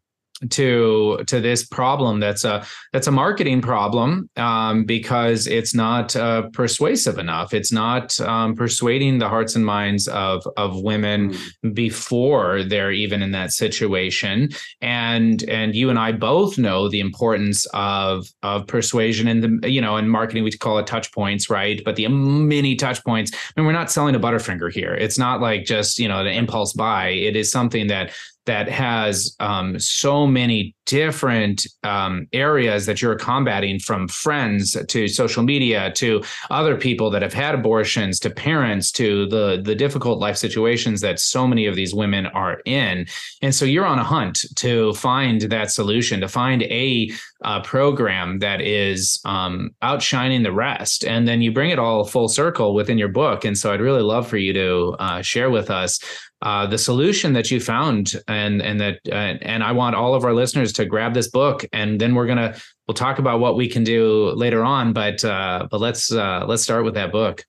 to 0.48 1.22
to 1.26 1.40
this 1.40 1.64
problem 1.64 2.20
that's 2.20 2.44
a 2.44 2.64
that's 2.92 3.06
a 3.06 3.10
marketing 3.10 3.60
problem 3.60 4.30
um, 4.36 4.84
because 4.84 5.46
it's 5.46 5.74
not 5.74 6.16
uh, 6.16 6.48
persuasive 6.52 7.18
enough. 7.18 7.52
It's 7.52 7.72
not 7.72 8.18
um, 8.20 8.54
persuading 8.54 9.18
the 9.18 9.28
hearts 9.28 9.54
and 9.54 9.64
minds 9.64 10.08
of 10.08 10.46
of 10.56 10.80
women 10.80 11.34
mm. 11.34 11.74
before 11.74 12.62
they're 12.62 12.92
even 12.92 13.22
in 13.22 13.32
that 13.32 13.52
situation. 13.52 14.48
And 14.80 15.42
and 15.48 15.74
you 15.74 15.90
and 15.90 15.98
I 15.98 16.12
both 16.12 16.56
know 16.56 16.88
the 16.88 17.00
importance 17.00 17.66
of 17.74 18.26
of 18.42 18.66
persuasion 18.66 19.28
and 19.28 19.62
the 19.62 19.70
you 19.70 19.80
know 19.80 19.96
in 19.98 20.08
marketing 20.08 20.44
we 20.44 20.52
call 20.52 20.78
it 20.78 20.86
touch 20.86 21.12
points 21.12 21.50
right? 21.50 21.82
But 21.84 21.96
the 21.96 22.08
many 22.08 22.76
touch 22.76 23.04
points 23.04 23.32
I 23.32 23.36
and 23.56 23.64
mean, 23.64 23.66
we're 23.66 23.78
not 23.78 23.90
selling 23.90 24.14
a 24.14 24.20
butterfinger 24.20 24.72
here. 24.72 24.94
It's 24.94 25.18
not 25.18 25.40
like 25.40 25.64
just 25.64 25.98
you 25.98 26.08
know 26.08 26.20
an 26.20 26.26
impulse 26.28 26.72
buy. 26.72 27.08
It 27.08 27.36
is 27.36 27.50
something 27.50 27.88
that 27.88 28.12
that 28.46 28.68
has 28.68 29.36
um, 29.40 29.78
so 29.78 30.26
many 30.26 30.74
different 30.86 31.66
um, 31.84 32.26
areas 32.32 32.86
that 32.86 33.00
you're 33.00 33.14
combating 33.14 33.78
from 33.78 34.08
friends 34.08 34.76
to 34.88 35.06
social 35.06 35.42
media 35.42 35.92
to 35.92 36.20
other 36.50 36.76
people 36.76 37.10
that 37.10 37.22
have 37.22 37.32
had 37.32 37.54
abortions 37.54 38.18
to 38.18 38.28
parents 38.28 38.90
to 38.90 39.26
the 39.26 39.60
the 39.62 39.74
difficult 39.74 40.18
life 40.18 40.36
situations 40.36 41.00
that 41.00 41.20
so 41.20 41.46
many 41.46 41.66
of 41.66 41.76
these 41.76 41.94
women 41.94 42.26
are 42.26 42.60
in. 42.64 43.06
And 43.42 43.54
so 43.54 43.64
you're 43.64 43.86
on 43.86 43.98
a 43.98 44.04
hunt 44.04 44.44
to 44.56 44.92
find 44.94 45.42
that 45.42 45.70
solution 45.70 46.20
to 46.20 46.28
find 46.28 46.62
a 46.64 47.10
uh, 47.42 47.62
program 47.62 48.40
that 48.40 48.60
is 48.60 49.20
um, 49.24 49.70
outshining 49.82 50.42
the 50.42 50.52
rest. 50.52 51.04
And 51.04 51.26
then 51.26 51.40
you 51.40 51.52
bring 51.52 51.70
it 51.70 51.78
all 51.78 52.04
full 52.04 52.28
circle 52.28 52.74
within 52.74 52.98
your 52.98 53.08
book. 53.08 53.44
And 53.44 53.56
so 53.56 53.72
i'd 53.72 53.80
really 53.80 54.02
love 54.02 54.26
for 54.26 54.36
you 54.36 54.52
to 54.52 54.96
uh, 54.98 55.22
share 55.22 55.50
with 55.50 55.70
us 55.70 56.00
uh, 56.42 56.66
the 56.66 56.78
solution 56.78 57.32
that 57.34 57.50
you 57.50 57.60
found 57.60 58.12
and 58.26 58.62
and 58.62 58.80
that 58.80 59.00
uh, 59.10 59.36
and 59.42 59.62
I 59.62 59.72
want 59.72 59.94
all 59.94 60.14
of 60.14 60.24
our 60.24 60.32
listeners 60.32 60.72
to 60.74 60.86
grab 60.86 61.12
this 61.12 61.28
book 61.28 61.64
and 61.72 62.00
then 62.00 62.14
we're 62.14 62.26
gonna 62.26 62.56
we'll 62.88 62.94
talk 62.94 63.18
about 63.18 63.40
what 63.40 63.56
we 63.56 63.68
can 63.68 63.84
do 63.84 64.30
later 64.30 64.64
on 64.64 64.92
but 64.92 65.24
uh, 65.24 65.68
but 65.70 65.80
let's 65.80 66.12
uh, 66.12 66.44
let's 66.46 66.62
start 66.62 66.84
with 66.84 66.94
that 66.94 67.12
book. 67.12 67.44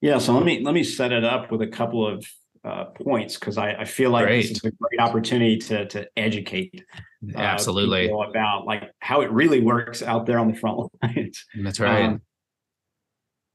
Yeah 0.00 0.18
so 0.18 0.32
let 0.32 0.44
me 0.44 0.62
let 0.64 0.74
me 0.74 0.84
set 0.84 1.12
it 1.12 1.24
up 1.24 1.52
with 1.52 1.60
a 1.62 1.66
couple 1.66 2.06
of 2.06 2.24
uh, 2.64 2.84
points 2.84 3.38
because 3.38 3.58
I, 3.58 3.72
I 3.72 3.84
feel 3.84 4.10
like 4.10 4.26
great. 4.26 4.42
this 4.42 4.50
is 4.52 4.64
a 4.64 4.70
great 4.70 5.00
opportunity 5.00 5.58
to 5.58 5.86
to 5.86 6.08
educate 6.16 6.84
absolutely. 7.34 8.10
about 8.10 8.66
like 8.66 8.90
how 9.00 9.20
it 9.20 9.30
really 9.30 9.60
works 9.60 10.02
out 10.02 10.26
there 10.26 10.38
on 10.38 10.48
the 10.48 10.54
front 10.54 10.90
lines. 11.02 11.44
That's 11.62 11.80
right. 11.80 12.04
Um, 12.04 12.22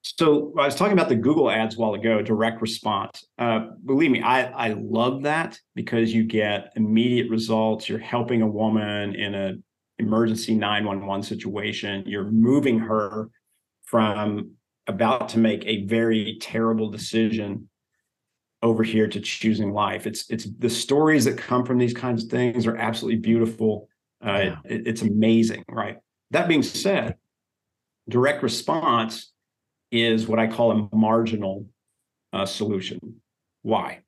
so 0.03 0.53
I 0.59 0.65
was 0.65 0.75
talking 0.75 0.93
about 0.93 1.07
the 1.07 1.15
Google 1.15 1.49
ads 1.49 1.75
a 1.75 1.79
while 1.79 1.93
ago, 1.93 2.21
direct 2.21 2.61
response. 2.61 3.25
Uh, 3.39 3.67
believe 3.85 4.11
me, 4.11 4.21
I, 4.21 4.43
I 4.43 4.73
love 4.73 5.23
that 5.23 5.57
because 5.75 6.13
you 6.13 6.25
get 6.25 6.73
immediate 6.75 7.29
results. 7.29 7.87
You're 7.87 7.99
helping 7.99 8.41
a 8.41 8.47
woman 8.47 9.15
in 9.15 9.33
an 9.33 9.63
emergency 9.99 10.55
911 10.55 11.23
situation. 11.23 12.03
You're 12.05 12.29
moving 12.29 12.79
her 12.79 13.29
from 13.85 14.51
about 14.87 15.29
to 15.29 15.39
make 15.39 15.65
a 15.65 15.85
very 15.85 16.37
terrible 16.41 16.89
decision 16.89 17.69
over 18.61 18.83
here 18.83 19.07
to 19.07 19.21
choosing 19.21 19.71
life. 19.71 20.05
It's 20.05 20.29
it's 20.29 20.45
the 20.57 20.69
stories 20.69 21.23
that 21.25 21.37
come 21.37 21.65
from 21.65 21.77
these 21.77 21.93
kinds 21.93 22.25
of 22.25 22.29
things 22.29 22.67
are 22.67 22.75
absolutely 22.75 23.21
beautiful. 23.21 23.87
Uh, 24.25 24.31
yeah. 24.31 24.55
it, 24.65 24.87
it's 24.87 25.01
amazing, 25.01 25.63
right? 25.69 25.97
That 26.31 26.49
being 26.49 26.63
said, 26.63 27.15
direct 28.09 28.43
response 28.43 29.32
is 29.93 30.27
what 30.27 30.39
I 30.39 30.47
call 30.47 30.71
a 30.71 30.95
marginal 30.95 31.67
uh, 32.33 32.45
solution. 32.45 33.21
Why? 33.61 33.99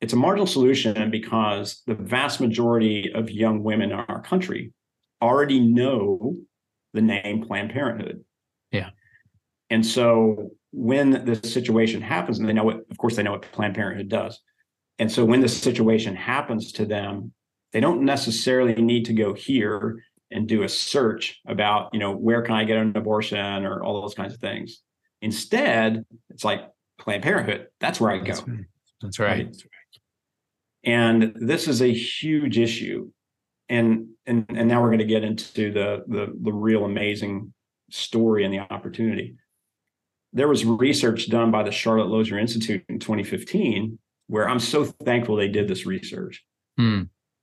It's 0.00 0.12
a 0.12 0.16
marginal 0.16 0.46
solution 0.46 1.10
because 1.10 1.82
the 1.86 1.94
vast 1.94 2.40
majority 2.40 3.12
of 3.12 3.30
young 3.30 3.62
women 3.62 3.90
in 3.90 3.98
our 3.98 4.22
country 4.22 4.72
already 5.20 5.60
know 5.60 6.36
the 6.94 7.02
name 7.02 7.44
Planned 7.46 7.72
Parenthood. 7.72 8.24
Yeah. 8.70 8.90
And 9.68 9.84
so 9.84 10.50
when 10.70 11.24
the 11.24 11.36
situation 11.46 12.00
happens, 12.00 12.38
and 12.38 12.48
they 12.48 12.52
know 12.52 12.64
what, 12.64 12.80
of 12.90 12.96
course, 12.96 13.16
they 13.16 13.22
know 13.24 13.32
what 13.32 13.42
Planned 13.52 13.74
Parenthood 13.74 14.08
does. 14.08 14.40
And 14.98 15.10
so 15.10 15.24
when 15.24 15.40
the 15.40 15.48
situation 15.48 16.14
happens 16.14 16.72
to 16.72 16.86
them, 16.86 17.32
they 17.72 17.80
don't 17.80 18.02
necessarily 18.02 18.74
need 18.74 19.04
to 19.06 19.12
go 19.12 19.34
here 19.34 20.02
and 20.30 20.46
do 20.46 20.62
a 20.62 20.68
search 20.68 21.40
about, 21.46 21.90
you 21.92 21.98
know, 21.98 22.12
where 22.12 22.42
can 22.42 22.54
I 22.54 22.64
get 22.64 22.78
an 22.78 22.96
abortion 22.96 23.64
or 23.64 23.82
all 23.82 24.00
those 24.00 24.14
kinds 24.14 24.34
of 24.34 24.40
things. 24.40 24.82
Instead, 25.22 26.04
it's 26.30 26.44
like 26.44 26.62
Planned 26.98 27.22
Parenthood. 27.22 27.68
That's 27.80 28.00
where 28.00 28.10
I 28.10 28.18
go. 28.18 28.24
That's 28.24 28.40
right. 28.46 28.66
That's 29.00 29.18
right. 29.18 29.46
right. 29.46 29.56
And 30.84 31.32
this 31.36 31.68
is 31.68 31.82
a 31.82 31.92
huge 31.92 32.58
issue. 32.58 33.10
And 33.68 34.08
and 34.26 34.46
and 34.48 34.68
now 34.68 34.80
we're 34.80 34.88
going 34.88 34.98
to 34.98 35.04
get 35.04 35.24
into 35.24 35.72
the 35.72 36.04
the 36.08 36.32
the 36.42 36.52
real 36.52 36.84
amazing 36.84 37.52
story 37.90 38.44
and 38.44 38.52
the 38.52 38.60
opportunity. 38.60 39.36
There 40.32 40.48
was 40.48 40.64
research 40.64 41.28
done 41.28 41.50
by 41.50 41.62
the 41.62 41.72
Charlotte 41.72 42.08
Lozier 42.08 42.38
Institute 42.38 42.84
in 42.88 42.98
2015 42.98 43.98
where 44.28 44.48
I'm 44.48 44.60
so 44.60 44.84
thankful 44.84 45.34
they 45.34 45.48
did 45.48 45.66
this 45.66 45.86
research. 45.86 46.44
Hmm 46.78 47.02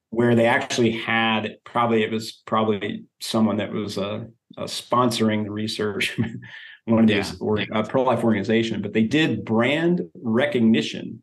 where 0.09 0.35
they 0.35 0.45
actually 0.45 0.91
had 0.91 1.57
probably 1.63 2.03
it 2.03 2.11
was 2.11 2.41
probably 2.45 3.05
someone 3.19 3.57
that 3.57 3.71
was 3.71 3.97
uh, 3.97 4.23
uh 4.57 4.63
sponsoring 4.63 5.43
the 5.43 5.51
research, 5.51 6.17
one 6.85 7.03
of 7.03 7.07
these 7.07 7.31
yeah. 7.31 7.37
or 7.39 7.59
a 7.71 7.83
pro 7.83 8.03
life 8.03 8.23
organization, 8.23 8.81
but 8.81 8.93
they 8.93 9.03
did 9.03 9.43
brand 9.45 10.01
recognition 10.15 11.21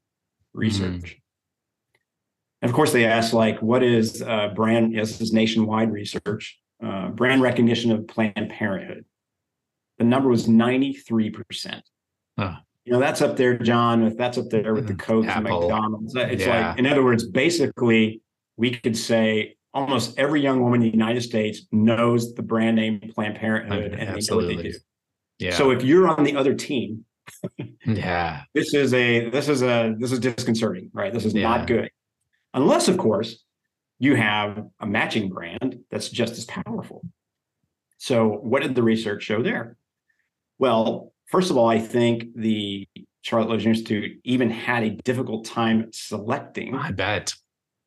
research. 0.52 1.02
Mm-hmm. 1.02 1.18
And 2.62 2.70
of 2.70 2.74
course, 2.74 2.92
they 2.92 3.04
asked 3.04 3.34
like, 3.34 3.60
what 3.60 3.82
is 3.82 4.22
uh, 4.22 4.48
brand? 4.54 4.94
Yes, 4.94 5.12
this 5.12 5.20
is 5.20 5.32
nationwide 5.32 5.92
research. 5.92 6.58
Uh, 6.82 7.08
brand 7.08 7.42
recognition 7.42 7.92
of 7.92 8.06
Planned 8.08 8.50
Parenthood. 8.50 9.04
The 9.98 10.04
number 10.04 10.28
was 10.28 10.48
ninety 10.48 10.92
three 10.92 11.30
percent. 11.30 11.82
You 12.84 12.92
know, 12.92 13.00
that's 13.00 13.22
up 13.22 13.36
there, 13.36 13.56
John. 13.56 14.14
That's 14.16 14.36
up 14.36 14.50
there 14.50 14.74
with 14.74 14.86
the 14.86 14.94
mm, 14.94 14.98
Coke 14.98 15.26
and 15.26 15.44
McDonald's. 15.44 16.14
It's 16.16 16.44
yeah. 16.44 16.68
like, 16.68 16.78
in 16.78 16.86
other 16.86 17.02
words, 17.02 17.26
basically 17.26 18.20
we 18.56 18.72
could 18.72 18.96
say 18.96 19.56
almost 19.72 20.18
every 20.18 20.40
young 20.40 20.62
woman 20.62 20.82
in 20.82 20.88
the 20.88 20.92
United 20.92 21.22
States 21.22 21.62
knows 21.72 22.34
the 22.34 22.42
brand 22.42 22.76
name 22.76 23.00
Planned 23.14 23.36
Parenthood 23.36 23.92
and 23.92 24.08
Absolutely. 24.08 24.46
they 24.46 24.52
know 24.52 24.56
what 24.56 24.62
they 24.62 24.70
do. 24.70 24.78
Yeah. 25.38 25.56
So 25.56 25.70
if 25.70 25.82
you're 25.82 26.08
on 26.08 26.24
the 26.24 26.36
other 26.36 26.54
team, 26.54 27.04
yeah, 27.84 28.42
this 28.54 28.72
is 28.74 28.94
a 28.94 29.28
this 29.30 29.48
is 29.48 29.62
a 29.62 29.94
this 29.98 30.12
is 30.12 30.20
disconcerting, 30.20 30.90
right? 30.92 31.12
This 31.12 31.24
is 31.24 31.34
yeah. 31.34 31.42
not 31.42 31.66
good. 31.66 31.90
Unless, 32.52 32.86
of 32.88 32.98
course, 32.98 33.42
you 33.98 34.14
have 34.14 34.64
a 34.78 34.86
matching 34.86 35.28
brand 35.28 35.80
that's 35.90 36.08
just 36.08 36.38
as 36.38 36.44
powerful. 36.44 37.02
So 37.98 38.28
what 38.28 38.62
did 38.62 38.74
the 38.74 38.82
research 38.82 39.24
show 39.24 39.42
there? 39.42 39.76
Well, 40.58 41.12
first 41.26 41.50
of 41.50 41.56
all, 41.56 41.68
I 41.68 41.80
think 41.80 42.26
the 42.36 42.86
Charlotte 43.22 43.48
Lozier 43.48 43.70
Institute 43.70 44.20
even 44.24 44.50
had 44.50 44.84
a 44.84 44.90
difficult 44.90 45.46
time 45.46 45.88
selecting. 45.92 46.74
I 46.74 46.92
bet 46.92 47.34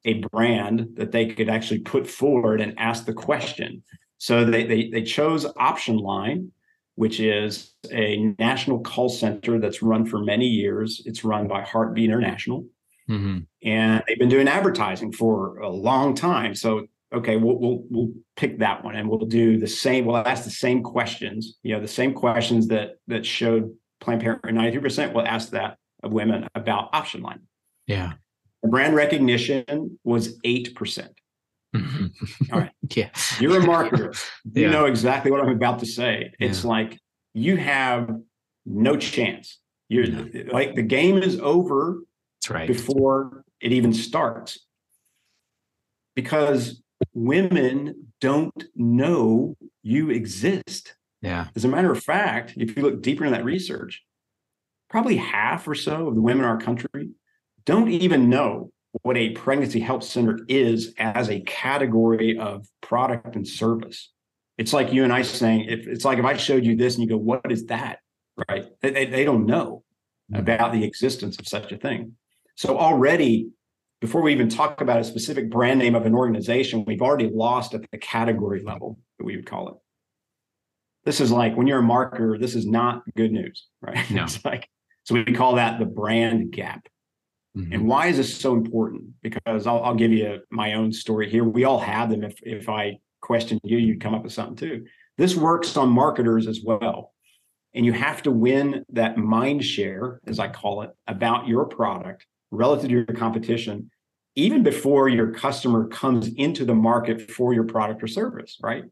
a 0.05 0.15
brand 0.31 0.89
that 0.93 1.11
they 1.11 1.27
could 1.27 1.49
actually 1.49 1.79
put 1.79 2.07
forward 2.07 2.61
and 2.61 2.73
ask 2.77 3.05
the 3.05 3.13
question 3.13 3.83
So 4.17 4.45
they 4.45 4.65
they 4.65 4.89
they 4.89 5.03
chose 5.03 5.45
Option 5.57 5.97
Line, 5.97 6.51
which 6.95 7.19
is 7.19 7.73
a 7.91 8.33
national 8.39 8.79
call 8.79 9.09
center 9.09 9.59
that's 9.59 9.81
run 9.81 10.05
for 10.05 10.19
many 10.19 10.47
years. 10.47 11.01
It's 11.05 11.23
run 11.23 11.47
by 11.47 11.61
Heartbeat 11.61 12.05
International. 12.05 12.65
Mm-hmm. 13.09 13.39
And 13.63 14.03
they've 14.07 14.19
been 14.19 14.29
doing 14.29 14.47
advertising 14.47 15.13
for 15.13 15.57
a 15.59 15.69
long 15.69 16.15
time. 16.15 16.55
So 16.55 16.87
okay, 17.13 17.37
we'll, 17.37 17.57
we'll 17.57 17.83
we'll 17.89 18.13
pick 18.35 18.59
that 18.59 18.83
one 18.83 18.95
and 18.95 19.07
we'll 19.07 19.19
do 19.19 19.57
the 19.57 19.67
same. 19.67 20.05
We'll 20.05 20.17
ask 20.17 20.43
the 20.43 20.49
same 20.49 20.83
questions. 20.83 21.57
You 21.63 21.75
know, 21.75 21.81
the 21.81 21.87
same 21.87 22.13
questions 22.13 22.67
that 22.67 22.95
that 23.07 23.25
showed 23.25 23.73
Planned 24.01 24.21
Parenthood 24.21 24.53
ninety 24.53 24.71
three 24.71 24.81
percent. 24.81 25.13
We'll 25.13 25.27
ask 25.27 25.51
that 25.51 25.77
of 26.03 26.11
women 26.11 26.47
about 26.55 26.89
Option 26.93 27.21
Line. 27.21 27.41
Yeah, 27.85 28.13
brand 28.63 28.95
recognition 28.95 29.99
was 30.03 30.39
eight 30.43 30.75
percent. 30.75 31.11
Mm-hmm. 31.75 32.53
All 32.53 32.59
right. 32.61 32.71
Yeah. 32.95 33.09
You're 33.39 33.57
a 33.57 33.63
marketer. 33.63 34.17
You 34.45 34.63
yeah. 34.63 34.69
know 34.69 34.85
exactly 34.85 35.29
what 35.29 35.41
I'm 35.41 35.49
about 35.49 35.79
to 35.79 35.85
say. 35.85 36.31
It's 36.39 36.63
yeah. 36.63 36.69
like 36.69 36.99
you 37.33 37.57
have 37.57 38.09
no 38.65 38.95
chance. 38.95 39.59
You're 39.89 40.05
yeah. 40.05 40.51
like 40.51 40.75
the 40.75 40.83
game 40.83 41.17
is 41.17 41.37
over 41.39 41.99
That's 42.39 42.49
right. 42.49 42.67
before 42.67 43.43
it 43.59 43.73
even 43.73 43.93
starts. 43.93 44.59
Because 46.15 46.81
women 47.13 48.07
don't 48.21 48.63
know 48.75 49.55
you 49.83 50.09
exist. 50.09 50.95
Yeah. 51.21 51.47
As 51.55 51.65
a 51.65 51.67
matter 51.67 51.91
of 51.91 52.01
fact, 52.01 52.53
if 52.57 52.75
you 52.75 52.83
look 52.83 53.01
deeper 53.01 53.25
in 53.25 53.33
that 53.33 53.43
research, 53.43 54.03
probably 54.89 55.17
half 55.17 55.67
or 55.67 55.75
so 55.75 56.07
of 56.07 56.15
the 56.15 56.21
women 56.21 56.45
in 56.45 56.49
our 56.49 56.59
country 56.59 57.09
don't 57.67 57.89
even 57.89 58.29
know 58.29 58.71
what 59.03 59.17
a 59.17 59.31
pregnancy 59.31 59.81
health 59.81 60.03
center 60.03 60.39
is 60.47 60.93
as 60.97 61.29
a 61.29 61.41
category 61.41 62.39
of 62.39 62.65
product 62.81 63.35
and 63.35 63.47
service. 63.47 64.11
It's 64.57 64.73
like 64.73 64.91
you 64.91 65.03
and 65.03 65.13
I 65.13 65.21
saying, 65.21 65.65
if 65.69 65.85
it's 65.85 66.05
like 66.05 66.17
if 66.17 66.25
I 66.25 66.37
showed 66.37 66.65
you 66.65 66.75
this 66.75 66.95
and 66.95 67.03
you 67.03 67.09
go, 67.09 67.17
what 67.17 67.51
is 67.51 67.65
that? 67.65 67.99
Right. 68.49 68.65
They, 68.81 69.05
they 69.05 69.25
don't 69.25 69.45
know 69.45 69.83
mm-hmm. 70.31 70.39
about 70.39 70.71
the 70.71 70.83
existence 70.83 71.37
of 71.37 71.47
such 71.47 71.71
a 71.71 71.77
thing. 71.77 72.13
So 72.55 72.79
already, 72.79 73.49
before 73.99 74.21
we 74.21 74.31
even 74.31 74.49
talk 74.49 74.79
about 74.79 74.99
a 74.99 75.03
specific 75.03 75.49
brand 75.49 75.77
name 75.77 75.93
of 75.93 76.05
an 76.05 76.15
organization, 76.15 76.85
we've 76.87 77.01
already 77.01 77.29
lost 77.29 77.73
at 77.73 77.81
the 77.91 77.97
category 77.97 78.63
level 78.63 78.97
that 79.19 79.25
we 79.25 79.35
would 79.35 79.45
call 79.45 79.69
it. 79.69 79.75
This 81.03 81.19
is 81.19 81.31
like 81.31 81.55
when 81.55 81.67
you're 81.67 81.79
a 81.79 81.83
marketer, 81.83 82.39
this 82.39 82.55
is 82.55 82.65
not 82.65 83.01
good 83.15 83.31
news, 83.31 83.67
right? 83.81 84.09
No. 84.09 84.23
it's 84.25 84.43
like, 84.45 84.69
so 85.03 85.15
we 85.15 85.25
call 85.25 85.55
that 85.55 85.79
the 85.79 85.85
brand 85.85 86.51
gap. 86.51 86.87
Mm-hmm. 87.57 87.73
And 87.73 87.87
why 87.87 88.07
is 88.07 88.17
this 88.17 88.35
so 88.35 88.53
important? 88.53 89.05
Because 89.23 89.65
I'll, 89.65 89.81
I'll, 89.83 89.95
give 89.95 90.11
you 90.11 90.41
my 90.51 90.73
own 90.73 90.91
story 90.91 91.27
here. 91.29 91.43
We 91.43 91.63
all 91.63 91.79
have 91.79 92.09
them. 92.11 92.23
If 92.23 92.35
if 92.43 92.69
I 92.69 92.99
question 93.21 93.59
you, 93.63 93.77
you'd 93.77 94.01
come 94.01 94.13
up 94.13 94.23
with 94.23 94.33
something 94.33 94.55
too. 94.55 94.85
This 95.17 95.35
works 95.35 95.75
on 95.75 95.89
marketers 95.89 96.47
as 96.47 96.61
well. 96.63 97.13
And 97.73 97.85
you 97.85 97.93
have 97.93 98.21
to 98.23 98.31
win 98.31 98.85
that 98.89 99.17
mind 99.17 99.63
share, 99.63 100.19
as 100.27 100.39
I 100.39 100.49
call 100.49 100.83
it, 100.83 100.91
about 101.07 101.47
your 101.47 101.65
product 101.65 102.25
relative 102.51 102.89
to 102.89 102.95
your 102.95 103.05
competition, 103.05 103.89
even 104.35 104.61
before 104.61 105.09
your 105.09 105.31
customer 105.31 105.87
comes 105.87 106.27
into 106.27 106.63
the 106.63 106.75
market 106.75 107.31
for 107.31 107.53
your 107.53 107.63
product 107.63 108.03
or 108.03 108.07
service, 108.07 108.57
right? 108.61 108.83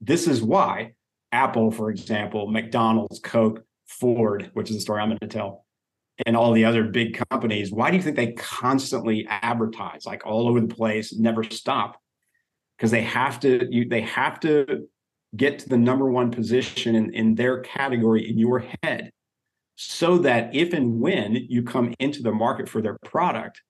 This 0.00 0.26
is 0.26 0.42
why 0.42 0.92
Apple, 1.32 1.70
for 1.70 1.90
example, 1.90 2.46
McDonald's, 2.46 3.20
Coke, 3.20 3.62
Ford, 3.86 4.50
which 4.54 4.70
is 4.70 4.76
the 4.76 4.80
story 4.80 5.02
I'm 5.02 5.08
going 5.08 5.18
to 5.18 5.26
tell, 5.28 5.65
and 6.24 6.36
all 6.36 6.52
the 6.52 6.64
other 6.64 6.84
big 6.84 7.20
companies, 7.28 7.70
why 7.70 7.90
do 7.90 7.96
you 7.96 8.02
think 8.02 8.16
they 8.16 8.32
constantly 8.32 9.26
advertise 9.28 10.06
like 10.06 10.24
all 10.24 10.48
over 10.48 10.60
the 10.60 10.74
place, 10.74 11.12
never 11.12 11.44
stop? 11.44 12.00
Because 12.76 12.90
they 12.90 13.02
have 13.02 13.40
to, 13.40 13.66
you 13.70 13.88
they 13.88 14.02
have 14.02 14.40
to 14.40 14.88
get 15.34 15.58
to 15.60 15.68
the 15.68 15.76
number 15.76 16.10
one 16.10 16.30
position 16.30 16.94
in, 16.94 17.12
in 17.12 17.34
their 17.34 17.60
category 17.60 18.28
in 18.28 18.38
your 18.38 18.64
head 18.82 19.10
so 19.76 20.18
that 20.18 20.54
if 20.54 20.72
and 20.72 21.00
when 21.00 21.34
you 21.34 21.62
come 21.62 21.94
into 21.98 22.22
the 22.22 22.32
market 22.32 22.68
for 22.68 22.80
their 22.80 22.96
product, 23.04 23.60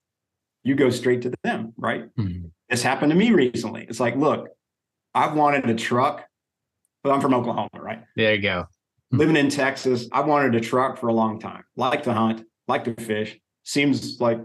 you 0.62 0.74
go 0.74 0.90
straight 0.90 1.22
to 1.22 1.32
them, 1.42 1.72
right? 1.76 2.14
Mm-hmm. 2.16 2.46
This 2.68 2.82
happened 2.82 3.10
to 3.10 3.16
me 3.16 3.32
recently. 3.32 3.86
It's 3.88 4.00
like, 4.00 4.16
look, 4.16 4.48
I've 5.14 5.34
wanted 5.34 5.68
a 5.68 5.74
truck, 5.74 6.24
but 7.02 7.12
I'm 7.12 7.20
from 7.20 7.34
Oklahoma, 7.34 7.68
right? 7.74 8.02
There 8.14 8.34
you 8.34 8.42
go. 8.42 8.66
Hmm. 9.10 9.18
living 9.18 9.36
in 9.36 9.48
Texas, 9.48 10.08
I 10.12 10.20
wanted 10.20 10.54
a 10.54 10.60
truck 10.60 10.98
for 10.98 11.08
a 11.08 11.12
long 11.12 11.38
time. 11.38 11.62
Like 11.76 12.02
to 12.04 12.12
hunt, 12.12 12.44
like 12.66 12.84
to 12.84 12.94
fish. 12.94 13.38
Seems 13.62 14.20
like 14.20 14.38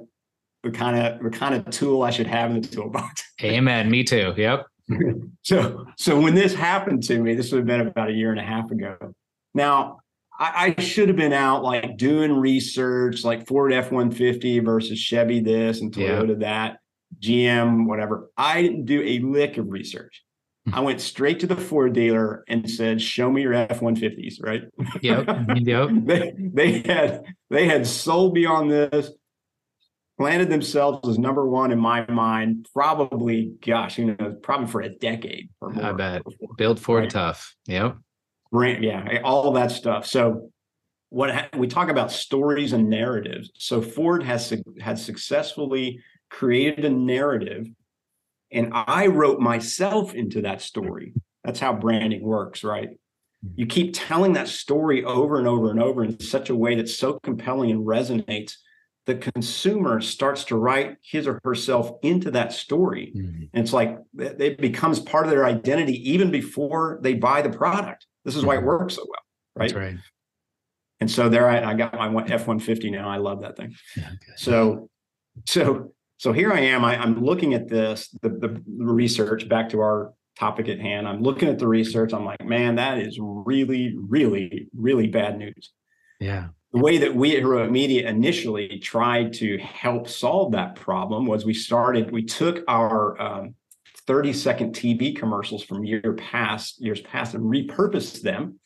the 0.64 0.72
kind 0.72 0.97
of 0.97 1.24
the 1.24 1.30
kind 1.30 1.55
of 1.55 1.70
tool 1.72 2.03
I 2.03 2.12
should 2.12 2.28
have 2.28 2.51
in 2.51 2.62
the 2.62 2.68
toolbox. 2.68 3.24
Amen. 3.43 3.89
Me 3.89 4.03
too. 4.03 4.34
Yep. 4.38 4.66
so 5.43 5.86
so 5.97 6.20
when 6.20 6.36
this 6.36 6.53
happened 6.53 7.03
to 7.03 7.20
me, 7.22 7.34
this 7.34 7.51
would 7.51 7.59
have 7.59 7.68
been 7.68 7.88
about 7.88 8.09
a 8.09 8.14
year 8.14 8.32
and 8.32 8.39
a 8.39 8.43
half 8.43 8.70
ago. 8.72 8.97
Now 9.53 9.99
I, 10.38 10.76
I 10.78 10.82
should 10.82 11.07
have 11.07 11.18
been 11.18 11.34
out 11.34 11.64
like 11.64 11.97
doing 11.97 12.34
research, 12.34 13.24
like 13.24 13.47
Ford 13.47 13.74
F 13.74 13.91
one 13.91 14.12
fifty 14.12 14.59
versus 14.59 14.99
Chevy 14.99 15.39
this 15.39 15.82
and 15.82 15.91
Toyota 15.91 16.39
that, 16.39 16.78
GM 17.20 17.88
whatever. 17.88 18.30
I 18.38 18.62
didn't 18.62 18.86
do 18.86 19.01
a 19.01 19.20
lick 19.20 19.57
of 19.57 19.70
research. 19.70 20.24
I 20.72 20.80
went 20.82 21.01
straight 21.01 21.39
to 21.39 21.47
the 21.47 21.55
Ford 21.55 21.93
dealer 21.93 22.43
and 22.47 22.70
said, 22.70 23.01
"Show 23.01 23.32
me 23.32 23.41
your 23.41 23.53
F-150s." 23.53 24.36
Right? 24.41 24.64
Yep. 25.01 25.28
Yep. 25.57 25.89
they, 26.03 26.34
they 26.38 26.80
had 26.82 27.24
they 27.49 27.68
had 27.68 27.88
sold 27.88 28.34
me 28.34 28.45
on 28.45 28.68
this, 28.68 29.12
planted 30.18 30.49
themselves 30.49 31.07
as 31.09 31.18
number 31.18 31.47
one 31.47 31.72
in 31.72 31.80
my 31.80 32.09
mind. 32.12 32.68
Probably, 32.74 33.53
gosh, 33.66 33.97
you 33.97 34.16
know, 34.18 34.36
probably 34.43 34.68
for 34.68 34.82
a 34.82 34.89
decade 34.89 35.49
or 35.62 35.72
more. 35.72 35.86
I 35.86 35.93
bet. 35.93 36.24
Before, 36.24 36.49
Build 36.57 36.80
Ford 36.80 37.03
right? 37.03 37.09
tough. 37.09 37.55
Yep. 37.66 37.97
Brand, 38.51 38.84
yeah, 38.84 39.22
all 39.24 39.51
that 39.53 39.72
stuff. 39.72 40.05
So, 40.05 40.51
what 41.09 41.55
we 41.57 41.68
talk 41.68 41.89
about 41.89 42.12
stories 42.12 42.72
and 42.74 42.89
narratives. 42.89 43.51
So 43.55 43.82
Ford 43.82 44.24
has 44.24 44.53
had 44.80 44.97
successfully 44.97 45.99
created 46.30 46.86
a 46.86 46.89
narrative 46.89 47.68
and 48.51 48.71
I 48.73 49.07
wrote 49.07 49.39
myself 49.39 50.13
into 50.13 50.41
that 50.41 50.61
story. 50.61 51.13
That's 51.43 51.59
how 51.59 51.73
branding 51.73 52.21
works, 52.21 52.63
right? 52.63 52.89
You 53.55 53.65
keep 53.65 53.91
telling 53.93 54.33
that 54.33 54.47
story 54.47 55.03
over 55.03 55.39
and 55.39 55.47
over 55.47 55.71
and 55.71 55.81
over 55.81 56.03
in 56.03 56.19
such 56.19 56.49
a 56.49 56.55
way 56.55 56.75
that's 56.75 56.95
so 56.95 57.19
compelling 57.23 57.71
and 57.71 57.85
resonates. 57.85 58.53
The 59.07 59.15
consumer 59.15 59.99
starts 59.99 60.43
to 60.45 60.57
write 60.57 60.97
his 61.01 61.25
or 61.25 61.39
herself 61.43 61.91
into 62.03 62.29
that 62.31 62.53
story. 62.53 63.13
Mm-hmm. 63.15 63.43
And 63.53 63.63
it's 63.63 63.73
like 63.73 63.97
it 64.19 64.59
becomes 64.59 64.99
part 64.99 65.25
of 65.25 65.31
their 65.31 65.45
identity 65.45 66.11
even 66.11 66.29
before 66.29 66.99
they 67.01 67.15
buy 67.15 67.41
the 67.41 67.49
product. 67.49 68.05
This 68.25 68.35
is 68.35 68.45
why 68.45 68.57
mm-hmm. 68.57 68.65
it 68.65 68.67
works 68.67 68.95
so 68.95 69.07
well, 69.07 69.23
right? 69.55 69.73
right. 69.73 69.95
And 70.99 71.09
so 71.09 71.29
there 71.29 71.49
I, 71.49 71.71
I 71.71 71.73
got 71.73 71.95
my 71.95 72.05
F 72.25 72.47
150 72.47 72.91
now. 72.91 73.09
I 73.09 73.17
love 73.17 73.41
that 73.41 73.57
thing. 73.57 73.73
Yeah, 73.97 74.11
so, 74.35 74.91
so 75.47 75.93
so 76.22 76.32
here 76.32 76.53
I 76.53 76.59
am. 76.59 76.86
I, 76.86 77.01
am 77.01 77.26
looking 77.26 77.55
at 77.55 77.67
this, 77.67 78.15
the, 78.22 78.30
the 78.30 78.61
research 78.78 79.49
back 79.49 79.69
to 79.69 79.80
our 79.80 80.13
topic 80.38 80.69
at 80.69 80.80
hand. 80.80 81.07
I'm 81.07 81.24
looking 81.24 81.49
at 81.49 81.57
the 81.57 81.67
research. 81.67 82.13
I'm 82.13 82.26
like, 82.26 82.45
man, 82.45 82.76
that 82.76 82.99
is 82.99 83.17
really, 83.19 83.95
really, 83.97 84.67
really 84.78 85.07
bad 85.07 85.39
news. 85.39 85.72
Yeah. 86.19 86.49
The 86.74 86.80
way 86.80 86.99
that 86.99 87.15
we 87.15 87.36
at 87.36 87.39
Heroic 87.39 87.72
Media 87.72 88.07
initially 88.07 88.78
tried 88.78 89.34
to 89.34 89.57
help 89.57 90.07
solve 90.07 90.51
that 90.51 90.76
problem 90.76 91.26
was 91.26 91.43
we 91.43 91.55
started, 91.55 92.11
we 92.11 92.22
took 92.22 92.63
our 92.67 93.19
um, 93.19 93.55
30 94.05 94.32
second 94.34 94.76
TV 94.76 95.15
commercials 95.15 95.63
from 95.63 95.84
year 95.84 96.13
past, 96.19 96.80
years 96.80 97.01
past 97.01 97.34
and 97.34 97.45
repurposed 97.45 98.22
them 98.22 98.59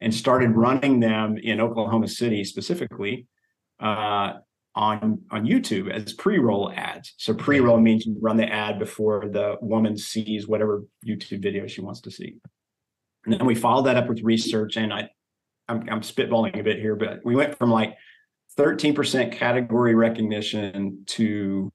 and 0.00 0.14
started 0.14 0.54
running 0.54 1.00
them 1.00 1.38
in 1.38 1.60
Oklahoma 1.60 2.06
City 2.06 2.44
specifically 2.44 3.26
uh, 3.80 4.34
on 4.78 5.20
on 5.32 5.44
YouTube 5.44 5.90
as 5.90 6.12
pre-roll 6.14 6.72
ads. 6.74 7.12
So 7.18 7.34
pre-roll 7.34 7.78
means 7.78 8.06
you 8.06 8.16
run 8.20 8.36
the 8.36 8.46
ad 8.46 8.78
before 8.78 9.28
the 9.28 9.56
woman 9.60 9.98
sees 9.98 10.46
whatever 10.46 10.84
YouTube 11.06 11.42
video 11.42 11.66
she 11.66 11.80
wants 11.80 12.00
to 12.02 12.10
see. 12.10 12.36
And 13.24 13.34
then 13.34 13.44
we 13.44 13.56
followed 13.56 13.86
that 13.86 13.96
up 13.96 14.08
with 14.08 14.22
research, 14.22 14.76
and 14.76 14.94
I 14.94 15.10
I'm, 15.68 15.86
I'm 15.90 16.00
spitballing 16.00 16.58
a 16.58 16.62
bit 16.62 16.78
here, 16.78 16.94
but 16.94 17.20
we 17.24 17.34
went 17.34 17.58
from 17.58 17.70
like 17.70 17.96
13% 18.56 19.32
category 19.32 19.94
recognition 19.94 21.04
to 21.06 21.70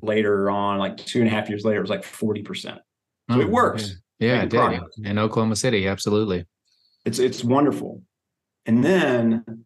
later 0.00 0.48
on, 0.48 0.78
like 0.78 0.96
two 0.96 1.18
and 1.18 1.28
a 1.28 1.30
half 1.30 1.50
years 1.50 1.64
later, 1.64 1.78
it 1.78 1.82
was 1.82 1.90
like 1.90 2.02
40%. 2.02 2.62
So 2.62 2.78
oh, 3.28 3.40
it 3.40 3.44
hmm. 3.44 3.50
works. 3.50 3.96
Yeah, 4.20 4.42
it 4.42 4.50
did. 4.50 4.80
In 5.04 5.18
Oklahoma 5.18 5.56
City, 5.56 5.86
absolutely. 5.86 6.46
It's 7.04 7.18
it's 7.18 7.44
wonderful. 7.44 8.02
And 8.66 8.84
then 8.84 9.64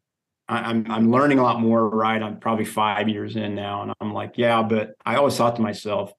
I'm 0.49 0.91
I'm 0.91 1.11
learning 1.11 1.39
a 1.39 1.43
lot 1.43 1.61
more, 1.61 1.89
right? 1.89 2.23
I'm 2.23 2.39
probably 2.41 2.65
five 2.65 3.09
years 3.09 3.37
in 3.37 3.55
now, 3.55 3.83
and 3.83 3.93
I'm 4.01 4.13
like, 4.13 4.37
yeah, 4.37 4.63
but 4.63 4.95
I 5.07 5.17
always 5.17 5.37
thought 5.37 5.57
to 5.57 5.63
myself, 5.63 6.13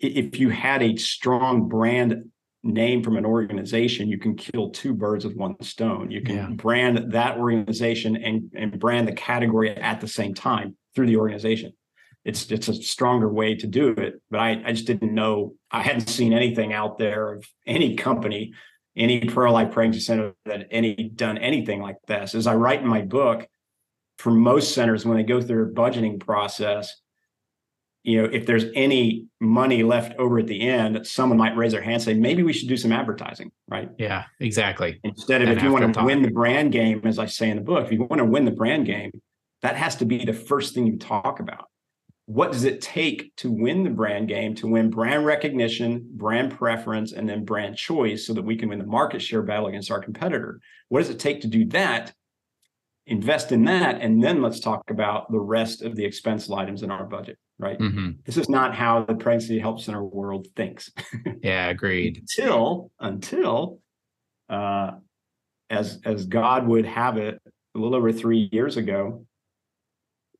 if 0.00 0.40
you 0.40 0.48
had 0.50 0.82
a 0.82 0.96
strong 0.96 1.68
brand 1.68 2.30
name 2.62 3.02
from 3.02 3.16
an 3.16 3.24
organization, 3.24 4.08
you 4.08 4.18
can 4.18 4.34
kill 4.34 4.70
two 4.70 4.92
birds 4.92 5.24
with 5.24 5.36
one 5.36 5.54
stone. 5.62 6.10
You 6.10 6.20
can 6.20 6.36
yeah. 6.36 6.48
brand 6.50 7.12
that 7.12 7.38
organization 7.38 8.16
and, 8.16 8.50
and 8.56 8.78
brand 8.80 9.06
the 9.06 9.12
category 9.12 9.70
at 9.70 10.00
the 10.00 10.08
same 10.08 10.34
time 10.34 10.76
through 10.94 11.06
the 11.06 11.16
organization. 11.16 11.72
it's 12.26 12.50
it's 12.50 12.66
a 12.66 12.74
stronger 12.74 13.32
way 13.32 13.54
to 13.54 13.66
do 13.68 13.90
it. 13.90 14.20
But 14.30 14.40
I, 14.40 14.62
I 14.66 14.72
just 14.72 14.86
didn't 14.86 15.14
know. 15.14 15.54
I 15.70 15.82
hadn't 15.82 16.08
seen 16.08 16.32
anything 16.32 16.72
out 16.72 16.98
there 16.98 17.34
of 17.34 17.46
any 17.66 17.94
company, 17.94 18.52
any 18.96 19.20
pro 19.20 19.52
life 19.52 19.70
pregnancy 19.72 20.00
center 20.00 20.34
that 20.44 20.68
any 20.70 20.94
done 20.94 21.38
anything 21.38 21.80
like 21.80 21.96
this. 22.06 22.34
As 22.34 22.46
I 22.46 22.54
write 22.54 22.80
in 22.80 22.88
my 22.88 23.02
book, 23.02 23.46
for 24.18 24.30
most 24.30 24.74
centers 24.74 25.04
when 25.04 25.16
they 25.16 25.22
go 25.22 25.40
through 25.40 25.46
their 25.48 25.72
budgeting 25.72 26.18
process, 26.18 27.00
you 28.02 28.22
know, 28.22 28.28
if 28.32 28.46
there's 28.46 28.66
any 28.74 29.26
money 29.40 29.82
left 29.82 30.16
over 30.16 30.38
at 30.38 30.46
the 30.46 30.60
end, 30.60 31.04
someone 31.06 31.36
might 31.36 31.56
raise 31.56 31.72
their 31.72 31.82
hand 31.82 31.94
and 31.94 32.02
say, 32.02 32.14
maybe 32.14 32.44
we 32.44 32.52
should 32.52 32.68
do 32.68 32.76
some 32.76 32.92
advertising, 32.92 33.50
right? 33.68 33.90
Yeah, 33.98 34.24
exactly. 34.38 35.00
Instead 35.02 35.42
of 35.42 35.48
And 35.48 35.58
if 35.58 35.64
you 35.64 35.72
want 35.72 35.92
to 35.92 36.04
win 36.04 36.22
the 36.22 36.30
brand 36.30 36.70
game, 36.70 37.02
as 37.04 37.18
I 37.18 37.26
say 37.26 37.50
in 37.50 37.56
the 37.56 37.64
book, 37.64 37.84
if 37.84 37.92
you 37.92 38.04
want 38.04 38.20
to 38.20 38.24
win 38.24 38.44
the 38.44 38.52
brand 38.52 38.86
game, 38.86 39.10
that 39.62 39.76
has 39.76 39.96
to 39.96 40.04
be 40.04 40.24
the 40.24 40.32
first 40.32 40.72
thing 40.72 40.86
you 40.86 40.98
talk 40.98 41.40
about. 41.40 41.66
What 42.26 42.50
does 42.50 42.64
it 42.64 42.80
take 42.80 43.34
to 43.36 43.50
win 43.52 43.84
the 43.84 43.90
brand 43.90 44.26
game, 44.28 44.56
to 44.56 44.66
win 44.66 44.90
brand 44.90 45.24
recognition, 45.24 46.08
brand 46.14 46.56
preference, 46.56 47.12
and 47.12 47.28
then 47.28 47.44
brand 47.44 47.76
choice 47.76 48.26
so 48.26 48.34
that 48.34 48.42
we 48.42 48.56
can 48.56 48.68
win 48.68 48.80
the 48.80 48.86
market 48.86 49.22
share 49.22 49.42
battle 49.42 49.68
against 49.68 49.92
our 49.92 50.00
competitor? 50.00 50.60
What 50.88 51.00
does 51.00 51.10
it 51.10 51.20
take 51.20 51.42
to 51.42 51.46
do 51.48 51.66
that? 51.66 52.12
Invest 53.06 53.52
in 53.52 53.64
that, 53.66 54.00
and 54.00 54.20
then 54.22 54.42
let's 54.42 54.58
talk 54.58 54.90
about 54.90 55.30
the 55.30 55.38
rest 55.38 55.82
of 55.82 55.94
the 55.94 56.04
expense 56.04 56.50
items 56.50 56.82
in 56.82 56.90
our 56.90 57.04
budget, 57.04 57.38
right? 57.60 57.78
hmm 57.78 58.10
This 58.24 58.36
is 58.36 58.48
not 58.48 58.74
how 58.74 59.04
the 59.04 59.14
pregnancy 59.14 59.60
help 59.60 59.80
center 59.80 60.02
world 60.02 60.48
thinks 60.56 60.90
Yeah, 61.42 61.68
agreed. 61.68 62.16
until 62.18 62.90
until 62.98 63.78
uh 64.48 64.92
as 65.70 66.00
as 66.04 66.26
God 66.26 66.66
would 66.66 66.86
have 66.86 67.16
it 67.18 67.40
a 67.76 67.78
little 67.78 67.94
over 67.94 68.12
three 68.12 68.48
years 68.50 68.76
ago, 68.76 69.24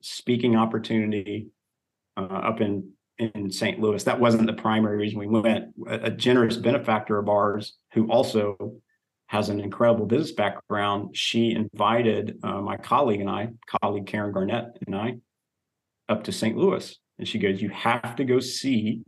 speaking 0.01 0.57
opportunity 0.57 1.47
uh, 2.17 2.23
up 2.23 2.61
in 2.61 2.91
in 3.19 3.51
St. 3.51 3.81
Louis. 3.81 4.03
That 4.05 4.21
wasn't 4.21 4.47
the 4.47 4.53
primary 4.53 4.99
reason 4.99 5.19
we 5.19 5.27
went. 5.27 5.75
A, 5.87 6.07
a 6.07 6.11
generous 6.11 6.57
benefactor 6.57 7.19
of 7.19 7.29
ours 7.29 7.75
who 7.95 8.11
also 8.11 8.77
has 9.29 9.49
an 9.49 9.61
incredible 9.61 10.07
business 10.07 10.33
background. 10.33 11.17
She 11.17 11.53
invited 11.53 12.39
uh, 12.43 12.61
my 12.61 12.77
colleague 12.77 13.21
and 13.21 13.31
I, 13.31 13.49
colleague 13.81 14.07
Karen 14.07 14.33
Garnett 14.33 14.79
and 14.87 14.95
I, 14.95 15.17
up 16.09 16.25
to 16.25 16.33
St. 16.33 16.57
Louis, 16.57 16.97
and 17.19 17.27
she 17.27 17.39
goes, 17.39 17.61
"You 17.61 17.71
have 17.71 18.17
to 18.17 18.25
go 18.25 18.39
see 18.41 19.03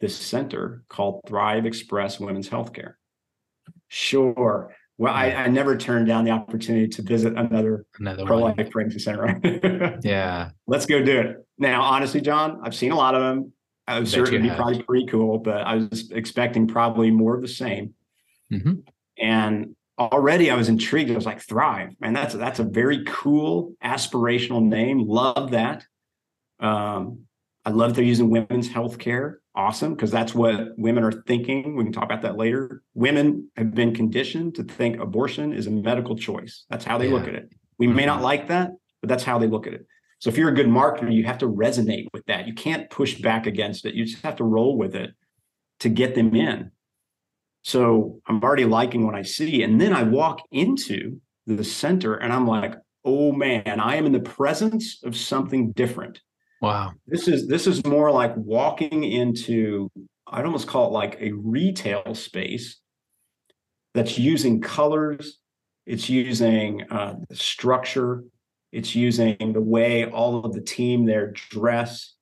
this 0.00 0.16
center 0.16 0.84
called 0.88 1.20
Thrive 1.26 1.64
Express 1.64 2.20
Women's 2.20 2.48
Healthcare." 2.48 2.94
Sure. 3.88 4.74
Well, 4.98 5.12
I, 5.12 5.32
I 5.32 5.48
never 5.48 5.76
turned 5.76 6.06
down 6.06 6.24
the 6.24 6.30
opportunity 6.30 6.86
to 6.86 7.02
visit 7.02 7.36
another 7.36 7.86
Another 7.98 8.24
pro 8.24 8.38
life 8.38 8.70
pregnancy 8.70 8.98
center. 8.98 9.22
Right? 9.22 9.98
Yeah. 10.04 10.50
Let's 10.66 10.86
go 10.86 11.02
do 11.02 11.20
it. 11.20 11.46
Now, 11.62 11.82
honestly, 11.82 12.20
John, 12.20 12.58
I've 12.64 12.74
seen 12.74 12.90
a 12.90 12.96
lot 12.96 13.14
of 13.14 13.22
them. 13.22 13.52
I 13.86 14.00
was 14.00 14.10
certainly 14.10 14.48
have. 14.48 14.56
probably 14.56 14.82
pretty 14.82 15.06
cool, 15.06 15.38
but 15.38 15.58
I 15.58 15.76
was 15.76 16.10
expecting 16.10 16.66
probably 16.66 17.12
more 17.12 17.36
of 17.36 17.40
the 17.42 17.46
same. 17.48 17.94
hmm 18.50 18.80
And 19.16 19.76
already 19.96 20.50
I 20.50 20.56
was 20.56 20.68
intrigued. 20.68 21.12
I 21.12 21.14
was 21.14 21.24
like, 21.24 21.40
Thrive, 21.40 21.94
man, 22.00 22.14
that's 22.14 22.34
that's 22.34 22.58
a 22.58 22.64
very 22.64 23.04
cool 23.06 23.74
aspirational 23.84 24.60
name. 24.60 25.06
Love 25.06 25.52
that. 25.52 25.86
Um, 26.58 27.26
I 27.64 27.70
love 27.70 27.94
they're 27.94 28.04
using 28.04 28.28
women's 28.28 28.68
healthcare. 28.68 29.36
Awesome, 29.54 29.94
because 29.94 30.10
that's 30.10 30.34
what 30.34 30.76
women 30.76 31.04
are 31.04 31.12
thinking. 31.12 31.76
We 31.76 31.84
can 31.84 31.92
talk 31.92 32.04
about 32.04 32.22
that 32.22 32.36
later. 32.36 32.82
Women 32.94 33.50
have 33.56 33.72
been 33.72 33.94
conditioned 33.94 34.56
to 34.56 34.64
think 34.64 34.98
abortion 34.98 35.52
is 35.52 35.68
a 35.68 35.70
medical 35.70 36.16
choice. 36.16 36.64
That's 36.70 36.84
how 36.84 36.98
they 36.98 37.06
look 37.08 37.28
at 37.28 37.34
it. 37.36 37.50
We 37.78 37.86
may 37.86 38.04
not 38.06 38.18
Mhm. 38.18 38.22
like 38.30 38.48
that, 38.48 38.72
but 39.00 39.08
that's 39.08 39.22
how 39.22 39.38
they 39.38 39.46
look 39.46 39.66
at 39.68 39.74
it. 39.74 39.86
So 40.22 40.30
if 40.30 40.36
you're 40.36 40.50
a 40.50 40.54
good 40.54 40.68
marketer, 40.68 41.12
you 41.12 41.24
have 41.24 41.38
to 41.38 41.48
resonate 41.48 42.06
with 42.12 42.24
that. 42.26 42.46
You 42.46 42.54
can't 42.54 42.88
push 42.88 43.20
back 43.20 43.48
against 43.48 43.84
it. 43.84 43.94
You 43.94 44.04
just 44.04 44.22
have 44.22 44.36
to 44.36 44.44
roll 44.44 44.78
with 44.78 44.94
it 44.94 45.10
to 45.80 45.88
get 45.88 46.14
them 46.14 46.36
in. 46.36 46.70
So 47.64 48.20
I'm 48.28 48.40
already 48.40 48.64
liking 48.64 49.04
what 49.04 49.16
I 49.16 49.22
see. 49.22 49.64
And 49.64 49.80
then 49.80 49.92
I 49.92 50.04
walk 50.04 50.38
into 50.52 51.20
the 51.48 51.64
center 51.64 52.14
and 52.14 52.32
I'm 52.32 52.46
like, 52.46 52.76
oh 53.04 53.32
man, 53.32 53.80
I 53.80 53.96
am 53.96 54.06
in 54.06 54.12
the 54.12 54.20
presence 54.20 55.02
of 55.02 55.16
something 55.16 55.72
different. 55.72 56.20
Wow. 56.60 56.92
This 57.08 57.26
is 57.26 57.48
this 57.48 57.66
is 57.66 57.84
more 57.84 58.12
like 58.12 58.32
walking 58.36 59.02
into, 59.02 59.90
I'd 60.28 60.44
almost 60.44 60.68
call 60.68 60.86
it 60.86 60.92
like 60.92 61.16
a 61.20 61.32
retail 61.32 62.14
space 62.14 62.78
that's 63.92 64.20
using 64.20 64.60
colors, 64.60 65.40
it's 65.84 66.08
using 66.08 66.84
uh, 66.92 67.16
the 67.28 67.34
structure, 67.34 68.22
it's 68.72 68.94
using 68.94 69.36
the 69.52 69.60
way 69.60 70.06
all 70.06 70.44
of 70.44 70.54
the 70.54 70.60
team 70.60 71.04
there 71.04 71.30
dress, 71.32 72.14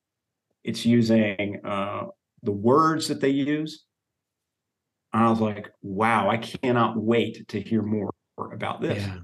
it's 0.63 0.85
using 0.85 1.61
uh, 1.65 2.07
the 2.43 2.51
words 2.51 3.07
that 3.07 3.21
they 3.21 3.29
use. 3.29 3.85
And 5.13 5.23
I 5.23 5.29
was 5.29 5.39
like, 5.39 5.71
wow, 5.81 6.29
I 6.29 6.37
cannot 6.37 6.97
wait 6.97 7.47
to 7.49 7.59
hear 7.59 7.81
more 7.81 8.11
about 8.53 8.81
this. 8.81 9.03
Yeah. 9.03 9.17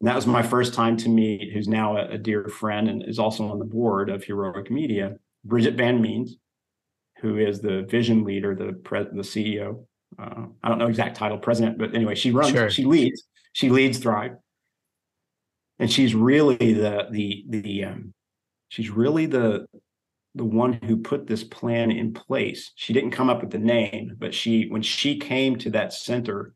And 0.00 0.08
that 0.08 0.14
was 0.14 0.26
my 0.26 0.42
first 0.42 0.74
time 0.74 0.96
to 0.98 1.08
meet, 1.08 1.52
who's 1.52 1.68
now 1.68 1.96
a, 1.96 2.08
a 2.10 2.18
dear 2.18 2.48
friend 2.48 2.88
and 2.88 3.02
is 3.06 3.18
also 3.18 3.48
on 3.48 3.58
the 3.58 3.64
board 3.64 4.10
of 4.10 4.24
Heroic 4.24 4.70
Media, 4.70 5.16
Bridget 5.44 5.74
Van 5.74 6.00
Means, 6.00 6.36
who 7.20 7.38
is 7.38 7.60
the 7.60 7.82
vision 7.88 8.24
leader, 8.24 8.54
the 8.54 8.74
pre- 8.74 9.04
the 9.04 9.22
CEO. 9.22 9.84
Uh, 10.18 10.46
I 10.62 10.68
don't 10.68 10.78
know 10.78 10.86
exact 10.86 11.16
title, 11.16 11.38
president, 11.38 11.78
but 11.78 11.94
anyway, 11.94 12.14
she 12.14 12.30
runs, 12.30 12.50
Sure. 12.50 12.70
she 12.70 12.84
leads, 12.84 13.24
she 13.52 13.70
leads 13.70 13.98
Thrive, 13.98 14.32
and 15.78 15.90
she's 15.90 16.14
really 16.14 16.56
the 16.56 17.06
the 17.10 17.44
the 17.48 17.84
um, 17.84 18.14
she's 18.68 18.90
really 18.90 19.26
the 19.26 19.66
the 20.34 20.44
one 20.44 20.74
who 20.74 20.98
put 20.98 21.26
this 21.26 21.44
plan 21.44 21.90
in 21.90 22.12
place. 22.12 22.72
She 22.74 22.92
didn't 22.92 23.12
come 23.12 23.30
up 23.30 23.40
with 23.40 23.50
the 23.50 23.58
name, 23.58 24.16
but 24.18 24.34
she 24.34 24.68
when 24.68 24.82
she 24.82 25.18
came 25.18 25.56
to 25.58 25.70
that 25.70 25.92
center, 25.92 26.54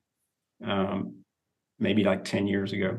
um, 0.65 1.17
maybe 1.79 2.05
like 2.05 2.25
ten 2.25 2.47
years 2.47 2.73
ago, 2.73 2.99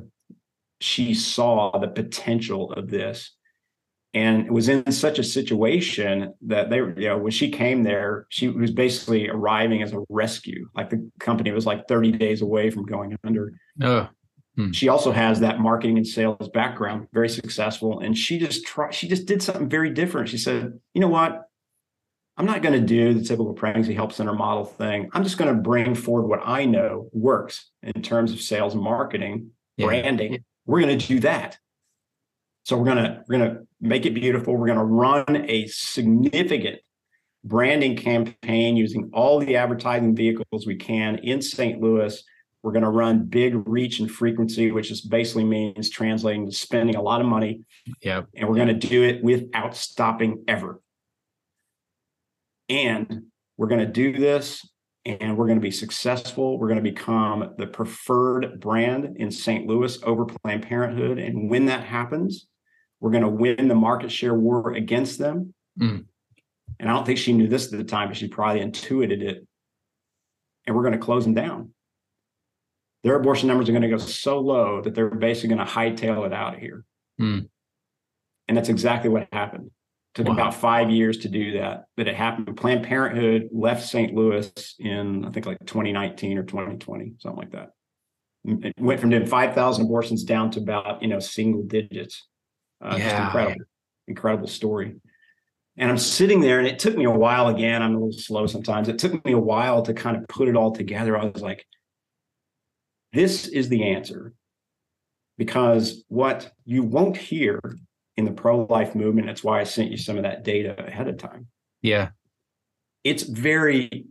she 0.79 1.13
saw 1.13 1.77
the 1.77 1.87
potential 1.87 2.71
of 2.73 2.89
this 2.89 3.31
and 4.13 4.45
it 4.45 4.51
was 4.51 4.67
in 4.67 4.91
such 4.91 5.19
a 5.19 5.23
situation 5.23 6.33
that 6.41 6.69
they 6.69 6.77
you 6.77 7.07
know, 7.07 7.17
when 7.17 7.31
she 7.31 7.49
came 7.49 7.83
there, 7.83 8.25
she 8.29 8.49
was 8.49 8.71
basically 8.71 9.29
arriving 9.29 9.81
as 9.83 9.93
a 9.93 10.03
rescue. 10.09 10.67
Like 10.75 10.89
the 10.89 11.09
company 11.19 11.51
was 11.51 11.65
like 11.65 11.87
30 11.87 12.11
days 12.13 12.41
away 12.41 12.69
from 12.69 12.85
going 12.85 13.17
under. 13.23 13.53
Oh, 14.57 14.71
She 14.71 14.89
also 14.89 15.11
has 15.11 15.39
that 15.39 15.59
marketing 15.59 15.97
and 15.97 16.05
sales 16.05 16.49
background, 16.49 17.07
very 17.13 17.29
successful. 17.29 17.99
And 17.99 18.17
she 18.17 18.37
just 18.37 18.65
tried, 18.65 18.93
she 18.93 19.07
just 19.07 19.25
did 19.25 19.41
something 19.41 19.69
very 19.69 19.89
different. 19.89 20.29
She 20.29 20.37
said, 20.37 20.77
you 20.93 21.01
know 21.01 21.07
what? 21.07 21.47
I'm 22.37 22.45
not 22.45 22.61
going 22.61 22.79
to 22.79 22.85
do 22.85 23.13
the 23.13 23.23
typical 23.23 23.53
pregnancy 23.53 23.93
help 23.93 24.13
center 24.13 24.33
model 24.33 24.65
thing. 24.65 25.09
I'm 25.13 25.23
just 25.23 25.37
going 25.37 25.53
to 25.53 25.61
bring 25.61 25.95
forward 25.95 26.27
what 26.27 26.41
I 26.43 26.65
know 26.65 27.09
works 27.11 27.69
in 27.83 28.01
terms 28.01 28.33
of 28.33 28.41
sales 28.41 28.73
and 28.73 28.83
marketing 28.83 29.51
yeah. 29.77 29.85
branding 29.85 30.43
we're 30.65 30.81
going 30.81 30.97
to 30.97 31.07
do 31.07 31.19
that 31.21 31.57
so 32.63 32.77
we're 32.77 32.85
going 32.85 32.97
to 32.97 33.23
we're 33.27 33.37
going 33.37 33.51
to 33.51 33.61
make 33.79 34.05
it 34.05 34.13
beautiful 34.13 34.55
we're 34.55 34.67
going 34.67 34.77
to 34.77 34.83
run 34.83 35.45
a 35.49 35.67
significant 35.67 36.79
branding 37.43 37.95
campaign 37.95 38.77
using 38.77 39.09
all 39.13 39.39
the 39.39 39.55
advertising 39.55 40.15
vehicles 40.15 40.67
we 40.67 40.75
can 40.75 41.17
in 41.19 41.41
st 41.41 41.81
louis 41.81 42.23
we're 42.63 42.71
going 42.71 42.83
to 42.83 42.89
run 42.89 43.25
big 43.25 43.67
reach 43.67 43.99
and 43.99 44.11
frequency 44.11 44.71
which 44.71 44.89
just 44.89 45.09
basically 45.09 45.43
means 45.43 45.89
translating 45.89 46.45
to 46.45 46.51
spending 46.51 46.95
a 46.95 47.01
lot 47.01 47.21
of 47.21 47.27
money 47.27 47.61
Yep. 48.01 48.27
and 48.35 48.47
we're 48.47 48.55
going 48.55 48.67
to 48.67 48.87
do 48.87 49.03
it 49.03 49.23
without 49.23 49.75
stopping 49.75 50.43
ever 50.47 50.81
and 52.69 53.23
we're 53.57 53.67
going 53.67 53.85
to 53.85 53.91
do 53.91 54.17
this 54.17 54.65
and 55.05 55.37
we're 55.37 55.47
going 55.47 55.57
to 55.57 55.61
be 55.61 55.71
successful. 55.71 56.59
We're 56.59 56.67
going 56.67 56.83
to 56.83 56.91
become 56.91 57.53
the 57.57 57.67
preferred 57.67 58.59
brand 58.59 59.17
in 59.17 59.31
St. 59.31 59.67
Louis 59.67 59.97
over 60.03 60.25
Planned 60.25 60.63
Parenthood. 60.63 61.17
And 61.17 61.49
when 61.49 61.65
that 61.65 61.83
happens, 61.83 62.47
we're 62.99 63.11
going 63.11 63.23
to 63.23 63.29
win 63.29 63.67
the 63.67 63.75
market 63.75 64.11
share 64.11 64.35
war 64.35 64.73
against 64.73 65.17
them. 65.17 65.53
Mm. 65.79 66.05
And 66.79 66.89
I 66.89 66.93
don't 66.93 67.05
think 67.05 67.17
she 67.17 67.33
knew 67.33 67.47
this 67.47 67.71
at 67.71 67.77
the 67.77 67.83
time, 67.83 68.09
but 68.09 68.17
she 68.17 68.27
probably 68.27 68.61
intuited 68.61 69.21
it. 69.23 69.45
And 70.67 70.75
we're 70.75 70.83
going 70.83 70.93
to 70.93 70.99
close 70.99 71.23
them 71.23 71.33
down. 71.33 71.73
Their 73.03 73.15
abortion 73.15 73.47
numbers 73.47 73.67
are 73.67 73.71
going 73.71 73.81
to 73.81 73.89
go 73.89 73.97
so 73.97 74.39
low 74.39 74.81
that 74.81 74.93
they're 74.93 75.09
basically 75.09 75.55
going 75.55 75.65
to 75.65 75.71
hightail 75.73 76.25
it 76.25 76.33
out 76.33 76.53
of 76.55 76.59
here. 76.59 76.83
Mm. 77.19 77.49
And 78.47 78.57
that's 78.57 78.69
exactly 78.69 79.09
what 79.09 79.27
happened. 79.31 79.65
It 79.67 79.71
Took 80.15 80.27
Wow. 80.27 80.33
about 80.33 80.53
five 80.53 80.89
years 80.89 81.17
to 81.19 81.29
do 81.29 81.53
that, 81.53 81.85
but 81.97 82.07
it 82.07 82.15
happened. 82.15 82.55
Planned 82.57 82.83
Parenthood 82.85 83.49
left 83.51 83.87
St. 83.87 84.13
Louis 84.13 84.75
in, 84.79 85.25
I 85.25 85.29
think, 85.31 85.45
like 85.45 85.57
2019 85.65 86.37
or 86.37 86.43
2020, 86.43 87.13
something 87.19 87.37
like 87.39 87.51
that. 87.51 87.69
It 88.43 88.73
went 88.79 88.99
from 88.99 89.09
doing 89.11 89.25
5,000 89.25 89.85
abortions 89.85 90.23
down 90.23 90.51
to 90.51 90.59
about, 90.59 91.01
you 91.01 91.07
know, 91.07 91.19
single 91.19 91.63
digits. 91.63 92.27
Uh, 92.81 92.97
Just 92.97 93.05
Yeah. 93.05 93.25
incredible, 93.25 93.65
incredible 94.07 94.47
story. 94.47 94.95
And 95.77 95.89
I'm 95.89 95.97
sitting 95.97 96.41
there, 96.41 96.59
and 96.59 96.67
it 96.67 96.77
took 96.79 96.97
me 96.97 97.05
a 97.05 97.11
while 97.11 97.47
again. 97.47 97.81
I'm 97.81 97.91
a 97.95 97.99
little 97.99 98.11
slow 98.11 98.45
sometimes. 98.47 98.89
It 98.89 98.99
took 98.99 99.23
me 99.23 99.31
a 99.31 99.39
while 99.39 99.81
to 99.83 99.93
kind 99.93 100.17
of 100.17 100.27
put 100.27 100.47
it 100.49 100.55
all 100.55 100.71
together. 100.71 101.17
I 101.17 101.25
was 101.25 101.41
like, 101.41 101.65
this 103.13 103.47
is 103.47 103.69
the 103.69 103.83
answer. 103.83 104.33
Because 105.37 106.03
what 106.07 106.51
you 106.65 106.83
won't 106.83 107.17
hear 107.17 107.59
in 108.17 108.25
the 108.25 108.31
pro-life 108.31 108.93
movement. 108.95 109.27
That's 109.27 109.43
why 109.43 109.59
I 109.59 109.63
sent 109.63 109.91
you 109.91 109.97
some 109.97 110.17
of 110.17 110.23
that 110.23 110.43
data 110.43 110.75
ahead 110.85 111.07
of 111.07 111.17
time. 111.17 111.47
Yeah. 111.81 112.09
It's 113.03 113.23
very 113.23 114.05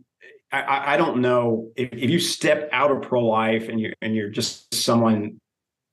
I, 0.51 0.93
I 0.93 0.97
don't 0.97 1.21
know 1.21 1.71
if, 1.75 1.89
if 1.93 2.09
you 2.09 2.19
step 2.19 2.69
out 2.73 2.91
of 2.91 3.01
pro-life 3.01 3.69
and 3.69 3.79
you're, 3.79 3.93
and 4.01 4.15
you're 4.15 4.29
just 4.29 4.73
someone 4.73 5.39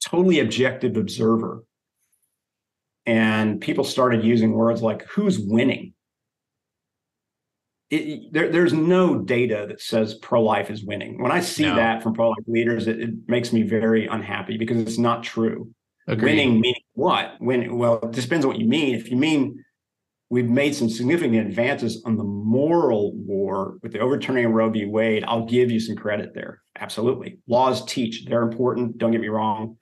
totally 0.05 0.41
objective 0.41 0.97
observer 0.97 1.63
and 3.07 3.61
people 3.61 3.85
started 3.85 4.25
using 4.25 4.53
words 4.53 4.83
like 4.83 5.07
who's 5.07 5.39
winning 5.39 5.95
it, 7.91 8.33
there, 8.33 8.51
there's 8.51 8.73
no 8.73 9.19
data 9.19 9.65
that 9.69 9.81
says 9.81 10.15
pro-life 10.15 10.71
is 10.71 10.85
winning. 10.85 11.23
When 11.23 11.33
i 11.33 11.41
see 11.41 11.65
no. 11.65 11.77
that 11.77 12.03
from 12.03 12.15
pro-life 12.15 12.45
leaders 12.47 12.87
it, 12.87 13.01
it, 13.01 13.11
makes 13.27 13.53
me 13.53 13.63
very 13.63 14.07
unhappy 14.07 14.59
because 14.59 14.79
it's 14.79 14.99
not 14.99 15.23
true. 15.23 15.71
Agreed. 16.07 16.33
winning 16.33 16.61
meaning 16.61 16.83
what? 16.95 17.35
When 17.39 17.77
well 17.79 17.99
it 18.01 18.13
depends 18.13 18.45
on 18.45 18.51
what 18.51 18.61
you 18.61 18.69
mean. 18.69 18.95
If 18.95 19.11
you 19.11 19.17
mean 19.17 19.65
we've 20.31 20.49
made 20.49 20.75
some 20.75 20.91
significant 20.91 21.47
advances 21.47 22.03
on 22.05 22.17
the 22.17 22.25
moral 22.25 23.15
war 23.15 23.79
with 23.83 23.93
the 23.93 24.01
overturning 24.01 24.45
of 24.45 24.53
roe 24.53 24.69
v. 24.69 24.85
Wade 24.85 25.25
i'll 25.27 25.47
give 25.47 25.71
you 25.71 25.81
some 25.81 25.97
credit 25.97 26.35
there. 26.35 26.61
Absolutely. 26.79 27.39
Laws 27.49 27.85
teach. 27.87 28.27
They're 28.27 28.43
important. 28.43 28.99
Don't 28.99 29.13
get 29.13 29.21
me 29.21 29.29
wrong. 29.29 29.79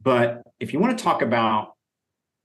But 0.00 0.42
if 0.60 0.72
you 0.72 0.78
want 0.78 0.96
to 0.96 1.02
talk 1.02 1.22
about 1.22 1.72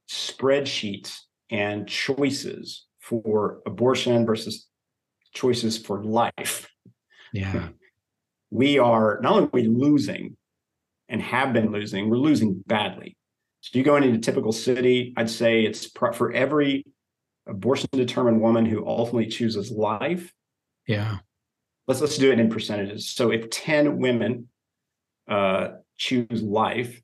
spreadsheets 0.10 1.20
and 1.50 1.88
choices 1.88 2.86
for 3.04 3.60
abortion 3.66 4.26
versus 4.26 4.68
choices 5.34 5.78
for 5.78 6.04
life. 6.04 6.70
Yeah. 7.34 7.70
We 8.50 8.80
are 8.80 9.20
not 9.22 9.34
only 9.34 9.46
are 9.46 9.50
we 9.52 9.68
losing 9.68 10.38
and 11.10 11.22
have 11.22 11.52
been 11.52 11.72
losing, 11.72 12.10
we're 12.10 12.18
losing 12.18 12.64
badly. 12.66 13.18
So 13.60 13.78
you 13.78 13.84
go 13.84 13.98
into 13.98 14.14
a 14.14 14.18
typical 14.18 14.54
city, 14.54 15.14
I'd 15.18 15.30
say 15.30 15.64
it's 15.64 15.86
for 16.14 16.32
every 16.32 16.86
abortion 17.46 17.90
determined 17.92 18.40
woman 18.40 18.66
who 18.66 18.88
ultimately 18.88 19.28
chooses 19.28 19.70
life. 19.70 20.32
Yeah. 20.88 21.18
Let's 21.88 22.00
let's 22.00 22.18
do 22.18 22.32
it 22.32 22.40
in 22.40 22.50
percentages. 22.50 23.10
So 23.10 23.32
if 23.32 23.50
10 23.50 23.98
women 23.98 24.48
uh, 25.30 25.70
choose 25.98 26.42
life, 26.42 27.02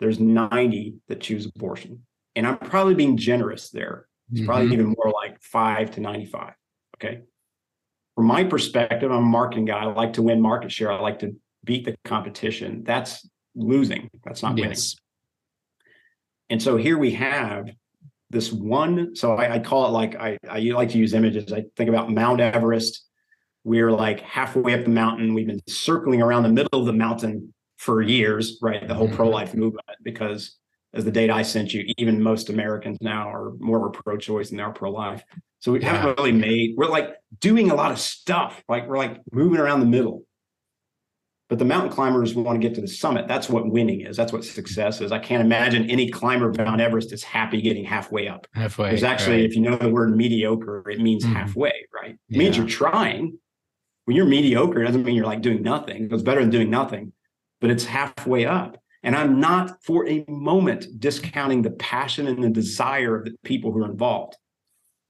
there's 0.00 0.18
90 0.18 0.94
that 1.06 1.20
choose 1.20 1.46
abortion. 1.46 2.04
And 2.34 2.48
I'm 2.48 2.58
probably 2.58 2.94
being 2.94 3.16
generous 3.16 3.70
there. 3.70 4.08
It's 4.30 4.40
mm-hmm. 4.40 4.46
probably 4.46 4.72
even 4.72 4.94
more 4.96 5.12
like 5.12 5.40
five 5.40 5.90
to 5.92 6.00
95. 6.00 6.52
Okay. 6.96 7.20
From 8.14 8.26
my 8.26 8.44
perspective, 8.44 9.10
I'm 9.10 9.18
a 9.18 9.22
marketing 9.22 9.66
guy. 9.66 9.78
I 9.78 9.84
like 9.84 10.14
to 10.14 10.22
win 10.22 10.40
market 10.40 10.70
share. 10.70 10.92
I 10.92 11.00
like 11.00 11.18
to 11.20 11.34
beat 11.64 11.84
the 11.84 11.96
competition. 12.04 12.84
That's 12.84 13.28
losing. 13.54 14.08
That's 14.24 14.42
not 14.42 14.54
winning. 14.54 14.70
yes. 14.70 14.96
And 16.50 16.62
so 16.62 16.76
here 16.76 16.98
we 16.98 17.12
have 17.12 17.70
this 18.30 18.52
one. 18.52 19.16
So 19.16 19.36
I, 19.36 19.54
I 19.54 19.58
call 19.58 19.86
it 19.86 19.90
like 19.90 20.14
I, 20.16 20.38
I 20.48 20.60
like 20.60 20.90
to 20.90 20.98
use 20.98 21.14
images. 21.14 21.52
I 21.52 21.64
think 21.76 21.88
about 21.88 22.10
Mount 22.10 22.40
Everest. 22.40 23.06
We're 23.64 23.90
like 23.90 24.20
halfway 24.20 24.74
up 24.74 24.84
the 24.84 24.90
mountain. 24.90 25.34
We've 25.34 25.46
been 25.46 25.62
circling 25.66 26.20
around 26.20 26.42
the 26.42 26.50
middle 26.50 26.80
of 26.80 26.86
the 26.86 26.92
mountain 26.92 27.54
for 27.78 28.02
years, 28.02 28.58
right? 28.60 28.86
The 28.86 28.94
whole 28.94 29.06
mm-hmm. 29.06 29.16
pro 29.16 29.28
life 29.28 29.54
movement, 29.54 29.86
because 30.02 30.56
as 30.94 31.04
the 31.04 31.10
data 31.10 31.32
I 31.32 31.42
sent 31.42 31.74
you, 31.74 31.84
even 31.98 32.22
most 32.22 32.50
Americans 32.50 32.98
now 33.00 33.30
are 33.30 33.52
more 33.58 33.78
of 33.78 33.84
a 33.84 34.02
pro 34.02 34.16
choice 34.16 34.48
than 34.48 34.58
they 34.58 34.62
are 34.62 34.72
pro 34.72 34.90
life. 34.90 35.24
So 35.60 35.72
we 35.72 35.80
yeah. 35.80 35.96
haven't 35.96 36.18
really 36.18 36.32
made, 36.32 36.74
we're 36.76 36.88
like 36.88 37.16
doing 37.40 37.70
a 37.70 37.74
lot 37.74 37.90
of 37.90 37.98
stuff. 37.98 38.62
Like 38.68 38.86
we're 38.86 38.98
like 38.98 39.20
moving 39.32 39.60
around 39.60 39.80
the 39.80 39.86
middle. 39.86 40.24
But 41.50 41.58
the 41.58 41.64
mountain 41.66 41.92
climbers 41.92 42.34
want 42.34 42.60
to 42.60 42.66
get 42.66 42.74
to 42.76 42.80
the 42.80 42.88
summit. 42.88 43.28
That's 43.28 43.50
what 43.50 43.70
winning 43.70 44.00
is. 44.00 44.16
That's 44.16 44.32
what 44.32 44.44
success 44.44 45.00
is. 45.00 45.12
I 45.12 45.18
can't 45.18 45.42
imagine 45.42 45.90
any 45.90 46.10
climber 46.10 46.48
of 46.48 46.56
Mount 46.56 46.80
Everest 46.80 47.12
is 47.12 47.22
happy 47.22 47.60
getting 47.60 47.84
halfway 47.84 48.28
up. 48.28 48.46
Halfway. 48.54 48.88
There's 48.88 49.02
actually, 49.02 49.42
right. 49.42 49.44
if 49.44 49.54
you 49.54 49.60
know 49.60 49.76
the 49.76 49.90
word 49.90 50.16
mediocre, 50.16 50.88
it 50.88 51.00
means 51.00 51.24
mm. 51.24 51.32
halfway, 51.34 51.86
right? 51.94 52.12
It 52.12 52.18
yeah. 52.28 52.38
means 52.38 52.56
you're 52.56 52.66
trying. 52.66 53.38
When 54.06 54.16
you're 54.16 54.26
mediocre, 54.26 54.82
it 54.82 54.86
doesn't 54.86 55.04
mean 55.04 55.14
you're 55.14 55.26
like 55.26 55.42
doing 55.42 55.62
nothing. 55.62 56.08
It's 56.10 56.22
better 56.22 56.40
than 56.40 56.50
doing 56.50 56.70
nothing 56.70 57.12
but 57.64 57.70
it's 57.70 57.86
halfway 57.86 58.44
up. 58.44 58.76
And 59.04 59.14
I'm 59.14 59.38
not 59.38 59.84
for 59.84 60.08
a 60.08 60.24
moment 60.28 60.86
discounting 60.98 61.60
the 61.60 61.72
passion 61.72 62.26
and 62.26 62.42
the 62.42 62.48
desire 62.48 63.14
of 63.14 63.26
the 63.26 63.34
people 63.44 63.70
who 63.70 63.84
are 63.84 63.90
involved. 63.90 64.34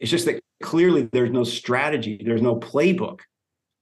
It's 0.01 0.11
just 0.11 0.27
that 0.27 0.43
clearly 0.63 1.09
there's 1.13 1.31
no 1.31 1.45
strategy, 1.45 2.21
there's 2.23 2.43
no 2.43 2.57
playbook 2.57 3.21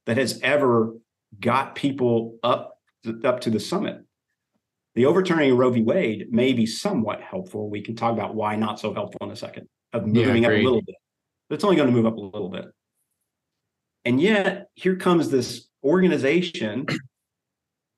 that 0.05 0.17
has 0.17 0.39
ever 0.43 0.93
got 1.39 1.73
people 1.73 2.37
up 2.43 2.77
up 3.25 3.41
to 3.41 3.49
the 3.49 3.59
summit. 3.59 3.97
The 4.95 5.07
overturning 5.07 5.51
of 5.51 5.57
Roe 5.57 5.71
v. 5.71 5.81
Wade 5.81 6.27
may 6.31 6.53
be 6.53 6.67
somewhat 6.67 7.19
helpful. 7.19 7.69
We 7.69 7.81
can 7.81 7.95
talk 7.95 8.13
about 8.13 8.35
why 8.35 8.55
not 8.55 8.79
so 8.79 8.93
helpful 8.93 9.25
in 9.25 9.31
a 9.31 9.35
second 9.35 9.67
of 9.91 10.05
moving 10.05 10.43
yeah, 10.43 10.49
up 10.49 10.53
a 10.53 10.63
little 10.63 10.83
bit. 10.83 10.95
But 11.49 11.55
it's 11.55 11.63
only 11.63 11.75
going 11.75 11.89
to 11.89 11.93
move 11.93 12.05
up 12.05 12.17
a 12.17 12.21
little 12.21 12.49
bit. 12.49 12.65
And 14.05 14.21
yet, 14.21 14.67
here 14.75 14.95
comes 14.95 15.29
this 15.29 15.67
organization 15.83 16.85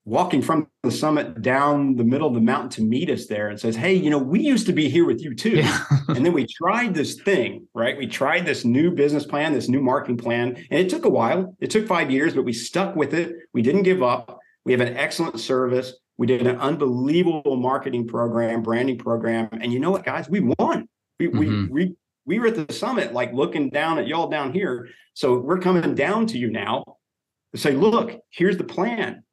walking 0.05 0.39
from 0.39 0.67
the 0.83 0.91
summit 0.91 1.41
down 1.41 1.95
the 1.95 2.03
middle 2.03 2.27
of 2.27 2.35
the 2.35 2.41
mountain 2.41 2.69
to 2.69 2.81
meet 2.83 3.09
us 3.09 3.25
there 3.25 3.49
and 3.49 3.59
says, 3.59 3.75
Hey, 3.75 3.95
you 3.95 4.11
know, 4.11 4.19
we 4.19 4.39
used 4.39 4.67
to 4.67 4.73
be 4.73 4.87
here 4.87 5.05
with 5.05 5.21
you 5.21 5.33
too. 5.33 5.57
Yeah. 5.57 5.83
and 6.09 6.23
then 6.23 6.31
we 6.31 6.45
tried 6.45 6.93
this 6.93 7.19
thing, 7.21 7.67
right? 7.73 7.97
We 7.97 8.05
tried 8.05 8.45
this 8.45 8.63
new 8.63 8.91
business 8.91 9.25
plan, 9.25 9.53
this 9.53 9.67
new 9.67 9.81
marketing 9.81 10.17
plan, 10.17 10.63
and 10.69 10.79
it 10.79 10.89
took 10.89 11.05
a 11.05 11.09
while. 11.09 11.55
It 11.59 11.71
took 11.71 11.87
five 11.87 12.11
years, 12.11 12.35
but 12.35 12.45
we 12.45 12.53
stuck 12.53 12.95
with 12.95 13.15
it. 13.15 13.35
We 13.53 13.63
didn't 13.63 13.83
give 13.83 14.03
up. 14.03 14.39
We 14.63 14.71
have 14.73 14.81
an 14.81 14.95
excellent 14.95 15.39
service. 15.39 15.93
We 16.17 16.27
did 16.27 16.45
an 16.45 16.57
unbelievable 16.59 17.57
marketing 17.57 18.07
program, 18.07 18.61
branding 18.61 18.99
program. 18.99 19.49
And 19.51 19.73
you 19.73 19.79
know 19.79 19.91
what, 19.91 20.05
guys? 20.05 20.29
We 20.29 20.39
won. 20.59 20.87
We, 21.19 21.27
mm-hmm. 21.27 21.39
we, 21.39 21.85
we, 21.85 21.95
we 22.25 22.39
were 22.39 22.47
at 22.47 22.67
the 22.67 22.73
summit, 22.73 23.11
like 23.11 23.33
looking 23.33 23.69
down 23.69 23.97
at 23.97 24.07
y'all 24.07 24.29
down 24.29 24.53
here. 24.53 24.87
So 25.13 25.39
we're 25.39 25.59
coming 25.59 25.95
down 25.95 26.27
to 26.27 26.37
you 26.37 26.51
now 26.51 26.83
to 27.53 27.59
say, 27.59 27.71
look, 27.71 28.19
here's 28.29 28.57
the 28.57 28.63
plan 28.63 29.24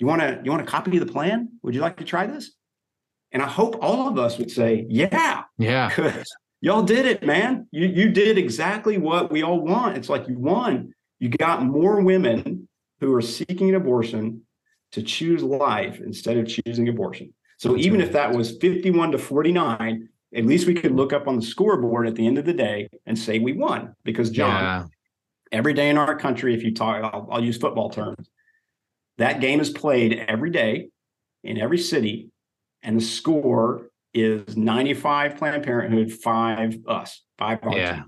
you 0.00 0.06
want 0.06 0.22
to 0.22 0.40
you 0.42 0.50
want 0.50 0.64
to 0.64 0.70
copy 0.70 0.98
the 0.98 1.06
plan? 1.06 1.50
Would 1.62 1.74
you 1.74 1.82
like 1.82 1.98
to 1.98 2.04
try 2.04 2.26
this? 2.26 2.52
And 3.32 3.42
I 3.42 3.46
hope 3.46 3.76
all 3.80 4.08
of 4.08 4.18
us 4.18 4.38
would 4.38 4.50
say, 4.50 4.86
yeah, 4.88 5.44
yeah, 5.58 5.90
y'all 6.60 6.82
did 6.82 7.06
it, 7.06 7.24
man. 7.24 7.68
You 7.70 7.86
you 7.86 8.08
did 8.10 8.38
exactly 8.38 8.96
what 8.96 9.30
we 9.30 9.42
all 9.42 9.60
want. 9.60 9.96
It's 9.98 10.08
like 10.08 10.26
you 10.26 10.38
won. 10.38 10.94
You 11.18 11.28
got 11.28 11.64
more 11.64 12.00
women 12.00 12.66
who 13.00 13.14
are 13.14 13.20
seeking 13.20 13.68
an 13.68 13.74
abortion 13.74 14.42
to 14.92 15.02
choose 15.02 15.42
life 15.42 16.00
instead 16.00 16.38
of 16.38 16.48
choosing 16.48 16.88
abortion. 16.88 17.32
So 17.58 17.72
That's 17.72 17.86
even 17.86 18.00
right. 18.00 18.08
if 18.08 18.12
that 18.14 18.32
was 18.32 18.56
51 18.56 19.12
to 19.12 19.18
49, 19.18 20.08
at 20.34 20.46
least 20.46 20.66
we 20.66 20.74
could 20.74 20.92
look 20.92 21.12
up 21.12 21.28
on 21.28 21.36
the 21.36 21.42
scoreboard 21.42 22.08
at 22.08 22.14
the 22.14 22.26
end 22.26 22.38
of 22.38 22.46
the 22.46 22.54
day 22.54 22.88
and 23.06 23.18
say 23.18 23.38
we 23.38 23.52
won. 23.52 23.94
Because 24.02 24.30
John, 24.30 24.62
yeah. 24.62 24.86
every 25.52 25.74
day 25.74 25.90
in 25.90 25.98
our 25.98 26.16
country, 26.16 26.54
if 26.54 26.62
you 26.62 26.74
talk, 26.74 27.04
I'll, 27.04 27.28
I'll 27.30 27.44
use 27.44 27.58
football 27.58 27.90
terms 27.90 28.28
that 29.20 29.40
game 29.40 29.60
is 29.60 29.68
played 29.68 30.24
every 30.28 30.50
day 30.50 30.88
in 31.44 31.58
every 31.58 31.78
city, 31.78 32.30
and 32.82 32.96
the 32.96 33.04
score 33.04 33.90
is 34.14 34.56
95 34.56 35.36
Planned 35.36 35.62
Parenthood, 35.62 36.10
five 36.10 36.78
us, 36.88 37.22
five 37.38 37.58
our 37.62 37.76
yeah. 37.76 38.02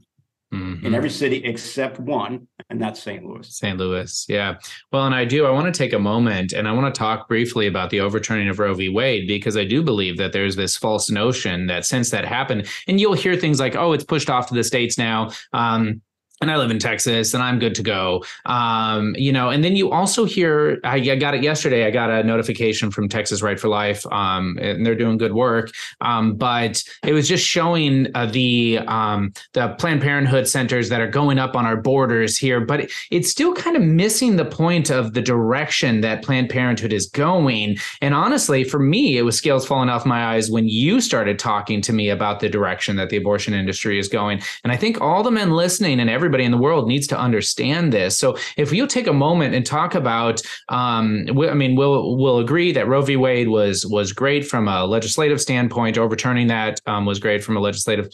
Mm-hmm. 0.55 0.87
in 0.87 0.95
every 0.95 1.11
city 1.11 1.45
except 1.45 1.99
one, 2.01 2.49
and 2.69 2.81
that's 2.81 3.03
St. 3.03 3.25
Louis. 3.25 3.47
St. 3.47 3.79
Louis, 3.79 4.27
yeah. 4.29 4.57
Well, 4.91 5.07
and 5.07 5.15
I 5.15 5.25
do. 5.25 5.47
I 5.47 5.51
want 5.51 5.73
to 5.73 5.79
take 5.79 5.93
a 5.93 5.99
moment 5.99 6.53
and 6.53 6.67
I 6.67 6.73
want 6.73 6.95
to 6.95 6.99
talk 6.99 7.29
briefly 7.29 7.67
about 7.67 7.91
the 7.91 8.01
overturning 8.01 8.49
of 8.49 8.59
Roe 8.59 8.75
v. 8.75 8.89
Wade 8.89 9.27
because 9.27 9.57
I 9.57 9.65
do 9.65 9.83
believe 9.83 10.19
that 10.19 10.33
there's 10.33 10.57
this 10.57 10.77
false 10.77 11.11
notion 11.11 11.67
that 11.67 11.87
since 11.87 12.11
that 12.11 12.27
happened, 12.27 12.69
and 12.89 13.01
you'll 13.01 13.15
hear 13.15 13.37
things 13.37 13.61
like, 13.61 13.77
"Oh, 13.77 13.93
it's 13.93 14.05
pushed 14.05 14.29
off 14.29 14.49
to 14.49 14.55
the 14.55 14.65
states 14.65 14.99
now." 14.99 15.31
Um, 15.53 16.03
and 16.43 16.51
I 16.51 16.57
live 16.57 16.71
in 16.71 16.79
Texas 16.79 17.33
and 17.33 17.43
I'm 17.43 17.59
good 17.59 17.75
to 17.77 17.83
go. 17.83 18.25
Um, 18.47 19.15
you 19.17 19.33
know, 19.33 19.49
and 19.49 19.65
then 19.65 19.77
you 19.77 19.91
also 19.93 20.25
hear, 20.25 20.81
I, 20.85 20.97
I, 20.97 21.17
got 21.17 21.35
it 21.35 21.43
yesterday. 21.43 21.87
I 21.87 21.91
got 21.91 22.11
a 22.11 22.23
notification 22.25 22.91
from 22.91 23.09
Texas 23.09 23.41
Right 23.43 23.59
for 23.59 23.69
Life, 23.69 24.05
um, 24.13 24.59
and 24.61 24.85
they're 24.85 24.97
doing 24.97 25.17
good 25.17 25.33
work. 25.33 25.71
Um, 26.01 26.35
but 26.35 26.83
it 27.05 27.13
was 27.13 27.29
just 27.29 27.47
showing 27.47 28.09
uh, 28.15 28.27
the 28.27 28.81
um, 28.89 29.33
the 29.53 29.69
Planned 29.79 30.03
Parenthood 30.03 30.49
centers 30.49 30.89
that 30.89 31.01
are 31.01 31.07
going 31.07 31.39
up 31.39 31.57
on 31.57 31.65
our 31.65 31.77
borders 31.77 32.37
here, 32.37 32.61
but 32.61 32.81
it, 32.81 32.93
it's 33.11 33.31
still 33.31 33.55
kind 33.55 33.77
of 33.77 33.83
missing 33.83 34.37
the 34.37 34.45
point 34.45 34.91
of 34.91 35.15
the 35.15 35.23
direction 35.23 36.01
that 36.01 36.23
Planned 36.23 36.51
Parenthood 36.51 36.93
is 36.93 37.07
going. 37.07 37.79
And 38.01 38.15
honestly, 38.15 38.65
for 38.65 38.81
me, 38.81 39.17
it 39.17 39.23
was 39.23 39.37
scales 39.37 39.65
falling 39.65 39.89
off 39.89 40.05
my 40.05 40.35
eyes 40.35 40.51
when 40.51 40.69
you 40.69 41.01
started 41.01 41.39
talking 41.39 41.81
to 41.83 41.93
me 41.93 42.09
about 42.09 42.41
the 42.41 42.49
direction 42.49 42.97
that 42.97 43.11
the 43.11 43.17
abortion 43.17 43.55
industry 43.55 43.99
is 43.99 44.09
going. 44.09 44.43
And 44.65 44.73
I 44.73 44.77
think 44.77 45.01
all 45.01 45.23
the 45.23 45.31
men 45.31 45.53
listening 45.53 46.01
and 46.01 46.11
everybody 46.11 46.32
everybody 46.33 46.47
in 46.47 46.51
the 46.51 46.57
world 46.57 46.89
needs 46.89 47.07
to 47.07 47.19
understand 47.19 47.93
this. 47.93 48.19
So 48.19 48.39
if 48.57 48.73
you 48.73 48.87
take 48.87 49.07
a 49.07 49.13
moment 49.13 49.55
and 49.55 49.67
talk 49.67 49.95
about, 49.95 50.41
um, 50.71 51.27
I 51.29 51.53
mean, 51.53 51.77
we'll 51.77 52.17
we'll 52.17 52.39
agree 52.39 52.73
that 52.73 52.89
Roe 52.89 53.03
v. 53.03 53.17
Wade 53.17 53.49
was 53.49 53.85
was 53.85 54.13
great 54.15 54.47
from 54.47 54.67
a 54.67 54.87
legislative 54.87 55.43
standpoint. 55.43 55.99
Overturning 55.99 56.47
that 56.47 56.81
um, 56.87 57.05
was 57.05 57.19
great 57.19 57.45
from 57.45 57.59
a 57.59 57.61
legislative 57.61 58.09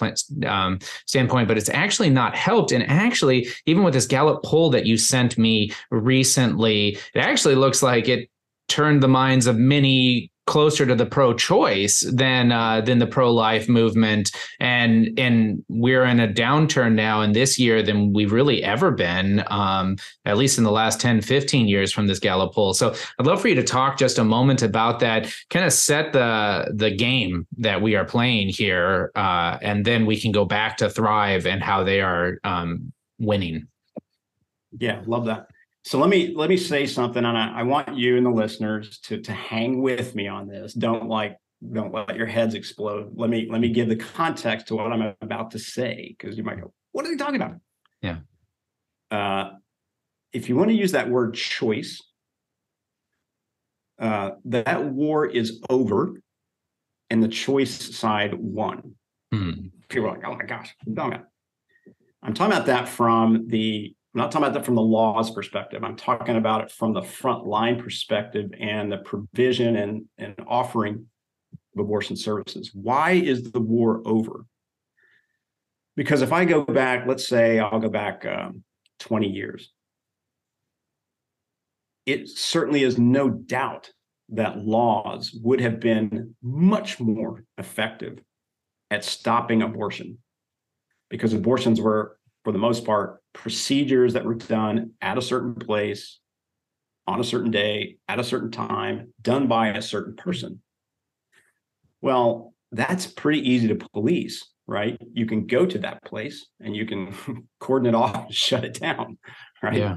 um, 0.45 0.81
standpoint, 1.07 1.47
but 1.47 1.57
it's 1.57 1.71
actually 1.71 2.11
not 2.11 2.35
helped. 2.35 2.73
And 2.73 2.83
actually, 2.91 3.47
even 3.67 3.85
with 3.85 3.95
this 3.95 4.07
Gallup 4.07 4.43
poll 4.43 4.71
that 4.71 4.85
you 4.85 4.97
sent 4.97 5.39
me 5.39 5.71
recently, 5.93 6.99
it 7.15 7.21
actually 7.21 7.55
looks 7.55 7.85
like 7.85 8.09
it 8.09 8.29
turned 8.67 9.01
the 9.01 9.09
minds 9.09 9.47
of 9.47 9.57
many 9.57 10.33
closer 10.49 10.87
to 10.87 10.95
the 10.95 11.05
pro-choice 11.05 12.01
than 12.11 12.51
uh, 12.51 12.81
than 12.81 12.99
the 12.99 13.07
pro-life 13.07 13.69
movement, 13.69 14.33
and 14.59 15.17
and 15.19 15.63
we're 15.69 16.05
in 16.05 16.19
a 16.19 16.27
downturn 16.27 16.95
now 16.95 17.21
in 17.21 17.33
this 17.33 17.59
year 17.59 17.83
than 17.83 18.15
we've 18.15 18.33
really 18.33 18.65
ever 18.65 18.91
been, 18.91 19.45
um, 19.49 19.97
at 20.25 20.39
least 20.39 20.57
in 20.57 20.65
the 20.65 20.73
last 20.73 21.01
10, 21.01 21.21
15 21.21 21.69
years 21.69 21.93
from 21.93 22.07
this 22.07 22.19
Gallup 22.19 22.55
poll. 22.55 22.73
So 22.73 22.95
I'd 23.19 23.27
love 23.27 23.43
for 23.43 23.49
you 23.49 23.55
to 23.57 23.63
talk 23.63 23.99
just 23.99 24.19
a 24.19 24.25
moment 24.25 24.63
about 24.63 25.01
that, 25.01 25.33
kind 25.51 25.67
of 25.67 25.73
set 25.73 26.15
the 26.15 26.73
the 26.75 26.91
game 26.91 27.47
that 27.59 27.83
we 27.83 27.95
are 27.95 28.07
playing 28.07 28.49
here, 28.49 29.13
uh, 29.15 29.59
and 29.61 29.85
then 29.85 30.07
we 30.07 30.19
can 30.19 30.33
go 30.33 30.47
back 30.47 30.79
to 30.79 30.89
Thrive 30.89 31.47
and 31.47 31.63
how 31.63 31.85
they 31.85 32.01
are 32.01 32.39
um, 32.43 32.91
winning. 33.19 33.69
Yeah, 34.79 35.03
love 35.07 35.27
that. 35.27 35.48
So 35.85 35.99
let 35.99 36.11
me 36.11 36.35
let 36.35 36.51
me 36.51 36.57
say 36.57 36.87
something, 36.87 37.25
and 37.25 37.39
I, 37.39 37.61
I, 37.61 37.63
want 37.63 37.97
you 37.97 38.17
and 38.17 38.27
the 38.27 38.31
listeners 38.31 38.99
to 39.05 39.21
to 39.23 39.33
hang 39.33 39.81
with 39.81 40.15
me 40.15 40.29
on 40.29 40.49
this. 40.49 40.75
Don't 40.75 41.09
like 41.09 41.37
don't 41.73 41.93
let 41.93 42.17
your 42.17 42.27
heads 42.27 42.55
explode. 42.55 43.13
Let 43.15 43.31
me 43.31 43.49
let 43.51 43.61
me 43.61 43.71
give 43.71 43.89
the 43.89 43.97
context 43.97 44.69
to 44.69 44.77
what 44.77 44.93
I'm 44.93 45.15
about 45.21 45.53
to 45.53 45.59
say 45.59 46.15
because 46.19 46.37
you 46.37 46.45
might 46.45 46.61
go, 46.61 46.73
"What 46.93 47.07
are 47.07 47.09
they 47.09 47.17
talking 47.17 47.37
about?" 47.37 47.57
Yeah. 48.03 48.19
Uh, 49.11 49.51
if 50.33 50.49
you 50.49 50.57
want 50.57 50.69
to 50.71 50.77
use 50.77 50.93
that 50.93 51.09
word 51.09 51.35
choice, 51.35 52.03
uh, 53.99 54.33
that 54.47 54.85
war 54.85 55.27
is 55.27 55.63
over, 55.71 56.21
and 57.09 57.23
the 57.23 57.29
choice 57.29 57.97
side 57.97 58.35
won. 58.35 58.95
Hmm. 59.33 59.69
People 59.89 60.09
are 60.09 60.19
like, 60.19 60.27
"Oh 60.27 60.35
my 60.35 60.45
gosh. 60.45 60.75
I'm 62.23 62.35
talking 62.35 62.53
about 62.53 62.67
that 62.67 62.89
from 62.89 63.47
the 63.49 63.95
I'm 64.19 64.25
not 64.25 64.33
talking 64.33 64.49
about 64.49 64.55
that 64.55 64.67
from 64.67 64.75
the 64.75 64.83
law's 64.83 65.31
perspective. 65.31 65.85
I'm 65.85 65.95
talking 65.95 66.35
about 66.35 66.63
it 66.63 66.73
from 66.73 66.93
the 66.93 67.03
front 67.03 67.47
line 67.47 67.81
perspective 67.81 68.51
and 68.59 68.91
the 68.91 68.99
provision 68.99 69.77
and, 69.77 70.07
and 70.19 70.35
offering 70.49 71.07
of 71.53 71.85
abortion 71.85 72.17
services. 72.17 72.73
Why 72.75 73.13
is 73.13 73.53
the 73.53 73.61
war 73.61 74.03
over? 74.05 74.45
Because 75.95 76.21
if 76.23 76.33
I 76.33 76.47
go 76.47 76.65
back, 76.65 77.07
let's 77.07 77.29
say 77.29 77.61
I'll 77.61 77.79
go 77.79 77.89
back 77.89 78.27
um, 78.27 78.65
20 78.99 79.29
years, 79.29 79.73
it 82.05 82.29
certainly 82.29 82.83
is 82.83 82.99
no 82.99 83.29
doubt 83.29 83.93
that 84.31 84.59
laws 84.59 85.31
would 85.45 85.61
have 85.61 85.79
been 85.79 86.35
much 86.43 86.99
more 86.99 87.45
effective 87.57 88.19
at 88.91 89.05
stopping 89.05 89.63
abortion 89.63 90.19
because 91.09 91.35
abortions 91.35 91.81
were 91.81 92.19
for 92.43 92.53
the 92.53 92.59
most 92.59 92.85
part, 92.85 93.18
procedures 93.33 94.15
that 94.15 94.25
were 94.25 94.35
done 94.35 94.93
at 95.01 95.19
a 95.19 95.23
certain 95.23 95.55
place, 95.55 96.19
on 97.07 97.21
a 97.21 97.25
certain 97.25 97.51
day, 97.51 97.97
at 98.09 98.19
a 98.19 98.25
certain 98.25 98.51
time, 98.51 99.13
done 99.23 99.49
by 99.49 99.69
a 99.69 99.83
certain 99.83 100.15
person. 100.15 100.61
Well, 102.01 102.55
that's 102.71 103.07
pretty 103.07 103.49
easy 103.49 103.69
to 103.69 103.77
police, 103.93 104.45
right? 104.67 104.99
You 105.13 105.27
can 105.27 105.47
go 105.47 105.67
to 105.67 105.79
that 105.79 106.05
place 106.05 106.47
and 106.61 106.77
you 106.77 106.87
can 106.87 107.15
cordon 107.61 107.89
it 107.89 107.95
off 107.95 108.27
and 108.27 108.35
shut 108.35 108.65
it 108.65 108.79
down, 108.79 109.19
right? 109.63 109.79
Yeah. 109.79 109.97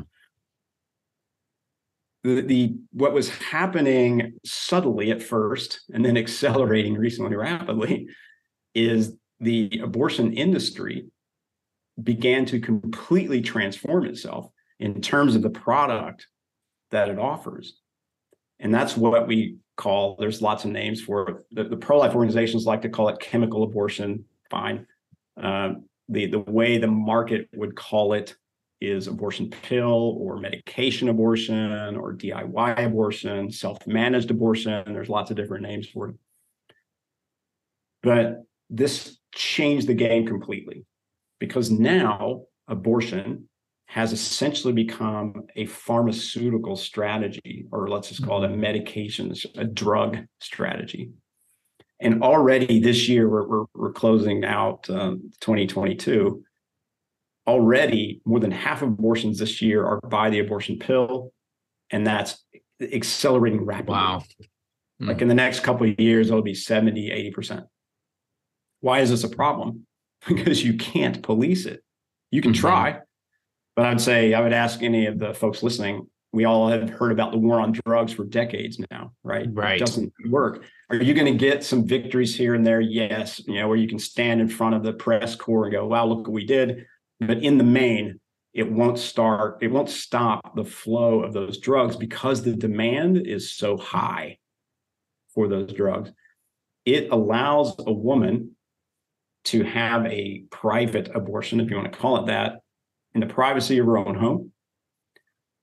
The, 2.23 2.41
the 2.41 2.75
what 2.91 3.13
was 3.13 3.29
happening 3.29 4.34
subtly 4.45 5.11
at 5.11 5.23
first 5.23 5.82
and 5.93 6.05
then 6.05 6.17
accelerating 6.17 6.95
recently 6.95 7.36
rapidly 7.36 8.07
is 8.73 9.13
the 9.39 9.82
abortion 9.84 10.34
industry 10.34 11.07
began 12.04 12.45
to 12.45 12.60
completely 12.60 13.41
transform 13.41 14.06
itself 14.06 14.49
in 14.80 15.02
terms 15.02 15.36
of 15.36 15.41
the 15.41 15.49
product 15.49 16.28
that 16.91 17.10
it 17.10 17.20
offers. 17.20 17.80
And 18.60 18.74
that's 18.74 18.95
what 18.95 19.28
we 19.28 19.58
call, 19.78 20.16
there's 20.20 20.41
lots 20.41 20.66
of 20.66 20.72
names 20.72 21.02
for 21.02 21.30
it. 21.30 21.38
The, 21.52 21.64
the 21.64 21.78
pro 21.78 21.97
life 21.97 22.14
organizations 22.14 22.66
like 22.66 22.82
to 22.84 22.89
call 22.89 23.10
it 23.10 23.20
chemical 23.20 23.64
abortion. 23.64 24.26
Fine. 24.49 24.86
Uh, 25.41 25.74
the, 26.10 26.28
the 26.28 26.39
way 26.39 26.78
the 26.78 26.88
market 26.88 27.47
would 27.54 27.76
call 27.76 28.14
it 28.14 28.36
is 28.82 29.08
abortion 29.08 29.49
pill 29.49 30.18
or 30.20 30.38
medication 30.38 31.10
abortion 31.10 31.95
or 31.95 32.14
DIY 32.14 32.86
abortion, 32.86 33.52
self 33.52 33.86
managed 33.88 34.32
abortion. 34.32 34.84
There's 34.93 35.10
lots 35.10 35.30
of 35.30 35.38
different 35.38 35.64
names 35.64 35.88
for 35.88 36.10
it. 36.10 36.16
But 38.04 38.43
this 38.70 39.18
changed 39.34 39.88
the 39.88 39.93
game 39.93 40.26
completely 40.26 40.86
because 41.41 41.71
now 41.71 42.43
abortion 42.67 43.49
has 43.87 44.13
essentially 44.13 44.71
become 44.71 45.33
a 45.55 45.65
pharmaceutical 45.65 46.75
strategy, 46.77 47.65
or 47.71 47.89
let's 47.89 48.09
just 48.09 48.23
call 48.25 48.43
it 48.43 48.45
a 48.45 48.49
mm-hmm. 48.49 48.61
medication, 48.61 49.33
a 49.57 49.65
drug 49.65 50.19
strategy. 50.39 51.09
And 51.99 52.23
already 52.23 52.79
this 52.79 53.09
year, 53.09 53.27
we're, 53.27 53.47
we're, 53.47 53.65
we're 53.73 53.91
closing 53.91 54.45
out 54.45 54.87
um, 54.89 55.31
2022. 55.41 56.43
Already, 57.47 58.21
more 58.23 58.39
than 58.39 58.51
half 58.51 58.83
of 58.83 58.89
abortions 58.89 59.39
this 59.39 59.63
year 59.63 59.83
are 59.83 59.99
by 60.01 60.29
the 60.29 60.39
abortion 60.39 60.77
pill, 60.77 61.33
and 61.89 62.05
that's 62.05 62.45
accelerating 62.79 63.65
rapidly. 63.65 63.93
Wow. 63.93 64.23
Mm. 65.01 65.07
Like 65.07 65.21
in 65.23 65.27
the 65.27 65.33
next 65.33 65.61
couple 65.61 65.89
of 65.89 65.99
years, 65.99 66.29
it'll 66.29 66.43
be 66.43 66.53
70, 66.53 67.09
80%. 67.35 67.63
Why 68.81 68.99
is 68.99 69.09
this 69.09 69.23
a 69.23 69.29
problem? 69.29 69.87
because 70.28 70.63
you 70.63 70.78
can't 70.78 71.22
police 71.22 71.65
it. 71.65 71.84
You 72.32 72.41
can 72.41 72.53
mm-hmm. 72.53 72.61
try, 72.61 72.99
but 73.76 73.86
I'd 73.86 74.01
say 74.01 74.34
I 74.34 74.41
would 74.41 74.53
ask 74.53 74.82
any 74.82 75.05
of 75.05 75.19
the 75.19 75.34
folks 75.34 75.63
listening. 75.63 76.07
We 76.34 76.45
all 76.45 76.69
have 76.69 76.89
heard 76.89 77.11
about 77.11 77.32
the 77.32 77.38
war 77.38 77.59
on 77.59 77.74
drugs 77.86 78.13
for 78.13 78.24
decades 78.24 78.80
now, 78.89 79.11
right? 79.22 79.47
Right. 79.51 79.76
It 79.76 79.80
doesn't 79.80 80.13
work. 80.30 80.63
Are 80.89 80.95
you 80.95 81.13
going 81.13 81.26
to 81.26 81.38
get 81.38 81.61
some 81.61 81.86
victories 81.86 82.36
here 82.36 82.55
and 82.55 82.65
there? 82.65 82.80
Yes. 82.80 83.41
You 83.45 83.55
know, 83.55 83.67
where 83.67 83.76
you 83.76 83.88
can 83.88 83.99
stand 83.99 84.39
in 84.39 84.47
front 84.47 84.76
of 84.76 84.84
the 84.84 84.93
press 84.93 85.36
corps 85.36 85.65
and 85.65 85.74
go, 85.74 85.88
wow, 85.88 86.05
look 86.05 86.19
what 86.19 86.32
we 86.32 86.45
did. 86.45 86.86
But 87.19 87.43
in 87.43 87.57
the 87.57 87.65
main, 87.65 88.22
it 88.53 88.72
won't 88.72 88.97
start, 88.97 89.57
it 89.61 89.67
won't 89.67 89.89
stop 89.89 90.55
the 90.55 90.65
flow 90.65 91.22
of 91.22 91.34
those 91.34 91.57
drugs 91.57 91.95
because 91.97 92.41
the 92.41 92.55
demand 92.55 93.28
is 93.28 93.51
so 93.51 93.78
high 93.78 94.38
for 95.34 95.47
those 95.47 95.72
drugs. 95.74 96.11
It 96.86 97.09
allows 97.11 97.76
a 97.80 97.91
woman 97.91 98.55
to 99.45 99.63
have 99.63 100.05
a 100.05 100.43
private 100.51 101.09
abortion, 101.15 101.59
if 101.59 101.69
you 101.69 101.77
want 101.77 101.91
to 101.91 101.97
call 101.97 102.17
it 102.17 102.27
that, 102.27 102.61
in 103.13 103.21
the 103.21 103.27
privacy 103.27 103.77
of 103.79 103.85
her 103.85 103.97
own 103.97 104.15
home. 104.15 104.51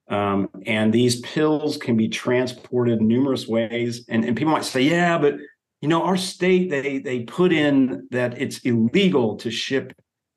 Um, 0.09 0.49
and 0.67 0.93
these 0.93 1.21
pills 1.21 1.77
can 1.77 1.97
be 1.97 2.09
transported 2.09 3.01
numerous 3.01 3.47
ways. 3.47 4.07
And, 4.09 4.25
and 4.25 4.37
people 4.37 4.53
might 4.53 4.65
say, 4.65 4.83
yeah, 4.83 5.19
but 5.19 5.37
you 5.81 5.89
know, 5.89 6.03
our 6.03 6.17
state 6.17 6.71
they 6.71 6.99
they 6.99 7.21
put 7.21 7.53
in 7.53 8.09
that 8.11 8.41
it's 8.41 8.59
illegal 8.61 9.37
to 9.37 9.51
ship 9.51 9.93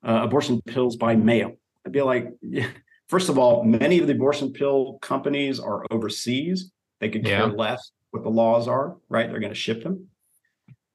uh, 0.06 0.20
abortion 0.22 0.60
pills 0.62 0.96
by 0.96 1.16
mail. 1.16 1.52
I'd 1.84 1.92
be 1.92 2.02
like, 2.02 2.28
yeah. 2.42 2.68
first 3.08 3.28
of 3.28 3.38
all, 3.38 3.64
many 3.64 3.98
of 3.98 4.06
the 4.06 4.12
abortion 4.12 4.52
pill 4.52 4.98
companies 5.02 5.58
are 5.58 5.84
overseas. 5.90 6.70
They 7.00 7.08
could 7.08 7.24
care 7.24 7.48
yeah. 7.48 7.54
less 7.56 7.90
what 8.12 8.22
the 8.22 8.28
laws 8.28 8.68
are, 8.68 8.96
right? 9.08 9.28
They're 9.28 9.40
going 9.40 9.52
to 9.52 9.58
ship 9.58 9.82
them. 9.82 10.08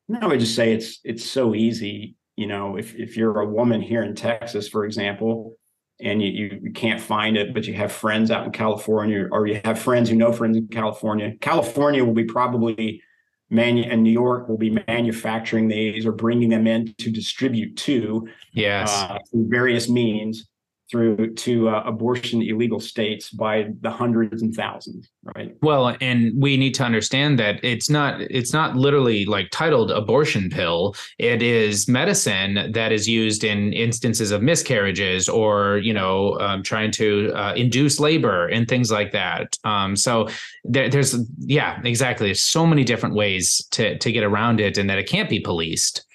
Now 0.07 0.29
I 0.29 0.37
just 0.37 0.55
say 0.55 0.71
it's 0.71 1.01
it's 1.03 1.29
so 1.29 1.53
easy 1.53 2.15
you 2.37 2.47
know, 2.47 2.77
if 2.77 2.95
if 2.95 3.17
you're 3.17 3.41
a 3.41 3.45
woman 3.45 3.81
here 3.81 4.03
in 4.03 4.15
Texas, 4.15 4.69
for 4.69 4.85
example, 4.85 5.57
and 5.99 6.21
you, 6.21 6.59
you 6.61 6.71
can't 6.71 7.01
find 7.01 7.35
it, 7.35 7.53
but 7.53 7.65
you 7.65 7.73
have 7.73 7.91
friends 7.91 8.29
out 8.29 8.45
in 8.45 8.51
California, 8.51 9.27
or 9.31 9.47
you 9.47 9.59
have 9.65 9.79
friends 9.79 10.09
who 10.09 10.15
know 10.15 10.31
friends 10.31 10.55
in 10.55 10.67
California, 10.67 11.33
California 11.41 12.05
will 12.05 12.13
be 12.13 12.23
probably 12.23 13.01
manu- 13.49 13.89
and 13.89 14.03
New 14.03 14.11
York 14.11 14.47
will 14.47 14.57
be 14.57 14.77
manufacturing 14.87 15.67
these 15.67 16.05
or 16.05 16.11
bringing 16.11 16.49
them 16.49 16.67
in 16.67 16.93
to 16.99 17.09
distribute 17.09 17.75
to 17.77 18.27
yes. 18.53 18.91
uh, 18.93 19.17
through 19.31 19.47
various 19.49 19.89
means 19.89 20.47
through 20.89 21.33
to 21.33 21.69
uh, 21.69 21.83
abortion 21.85 22.41
illegal 22.41 22.79
states 22.79 23.29
by 23.29 23.67
the 23.81 23.89
hundreds 23.89 24.41
and 24.41 24.55
thousands 24.55 25.09
right? 25.35 25.55
Well 25.61 25.95
and 26.01 26.31
we 26.41 26.57
need 26.57 26.73
to 26.75 26.83
understand 26.83 27.39
that 27.39 27.59
it's 27.63 27.89
not 27.89 28.21
it's 28.21 28.53
not 28.53 28.75
literally 28.75 29.25
like 29.25 29.49
titled 29.51 29.91
abortion 29.91 30.49
pill. 30.49 30.95
It 31.17 31.41
is 31.41 31.87
medicine 31.87 32.71
that 32.71 32.91
is 32.91 33.07
used 33.07 33.43
in 33.43 33.73
instances 33.73 34.31
of 34.31 34.41
miscarriages 34.41 35.27
or 35.27 35.79
you 35.79 35.93
know 35.93 36.37
um, 36.39 36.63
trying 36.63 36.91
to 36.91 37.31
uh, 37.35 37.53
induce 37.55 37.99
labor 37.99 38.47
and 38.47 38.67
things 38.67 38.91
like 38.91 39.11
that. 39.11 39.57
Um, 39.63 39.95
so 39.95 40.27
there, 40.63 40.89
there's 40.89 41.15
yeah 41.39 41.81
exactly. 41.83 42.27
There's 42.27 42.43
so 42.43 42.65
many 42.65 42.83
different 42.83 43.15
ways 43.15 43.65
to 43.71 43.97
to 43.97 44.11
get 44.11 44.23
around 44.23 44.59
it 44.59 44.77
and 44.77 44.89
that 44.89 44.99
it 44.99 45.07
can't 45.07 45.29
be 45.29 45.39
policed 45.39 46.05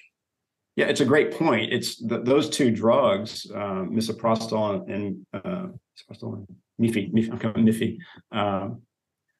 yeah, 0.75 0.85
it's 0.85 1.01
a 1.01 1.05
great 1.05 1.31
point. 1.31 1.71
It's 1.71 1.97
the, 1.97 2.19
those 2.19 2.49
two 2.49 2.71
drugs, 2.71 3.45
uh, 3.53 3.85
misoprostol 3.85 4.89
and 4.89 5.25
uh, 5.33 5.67
misoprostol 5.95 6.35
and 6.35 6.47
Miffy, 6.81 7.11
Miffy. 7.11 7.97
Um, 8.31 8.81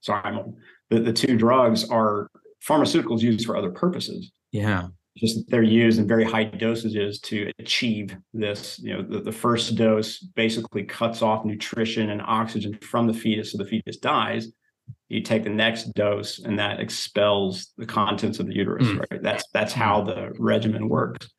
sorry, 0.01 0.21
I'm 0.23 0.55
the, 0.89 0.99
the 0.99 1.13
two 1.13 1.35
drugs 1.37 1.89
are 1.89 2.29
pharmaceuticals 2.67 3.21
used 3.21 3.45
for 3.45 3.57
other 3.57 3.71
purposes. 3.71 4.31
Yeah. 4.51 4.87
Just 5.17 5.49
they're 5.49 5.63
used 5.63 5.99
in 5.99 6.07
very 6.07 6.23
high 6.23 6.45
dosages 6.45 7.21
to 7.23 7.51
achieve 7.59 8.15
this. 8.33 8.79
You 8.79 8.93
know, 8.93 9.03
the, 9.03 9.21
the 9.21 9.31
first 9.31 9.75
dose 9.75 10.19
basically 10.19 10.83
cuts 10.83 11.21
off 11.21 11.45
nutrition 11.45 12.09
and 12.09 12.21
oxygen 12.21 12.77
from 12.81 13.07
the 13.07 13.13
fetus, 13.13 13.51
so 13.51 13.57
the 13.57 13.65
fetus 13.65 13.97
dies. 13.97 14.51
You 15.13 15.21
take 15.21 15.43
the 15.43 15.49
next 15.49 15.93
dose 15.93 16.39
and 16.39 16.57
that 16.59 16.79
expels 16.79 17.71
the 17.77 17.85
contents 17.85 18.39
of 18.39 18.47
the 18.47 18.55
uterus 18.55 18.87
mm. 18.87 18.99
right? 18.99 19.21
That's 19.21 19.45
that's 19.53 19.73
how 19.73 20.01
the 20.01 20.33
regimen 20.39 20.89
works. 20.89 21.29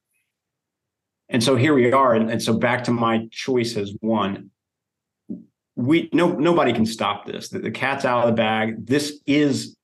And 1.28 1.42
so 1.42 1.56
here 1.56 1.74
we 1.74 1.90
are 1.92 2.14
and, 2.14 2.30
and 2.30 2.42
so 2.42 2.56
back 2.56 2.84
to 2.84 2.92
my 2.92 3.26
choice 3.30 3.76
as 3.76 3.92
one. 4.00 4.50
We 5.76 6.08
no 6.12 6.32
nobody 6.32 6.72
can 6.72 6.86
stop 6.86 7.26
this. 7.26 7.48
The, 7.48 7.58
the 7.58 7.70
cat's 7.70 8.04
out 8.04 8.20
of 8.20 8.26
the 8.28 8.36
bag. 8.36 8.86
This 8.86 9.20
is 9.26 9.76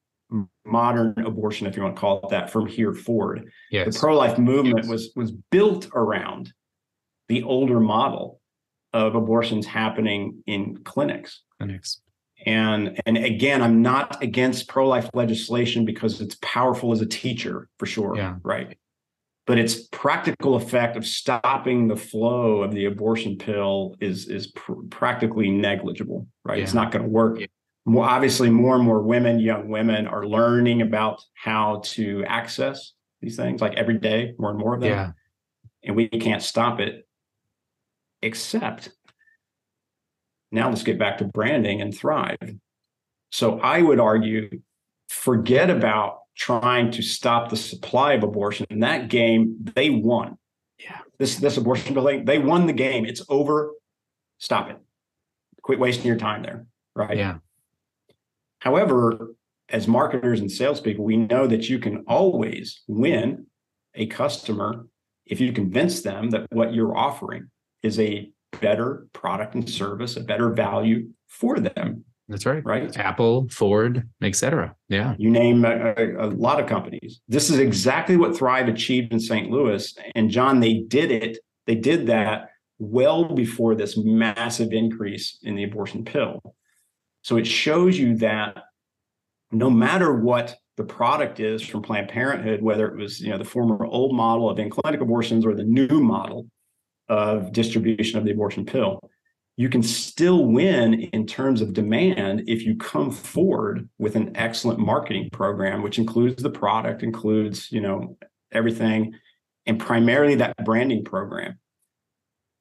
modern 0.65 1.15
abortion 1.27 1.67
if 1.67 1.77
you 1.77 1.83
want 1.83 1.97
to 1.97 2.01
call 2.01 2.21
it 2.21 2.29
that 2.31 2.51
from 2.51 2.67
here 2.67 2.95
forward. 2.95 3.51
Yes. 3.73 3.95
the 3.95 3.99
pro-life 3.99 4.39
movement 4.39 4.85
yes. 4.85 4.89
was 4.89 5.13
was 5.17 5.33
built 5.51 5.89
around 5.95 6.53
the 7.29 7.43
older 7.43 7.81
model 7.81 8.41
of 8.93 9.17
abortions 9.17 9.67
happening 9.67 10.43
in 10.47 10.77
clinics. 10.85 11.43
Clinics 11.59 12.01
and 12.47 13.01
and 13.07 13.17
again 13.17 13.63
i'm 13.63 13.83
not 13.83 14.23
against 14.23 14.69
pro-life 14.69 15.09
legislation 15.15 15.85
because 15.85 16.21
it's 16.21 16.37
powerful 16.43 16.93
as 16.93 17.01
a 17.01 17.07
teacher 17.07 17.69
for 17.79 17.87
sure 17.87 18.17
yeah. 18.17 18.37
right 18.43 18.77
but 19.47 19.59
its 19.59 19.89
practical 19.89 20.55
effect 20.55 20.97
of 20.97 21.07
stopping 21.07 21.89
the 21.89 21.97
flow 21.97 22.63
of 22.63 22.73
the 22.73 22.87
abortion 22.87 23.37
pill 23.37 23.95
is 24.01 24.29
is 24.29 24.49
pr- 24.49 24.83
practically 24.91 25.51
negligible 25.51 26.27
right 26.45 26.59
yeah. 26.59 26.65
it's 26.65 26.75
not 26.75 26.91
going 26.91 27.03
to 27.03 27.09
work 27.09 27.41
yeah. 27.41 27.47
more 27.85 28.05
obviously 28.05 28.49
more 28.49 28.77
and 28.77 28.85
more 28.85 29.03
women 29.03 29.39
young 29.39 29.69
women 29.69 30.07
are 30.07 30.27
learning 30.27 30.83
about 30.83 31.23
how 31.35 31.81
to 31.85 32.25
access 32.27 32.93
these 33.21 33.37
things 33.37 33.61
like 33.61 33.75
every 33.75 33.99
day 33.99 34.35
more 34.39 34.51
and 34.51 34.59
more 34.59 34.75
of 34.75 34.81
them 34.81 34.91
yeah. 34.91 35.11
and 35.85 35.95
we 35.95 36.09
can't 36.09 36.43
stop 36.43 36.81
it 36.81 37.07
except 38.23 38.91
now 40.53 40.69
let's 40.69 40.83
get 40.83 40.99
back 40.99 41.19
to 41.19 41.25
branding 41.25 41.81
and 41.81 41.97
thrive. 41.97 42.57
So 43.31 43.61
I 43.61 43.83
would 43.83 44.01
argue 44.01 44.61
forget 45.09 45.71
about 45.71 46.21
trying 46.37 46.91
to 46.93 47.03
stop 47.03 47.51
the 47.51 47.57
supply 47.57 48.15
of 48.15 48.23
abortion. 48.23 48.67
In 48.71 48.81
that 48.81 49.09
game, 49.09 49.57
they 49.75 49.91
won. 49.91 50.39
Yeah. 50.79 50.99
This 51.19 51.37
this 51.37 51.57
abortion 51.57 51.95
building, 51.95 52.25
they 52.25 52.39
won 52.39 52.67
the 52.67 52.73
game. 52.73 53.05
It's 53.05 53.23
over. 53.29 53.73
Stop 54.39 54.71
it. 54.71 54.79
Quit 55.63 55.79
wasting 55.79 56.07
your 56.07 56.17
time 56.17 56.43
there. 56.43 56.67
Right. 56.95 57.17
Yeah. 57.17 57.39
However, 58.61 59.35
as 59.69 59.87
marketers 59.87 60.41
and 60.41 60.51
salespeople, 60.51 61.05
we 61.05 61.17
know 61.17 61.47
that 61.47 61.69
you 61.69 61.79
can 61.79 62.05
always 62.09 62.83
win 62.89 63.47
a 63.95 64.07
customer 64.07 64.87
if 65.27 65.41
you 65.41 65.53
convince 65.53 66.03
them 66.03 66.31
that 66.31 66.47
what 66.51 66.75
you're 66.75 66.97
offering 66.97 67.51
is 67.83 67.99
a 68.01 68.31
better 68.61 69.07
product 69.13 69.55
and 69.55 69.69
service, 69.69 70.17
a 70.17 70.21
better 70.21 70.51
value 70.51 71.09
for 71.29 71.59
them. 71.59 72.05
That's 72.29 72.47
right. 72.47 72.65
Right. 72.65 72.97
Apple, 72.97 73.49
Ford, 73.51 74.09
etc. 74.23 74.77
Yeah. 74.89 75.17
You 75.19 75.31
name 75.31 75.65
a, 75.65 75.95
a, 75.97 76.27
a, 76.27 76.29
lot 76.29 76.61
of 76.61 76.69
companies. 76.69 77.21
This 77.27 77.51
is 77.51 77.59
exactly 77.59 78.17
what 78.17 78.37
Thrive 78.37 78.69
achieved 78.69 79.13
in 79.13 79.19
St. 79.19 79.51
Louis. 79.51 79.93
And 80.15 80.31
John, 80.31 80.61
they 80.61 80.75
did 80.75 81.11
it. 81.11 81.39
They 81.67 81.75
did 81.75 82.07
that 82.07 82.51
well 82.79 83.25
before 83.25 83.75
this 83.75 83.97
massive 83.97 84.73
increase 84.73 85.39
in 85.43 85.57
the 85.57 85.65
abortion 85.65 86.05
pill. 86.05 86.55
So 87.23 87.37
it 87.37 87.47
shows 87.47 87.99
you 87.99 88.17
that 88.19 88.57
no 89.51 89.69
matter 89.69 90.15
what 90.15 90.57
the 90.77 90.85
product 90.85 91.41
is 91.41 91.63
from 91.63 91.83
Planned 91.83 92.09
Parenthood, 92.09 92.63
whether 92.63 92.87
it 92.87 92.97
was 92.97 93.21
you 93.21 93.31
know 93.31 93.39
the 93.39 93.45
former 93.45 93.85
old 93.85 94.15
model 94.15 94.49
of 94.49 94.59
in-clinic 94.59 95.01
abortions 95.01 95.45
or 95.45 95.55
the 95.55 95.65
new 95.65 96.01
model, 96.01 96.47
of 97.11 97.53
distribution 97.53 98.19
of 98.19 98.25
the 98.25 98.31
abortion 98.31 98.65
pill. 98.65 99.01
You 99.57 99.69
can 99.69 99.83
still 99.83 100.47
win 100.47 100.95
in 100.95 101.27
terms 101.27 101.61
of 101.61 101.75
demand 101.75 102.45
if 102.47 102.63
you 102.63 102.77
come 102.77 103.11
forward 103.11 103.91
with 103.99 104.17
an 104.17 104.35
excellent 104.37 104.79
marketing 104.79 105.29
program, 105.31 105.83
which 105.83 105.99
includes 105.99 106.43
the 106.43 106.49
product, 106.49 107.03
includes, 107.03 107.71
you 107.71 107.83
know, 107.83 108.17
everything, 108.53 109.15
and 109.67 109.79
primarily 109.79 110.37
that 110.37 110.57
branding 110.65 111.05
program. 111.05 111.59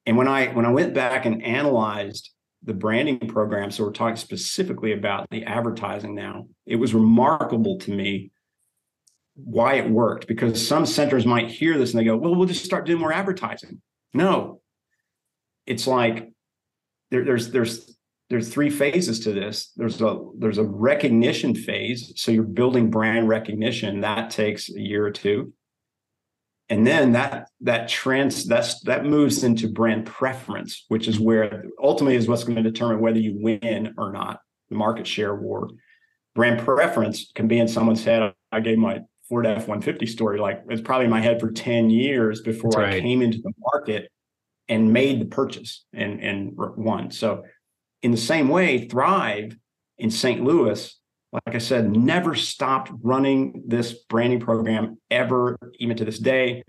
And 0.06 0.18
when 0.18 0.28
I 0.28 0.48
when 0.48 0.66
I 0.66 0.72
went 0.72 0.94
back 0.94 1.26
and 1.26 1.44
analyzed 1.44 2.32
the 2.64 2.74
branding 2.74 3.20
program, 3.20 3.72
so 3.72 3.84
we're 3.84 3.92
talking 3.92 4.18
specifically 4.18 4.92
about 4.92 5.30
the 5.30 5.46
advertising 5.46 6.16
now, 6.16 6.48
it 6.66 6.76
was 6.76 6.94
remarkable 6.94 7.78
to 7.80 7.92
me 7.92 8.32
why 9.36 9.76
it 9.76 9.90
worked 9.90 10.28
because 10.28 10.68
some 10.68 10.86
centers 10.86 11.26
might 11.26 11.50
hear 11.50 11.78
this 11.78 11.92
and 11.92 12.00
they 12.00 12.04
go, 12.04 12.18
well, 12.18 12.36
we'll 12.36 12.48
just 12.48 12.66
start 12.66 12.86
doing 12.86 13.00
more 13.00 13.14
advertising. 13.14 13.82
No, 14.14 14.62
it's 15.66 15.88
like 15.88 16.32
there, 17.12 17.24
there's 17.24 17.52
there's 17.52 17.96
there's 18.30 18.50
three 18.50 18.70
phases 18.70 19.20
to 19.22 19.34
this. 19.34 19.72
There's 19.76 20.02
a 20.02 20.20
there's 20.38 20.58
a 20.58 20.64
recognition 20.64 21.56
phase. 21.56 22.14
So 22.16 22.32
you're 22.32 22.44
building 22.44 22.90
brand 22.90 23.28
recognition. 23.28 24.02
That 24.02 24.30
takes 24.30 24.70
a 24.70 24.80
year 24.80 25.06
or 25.06 25.12
two. 25.12 25.54
And 26.70 26.86
then 26.86 27.14
that 27.14 27.50
that 27.62 27.90
trans 27.90 28.46
that's 28.46 28.82
that 28.82 29.06
moves 29.06 29.44
into 29.44 29.68
brand 29.68 30.06
preference, 30.06 30.86
which 30.88 31.08
is 31.08 31.20
where 31.20 31.66
ultimately 31.82 32.16
is 32.16 32.28
what's 32.28 32.44
going 32.44 32.62
to 32.62 32.72
determine 32.72 33.00
whether 33.00 33.20
you 33.20 33.40
win 33.40 33.96
or 33.98 34.12
not, 34.12 34.42
the 34.70 34.76
market 34.76 35.08
share 35.08 35.34
war. 35.34 35.70
Brand 36.36 36.60
preference 36.64 37.32
can 37.34 37.48
be 37.48 37.58
in 37.58 37.68
someone's 37.68 38.04
head. 38.04 38.34
I 38.52 38.60
gave 38.60 38.78
my 38.78 39.00
Ford 39.30 39.46
F 39.46 39.68
150 39.68 40.08
story, 40.08 40.40
like 40.40 40.64
it's 40.70 40.82
probably 40.82 41.06
in 41.06 41.12
my 41.12 41.22
head 41.22 41.40
for 41.40 41.52
10 41.52 41.90
years 41.92 42.42
before 42.42 42.72
right. 42.72 42.96
I 42.96 43.00
came 43.00 43.22
into 43.22 43.38
the 43.38 43.54
market 43.60 44.12
and 44.68 44.92
made 44.92 45.22
the 45.22 45.26
purchase 45.26 45.86
and, 45.94 46.20
and 46.20 46.52
won. 46.56 47.12
So, 47.12 47.44
in 48.02 48.12
the 48.12 48.18
same 48.18 48.50
way, 48.50 48.88
Thrive 48.88 49.58
in 49.98 50.10
St. 50.10 50.44
Louis, 50.44 50.98
like 51.34 51.56
I 51.56 51.60
said, 51.60 51.96
never 51.96 52.34
stopped 52.34 52.92
running 53.04 53.64
this 53.68 53.94
branding 54.10 54.40
program 54.40 54.98
ever, 55.12 55.58
even 55.80 55.98
to 55.98 56.06
this 56.06 56.18
day. 56.18 56.64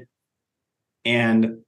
And 1.05 1.59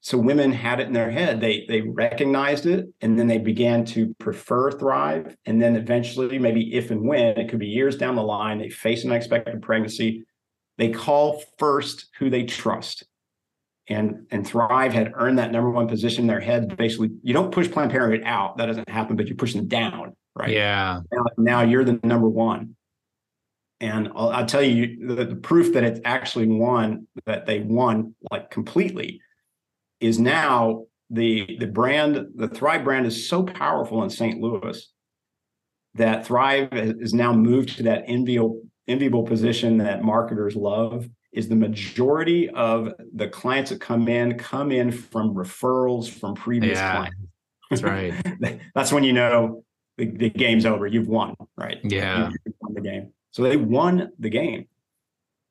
so 0.00 0.18
women 0.18 0.50
had 0.50 0.80
it 0.80 0.88
in 0.88 0.92
their 0.92 1.12
head. 1.12 1.40
They 1.40 1.64
they 1.68 1.80
recognized 1.80 2.66
it, 2.66 2.88
and 3.00 3.16
then 3.16 3.28
they 3.28 3.38
began 3.38 3.84
to 3.86 4.12
prefer 4.18 4.72
Thrive. 4.72 5.36
And 5.46 5.62
then 5.62 5.76
eventually, 5.76 6.38
maybe 6.38 6.74
if 6.74 6.90
and 6.90 7.06
when 7.06 7.38
it 7.38 7.48
could 7.48 7.60
be 7.60 7.68
years 7.68 7.96
down 7.96 8.16
the 8.16 8.22
line, 8.22 8.58
they 8.58 8.68
face 8.68 9.04
an 9.04 9.10
unexpected 9.10 9.62
pregnancy 9.62 10.26
they 10.82 10.90
call 10.90 11.44
first 11.58 12.08
who 12.18 12.28
they 12.28 12.42
trust. 12.42 13.04
And, 13.88 14.26
and 14.32 14.44
Thrive 14.44 14.92
had 14.92 15.12
earned 15.14 15.38
that 15.38 15.52
number 15.52 15.70
one 15.70 15.86
position 15.86 16.22
in 16.22 16.26
their 16.26 16.40
head. 16.40 16.76
Basically, 16.76 17.10
you 17.22 17.32
don't 17.32 17.52
push 17.52 17.70
Planned 17.70 17.92
Parenthood 17.92 18.26
out. 18.26 18.56
That 18.56 18.66
doesn't 18.66 18.88
happen, 18.88 19.14
but 19.14 19.28
you 19.28 19.36
push 19.36 19.54
them 19.54 19.68
down, 19.68 20.16
right? 20.34 20.50
Yeah. 20.50 20.98
Now, 21.12 21.24
now 21.38 21.62
you're 21.62 21.84
the 21.84 22.00
number 22.02 22.28
one. 22.28 22.74
And 23.80 24.08
I'll, 24.16 24.30
I'll 24.30 24.46
tell 24.46 24.62
you 24.62 25.06
the, 25.06 25.24
the 25.24 25.36
proof 25.36 25.72
that 25.74 25.84
it's 25.84 26.00
actually 26.04 26.48
won, 26.48 27.06
that 27.26 27.46
they 27.46 27.60
won 27.60 28.16
like 28.32 28.50
completely, 28.50 29.20
is 30.00 30.18
now 30.18 30.86
the 31.10 31.58
the 31.60 31.66
brand, 31.66 32.26
the 32.34 32.48
Thrive 32.48 32.82
brand 32.82 33.06
is 33.06 33.28
so 33.28 33.44
powerful 33.44 34.02
in 34.02 34.10
St. 34.10 34.40
Louis 34.40 34.92
that 35.94 36.26
Thrive 36.26 36.70
is 36.72 37.14
now 37.14 37.32
moved 37.32 37.76
to 37.76 37.84
that 37.84 38.02
enviable 38.08 38.62
enviable 38.88 39.22
position 39.22 39.78
that 39.78 40.02
marketers 40.02 40.56
love 40.56 41.08
is 41.32 41.48
the 41.48 41.56
majority 41.56 42.48
of 42.50 42.92
the 43.14 43.28
clients 43.28 43.70
that 43.70 43.80
come 43.80 44.08
in 44.08 44.38
come 44.38 44.70
in 44.70 44.90
from 44.92 45.34
referrals 45.34 46.08
from 46.08 46.34
previous 46.34 46.78
yeah, 46.78 46.92
clients. 46.92 47.16
That's 47.70 47.82
right. 47.82 48.60
that's 48.74 48.92
when 48.92 49.02
you 49.02 49.12
know 49.12 49.64
the, 49.96 50.06
the, 50.06 50.30
game's 50.30 50.66
over. 50.66 50.86
You've 50.86 51.08
won, 51.08 51.34
right? 51.56 51.78
Yeah. 51.82 52.30
You've 52.44 52.54
won 52.60 52.74
the 52.74 52.80
game. 52.80 53.12
So 53.30 53.42
they 53.42 53.56
won 53.56 54.10
the 54.18 54.28
game. 54.28 54.66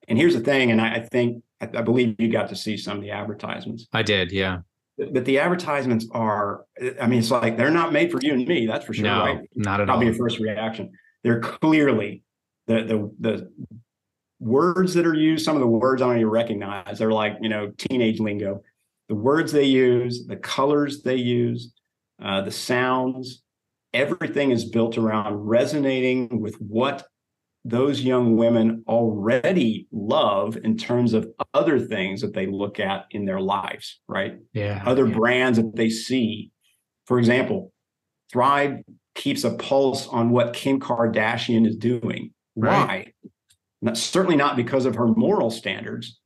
And 0.07 0.17
here's 0.17 0.33
the 0.33 0.39
thing, 0.39 0.71
and 0.71 0.81
I, 0.81 0.95
I 0.95 0.99
think 0.99 1.43
I, 1.61 1.65
I, 1.65 1.81
believe 1.81 2.15
you 2.19 2.27
got 2.27 2.49
to 2.49 2.55
see 2.55 2.75
some 2.75 2.97
of 2.97 3.03
the 3.03 3.11
advertisements. 3.11 3.87
I 3.93 4.03
did, 4.03 4.31
yeah. 4.31 4.59
But 4.97 5.25
the 5.25 5.39
advertisements 5.39 6.07
are, 6.11 6.65
I 6.99 7.07
mean, 7.07 7.19
it's 7.19 7.31
like 7.31 7.55
they're 7.55 7.71
not 7.71 7.93
made 7.93 8.11
for 8.11 8.19
you 8.21 8.33
and 8.33 8.47
me, 8.47 8.65
that's 8.65 8.85
for 8.85 8.93
sure, 8.93 9.05
no, 9.05 9.19
right? 9.19 9.39
Not 9.55 9.79
at 9.79 9.87
Probably 9.87 9.87
all. 9.87 9.87
Probably 9.87 10.05
your 10.07 10.15
first 10.15 10.39
reaction. 10.39 10.91
They're 11.23 11.39
clearly 11.39 12.23
the 12.71 12.83
the 12.83 13.11
the 13.19 13.51
words 14.41 14.95
that 14.95 15.05
are 15.05 15.13
used, 15.13 15.45
some 15.45 15.55
of 15.55 15.61
the 15.61 15.67
words 15.67 16.01
I 16.01 16.07
don't 16.07 16.17
even 16.17 16.29
recognize. 16.29 16.97
They're 16.97 17.11
like, 17.11 17.37
you 17.41 17.49
know, 17.49 17.71
teenage 17.77 18.19
lingo. 18.19 18.61
The 19.07 19.15
words 19.15 19.51
they 19.51 19.65
use, 19.65 20.25
the 20.25 20.35
colors 20.35 21.03
they 21.03 21.15
use, 21.15 21.73
uh, 22.21 22.41
the 22.41 22.51
sounds, 22.51 23.43
everything 23.93 24.51
is 24.51 24.65
built 24.65 24.97
around 24.97 25.35
resonating 25.35 26.41
with 26.41 26.55
what 26.55 27.05
those 27.63 28.01
young 28.01 28.37
women 28.37 28.83
already 28.87 29.87
love 29.91 30.57
in 30.63 30.77
terms 30.77 31.13
of 31.13 31.27
other 31.53 31.79
things 31.79 32.21
that 32.21 32.33
they 32.33 32.47
look 32.47 32.79
at 32.79 33.05
in 33.11 33.25
their 33.25 33.39
lives, 33.39 33.99
right? 34.07 34.39
Yeah. 34.53 34.81
Other 34.85 35.07
yeah. 35.07 35.15
brands 35.15 35.57
that 35.57 35.75
they 35.75 35.89
see. 35.89 36.51
For 37.05 37.19
example, 37.19 37.71
Thrive 38.31 38.77
keeps 39.13 39.43
a 39.43 39.51
pulse 39.51 40.07
on 40.07 40.29
what 40.31 40.53
Kim 40.53 40.79
Kardashian 40.79 41.67
is 41.67 41.75
doing 41.75 42.31
Right. 42.61 43.13
Why? 43.23 43.29
Not, 43.81 43.97
certainly 43.97 44.35
not 44.35 44.55
because 44.55 44.85
of 44.85 44.95
her 44.95 45.07
moral 45.07 45.49
standards, 45.49 46.19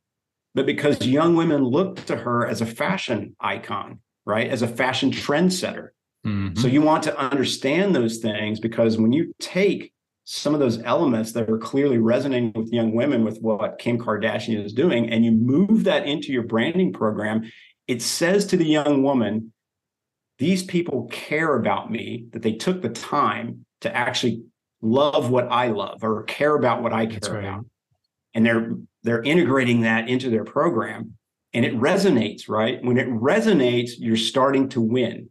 but 0.54 0.66
because 0.66 1.06
young 1.06 1.36
women 1.36 1.64
look 1.64 2.06
to 2.06 2.16
her 2.16 2.46
as 2.48 2.62
a 2.62 2.66
fashion 2.66 3.36
icon, 3.40 4.00
right? 4.26 4.50
As 4.50 4.62
a 4.62 4.68
fashion 4.68 5.12
trendsetter. 5.12 5.90
Mm-hmm. 6.26 6.60
So 6.60 6.68
you 6.68 6.82
want 6.82 7.04
to 7.04 7.18
understand 7.18 7.96
those 7.96 8.18
things 8.18 8.60
because 8.60 8.98
when 8.98 9.14
you 9.14 9.34
take 9.40 9.94
some 10.26 10.54
of 10.54 10.60
those 10.60 10.82
elements 10.82 11.34
that 11.34 11.50
are 11.50 11.58
clearly 11.58 12.00
resonating 12.00 12.52
with 12.56 12.74
young 12.74 12.96
women 12.96 13.24
with 13.24 13.40
what 13.42 13.78
Kim 13.78 14.00
Kardashian 14.00 14.64
is 14.64 14.74
doing, 14.74 15.10
and 15.10 15.24
you 15.24 15.32
move 15.32 15.84
that 15.84 16.08
into 16.08 16.34
your 16.34 16.44
branding 16.44 16.92
program, 16.92 17.50
it 17.88 18.02
says 18.02 18.48
to 18.48 18.58
the 18.58 18.66
young 18.66 19.04
woman, 19.04 19.54
these 20.40 20.64
people 20.64 21.08
care 21.12 21.56
about 21.56 21.92
me, 21.92 22.26
that 22.32 22.42
they 22.42 22.54
took 22.54 22.82
the 22.82 22.90
time 22.90 23.66
to 23.82 23.96
actually 23.96 24.44
love 24.86 25.30
what 25.30 25.52
I 25.52 25.68
love 25.70 26.04
or 26.04 26.24
care 26.24 26.56
about 26.56 26.84
what 26.84 26.94
I 26.94 27.06
care 27.06 27.40
about. 27.40 27.66
And 28.34 28.46
they're 28.46 28.76
they're 29.04 29.24
integrating 29.24 29.82
that 29.82 30.10
into 30.10 30.30
their 30.30 30.44
program 30.44 31.18
and 31.54 31.64
it 31.64 31.74
resonates, 31.80 32.50
right? 32.50 32.84
When 32.84 32.98
it 32.98 33.08
resonates, 33.08 33.92
you're 33.98 34.18
starting 34.18 34.70
to 34.70 34.82
win. 34.82 35.30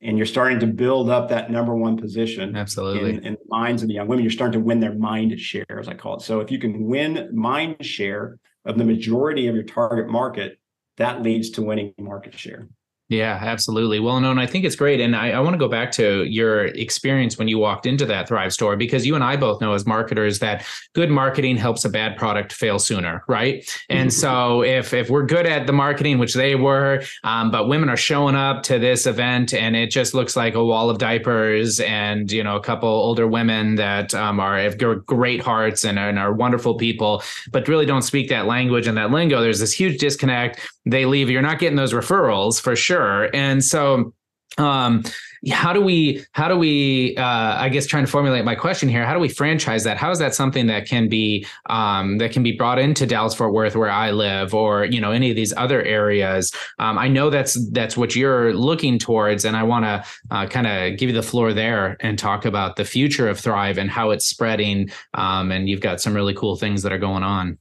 And 0.00 0.18
you're 0.18 0.26
starting 0.26 0.60
to 0.60 0.66
build 0.66 1.08
up 1.08 1.30
that 1.30 1.50
number 1.50 1.74
one 1.74 1.96
position 1.96 2.54
absolutely. 2.54 3.10
in, 3.10 3.24
in, 3.24 3.32
the 3.34 3.46
minds 3.48 3.80
of 3.80 3.88
the 3.88 3.94
young 3.94 4.06
women. 4.06 4.22
You're 4.22 4.30
starting 4.30 4.60
to 4.60 4.64
win 4.64 4.78
their 4.78 4.94
mind 4.94 5.38
share 5.40 5.64
as 5.78 5.88
i 5.88 5.94
call 5.94 6.16
it. 6.16 6.20
So 6.20 6.40
if 6.40 6.50
you 6.50 6.58
can 6.58 6.84
win 6.84 7.30
mind 7.32 7.84
share 7.84 8.38
of 8.66 8.76
the 8.76 8.84
majority 8.84 9.48
of 9.48 9.54
your 9.54 9.64
target 9.64 10.08
market 10.08 10.58
that 10.96 11.22
leads 11.22 11.50
to 11.50 11.62
winning 11.62 11.94
market 11.98 12.38
share 12.38 12.68
yeah, 13.10 13.38
absolutely. 13.42 14.00
Well, 14.00 14.18
no, 14.18 14.30
and 14.30 14.40
I 14.40 14.46
think 14.46 14.64
it's 14.64 14.76
great. 14.76 14.98
And 14.98 15.14
I, 15.14 15.32
I 15.32 15.40
want 15.40 15.52
to 15.52 15.58
go 15.58 15.68
back 15.68 15.92
to 15.92 16.24
your 16.24 16.64
experience 16.64 17.36
when 17.36 17.48
you 17.48 17.58
walked 17.58 17.84
into 17.84 18.06
that 18.06 18.28
Thrive 18.28 18.50
store, 18.50 18.76
because 18.76 19.04
you 19.04 19.14
and 19.14 19.22
I 19.22 19.36
both 19.36 19.60
know 19.60 19.74
as 19.74 19.84
marketers 19.84 20.38
that 20.38 20.64
good 20.94 21.10
marketing 21.10 21.58
helps 21.58 21.84
a 21.84 21.90
bad 21.90 22.16
product 22.16 22.54
fail 22.54 22.78
sooner, 22.78 23.22
right? 23.28 23.68
And 23.90 24.10
so 24.10 24.62
if 24.62 24.94
if 24.94 25.10
we're 25.10 25.26
good 25.26 25.44
at 25.44 25.66
the 25.66 25.72
marketing, 25.72 26.18
which 26.18 26.32
they 26.32 26.54
were, 26.54 27.02
um, 27.24 27.50
but 27.50 27.68
women 27.68 27.90
are 27.90 27.96
showing 27.96 28.36
up 28.36 28.62
to 28.64 28.78
this 28.78 29.06
event 29.06 29.52
and 29.52 29.76
it 29.76 29.90
just 29.90 30.14
looks 30.14 30.34
like 30.34 30.54
a 30.54 30.64
wall 30.64 30.88
of 30.88 30.96
diapers 30.96 31.80
and 31.80 32.32
you 32.32 32.42
know 32.42 32.56
a 32.56 32.60
couple 32.60 32.88
older 32.88 33.28
women 33.28 33.74
that 33.74 34.14
um, 34.14 34.40
are 34.40 34.58
have 34.58 34.78
great 35.04 35.42
hearts 35.42 35.84
and, 35.84 35.98
and 35.98 36.18
are 36.18 36.32
wonderful 36.32 36.76
people, 36.76 37.22
but 37.52 37.68
really 37.68 37.84
don't 37.84 38.02
speak 38.02 38.30
that 38.30 38.46
language 38.46 38.86
and 38.86 38.96
that 38.96 39.10
lingo. 39.10 39.42
There's 39.42 39.60
this 39.60 39.74
huge 39.74 39.98
disconnect. 39.98 40.58
They 40.86 41.04
leave. 41.04 41.28
You're 41.28 41.42
not 41.42 41.58
getting 41.58 41.76
those 41.76 41.92
referrals 41.92 42.60
for 42.60 42.74
sure 42.74 42.93
sure. 42.94 43.30
And 43.34 43.64
so 43.64 44.14
um 44.56 45.02
how 45.50 45.72
do 45.72 45.80
we 45.80 46.24
how 46.30 46.46
do 46.46 46.56
we 46.56 47.16
uh 47.16 47.56
i 47.60 47.68
guess 47.68 47.86
trying 47.86 48.04
to 48.04 48.10
formulate 48.10 48.44
my 48.44 48.54
question 48.54 48.88
here 48.88 49.04
how 49.04 49.12
do 49.12 49.18
we 49.18 49.28
franchise 49.28 49.82
that? 49.82 49.96
How 49.96 50.12
is 50.12 50.20
that 50.20 50.32
something 50.32 50.68
that 50.68 50.86
can 50.86 51.08
be 51.08 51.44
um 51.66 52.18
that 52.18 52.30
can 52.30 52.44
be 52.44 52.52
brought 52.52 52.78
into 52.78 53.04
dallas 53.04 53.34
fort 53.34 53.52
worth 53.52 53.74
where 53.74 53.90
i 53.90 54.12
live 54.12 54.54
or 54.54 54.84
you 54.84 55.00
know 55.00 55.10
any 55.10 55.28
of 55.28 55.34
these 55.34 55.52
other 55.56 55.82
areas? 55.82 56.52
Um 56.78 56.98
i 56.98 57.08
know 57.08 57.30
that's 57.30 57.54
that's 57.72 57.96
what 57.96 58.14
you're 58.14 58.54
looking 58.54 58.96
towards 58.96 59.44
and 59.44 59.56
i 59.56 59.64
want 59.64 59.84
to 59.84 60.04
uh, 60.30 60.46
kind 60.46 60.68
of 60.68 60.98
give 60.98 61.10
you 61.10 61.16
the 61.16 61.22
floor 61.22 61.52
there 61.52 61.96
and 61.98 62.16
talk 62.16 62.44
about 62.44 62.76
the 62.76 62.84
future 62.84 63.28
of 63.28 63.40
thrive 63.40 63.76
and 63.76 63.90
how 63.90 64.10
it's 64.10 64.26
spreading 64.26 64.88
um 65.14 65.50
and 65.50 65.68
you've 65.68 65.80
got 65.80 66.00
some 66.00 66.14
really 66.14 66.34
cool 66.34 66.54
things 66.54 66.82
that 66.84 66.92
are 66.92 66.98
going 66.98 67.24
on. 67.24 67.58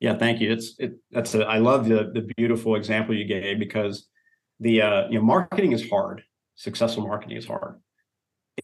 Yeah 0.00 0.18
thank 0.18 0.40
you. 0.42 0.52
It's 0.52 0.74
it 0.78 0.98
that's 1.10 1.34
a, 1.34 1.46
i 1.46 1.56
love 1.56 1.88
the 1.88 2.10
the 2.12 2.28
beautiful 2.36 2.76
example 2.76 3.14
you 3.14 3.24
gave 3.24 3.58
because 3.58 4.06
the 4.60 4.82
uh, 4.82 5.08
you 5.08 5.18
know 5.18 5.24
marketing 5.24 5.72
is 5.72 5.88
hard. 5.88 6.22
Successful 6.54 7.06
marketing 7.06 7.38
is 7.38 7.46
hard. 7.46 7.80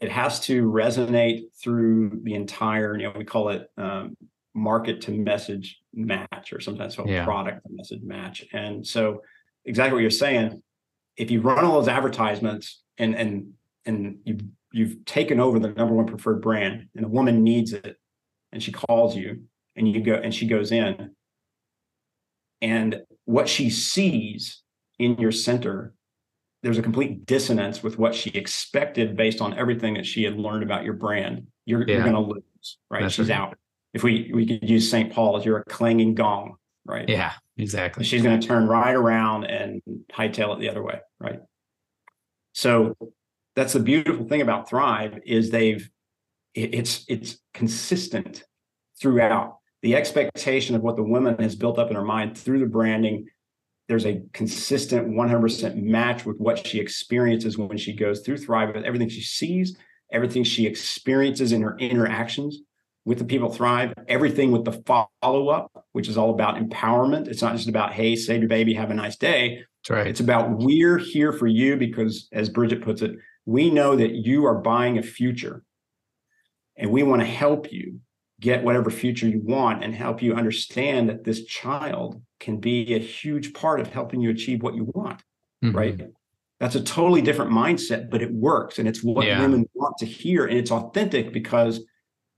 It 0.00 0.12
has 0.12 0.40
to 0.40 0.70
resonate 0.70 1.44
through 1.60 2.20
the 2.22 2.34
entire. 2.34 2.96
You 2.96 3.04
know, 3.04 3.14
we 3.16 3.24
call 3.24 3.48
it 3.48 3.68
um, 3.78 4.16
market 4.54 5.00
to 5.02 5.10
message 5.10 5.80
match, 5.94 6.52
or 6.52 6.60
sometimes 6.60 6.96
called 6.96 7.08
yeah. 7.08 7.24
product 7.24 7.62
to 7.66 7.72
message 7.72 8.02
match. 8.02 8.44
And 8.52 8.86
so, 8.86 9.22
exactly 9.64 9.94
what 9.94 10.02
you're 10.02 10.10
saying. 10.10 10.62
If 11.16 11.30
you 11.30 11.40
run 11.40 11.64
all 11.64 11.80
those 11.80 11.88
advertisements 11.88 12.82
and 12.98 13.14
and 13.14 13.52
and 13.86 14.18
you 14.24 14.38
you've 14.72 15.04
taken 15.06 15.40
over 15.40 15.58
the 15.58 15.68
number 15.68 15.94
one 15.94 16.06
preferred 16.06 16.42
brand, 16.42 16.88
and 16.94 17.06
a 17.06 17.08
woman 17.08 17.42
needs 17.42 17.72
it, 17.72 17.96
and 18.52 18.62
she 18.62 18.72
calls 18.72 19.16
you, 19.16 19.44
and 19.74 19.90
you 19.90 20.02
go 20.02 20.14
and 20.14 20.34
she 20.34 20.46
goes 20.46 20.72
in, 20.72 21.12
and 22.60 23.00
what 23.24 23.48
she 23.48 23.70
sees 23.70 24.62
in 24.98 25.16
your 25.18 25.32
center, 25.32 25.94
there's 26.62 26.78
a 26.78 26.82
complete 26.82 27.26
dissonance 27.26 27.82
with 27.82 27.98
what 27.98 28.14
she 28.14 28.30
expected 28.30 29.16
based 29.16 29.40
on 29.40 29.56
everything 29.58 29.94
that 29.94 30.06
she 30.06 30.24
had 30.24 30.36
learned 30.36 30.62
about 30.62 30.84
your 30.84 30.94
brand. 30.94 31.46
You're, 31.64 31.82
yeah. 31.82 31.96
you're 31.96 32.04
going 32.04 32.14
to 32.14 32.20
lose, 32.20 32.78
right? 32.90 33.02
That's 33.02 33.14
She's 33.14 33.28
right. 33.28 33.38
out. 33.38 33.58
If 33.94 34.02
we 34.02 34.30
we 34.34 34.46
could 34.46 34.68
use 34.68 34.90
St. 34.90 35.12
Paul's, 35.12 35.46
you're 35.46 35.58
a 35.58 35.64
clanging 35.64 36.14
gong, 36.14 36.56
right? 36.84 37.08
Yeah, 37.08 37.32
exactly. 37.56 38.04
She's 38.04 38.22
going 38.22 38.38
to 38.38 38.46
turn 38.46 38.66
right 38.66 38.94
around 38.94 39.44
and 39.44 39.80
hightail 40.12 40.54
it 40.54 40.60
the 40.60 40.68
other 40.68 40.82
way, 40.82 41.00
right? 41.18 41.40
So 42.52 42.94
that's 43.54 43.72
the 43.72 43.80
beautiful 43.80 44.26
thing 44.26 44.42
about 44.42 44.68
Thrive 44.68 45.18
is 45.24 45.50
they've 45.50 45.88
it's 46.54 47.04
it's 47.08 47.38
consistent 47.54 48.44
throughout 49.00 49.58
the 49.82 49.94
expectation 49.94 50.74
of 50.74 50.82
what 50.82 50.96
the 50.96 51.02
woman 51.02 51.36
has 51.38 51.54
built 51.54 51.78
up 51.78 51.90
in 51.90 51.96
her 51.96 52.04
mind 52.04 52.36
through 52.36 52.60
the 52.60 52.66
branding 52.66 53.26
there's 53.88 54.06
a 54.06 54.22
consistent 54.32 55.08
100% 55.08 55.76
match 55.76 56.26
with 56.26 56.38
what 56.38 56.66
she 56.66 56.80
experiences 56.80 57.56
when 57.56 57.78
she 57.78 57.92
goes 57.92 58.20
through 58.20 58.38
Thrive, 58.38 58.74
with 58.74 58.84
everything 58.84 59.08
she 59.08 59.22
sees, 59.22 59.76
everything 60.12 60.44
she 60.44 60.66
experiences 60.66 61.52
in 61.52 61.62
her 61.62 61.76
interactions 61.78 62.58
with 63.04 63.18
the 63.18 63.24
people 63.24 63.48
Thrive, 63.48 63.94
everything 64.08 64.50
with 64.50 64.64
the 64.64 64.72
follow 65.22 65.48
up, 65.48 65.86
which 65.92 66.08
is 66.08 66.18
all 66.18 66.30
about 66.30 66.56
empowerment. 66.56 67.28
It's 67.28 67.42
not 67.42 67.54
just 67.54 67.68
about, 67.68 67.92
hey, 67.92 68.16
save 68.16 68.40
your 68.40 68.48
baby, 68.48 68.74
have 68.74 68.90
a 68.90 68.94
nice 68.94 69.16
day. 69.16 69.62
That's 69.82 69.90
right. 69.90 70.06
It's 70.08 70.20
about 70.20 70.58
we're 70.58 70.98
here 70.98 71.32
for 71.32 71.46
you 71.46 71.76
because, 71.76 72.28
as 72.32 72.48
Bridget 72.48 72.82
puts 72.82 73.02
it, 73.02 73.12
we 73.44 73.70
know 73.70 73.94
that 73.94 74.10
you 74.10 74.44
are 74.46 74.56
buying 74.56 74.98
a 74.98 75.02
future 75.02 75.62
and 76.76 76.90
we 76.90 77.04
want 77.04 77.22
to 77.22 77.26
help 77.26 77.72
you 77.72 78.00
get 78.40 78.62
whatever 78.62 78.90
future 78.90 79.28
you 79.28 79.40
want 79.40 79.82
and 79.82 79.94
help 79.94 80.22
you 80.22 80.34
understand 80.34 81.08
that 81.08 81.24
this 81.24 81.44
child 81.44 82.20
can 82.38 82.58
be 82.58 82.94
a 82.94 82.98
huge 82.98 83.54
part 83.54 83.80
of 83.80 83.88
helping 83.88 84.20
you 84.20 84.30
achieve 84.30 84.62
what 84.62 84.74
you 84.74 84.84
want 84.94 85.22
mm-hmm. 85.64 85.76
right 85.76 86.00
that's 86.60 86.74
a 86.74 86.82
totally 86.82 87.22
different 87.22 87.50
mindset 87.50 88.10
but 88.10 88.22
it 88.22 88.32
works 88.32 88.78
and 88.78 88.86
it's 88.86 89.02
what 89.02 89.26
yeah. 89.26 89.40
women 89.40 89.64
want 89.74 89.96
to 89.98 90.06
hear 90.06 90.46
and 90.46 90.58
it's 90.58 90.70
authentic 90.70 91.32
because 91.32 91.80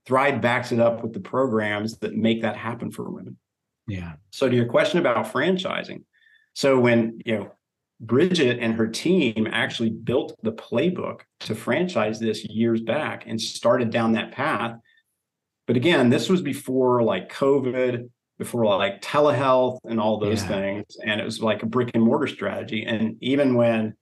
thrive 0.06 0.40
backs 0.40 0.72
it 0.72 0.80
up 0.80 1.02
with 1.02 1.12
the 1.12 1.20
programs 1.20 1.98
that 1.98 2.14
make 2.14 2.42
that 2.42 2.56
happen 2.56 2.90
for 2.90 3.10
women 3.10 3.36
yeah 3.88 4.12
so 4.30 4.48
to 4.48 4.54
your 4.54 4.66
question 4.66 4.98
about 5.00 5.32
franchising 5.32 6.02
so 6.54 6.78
when 6.78 7.20
you 7.24 7.36
know 7.36 7.52
Bridget 8.00 8.60
and 8.60 8.74
her 8.74 8.86
team 8.86 9.48
actually 9.50 9.90
built 9.90 10.38
the 10.44 10.52
playbook 10.52 11.22
to 11.40 11.56
franchise 11.56 12.20
this 12.20 12.44
years 12.44 12.80
back 12.80 13.24
and 13.26 13.40
started 13.40 13.90
down 13.90 14.12
that 14.12 14.30
path 14.30 14.78
but 15.68 15.76
again, 15.76 16.08
this 16.08 16.30
was 16.30 16.40
before 16.40 17.02
like 17.02 17.30
COVID, 17.30 18.08
before 18.38 18.64
like 18.64 19.02
telehealth 19.02 19.78
and 19.84 20.00
all 20.00 20.18
those 20.18 20.42
yeah. 20.42 20.48
things. 20.48 20.96
And 21.04 21.20
it 21.20 21.24
was 21.24 21.42
like 21.42 21.62
a 21.62 21.66
brick 21.66 21.90
and 21.92 22.02
mortar 22.02 22.26
strategy. 22.26 22.84
And 22.86 23.18
even 23.20 23.54
when 23.54 23.94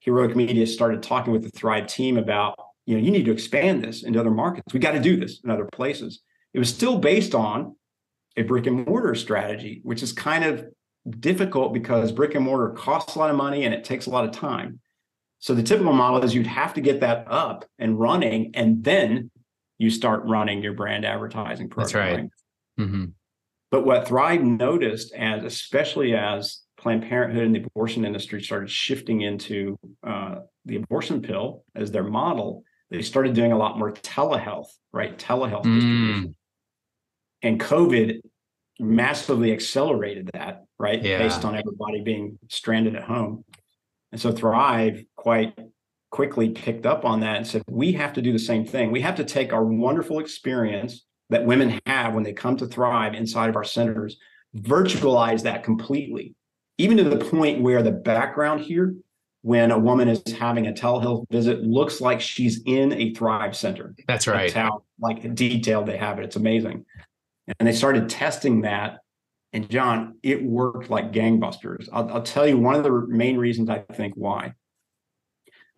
Heroic 0.00 0.36
Media 0.36 0.66
started 0.66 1.02
talking 1.02 1.32
with 1.32 1.42
the 1.42 1.48
Thrive 1.48 1.86
team 1.86 2.18
about, 2.18 2.56
you 2.84 2.94
know, 2.94 3.02
you 3.02 3.10
need 3.10 3.24
to 3.24 3.32
expand 3.32 3.82
this 3.82 4.02
into 4.02 4.20
other 4.20 4.30
markets. 4.30 4.74
We 4.74 4.80
got 4.80 4.92
to 4.92 5.00
do 5.00 5.16
this 5.16 5.40
in 5.42 5.50
other 5.50 5.64
places. 5.72 6.20
It 6.52 6.58
was 6.58 6.68
still 6.68 6.98
based 6.98 7.34
on 7.34 7.74
a 8.36 8.42
brick 8.42 8.66
and 8.66 8.86
mortar 8.86 9.14
strategy, 9.14 9.80
which 9.84 10.02
is 10.02 10.12
kind 10.12 10.44
of 10.44 10.66
difficult 11.20 11.72
because 11.72 12.12
brick 12.12 12.34
and 12.34 12.44
mortar 12.44 12.74
costs 12.74 13.16
a 13.16 13.18
lot 13.18 13.30
of 13.30 13.36
money 13.36 13.64
and 13.64 13.72
it 13.72 13.82
takes 13.82 14.04
a 14.04 14.10
lot 14.10 14.26
of 14.26 14.32
time. 14.32 14.78
So 15.38 15.54
the 15.54 15.62
typical 15.62 15.94
model 15.94 16.22
is 16.22 16.34
you'd 16.34 16.46
have 16.46 16.74
to 16.74 16.82
get 16.82 17.00
that 17.00 17.24
up 17.30 17.64
and 17.78 17.98
running 17.98 18.50
and 18.54 18.84
then 18.84 19.30
you 19.78 19.90
start 19.90 20.24
running 20.24 20.62
your 20.62 20.74
brand 20.74 21.04
advertising 21.04 21.68
program. 21.68 21.86
That's 21.86 21.94
right. 21.94 22.86
Mm-hmm. 22.86 23.04
But 23.70 23.84
what 23.84 24.08
Thrive 24.08 24.42
noticed, 24.42 25.12
as 25.14 25.44
especially 25.44 26.14
as 26.14 26.60
Planned 26.78 27.02
Parenthood 27.02 27.44
and 27.44 27.54
the 27.54 27.62
abortion 27.62 28.04
industry 28.04 28.42
started 28.42 28.70
shifting 28.70 29.20
into 29.22 29.78
uh, 30.06 30.36
the 30.64 30.76
abortion 30.76 31.20
pill 31.20 31.64
as 31.74 31.90
their 31.90 32.04
model, 32.04 32.64
they 32.90 33.02
started 33.02 33.34
doing 33.34 33.52
a 33.52 33.58
lot 33.58 33.78
more 33.78 33.92
telehealth, 33.92 34.68
right? 34.92 35.18
Telehealth 35.18 35.64
mm. 35.64 35.74
distribution. 35.74 36.34
And 37.42 37.60
COVID 37.60 38.20
massively 38.80 39.52
accelerated 39.52 40.30
that, 40.32 40.64
right? 40.78 41.02
Yeah. 41.02 41.18
Based 41.18 41.44
on 41.44 41.56
everybody 41.56 42.02
being 42.02 42.38
stranded 42.48 42.96
at 42.96 43.02
home. 43.02 43.44
And 44.12 44.20
so 44.20 44.32
Thrive 44.32 45.04
quite 45.16 45.58
quickly 46.10 46.50
picked 46.50 46.86
up 46.86 47.04
on 47.04 47.20
that 47.20 47.36
and 47.36 47.46
said, 47.46 47.62
we 47.68 47.92
have 47.92 48.12
to 48.14 48.22
do 48.22 48.32
the 48.32 48.38
same 48.38 48.64
thing. 48.64 48.90
We 48.90 49.00
have 49.02 49.16
to 49.16 49.24
take 49.24 49.52
our 49.52 49.64
wonderful 49.64 50.20
experience 50.20 51.04
that 51.30 51.44
women 51.44 51.78
have 51.86 52.14
when 52.14 52.24
they 52.24 52.32
come 52.32 52.56
to 52.56 52.66
thrive 52.66 53.14
inside 53.14 53.50
of 53.50 53.56
our 53.56 53.64
centers, 53.64 54.18
virtualize 54.56 55.42
that 55.42 55.62
completely, 55.62 56.34
even 56.78 56.96
to 56.96 57.04
the 57.04 57.22
point 57.24 57.60
where 57.60 57.82
the 57.82 57.92
background 57.92 58.62
here, 58.62 58.94
when 59.42 59.70
a 59.70 59.78
woman 59.78 60.08
is 60.08 60.22
having 60.38 60.66
a 60.66 60.72
telehealth 60.72 61.26
visit, 61.30 61.62
looks 61.62 62.00
like 62.00 62.20
she's 62.20 62.62
in 62.66 62.92
a 62.92 63.14
Thrive 63.14 63.56
center. 63.56 63.94
That's 64.06 64.26
right. 64.26 64.52
That's 64.52 64.54
how 64.54 64.84
like 65.00 65.34
detailed 65.34 65.86
they 65.86 65.96
have 65.96 66.18
it. 66.18 66.24
It's 66.24 66.36
amazing. 66.36 66.84
And 67.58 67.68
they 67.68 67.72
started 67.72 68.08
testing 68.08 68.62
that. 68.62 68.98
And 69.52 69.70
John, 69.70 70.18
it 70.22 70.44
worked 70.44 70.90
like 70.90 71.12
gangbusters. 71.12 71.88
I'll, 71.92 72.10
I'll 72.10 72.22
tell 72.22 72.46
you 72.46 72.58
one 72.58 72.74
of 72.74 72.82
the 72.82 72.90
main 72.90 73.36
reasons 73.36 73.70
I 73.70 73.78
think 73.94 74.14
why 74.16 74.54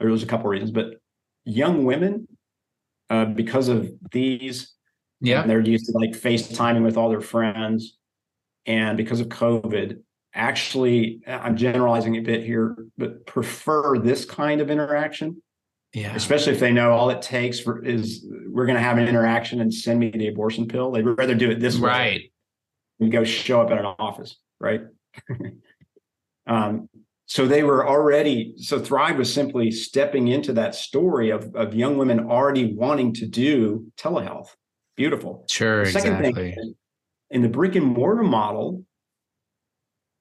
there 0.01 0.11
was 0.11 0.23
a 0.23 0.27
couple 0.27 0.51
reasons, 0.51 0.71
but 0.71 0.95
young 1.45 1.85
women 1.85 2.27
uh, 3.11 3.27
because 3.27 3.69
of 3.69 3.91
these. 4.11 4.75
Yeah. 5.21 5.47
They're 5.47 5.61
used 5.61 5.87
to 5.87 5.93
like 5.93 6.13
FaceTiming 6.13 6.83
with 6.83 6.97
all 6.97 7.11
their 7.11 7.21
friends. 7.21 7.99
And 8.65 8.97
because 8.97 9.21
of 9.21 9.29
COVID, 9.29 9.99
actually, 10.35 11.21
I'm 11.27 11.57
generalizing 11.57 12.17
a 12.17 12.21
bit 12.21 12.43
here, 12.43 12.77
but 12.97 13.27
prefer 13.27 13.99
this 13.99 14.25
kind 14.25 14.63
of 14.63 14.71
interaction. 14.71 15.43
Yeah. 15.93 16.15
Especially 16.15 16.53
if 16.53 16.61
they 16.61 16.73
know 16.73 16.93
all 16.93 17.11
it 17.11 17.21
takes 17.21 17.61
for 17.61 17.85
is 17.85 18.25
we're 18.47 18.65
going 18.65 18.79
to 18.79 18.83
have 18.83 18.97
an 18.97 19.09
interaction 19.09 19.61
and 19.61 19.75
send 19.75 19.99
me 19.99 20.11
the 20.11 20.29
abortion 20.29 20.69
pill. 20.69 20.93
They'd 20.93 21.03
rather 21.03 21.35
do 21.35 21.51
it 21.51 21.61
this 21.61 21.79
way. 21.79 21.89
Right. 21.89 22.33
And 23.01 23.11
go 23.11 23.25
show 23.25 23.61
up 23.61 23.71
at 23.71 23.79
an 23.79 23.87
office. 23.87 24.37
Right. 24.61 24.83
um, 26.47 26.89
so 27.31 27.47
they 27.47 27.62
were 27.62 27.86
already 27.89 28.55
so 28.57 28.81
thrive 28.81 29.16
was 29.16 29.32
simply 29.32 29.70
stepping 29.70 30.27
into 30.28 30.52
that 30.52 30.74
story 30.74 31.31
of, 31.31 31.55
of 31.55 31.74
young 31.74 31.97
women 31.97 32.19
already 32.28 32.74
wanting 32.74 33.15
to 33.15 33.27
do 33.27 33.86
telehealth 33.97 34.48
beautiful 34.97 35.44
Sure. 35.48 35.85
the 35.85 35.93
second 35.93 36.16
Exactly. 36.16 36.52
thing 36.55 36.74
in 37.31 37.43
the 37.43 37.48
brick 37.48 37.77
and 37.77 37.86
mortar 37.86 38.24
model 38.24 38.85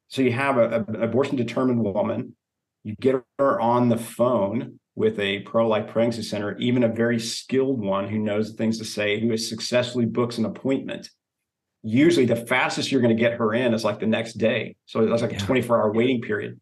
so 0.08 0.22
you 0.22 0.32
have 0.32 0.58
a, 0.58 0.86
a 0.88 1.02
abortion 1.02 1.36
determined 1.36 1.84
woman 1.84 2.36
you 2.84 2.96
get 3.02 3.22
her 3.40 3.60
on 3.60 3.90
the 3.90 3.98
phone 3.98 4.80
with 4.96 5.20
a 5.20 5.40
pro-life 5.40 5.88
pregnancy 5.92 6.22
center 6.22 6.56
even 6.60 6.84
a 6.84 6.88
very 6.88 7.20
skilled 7.20 7.80
one 7.82 8.08
who 8.08 8.20
knows 8.20 8.52
the 8.52 8.58
things 8.58 8.78
to 8.78 8.86
say 8.86 9.20
who 9.20 9.32
has 9.32 9.50
successfully 9.50 10.06
books 10.06 10.38
an 10.38 10.46
appointment 10.46 11.10
usually 11.82 12.26
the 12.28 12.36
fastest 12.36 12.92
you're 12.92 13.02
going 13.02 13.16
to 13.16 13.20
get 13.20 13.34
her 13.34 13.54
in 13.56 13.74
is 13.74 13.84
like 13.84 14.00
the 14.00 14.06
next 14.06 14.34
day 14.34 14.76
so 14.86 15.06
that's 15.08 15.24
like 15.24 15.32
Yeah. 15.32 15.38
a 15.38 15.48
24 15.48 15.78
hour 15.82 15.92
waiting 15.92 16.22
period 16.22 16.60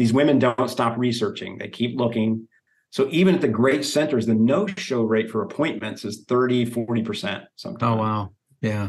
these 0.00 0.14
women 0.14 0.38
don't 0.38 0.70
stop 0.70 0.96
researching 0.96 1.58
they 1.58 1.68
keep 1.68 1.98
looking 1.98 2.48
so 2.88 3.06
even 3.10 3.34
at 3.34 3.42
the 3.42 3.48
great 3.62 3.84
centers 3.84 4.24
the 4.24 4.34
no-show 4.34 5.02
rate 5.02 5.30
for 5.30 5.42
appointments 5.42 6.06
is 6.06 6.24
30 6.26 6.64
40% 6.66 7.44
sometimes 7.56 7.82
Oh 7.82 7.96
wow. 7.96 8.30
Yeah. 8.62 8.88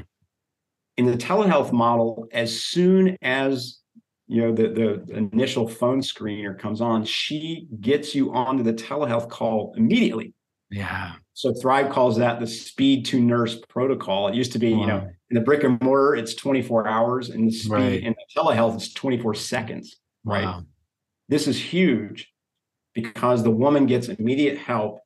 in 0.97 1.05
the 1.05 1.17
telehealth 1.17 1.71
model, 1.73 2.27
as 2.31 2.61
soon 2.63 3.17
as 3.21 3.79
you 4.27 4.39
know 4.41 4.53
the, 4.53 4.67
the 4.79 5.15
initial 5.17 5.67
phone 5.67 5.99
screener 5.99 6.57
comes 6.57 6.79
on, 6.79 7.03
she 7.03 7.67
gets 7.81 8.15
you 8.15 8.31
onto 8.33 8.63
the 8.63 8.73
telehealth 8.73 9.27
call 9.29 9.73
immediately. 9.75 10.33
Yeah. 10.69 11.13
So 11.33 11.53
Thrive 11.53 11.89
calls 11.91 12.15
that 12.17 12.39
the 12.39 12.47
speed 12.47 13.05
to 13.07 13.19
nurse 13.19 13.59
protocol. 13.67 14.29
It 14.29 14.35
used 14.35 14.53
to 14.53 14.59
be, 14.59 14.69
you 14.69 14.85
know, 14.91 15.01
in 15.29 15.35
the 15.35 15.41
brick 15.41 15.63
and 15.65 15.81
mortar, 15.81 16.15
it's 16.15 16.33
24 16.35 16.87
hours, 16.87 17.29
and 17.29 17.45
the 17.47 17.51
speed 17.51 17.71
Right. 17.73 18.03
in 18.03 18.13
the 18.19 18.25
telehealth 18.41 18.77
is 18.77 18.93
24 18.93 19.33
seconds. 19.35 19.97
Right. 20.23 20.45
Wow. 20.45 20.63
This 21.31 21.47
is 21.47 21.57
huge 21.57 22.29
because 22.93 23.41
the 23.41 23.49
woman 23.49 23.85
gets 23.85 24.09
immediate 24.09 24.57
help. 24.57 24.99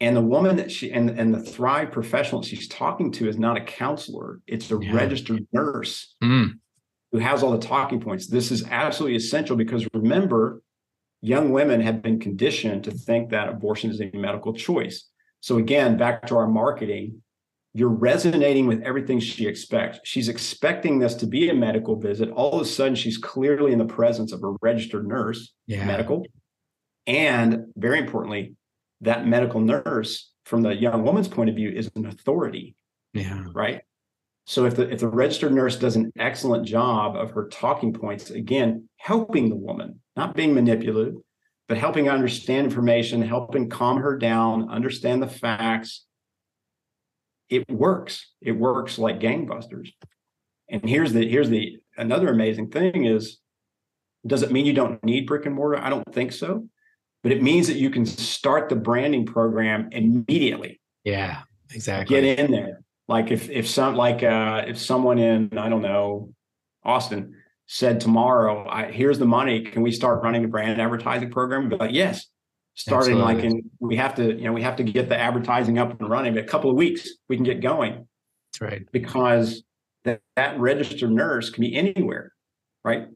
And 0.00 0.16
the 0.16 0.22
woman 0.22 0.56
that 0.56 0.72
she 0.72 0.90
and, 0.90 1.10
and 1.10 1.32
the 1.32 1.40
Thrive 1.42 1.92
professional 1.92 2.42
she's 2.42 2.66
talking 2.66 3.12
to 3.12 3.28
is 3.28 3.38
not 3.38 3.58
a 3.58 3.60
counselor, 3.60 4.40
it's 4.46 4.70
a 4.72 4.78
Yeah. 4.80 4.94
registered 4.94 5.46
nurse 5.52 6.16
Mm. 6.22 6.58
who 7.12 7.18
has 7.18 7.42
all 7.42 7.52
the 7.52 7.58
talking 7.58 8.00
points. 8.00 8.26
This 8.26 8.50
is 8.50 8.64
absolutely 8.68 9.16
essential 9.16 9.54
because 9.54 9.86
remember, 9.92 10.62
young 11.20 11.52
women 11.52 11.82
have 11.82 12.00
been 12.02 12.18
conditioned 12.18 12.82
to 12.84 12.90
think 12.90 13.30
that 13.30 13.50
abortion 13.50 13.90
is 13.90 14.00
a 14.00 14.10
medical 14.14 14.54
choice. 14.54 15.08
So, 15.40 15.58
again, 15.58 15.98
back 15.98 16.26
to 16.28 16.36
our 16.36 16.48
marketing, 16.48 17.22
you're 17.74 17.88
resonating 17.88 18.66
with 18.66 18.82
everything 18.82 19.18
she 19.18 19.46
expects. 19.46 19.98
She's 20.04 20.28
expecting 20.28 20.98
this 20.98 21.14
to 21.16 21.26
be 21.26 21.48
a 21.48 21.54
medical 21.54 21.96
visit. 21.96 22.30
All 22.30 22.54
of 22.54 22.60
a 22.60 22.64
sudden, 22.64 22.94
she's 22.94 23.16
clearly 23.18 23.72
in 23.72 23.78
the 23.78 23.86
presence 23.86 24.32
of 24.32 24.42
a 24.42 24.56
registered 24.60 25.06
nurse, 25.06 25.52
Yeah. 25.66 25.86
medical. 25.86 26.26
And 27.06 27.66
very 27.76 27.98
importantly, 27.98 28.54
that 29.00 29.26
medical 29.26 29.60
nurse, 29.60 30.30
from 30.44 30.62
the 30.62 30.74
young 30.74 31.02
woman's 31.02 31.28
point 31.28 31.48
of 31.50 31.56
view, 31.56 31.70
is 31.70 31.90
an 31.96 32.06
authority 32.06 32.76
Yeah. 33.14 33.44
right? 33.54 33.80
So 34.44 34.64
if 34.66 34.74
the 34.76 34.88
if 34.90 35.00
the 35.00 35.08
registered 35.08 35.52
nurse 35.54 35.76
does 35.76 35.96
an 35.96 36.12
excellent 36.18 36.66
job 36.66 37.16
of 37.16 37.30
her 37.30 37.48
talking 37.48 37.92
points, 37.92 38.30
again, 38.30 38.88
helping 38.96 39.48
the 39.48 39.56
woman, 39.56 40.00
not 40.16 40.34
being 40.34 40.52
manipulative, 40.52 41.14
but 41.68 41.78
helping 41.78 42.08
understand 42.08 42.66
information, 42.66 43.22
helping 43.22 43.68
calm 43.70 43.98
her 43.98 44.18
down, 44.18 44.68
understand 44.68 45.22
the 45.22 45.28
facts, 45.28 46.04
it 47.52 47.70
works. 47.70 48.30
It 48.40 48.52
works 48.52 48.98
like 48.98 49.20
gangbusters. 49.20 49.90
And 50.68 50.88
here's 50.88 51.12
the 51.12 51.28
here's 51.28 51.50
the 51.50 51.78
another 51.96 52.28
amazing 52.30 52.70
thing 52.70 53.04
is 53.04 53.38
does 54.26 54.42
it 54.42 54.50
mean 54.52 54.64
you 54.64 54.72
don't 54.72 55.02
need 55.04 55.26
brick 55.26 55.46
and 55.46 55.54
mortar? 55.54 55.78
I 55.78 55.90
don't 55.90 56.14
think 56.14 56.32
so. 56.32 56.66
But 57.22 57.32
it 57.32 57.42
means 57.42 57.66
that 57.68 57.76
you 57.76 57.90
can 57.90 58.06
start 58.06 58.68
the 58.68 58.76
branding 58.76 59.26
program 59.26 59.88
immediately 59.92 60.80
Yeah. 61.04 61.42
Exactly. 61.72 62.20
get 62.20 62.38
in 62.38 62.50
there. 62.50 62.80
Like 63.08 63.30
if 63.30 63.50
if 63.50 63.68
some 63.68 63.96
like 63.96 64.22
uh 64.22 64.64
if 64.66 64.78
someone 64.78 65.18
in 65.18 65.56
I 65.58 65.68
don't 65.68 65.82
know 65.82 66.32
Austin 66.84 67.34
said 67.66 68.00
tomorrow, 68.00 68.66
I 68.68 68.90
here's 68.90 69.18
the 69.18 69.26
money. 69.26 69.62
Can 69.62 69.82
we 69.82 69.92
start 69.92 70.22
running 70.22 70.44
a 70.44 70.48
brand 70.48 70.80
advertising 70.80 71.30
program? 71.30 71.68
But 71.68 71.80
like, 71.80 71.92
yes, 71.92 72.26
starting 72.74 73.18
like 73.18 73.36
Absolutely. 73.36 73.58
in 73.60 73.70
we 73.80 73.96
have 73.96 74.14
to 74.14 74.34
you 74.34 74.44
know 74.44 74.52
we 74.52 74.62
have 74.62 74.76
to 74.76 74.82
get 74.82 75.08
the 75.08 75.18
advertising 75.18 75.78
up 75.78 75.98
and 76.00 76.08
running. 76.08 76.34
But 76.34 76.44
a 76.44 76.46
couple 76.46 76.70
of 76.70 76.76
weeks 76.76 77.08
we 77.28 77.36
can 77.36 77.44
get 77.44 77.60
going 77.60 78.06
That's 78.52 78.60
right. 78.60 78.82
because 78.92 79.62
that, 80.04 80.20
that 80.36 80.58
registered 80.58 81.10
nurse 81.10 81.50
can 81.50 81.62
be 81.62 81.74
anywhere, 81.76 82.32
right? 82.84 83.08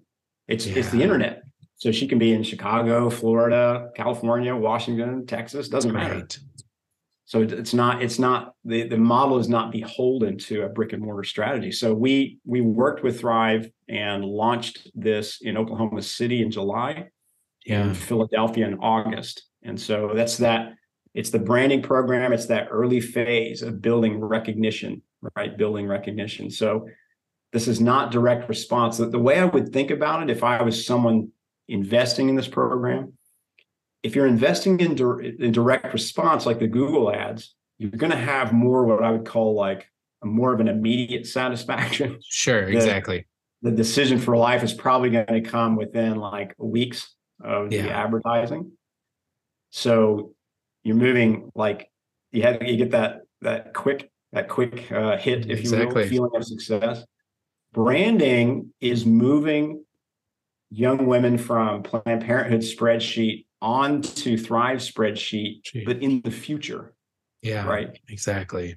It's 0.49 0.67
it's 0.67 0.91
the 0.91 1.03
internet. 1.03 1.43
So 1.79 1.93
she 1.93 2.09
can 2.09 2.19
be 2.19 2.33
in 2.33 2.43
Chicago, 2.43 3.11
Florida, 3.11 3.91
California, 3.95 4.57
Washington, 4.57 5.27
Texas, 5.27 5.69
doesn't 5.69 5.93
matter. 5.93 6.27
So 7.27 7.43
it's 7.43 7.75
not 7.75 8.03
it's 8.03 8.19
not 8.19 8.55
the 8.65 8.87
the 8.89 8.97
model 8.97 9.39
is 9.39 9.49
not 9.49 9.73
beholden 9.73 10.39
to 10.39 10.63
a 10.63 10.69
brick 10.69 10.93
and 10.93 11.03
mortar 11.03 11.25
strategy. 11.25 11.73
So 11.73 11.93
we 11.93 12.39
we 12.45 12.61
worked 12.61 13.03
with 13.03 13.21
Thrive 13.21 13.69
and 13.89 14.25
launched 14.25 14.89
this 14.95 15.39
in 15.43 15.57
Oklahoma 15.57 16.03
City 16.03 16.41
in 16.41 16.53
July, 16.53 17.09
Yeah. 17.67 17.89
in 17.89 17.95
Philadelphia 17.95 18.67
in 18.67 18.79
August. 18.79 19.45
And 19.63 19.81
so 19.81 20.13
that's 20.15 20.37
that. 20.39 20.75
It's 21.15 21.31
the 21.31 21.39
branding 21.39 21.83
program. 21.83 22.33
It's 22.33 22.47
that 22.47 22.69
early 22.71 23.01
phase 23.01 23.63
of 23.63 23.81
building 23.83 24.21
recognition, 24.21 25.03
right? 25.35 25.57
Building 25.57 25.89
recognition. 25.89 26.51
So 26.51 26.89
this 27.53 27.67
is 27.67 27.81
not 27.81 28.13
direct 28.13 28.49
response. 28.49 28.99
The, 28.99 29.19
way 29.19 29.39
I 29.39 29.47
would 29.47 29.73
think 29.73 29.91
about 29.91 30.23
it, 30.23 30.31
if 30.31 30.45
I 30.45 30.63
was 30.63 30.87
someone 30.87 31.31
investing 31.69 32.29
in 32.29 32.37
this 32.37 32.49
program, 32.49 33.15
if 34.03 34.15
you're 34.15 34.27
investing 34.27 34.79
in, 34.79 34.95
dir- 34.95 35.21
in 35.21 35.53
direct 35.53 35.93
response, 35.93 36.45
like 36.47 36.59
the 36.59 36.69
Google 36.69 37.11
ads, 37.11 37.55
you're 37.79 37.91
going 37.91 38.13
to 38.13 38.17
have 38.17 38.53
more 38.53 38.85
what 38.85 39.03
I 39.03 39.11
would 39.11 39.25
call 39.25 39.55
like 39.55 39.91
a 40.23 40.27
more 40.27 40.53
of 40.53 40.61
an 40.61 40.69
immediate 40.69 41.27
satisfaction. 41.27 42.21
Sure. 42.29 42.67
The- 42.67 42.77
Exactly. 42.77 43.27
The 43.63 43.71
decision 43.71 44.19
for 44.19 44.37
life 44.37 44.63
is 44.63 44.75
probably 44.75 45.11
going 45.11 45.27
to 45.27 45.41
come 45.41 45.77
within 45.77 46.17
like 46.17 46.55
weeks 46.59 47.16
of 47.43 47.71
the 47.71 47.91
advertising. 47.91 48.73
So 49.71 50.35
you're 50.83 50.97
moving 50.97 51.51
like 51.55 51.91
you 52.33 52.43
have 52.43 52.63
you 52.63 52.77
get 52.77 52.93
that 52.93 53.23
that 53.43 53.75
quick 53.75 54.11
that 54.33 54.49
quick 54.49 54.91
uh, 54.93 55.17
hit, 55.17 55.51
if 55.51 55.63
you 55.65 55.71
Exactly. 55.73 56.03
will, 56.03 56.09
feeling 56.09 56.31
of 56.35 56.45
success. 56.45 57.05
Branding 57.73 58.73
is 58.81 59.05
moving 59.07 59.85
young 60.71 61.07
women 61.07 61.39
from 61.39 61.83
Planned 61.83 62.25
Parenthood 62.25 62.61
spreadsheet 62.61 63.47
onto 63.63 64.37
Thrive 64.37 64.79
spreadsheet, 64.79 65.63
Gee. 65.63 65.85
but 65.85 66.03
in 66.03 66.21
the 66.23 66.31
future, 66.31 66.95
Yeah. 67.43 67.67
right? 67.67 67.99
Exactly. 68.09 68.77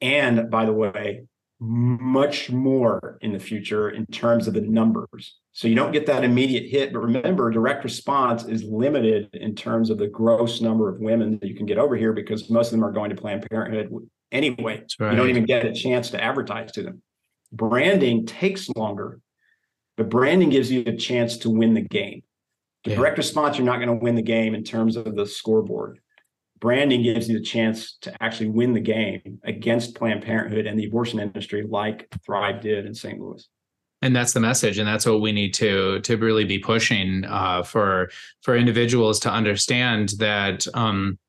And 0.00 0.50
by 0.50 0.66
the 0.66 0.72
way, 0.72 1.26
much 1.58 2.50
more 2.50 3.18
in 3.22 3.32
the 3.32 3.38
future 3.38 3.90
in 3.90 4.04
terms 4.06 4.46
of 4.46 4.54
the 4.54 4.60
numbers. 4.60 5.36
So 5.52 5.68
you 5.68 5.74
don't 5.74 5.92
get 5.92 6.06
that 6.06 6.22
immediate 6.22 6.68
hit, 6.70 6.92
but 6.92 6.98
remember, 6.98 7.50
direct 7.50 7.82
response 7.82 8.44
is 8.44 8.62
limited 8.64 9.30
in 9.32 9.54
terms 9.54 9.88
of 9.88 9.96
the 9.96 10.06
gross 10.06 10.60
number 10.60 10.88
of 10.90 11.00
women 11.00 11.38
that 11.40 11.48
you 11.48 11.54
can 11.54 11.64
get 11.64 11.78
over 11.78 11.96
here 11.96 12.12
because 12.12 12.50
most 12.50 12.66
of 12.68 12.72
them 12.72 12.84
are 12.84 12.92
going 12.92 13.08
to 13.08 13.16
Planned 13.16 13.46
Parenthood 13.50 13.88
anyway. 14.32 14.78
That's 14.80 14.96
You 15.00 15.16
don't 15.16 15.30
even 15.30 15.46
get 15.46 15.64
a 15.64 15.72
chance 15.72 16.10
to 16.10 16.22
advertise 16.22 16.72
to 16.72 16.82
them. 16.82 17.02
Branding 17.52 18.26
takes 18.26 18.68
longer, 18.70 19.20
but 19.96 20.10
branding 20.10 20.50
gives 20.50 20.70
you 20.70 20.82
a 20.86 20.94
chance 20.96 21.38
to 21.38 21.50
win 21.50 21.72
the 21.72 21.80
game. 21.80 22.22
The 22.84 22.90
Yeah. 22.90 22.96
direct 22.96 23.16
response, 23.16 23.56
you're 23.56 23.64
not 23.66 23.76
going 23.76 23.88
to 23.98 24.04
win 24.04 24.14
the 24.14 24.22
game 24.22 24.54
in 24.54 24.62
terms 24.62 24.96
of 24.96 25.16
the 25.16 25.24
scoreboard. 25.24 26.00
Branding 26.66 27.04
gives 27.04 27.28
you 27.28 27.38
the 27.38 27.44
chance 27.44 27.96
to 28.00 28.12
actually 28.20 28.48
win 28.48 28.72
the 28.72 28.80
game 28.80 29.38
against 29.44 29.94
Planned 29.94 30.24
Parenthood 30.24 30.66
and 30.66 30.76
the 30.76 30.86
abortion 30.86 31.20
industry, 31.20 31.62
like 31.62 32.08
Thrive 32.24 32.60
did 32.60 32.86
in 32.86 32.92
St. 32.92 33.20
Louis. 33.20 33.48
and 34.02 34.16
that's 34.16 34.32
the 34.32 34.40
message 34.40 34.76
and 34.76 34.88
that's 34.88 35.06
what 35.06 35.20
we 35.20 35.30
need 35.30 35.54
to 35.54 36.00
to 36.00 36.16
really 36.16 36.44
be 36.44 36.58
pushing 36.58 37.24
uh, 37.24 37.62
for 37.62 38.10
for 38.42 38.56
individuals 38.56 39.20
to 39.20 39.30
understand 39.30 40.14
that 40.18 40.66
um 40.74 41.20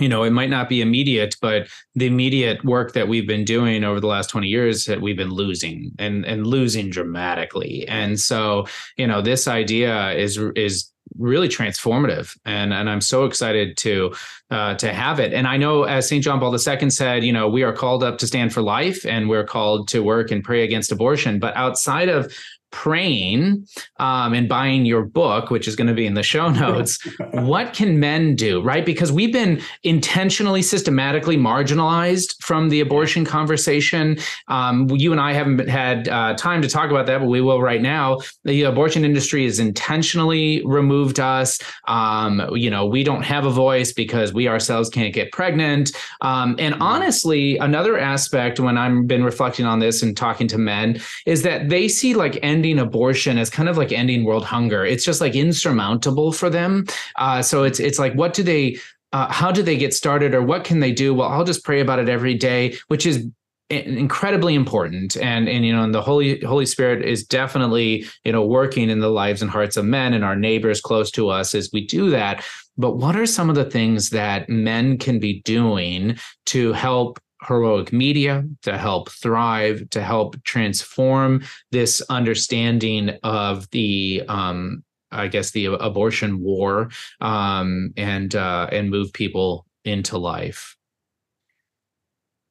you 0.00 0.08
know, 0.08 0.24
it 0.24 0.30
might 0.30 0.50
not 0.50 0.68
be 0.68 0.80
immediate, 0.80 1.36
but 1.40 1.68
the 1.94 2.06
immediate 2.06 2.64
work 2.64 2.94
that 2.94 3.06
we've 3.06 3.26
been 3.26 3.44
doing 3.44 3.84
over 3.84 4.00
the 4.00 4.06
last 4.06 4.28
20 4.28 4.48
years 4.48 4.86
that 4.86 5.00
we've 5.00 5.16
been 5.16 5.30
losing 5.30 5.92
and 5.98 6.24
and 6.24 6.46
losing 6.46 6.90
dramatically. 6.90 7.86
And 7.86 8.18
so, 8.18 8.66
you 8.96 9.06
know, 9.06 9.22
this 9.22 9.46
idea 9.46 10.12
is 10.12 10.38
is 10.56 10.90
really 11.18 11.48
transformative 11.48 12.36
and 12.44 12.72
and 12.72 12.88
I'm 12.88 13.00
so 13.00 13.24
excited 13.24 13.76
to 13.78 14.14
uh, 14.50 14.74
to 14.76 14.92
have 14.92 15.20
it 15.20 15.32
and 15.32 15.46
I 15.46 15.56
know 15.56 15.84
as 15.84 16.08
St 16.08 16.24
John 16.24 16.40
Paul 16.40 16.52
II 16.52 16.90
said 16.90 17.24
you 17.24 17.32
know 17.32 17.48
we 17.48 17.62
are 17.62 17.72
called 17.72 18.02
up 18.02 18.18
to 18.18 18.26
stand 18.26 18.52
for 18.52 18.62
life 18.62 19.04
and 19.04 19.28
we're 19.28 19.44
called 19.44 19.86
to 19.88 20.02
work 20.02 20.30
and 20.30 20.42
pray 20.42 20.64
against 20.64 20.90
abortion 20.90 21.38
but 21.38 21.54
outside 21.56 22.08
of 22.08 22.34
praying 22.74 23.64
um, 24.00 24.34
and 24.34 24.48
buying 24.48 24.84
your 24.84 25.04
book, 25.04 25.48
which 25.48 25.68
is 25.68 25.76
going 25.76 25.86
to 25.86 25.94
be 25.94 26.06
in 26.06 26.14
the 26.14 26.24
show 26.24 26.50
notes, 26.64 26.98
what 27.30 27.72
can 27.72 28.00
men 28.00 28.34
do, 28.34 28.60
right? 28.60 28.84
Because 28.84 29.12
we've 29.12 29.32
been 29.32 29.62
intentionally, 29.84 30.60
systematically 30.60 31.36
marginalized 31.36 32.36
from 32.42 32.68
the 32.70 32.80
abortion 32.80 33.24
conversation. 33.24 34.18
Um, 34.48 34.90
you 34.90 35.12
and 35.12 35.20
I 35.20 35.32
haven't 35.32 35.68
had 35.68 36.08
uh, 36.08 36.34
time 36.34 36.62
to 36.62 36.68
talk 36.68 36.90
about 36.90 37.06
that, 37.06 37.18
but 37.18 37.28
we 37.28 37.40
will 37.40 37.62
right 37.62 37.80
now. 37.80 38.18
The 38.42 38.64
abortion 38.64 39.04
industry 39.04 39.44
has 39.44 39.60
intentionally 39.60 40.60
removed 40.66 41.20
us. 41.20 41.60
Um, 41.86 42.42
you 42.54 42.70
know, 42.70 42.84
we 42.84 43.04
don't 43.04 43.22
have 43.22 43.46
a 43.46 43.50
voice 43.50 43.92
because 43.92 44.32
we 44.32 44.48
ourselves 44.48 44.90
can't 44.90 45.14
get 45.14 45.30
pregnant. 45.30 45.92
Um, 46.22 46.56
and 46.58 46.74
honestly, 46.80 47.56
another 47.58 47.98
aspect 47.98 48.58
when 48.58 48.76
I've 48.76 49.06
been 49.06 49.22
reflecting 49.22 49.64
on 49.64 49.78
this 49.78 50.02
and 50.02 50.16
talking 50.16 50.48
to 50.48 50.58
men 50.58 51.00
is 51.24 51.42
that 51.42 51.68
they 51.68 51.86
see 51.86 52.14
like 52.14 52.36
end 52.42 52.63
ending 52.64 52.78
abortion 52.78 53.36
as 53.36 53.50
kind 53.50 53.68
of 53.68 53.76
like 53.76 53.92
ending 53.92 54.24
world 54.24 54.44
hunger. 54.44 54.84
It's 54.86 55.04
just 55.04 55.20
like 55.20 55.34
insurmountable 55.34 56.32
for 56.32 56.48
them. 56.48 56.86
Uh, 57.16 57.42
so 57.42 57.62
it's 57.62 57.78
it's 57.78 57.98
like, 57.98 58.14
what 58.14 58.32
do 58.32 58.42
they? 58.42 58.78
Uh, 59.12 59.30
how 59.30 59.52
do 59.52 59.62
they 59.62 59.76
get 59.76 59.94
started, 59.94 60.34
or 60.34 60.42
what 60.42 60.64
can 60.64 60.80
they 60.80 60.90
do? 60.90 61.14
Well, 61.14 61.28
I'll 61.28 61.44
just 61.44 61.62
pray 61.62 61.80
about 61.80 61.98
it 61.98 62.08
every 62.08 62.34
day, 62.34 62.76
which 62.88 63.06
is 63.06 63.26
incredibly 63.70 64.54
important 64.54 65.16
and 65.16 65.48
and 65.48 65.64
you 65.64 65.74
know 65.74 65.82
and 65.82 65.94
the 65.94 66.02
holy 66.02 66.38
holy 66.42 66.66
spirit 66.66 67.02
is 67.02 67.24
definitely 67.24 68.04
you 68.22 68.30
know 68.30 68.44
working 68.44 68.90
in 68.90 69.00
the 69.00 69.08
lives 69.08 69.40
and 69.40 69.50
hearts 69.50 69.78
of 69.78 69.86
men 69.86 70.12
and 70.12 70.22
our 70.22 70.36
neighbors 70.36 70.82
close 70.82 71.10
to 71.10 71.30
us 71.30 71.54
as 71.54 71.70
we 71.72 71.84
do 71.84 72.10
that 72.10 72.44
but 72.76 72.98
what 72.98 73.16
are 73.16 73.24
some 73.24 73.48
of 73.48 73.56
the 73.56 73.64
things 73.64 74.10
that 74.10 74.50
men 74.50 74.98
can 74.98 75.18
be 75.18 75.40
doing 75.44 76.14
to 76.44 76.74
help 76.74 77.18
heroic 77.46 77.92
media 77.92 78.44
to 78.62 78.76
help 78.78 79.10
thrive, 79.10 79.88
to 79.90 80.02
help 80.02 80.42
transform 80.44 81.42
this 81.70 82.02
understanding 82.08 83.18
of 83.22 83.68
the 83.70 84.22
um, 84.28 84.82
I 85.14 85.28
guess 85.28 85.52
the 85.52 85.66
abortion 85.66 86.40
war 86.40 86.90
um, 87.20 87.92
and 87.96 88.34
uh, 88.34 88.68
and 88.72 88.90
move 88.90 89.12
people 89.12 89.66
into 89.84 90.18
life? 90.18 90.76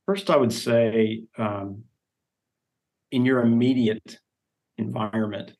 First, 0.06 0.30
I 0.30 0.38
would 0.38 0.54
say 0.54 1.24
um, 1.38 1.84
in 3.12 3.26
your 3.26 3.42
immediate 3.42 4.20
environment, 4.78 5.54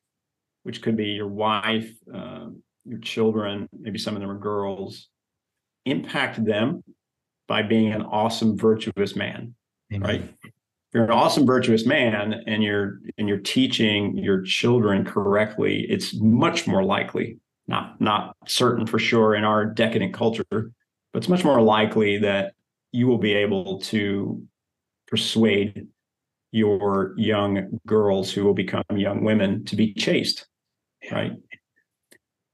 which 0.64 0.82
could 0.82 0.96
be 0.96 1.08
your 1.08 1.28
wife, 1.28 1.90
uh, 2.12 2.46
your 2.84 2.98
children, 3.00 3.68
maybe 3.78 3.98
some 3.98 4.14
of 4.14 4.20
them 4.20 4.30
are 4.30 4.38
girls, 4.38 5.08
impact 5.86 6.44
them 6.44 6.82
by 7.48 7.62
being 7.62 7.92
an 7.92 8.02
awesome 8.02 8.56
virtuous 8.56 9.16
man 9.16 9.54
Amen. 9.92 10.08
right? 10.08 10.34
You're 10.92 11.04
an 11.04 11.10
awesome 11.10 11.44
virtuous 11.44 11.86
man 11.86 12.34
and 12.46 12.62
you're 12.62 13.00
and 13.18 13.28
you're 13.28 13.38
teaching 13.38 14.16
your 14.16 14.42
children 14.42 15.04
correctly 15.04 15.86
it's 15.88 16.14
much 16.14 16.66
more 16.66 16.84
likely 16.84 17.38
not 17.66 18.00
not 18.00 18.36
certain 18.46 18.86
for 18.86 18.98
sure 18.98 19.34
in 19.34 19.44
our 19.44 19.64
decadent 19.64 20.14
culture 20.14 20.44
but 20.50 21.18
it's 21.18 21.28
much 21.28 21.44
more 21.44 21.60
likely 21.60 22.18
that 22.18 22.54
you 22.92 23.06
will 23.08 23.18
be 23.18 23.34
able 23.34 23.80
to 23.80 24.40
persuade 25.08 25.88
your 26.52 27.14
young 27.16 27.80
girls 27.86 28.30
who 28.30 28.44
will 28.44 28.54
become 28.54 28.84
young 28.94 29.24
women 29.24 29.64
to 29.64 29.74
be 29.74 29.92
chaste 29.94 30.46
right? 31.12 31.32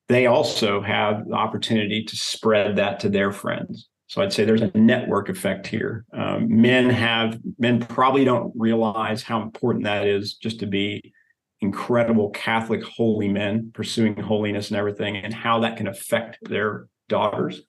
They 0.08 0.26
also 0.26 0.80
have 0.80 1.28
the 1.28 1.34
opportunity 1.34 2.04
to 2.04 2.16
spread 2.16 2.76
that 2.76 3.00
to 3.00 3.08
their 3.08 3.32
friends 3.32 3.88
so 4.10 4.20
I'd 4.20 4.32
say 4.32 4.44
there's 4.44 4.60
a 4.60 4.76
network 4.76 5.28
effect 5.28 5.68
here. 5.68 6.04
Um, 6.12 6.60
men 6.60 6.90
have 6.90 7.38
men 7.60 7.78
probably 7.78 8.24
don't 8.24 8.52
realize 8.56 9.22
how 9.22 9.40
important 9.40 9.84
that 9.84 10.04
is 10.04 10.34
just 10.34 10.58
to 10.60 10.66
be 10.66 11.12
incredible 11.60 12.30
Catholic 12.30 12.82
holy 12.82 13.28
men 13.28 13.70
pursuing 13.72 14.16
holiness 14.16 14.68
and 14.68 14.76
everything, 14.76 15.16
and 15.16 15.32
how 15.32 15.60
that 15.60 15.76
can 15.76 15.86
affect 15.86 16.38
their 16.42 16.88
daughters. 17.08 17.62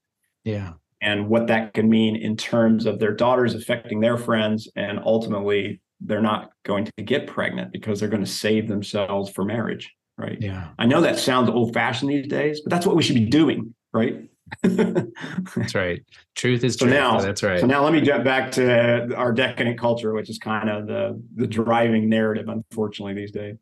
Yeah. 0.43 0.73
And 0.99 1.29
what 1.29 1.45
that 1.45 1.75
can 1.75 1.87
mean 1.87 2.15
in 2.15 2.35
terms 2.37 2.87
of 2.87 2.97
their 2.97 3.13
daughters 3.13 3.53
affecting 3.53 3.99
their 3.99 4.17
friends, 4.17 4.67
and 4.75 4.99
ultimately 5.05 5.79
they're 5.99 6.21
not 6.21 6.49
going 6.65 6.85
to 6.85 7.03
get 7.03 7.27
pregnant 7.27 7.71
because 7.71 7.99
they're 7.99 8.09
going 8.09 8.25
to 8.25 8.31
save 8.31 8.67
themselves 8.67 9.29
for 9.29 9.45
marriage. 9.45 9.93
Right. 10.17 10.39
Yeah. 10.41 10.69
I 10.79 10.87
know 10.87 11.01
that 11.01 11.19
sounds 11.19 11.51
old 11.51 11.75
fashioned 11.75 12.09
these 12.09 12.27
days, 12.27 12.61
but 12.61 12.71
that's 12.71 12.87
what 12.87 12.95
we 12.95 13.03
should 13.03 13.13
be 13.13 13.27
doing. 13.27 13.75
Right 13.93 14.30
that's 14.63 15.75
right. 15.75 16.03
Truth 16.35 16.63
is 16.63 16.75
so 16.75 16.85
truth. 16.85 16.95
Now, 16.95 17.19
that's 17.19 17.43
right. 17.43 17.59
So 17.59 17.65
now 17.65 17.83
let 17.83 17.93
me 17.93 18.01
jump 18.01 18.23
back 18.23 18.51
to 18.53 19.15
our 19.15 19.31
decadent 19.31 19.79
culture, 19.79 20.13
which 20.13 20.29
is 20.29 20.37
kind 20.37 20.69
of 20.69 20.87
the 20.87 21.21
the 21.35 21.47
driving 21.47 22.09
narrative, 22.09 22.47
unfortunately, 22.47 23.13
these 23.13 23.31
days. 23.31 23.57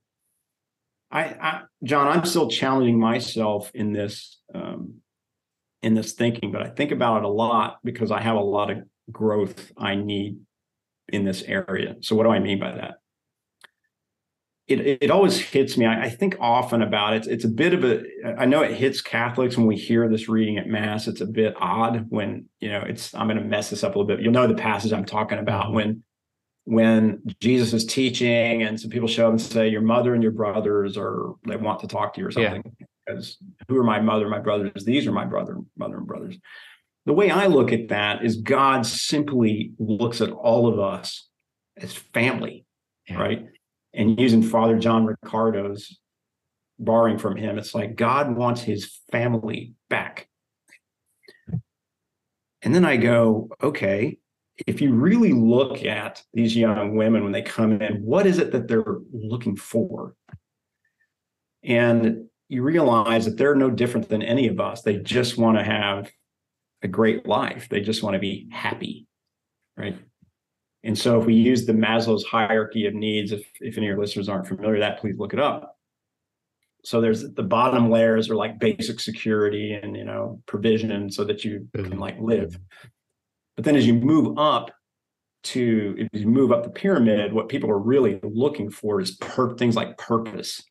I, 1.11 1.23
I 1.23 1.61
John, 1.83 2.07
I'm 2.07 2.25
still 2.25 2.49
challenging 2.49 2.99
myself 2.99 3.71
in 3.73 3.93
this 3.93 4.39
um, 4.53 4.95
in 5.81 5.93
this 5.93 6.13
thinking, 6.13 6.51
but 6.51 6.61
I 6.61 6.69
think 6.69 6.91
about 6.91 7.19
it 7.19 7.23
a 7.23 7.29
lot 7.29 7.79
because 7.83 8.11
I 8.11 8.21
have 8.21 8.35
a 8.35 8.41
lot 8.41 8.69
of 8.69 8.79
growth 9.11 9.71
I 9.77 9.95
need 9.95 10.39
in 11.11 11.25
this 11.25 11.41
area. 11.43 11.95
So 12.01 12.15
what 12.15 12.23
do 12.23 12.29
I 12.29 12.39
mean 12.39 12.59
by 12.59 12.73
that? 12.73 12.95
It, 14.69 14.99
it 15.01 15.11
always 15.11 15.39
hits 15.39 15.77
me. 15.77 15.85
I, 15.85 16.03
I, 16.03 16.09
think 16.09 16.37
often 16.39 16.81
about 16.83 17.13
it. 17.13 17.27
It's 17.27 17.43
a 17.43 17.49
bit 17.49 17.73
of 17.73 17.83
a. 17.83 18.03
I 18.37 18.45
know 18.45 18.61
it 18.61 18.75
hits 18.75 19.01
Catholics 19.01 19.57
when 19.57 19.65
we 19.65 19.75
hear 19.75 20.07
this 20.07 20.29
reading 20.29 20.57
at 20.57 20.67
Mass. 20.67 21.07
It's 21.07 21.21
a 21.21 21.25
bit 21.25 21.55
odd 21.59 22.05
when 22.09 22.45
you 22.59 22.69
know 22.69 22.81
it's. 22.81 23.13
I'm 23.15 23.27
going 23.27 23.39
to 23.39 23.43
mess 23.43 23.71
this 23.71 23.83
up 23.83 23.95
a 23.95 23.99
little 23.99 24.07
bit. 24.07 24.21
You'll 24.23 24.33
know 24.33 24.47
the 24.47 24.53
passage 24.53 24.93
I'm 24.93 25.05
talking 25.05 25.39
about 25.39 25.65
mm-hmm. 25.65 25.75
when 25.75 26.03
when 26.65 27.21
Jesus 27.39 27.73
is 27.73 27.85
teaching 27.85 28.61
and 28.61 28.79
some 28.79 28.91
people 28.91 29.07
show 29.07 29.25
up 29.25 29.31
and 29.31 29.41
say, 29.41 29.67
"Your 29.67 29.81
mother 29.81 30.13
and 30.13 30.21
your 30.21 30.31
brothers 30.31 30.97
are 30.97 31.33
they 31.47 31.55
want 31.55 31.79
to 31.79 31.87
talk 31.87 32.13
to 32.13 32.21
you 32.21 32.27
or 32.27 32.31
something." 32.31 32.63
Yeah. 32.79 32.85
Because 33.07 33.37
who 33.67 33.77
are 33.77 33.83
my 33.83 33.99
mother, 33.99 34.29
my 34.29 34.39
brothers? 34.39 34.85
These 34.85 35.07
are 35.07 35.11
my 35.11 35.25
brother, 35.25 35.57
mother, 35.75 35.97
and 35.97 36.05
brothers. 36.05 36.37
The 37.07 37.13
way 37.13 37.31
I 37.31 37.47
look 37.47 37.71
at 37.71 37.87
that 37.87 38.23
is 38.23 38.35
God 38.35 38.85
simply 38.85 39.71
looks 39.79 40.21
at 40.21 40.29
all 40.29 40.67
of 40.67 40.79
us 40.79 41.27
as 41.75 41.93
family, 41.93 42.65
yeah. 43.07 43.15
right? 43.15 43.45
And 43.93 44.19
using 44.19 44.43
Father 44.43 44.77
John 44.77 45.05
Riccardo's 45.05 45.97
borrowing 46.77 47.17
from 47.17 47.35
him, 47.35 47.57
it's 47.57 47.75
like 47.75 47.95
God 47.95 48.35
wants 48.35 48.61
his 48.61 48.99
family 49.11 49.73
back. 49.89 50.27
And 52.61 52.75
then 52.75 52.85
I 52.85 52.97
go, 52.97 53.49
okay, 53.63 54.17
if 54.67 54.81
you 54.81 54.93
really 54.93 55.31
look 55.31 55.85
at 55.85 56.21
these 56.33 56.55
young 56.55 56.95
women 56.95 57.23
when 57.23 57.31
they 57.31 57.41
come 57.41 57.81
in, 57.81 58.03
what 58.03 58.25
is 58.25 58.39
it 58.39 58.51
that 58.51 58.67
they're 58.67 58.97
looking 59.13 59.55
for? 59.55 60.15
And 61.63 62.25
you 62.49 62.63
realize 62.63 63.25
that 63.25 63.37
they're 63.37 63.55
no 63.55 63.69
different 63.69 64.09
than 64.09 64.21
any 64.21 64.47
of 64.47 64.59
us. 64.59 64.81
They 64.81 64.97
just 64.97 65.37
want 65.37 65.57
to 65.57 65.63
have 65.63 66.11
a 66.81 66.87
great 66.87 67.27
life. 67.27 67.67
They 67.69 67.81
just 67.81 68.03
want 68.03 68.15
to 68.15 68.19
be 68.19 68.49
happy, 68.51 69.07
right? 69.77 69.97
And 70.83 70.97
so 70.97 71.19
if 71.19 71.25
we 71.25 71.33
use 71.33 71.65
the 71.65 71.73
Maslow's 71.73 72.23
hierarchy 72.23 72.85
of 72.85 72.93
needs, 72.93 73.31
if, 73.31 73.41
if 73.59 73.77
any 73.77 73.87
of 73.87 73.91
your 73.91 73.99
listeners 73.99 74.29
aren't 74.29 74.47
familiar 74.47 74.73
with 74.73 74.81
that, 74.81 74.99
please 74.99 75.15
look 75.17 75.33
it 75.33 75.39
up. 75.39 75.75
So 76.85 77.01
there's 77.01 77.33
the 77.33 77.43
bottom 77.43 77.89
layers 77.89 78.29
are 78.29 78.35
like 78.35 78.57
basic 78.57 79.01
security 79.01 79.73
and 79.73 79.97
you 79.97 80.05
know 80.05 80.41
provision 80.45 81.11
so 81.11 81.25
that 81.25 81.43
you 81.43 81.67
can 81.75 81.99
like 81.99 82.17
live. 82.21 82.57
But 83.57 83.65
then 83.65 83.75
as 83.75 83.85
you 83.85 83.93
move 83.93 84.37
up 84.37 84.71
to 85.43 85.95
if 85.97 86.21
you 86.21 86.27
move 86.27 86.53
up 86.53 86.63
the 86.63 86.69
pyramid, 86.69 87.33
what 87.33 87.49
people 87.49 87.69
are 87.69 87.79
really 87.79 88.21
looking 88.23 88.69
for 88.69 89.01
is 89.01 89.11
per- 89.17 89.57
things 89.57 89.75
like 89.75 89.97
purpose. 89.97 90.63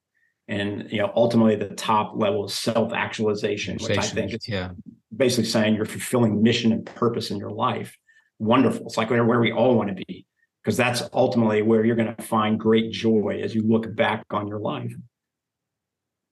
And 0.49 0.91
you 0.91 0.99
know, 0.99 1.13
ultimately 1.15 1.57
the 1.57 1.75
top 1.75 2.15
level 2.17 2.47
is 2.47 2.55
self-actualization, 2.55 3.77
which 3.77 3.99
I 3.99 4.01
think 4.01 4.33
is 4.33 4.49
yeah. 4.49 4.71
basically 5.15 5.45
saying 5.45 5.75
you're 5.75 5.85
fulfilling 5.85 6.43
mission 6.43 6.73
and 6.73 6.87
purpose 6.87 7.31
in 7.31 7.37
your 7.37 7.51
life 7.51 7.95
wonderful. 8.39 8.87
It's 8.87 8.97
like 8.97 9.11
where, 9.11 9.41
we 9.41 9.53
all 9.53 9.77
want 9.77 9.89
to 9.89 10.05
be, 10.07 10.27
because 10.63 10.77
that's 10.77 11.03
ultimately 11.13 11.63
where 11.63 11.85
you're 11.85 11.97
going 11.97 12.15
to 12.15 12.23
find 12.23 12.59
great 12.59 12.93
joy 12.93 13.41
as 13.43 13.55
you 13.55 13.63
look 13.63 13.95
back 13.95 14.25
on 14.31 14.49
your 14.49 14.61
life. 14.61 14.95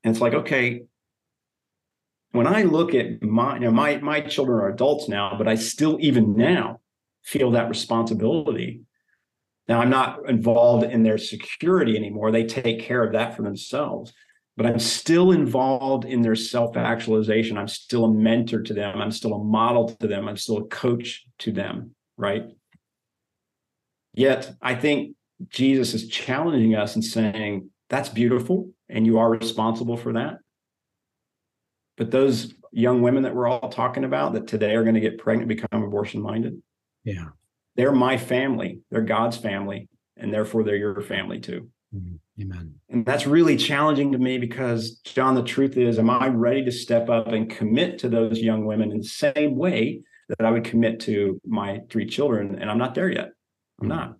And 0.04 0.12
it's 0.12 0.20
like, 0.20 0.34
okay, 0.34 0.82
when 2.32 2.46
I 2.46 2.62
look 2.62 2.94
at 2.94 3.22
my, 3.22 3.54
you 3.54 3.60
know, 3.60 3.70
my 3.70 3.96
my 3.98 4.20
children 4.20 4.58
are 4.60 4.68
adults 4.68 5.08
now, 5.08 5.36
but 5.38 5.48
I 5.48 5.54
still 5.54 5.96
even 6.00 6.36
now 6.36 6.80
feel 7.24 7.50
that 7.52 7.68
responsibility. 7.68 8.82
Now 9.68 9.80
I'm 9.80 9.90
not 9.90 10.28
involved 10.28 10.84
in 10.84 11.02
their 11.02 11.18
security 11.18 11.96
anymore. 11.96 12.30
They 12.30 12.44
take 12.44 12.80
care 12.80 13.02
of 13.02 13.12
that 13.14 13.34
for 13.34 13.42
themselves. 13.42 14.12
but 14.56 14.66
I'm 14.66 14.78
still 14.78 15.32
involved 15.32 16.04
in 16.04 16.22
their 16.22 16.34
self 16.36 16.76
actualization. 16.76 17.58
I'm 17.58 17.68
still 17.68 18.04
a 18.06 18.12
mentor 18.12 18.62
to 18.62 18.74
them. 18.74 19.00
I'm 19.00 19.10
still 19.10 19.34
a 19.34 19.44
model 19.44 19.88
to 20.00 20.06
them. 20.06 20.28
I'm 20.28 20.36
still 20.36 20.58
a 20.58 20.68
coach 20.68 21.24
to 21.40 21.52
them, 21.52 21.94
right? 22.16 22.44
Yet 24.14 24.54
I 24.62 24.74
think 24.74 25.16
Jesus 25.48 25.94
is 25.94 26.08
challenging 26.08 26.74
us 26.74 26.94
and 26.94 27.04
saying, 27.04 27.70
that's 27.88 28.08
beautiful, 28.08 28.70
and 28.88 29.06
you 29.06 29.18
are 29.18 29.30
responsible 29.30 29.96
for 29.96 30.14
that. 30.14 30.38
But 31.96 32.10
those 32.10 32.54
young 32.72 33.00
women 33.02 33.22
that 33.22 33.34
we're 33.34 33.48
all 33.48 33.68
talking 33.70 34.04
about 34.04 34.34
that 34.34 34.46
today 34.46 34.74
are 34.74 34.82
going 34.82 34.94
to 34.94 35.00
get 35.00 35.18
pregnant, 35.18 35.48
become 35.48 35.82
abortion 35.82 36.20
minded. 36.20 36.60
Yeah. 37.04 37.28
They're 37.76 37.92
my 37.92 38.16
family. 38.16 38.80
They're 38.90 39.02
God's 39.02 39.36
family. 39.36 39.88
And 40.16 40.32
therefore, 40.32 40.64
they're 40.64 40.76
your 40.76 41.00
family 41.02 41.40
too. 41.40 41.68
Mm-hmm. 41.94 42.42
Amen. 42.42 42.74
And 42.90 43.06
that's 43.06 43.26
really 43.26 43.56
challenging 43.56 44.12
to 44.12 44.18
me 44.18 44.38
because, 44.38 44.98
John, 45.04 45.34
the 45.34 45.42
truth 45.42 45.76
is, 45.76 45.98
am 45.98 46.10
I 46.10 46.28
ready 46.28 46.64
to 46.64 46.72
step 46.72 47.08
up 47.08 47.28
and 47.28 47.48
commit 47.48 47.98
to 48.00 48.08
those 48.08 48.40
young 48.40 48.66
women 48.66 48.90
in 48.90 48.98
the 48.98 49.04
same 49.04 49.56
way 49.56 50.00
that 50.28 50.44
I 50.44 50.50
would 50.50 50.64
commit 50.64 51.00
to 51.00 51.40
my 51.44 51.82
three 51.90 52.06
children? 52.06 52.58
And 52.60 52.70
I'm 52.70 52.78
not 52.78 52.94
there 52.94 53.10
yet. 53.10 53.32
I'm 53.80 53.88
mm-hmm. 53.88 53.98
not. 53.98 54.16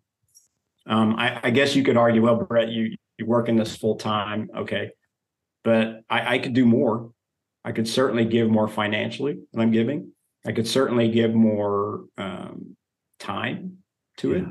Um, 0.87 1.17
I, 1.17 1.41
I, 1.43 1.51
guess 1.51 1.75
you 1.75 1.83
could 1.83 1.97
argue, 1.97 2.23
well, 2.23 2.37
Brett, 2.37 2.69
you 2.69 2.97
you 3.19 3.27
work 3.27 3.49
in 3.49 3.57
this 3.57 3.75
full 3.75 3.97
time, 3.97 4.49
okay, 4.57 4.93
but 5.65 6.03
I, 6.09 6.35
I 6.35 6.39
could 6.39 6.53
do 6.53 6.65
more. 6.65 7.11
I 7.65 7.73
could 7.73 7.89
certainly 7.89 8.25
give 8.25 8.49
more 8.49 8.69
financially 8.69 9.41
than 9.53 9.61
I'm 9.61 9.73
giving. 9.73 10.13
I 10.47 10.53
could 10.53 10.69
certainly 10.69 11.11
give 11.11 11.35
more 11.35 12.05
um, 12.17 12.77
time 13.19 13.79
to 14.19 14.31
yeah. 14.31 14.37
it, 14.37 14.45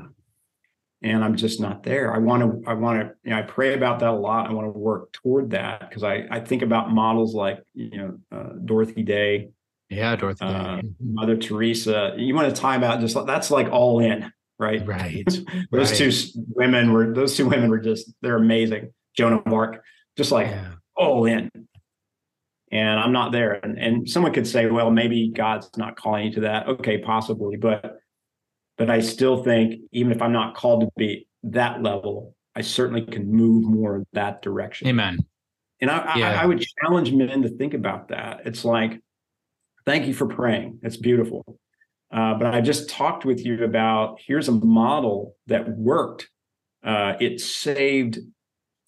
and 1.00 1.24
I'm 1.24 1.36
just 1.36 1.58
not 1.58 1.82
there. 1.84 2.14
I 2.14 2.18
want 2.18 2.42
to. 2.42 2.70
I 2.70 2.74
want 2.74 3.00
to. 3.00 3.14
You 3.24 3.30
know, 3.30 3.38
I 3.38 3.42
pray 3.42 3.72
about 3.72 4.00
that 4.00 4.10
a 4.10 4.12
lot. 4.12 4.50
I 4.50 4.52
want 4.52 4.66
to 4.66 4.78
work 4.78 5.12
toward 5.12 5.50
that 5.52 5.88
because 5.88 6.02
I 6.02 6.26
I 6.30 6.40
think 6.40 6.60
about 6.60 6.90
models 6.90 7.34
like 7.34 7.60
you 7.72 7.96
know 7.96 8.18
uh, 8.30 8.52
Dorothy 8.62 9.02
Day. 9.02 9.48
Yeah, 9.88 10.16
Dorothy 10.16 10.44
uh, 10.44 10.82
Mother 11.00 11.36
Teresa. 11.36 12.14
You 12.16 12.34
want 12.34 12.54
to 12.54 12.60
time 12.60 12.82
out 12.82 13.00
just 13.00 13.16
that's 13.26 13.50
like 13.50 13.68
all 13.70 14.00
in 14.00 14.32
right? 14.58 14.86
Right. 14.86 15.24
those 15.70 15.90
right. 15.90 16.12
two 16.12 16.12
women 16.54 16.92
were 16.92 17.12
those 17.12 17.36
two 17.36 17.48
women 17.48 17.70
were 17.70 17.78
just 17.78 18.12
they're 18.22 18.36
amazing. 18.36 18.92
Joan 19.16 19.32
of 19.32 19.52
Arc, 19.52 19.82
just 20.16 20.32
like 20.32 20.48
yeah. 20.48 20.72
all 20.96 21.24
in. 21.24 21.50
And 22.72 22.98
I'm 22.98 23.12
not 23.12 23.32
there. 23.32 23.60
And, 23.62 23.78
and 23.78 24.10
someone 24.10 24.32
could 24.32 24.46
say, 24.46 24.66
well, 24.66 24.90
maybe 24.90 25.30
God's 25.30 25.70
not 25.76 25.96
calling 25.96 26.26
you 26.26 26.32
to 26.32 26.40
that. 26.40 26.66
Okay, 26.68 26.98
possibly, 26.98 27.56
but 27.56 27.98
but 28.76 28.90
I 28.90 29.00
still 29.00 29.42
think 29.42 29.80
even 29.92 30.12
if 30.12 30.20
I'm 30.20 30.32
not 30.32 30.54
called 30.54 30.82
to 30.82 30.88
be 30.96 31.26
that 31.44 31.82
level, 31.82 32.34
I 32.54 32.60
certainly 32.60 33.02
can 33.02 33.30
move 33.30 33.64
more 33.64 33.96
in 33.96 34.06
that 34.12 34.42
direction. 34.42 34.88
Amen. 34.88 35.24
And 35.80 35.90
I, 35.90 36.16
yeah. 36.16 36.30
I, 36.32 36.42
I 36.42 36.46
would 36.46 36.64
challenge 36.80 37.12
men 37.12 37.42
to 37.42 37.48
think 37.50 37.74
about 37.74 38.08
that. 38.08 38.42
It's 38.46 38.64
like, 38.64 39.00
thank 39.86 40.06
you 40.06 40.14
for 40.14 40.26
praying. 40.26 40.80
It's 40.82 40.96
beautiful. 40.96 41.44
Uh, 42.12 42.34
but 42.34 42.54
I 42.54 42.60
just 42.60 42.90
talked 42.90 43.24
with 43.24 43.44
you 43.44 43.64
about 43.64 44.20
here's 44.24 44.48
a 44.48 44.52
model 44.52 45.36
that 45.46 45.68
worked. 45.68 46.28
Uh, 46.84 47.14
it 47.20 47.40
saved 47.40 48.18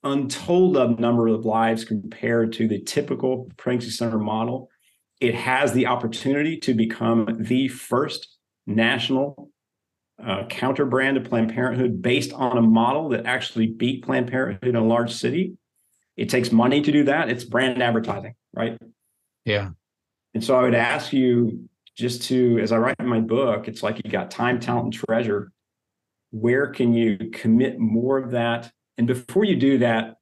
untold 0.05 0.77
a 0.77 0.89
number 1.01 1.27
of 1.29 1.45
lives 1.45 1.85
compared 1.85 2.53
to 2.55 2.69
the 2.69 2.81
typical 2.83 3.51
pregnancy 3.57 3.91
center 3.91 4.19
model. 4.19 4.69
It 5.20 5.35
has 5.35 5.73
the 5.73 5.87
opportunity 5.87 6.59
to 6.59 6.75
become 6.75 7.39
the 7.41 7.69
first 7.69 8.37
national 8.66 9.51
uh, 10.25 10.47
counter 10.47 10.85
brand 10.85 11.16
of 11.16 11.25
Planned 11.25 11.53
Parenthood 11.53 12.01
based 12.01 12.33
on 12.33 12.57
a 12.57 12.62
model 12.62 13.09
that 13.11 13.27
actually 13.27 13.66
beat 13.66 14.05
Planned 14.05 14.29
Parenthood 14.31 14.69
in 14.69 14.77
a 14.77 14.85
large 14.85 15.12
city. 15.12 15.57
It 16.16 16.29
takes 16.29 16.53
money 16.53 16.81
to 16.83 16.93
do 16.93 17.05
that. 17.05 17.29
It's 17.29 17.45
brand 17.45 17.83
advertising, 17.83 18.35
right? 18.53 18.77
Yeah. 19.45 19.70
And 20.39 20.44
so 20.44 20.56
I 20.56 20.62
would 20.62 20.77
ask 20.77 21.12
you 21.12 21.69
just 21.97 22.23
to, 22.28 22.60
as 22.60 22.70
I 22.70 22.77
write 22.77 22.94
in 23.01 23.09
my 23.09 23.19
book, 23.19 23.66
it's 23.66 23.82
like 23.82 24.01
you 24.05 24.09
got 24.09 24.31
time, 24.31 24.60
talent, 24.60 24.85
and 24.85 24.93
treasure. 24.93 25.51
Where 26.31 26.69
can 26.69 26.94
you 26.94 27.19
commit 27.32 27.81
more 27.81 28.19
of 28.19 28.31
that? 28.31 28.70
And 28.98 29.09
before 29.09 29.43
you 29.43 29.56
do 29.56 29.78
that, 29.78 30.15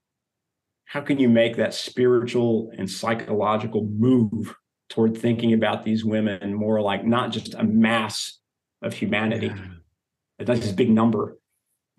how 0.86 1.02
can 1.02 1.18
you 1.18 1.28
make 1.28 1.56
that 1.56 1.74
spiritual 1.74 2.72
and 2.78 2.90
psychological 2.90 3.84
move 3.84 4.56
toward 4.88 5.18
thinking 5.18 5.52
about 5.52 5.84
these 5.84 6.02
women 6.02 6.54
more 6.54 6.80
like 6.80 7.04
not 7.04 7.30
just 7.30 7.52
a 7.52 7.62
mass 7.62 8.38
of 8.80 8.94
humanity? 8.94 9.48
Yeah. 9.48 10.46
That's 10.46 10.60
this 10.60 10.72
big 10.72 10.88
number, 10.88 11.36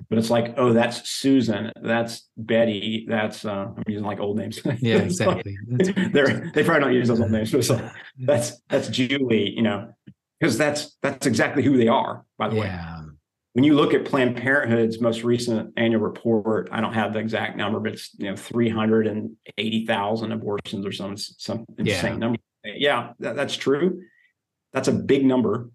but 0.09 0.17
it's 0.17 0.29
like, 0.29 0.53
oh, 0.57 0.73
that's 0.73 1.09
Susan, 1.09 1.71
that's 1.81 2.29
Betty, 2.37 3.05
that's 3.09 3.43
uh, 3.43 3.67
I'm 3.75 3.83
using 3.87 4.05
like 4.05 4.19
old 4.19 4.37
names. 4.37 4.59
Yeah, 4.79 4.97
exactly. 4.97 5.57
They're 5.67 6.51
they 6.53 6.63
probably 6.63 6.83
don't 6.83 6.93
use 6.93 7.07
those 7.07 7.19
old 7.19 7.31
names, 7.31 7.51
but 7.51 7.67
like, 7.69 7.91
that's 8.19 8.61
that's 8.69 8.87
Julie, 8.89 9.49
you 9.49 9.63
know, 9.63 9.91
because 10.39 10.57
that's 10.57 10.97
that's 11.01 11.25
exactly 11.25 11.63
who 11.63 11.77
they 11.77 11.87
are. 11.87 12.25
By 12.37 12.49
the 12.49 12.55
yeah. 12.57 13.01
way, 13.01 13.07
when 13.53 13.63
you 13.63 13.75
look 13.75 13.93
at 13.93 14.05
Planned 14.05 14.37
Parenthood's 14.37 15.01
most 15.01 15.23
recent 15.23 15.73
annual 15.77 16.01
report, 16.01 16.69
I 16.71 16.79
don't 16.79 16.93
have 16.93 17.13
the 17.13 17.19
exact 17.19 17.57
number, 17.57 17.79
but 17.79 17.93
it's 17.93 18.11
you 18.17 18.29
know 18.29 18.35
three 18.35 18.69
hundred 18.69 19.07
and 19.07 19.35
eighty 19.57 19.85
thousand 19.85 20.31
abortions 20.31 20.85
or 20.85 20.91
some 20.91 21.17
some 21.17 21.65
insane 21.77 22.13
yeah. 22.13 22.17
number. 22.17 22.39
Yeah, 22.63 23.13
that, 23.19 23.35
that's 23.35 23.55
true. 23.55 24.03
That's 24.73 24.87
a 24.87 24.93
big 24.93 25.25
number. 25.25 25.71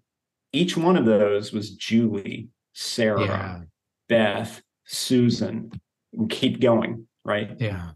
Each 0.53 0.77
one 0.77 0.95
of 0.95 1.05
those 1.05 1.51
was 1.51 1.71
Julie, 1.71 2.49
Sarah. 2.73 3.25
Yeah 3.25 3.59
Beth, 4.13 4.61
Susan, 4.85 5.71
keep 6.29 6.61
going, 6.61 7.07
right? 7.25 7.55
Yeah. 7.59 7.91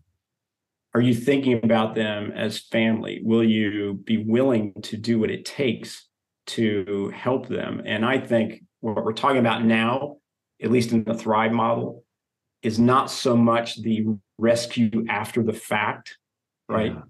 Are 0.96 1.02
you 1.02 1.14
thinking 1.14 1.60
about 1.64 1.94
them 1.94 2.32
as 2.32 2.58
family? 2.60 3.22
Will 3.24 3.44
you 3.44 4.02
be 4.04 4.18
willing 4.18 4.74
to 4.82 4.98
do 4.98 5.20
what 5.20 5.30
it 5.30 5.46
takes 5.46 6.08
to 6.48 7.14
help 7.16 7.48
them? 7.48 7.84
And 7.86 8.04
I 8.04 8.18
think 8.18 8.64
what 8.80 9.06
we're 9.06 9.14
talking 9.14 9.38
about 9.38 9.64
now, 9.64 10.18
at 10.60 10.72
least 10.72 10.92
in 10.92 11.04
the 11.04 11.14
Thrive 11.14 11.52
model, 11.52 12.04
is 12.64 12.80
not 12.80 13.12
so 13.12 13.38
much 13.38 13.80
the 13.84 14.08
rescue 14.40 15.06
after 15.08 15.44
the 15.44 15.54
fact, 15.54 16.18
right? 16.68 16.94
Yeah. 16.94 17.02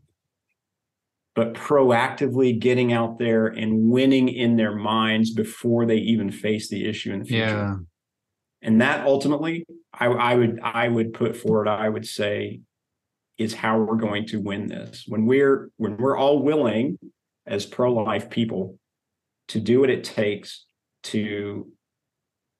But 1.34 1.54
proactively 1.54 2.60
getting 2.60 2.92
out 2.92 3.20
there 3.20 3.48
and 3.48 3.90
winning 3.90 4.28
in 4.28 4.58
their 4.58 4.76
minds 4.76 5.32
before 5.32 5.86
they 5.86 5.96
even 5.96 6.30
face 6.30 6.68
the 6.68 6.86
issue 6.86 7.14
in 7.14 7.20
the 7.20 7.26
future. 7.26 7.46
Yeah 7.46 7.76
and 8.62 8.82
that 8.82 9.06
ultimately 9.06 9.66
I, 9.94 10.08
I 10.08 10.36
would 10.36 10.60
i 10.64 10.88
would 10.88 11.14
put 11.14 11.38
forward 11.38 11.68
i 11.68 11.88
would 11.88 12.06
say 12.06 12.62
is 13.38 13.54
how 13.54 13.80
we're 13.80 13.96
going 13.96 14.26
to 14.28 14.40
win 14.40 14.68
this. 14.68 15.06
When 15.08 15.26
we're 15.26 15.70
when 15.78 15.98
we're 15.98 16.18
all 16.18 16.42
willing 16.42 16.98
as 17.46 17.66
pro-life 17.66 18.30
people 18.30 18.78
to 19.50 19.60
do 19.60 19.80
what 19.80 19.90
it 19.90 20.04
takes 20.04 20.66
to 21.04 21.72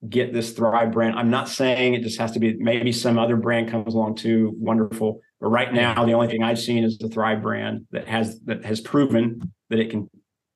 get 0.08 0.32
this 0.32 0.52
thrive 0.52 0.92
brand 0.92 1.18
i'm 1.18 1.32
not 1.32 1.50
saying 1.50 1.96
it 1.96 2.04
just 2.04 2.20
has 2.20 2.32
to 2.32 2.40
be 2.40 2.56
maybe 2.60 2.92
some 2.92 3.18
other 3.18 3.36
brand 3.36 3.70
comes 3.70 3.96
along 3.96 4.16
too 4.16 4.54
wonderful. 4.58 5.22
But 5.42 5.48
right 5.48 5.74
now 5.74 6.06
the 6.06 6.14
only 6.14 6.28
thing 6.28 6.44
i've 6.44 6.60
seen 6.60 6.84
is 6.84 6.98
the 6.98 7.10
thrive 7.10 7.42
brand 7.42 7.88
that 7.92 8.08
has 8.08 8.40
that 8.42 8.64
has 8.64 8.80
proven 8.80 9.52
that 9.70 9.80
it 9.80 9.90
can 9.90 10.10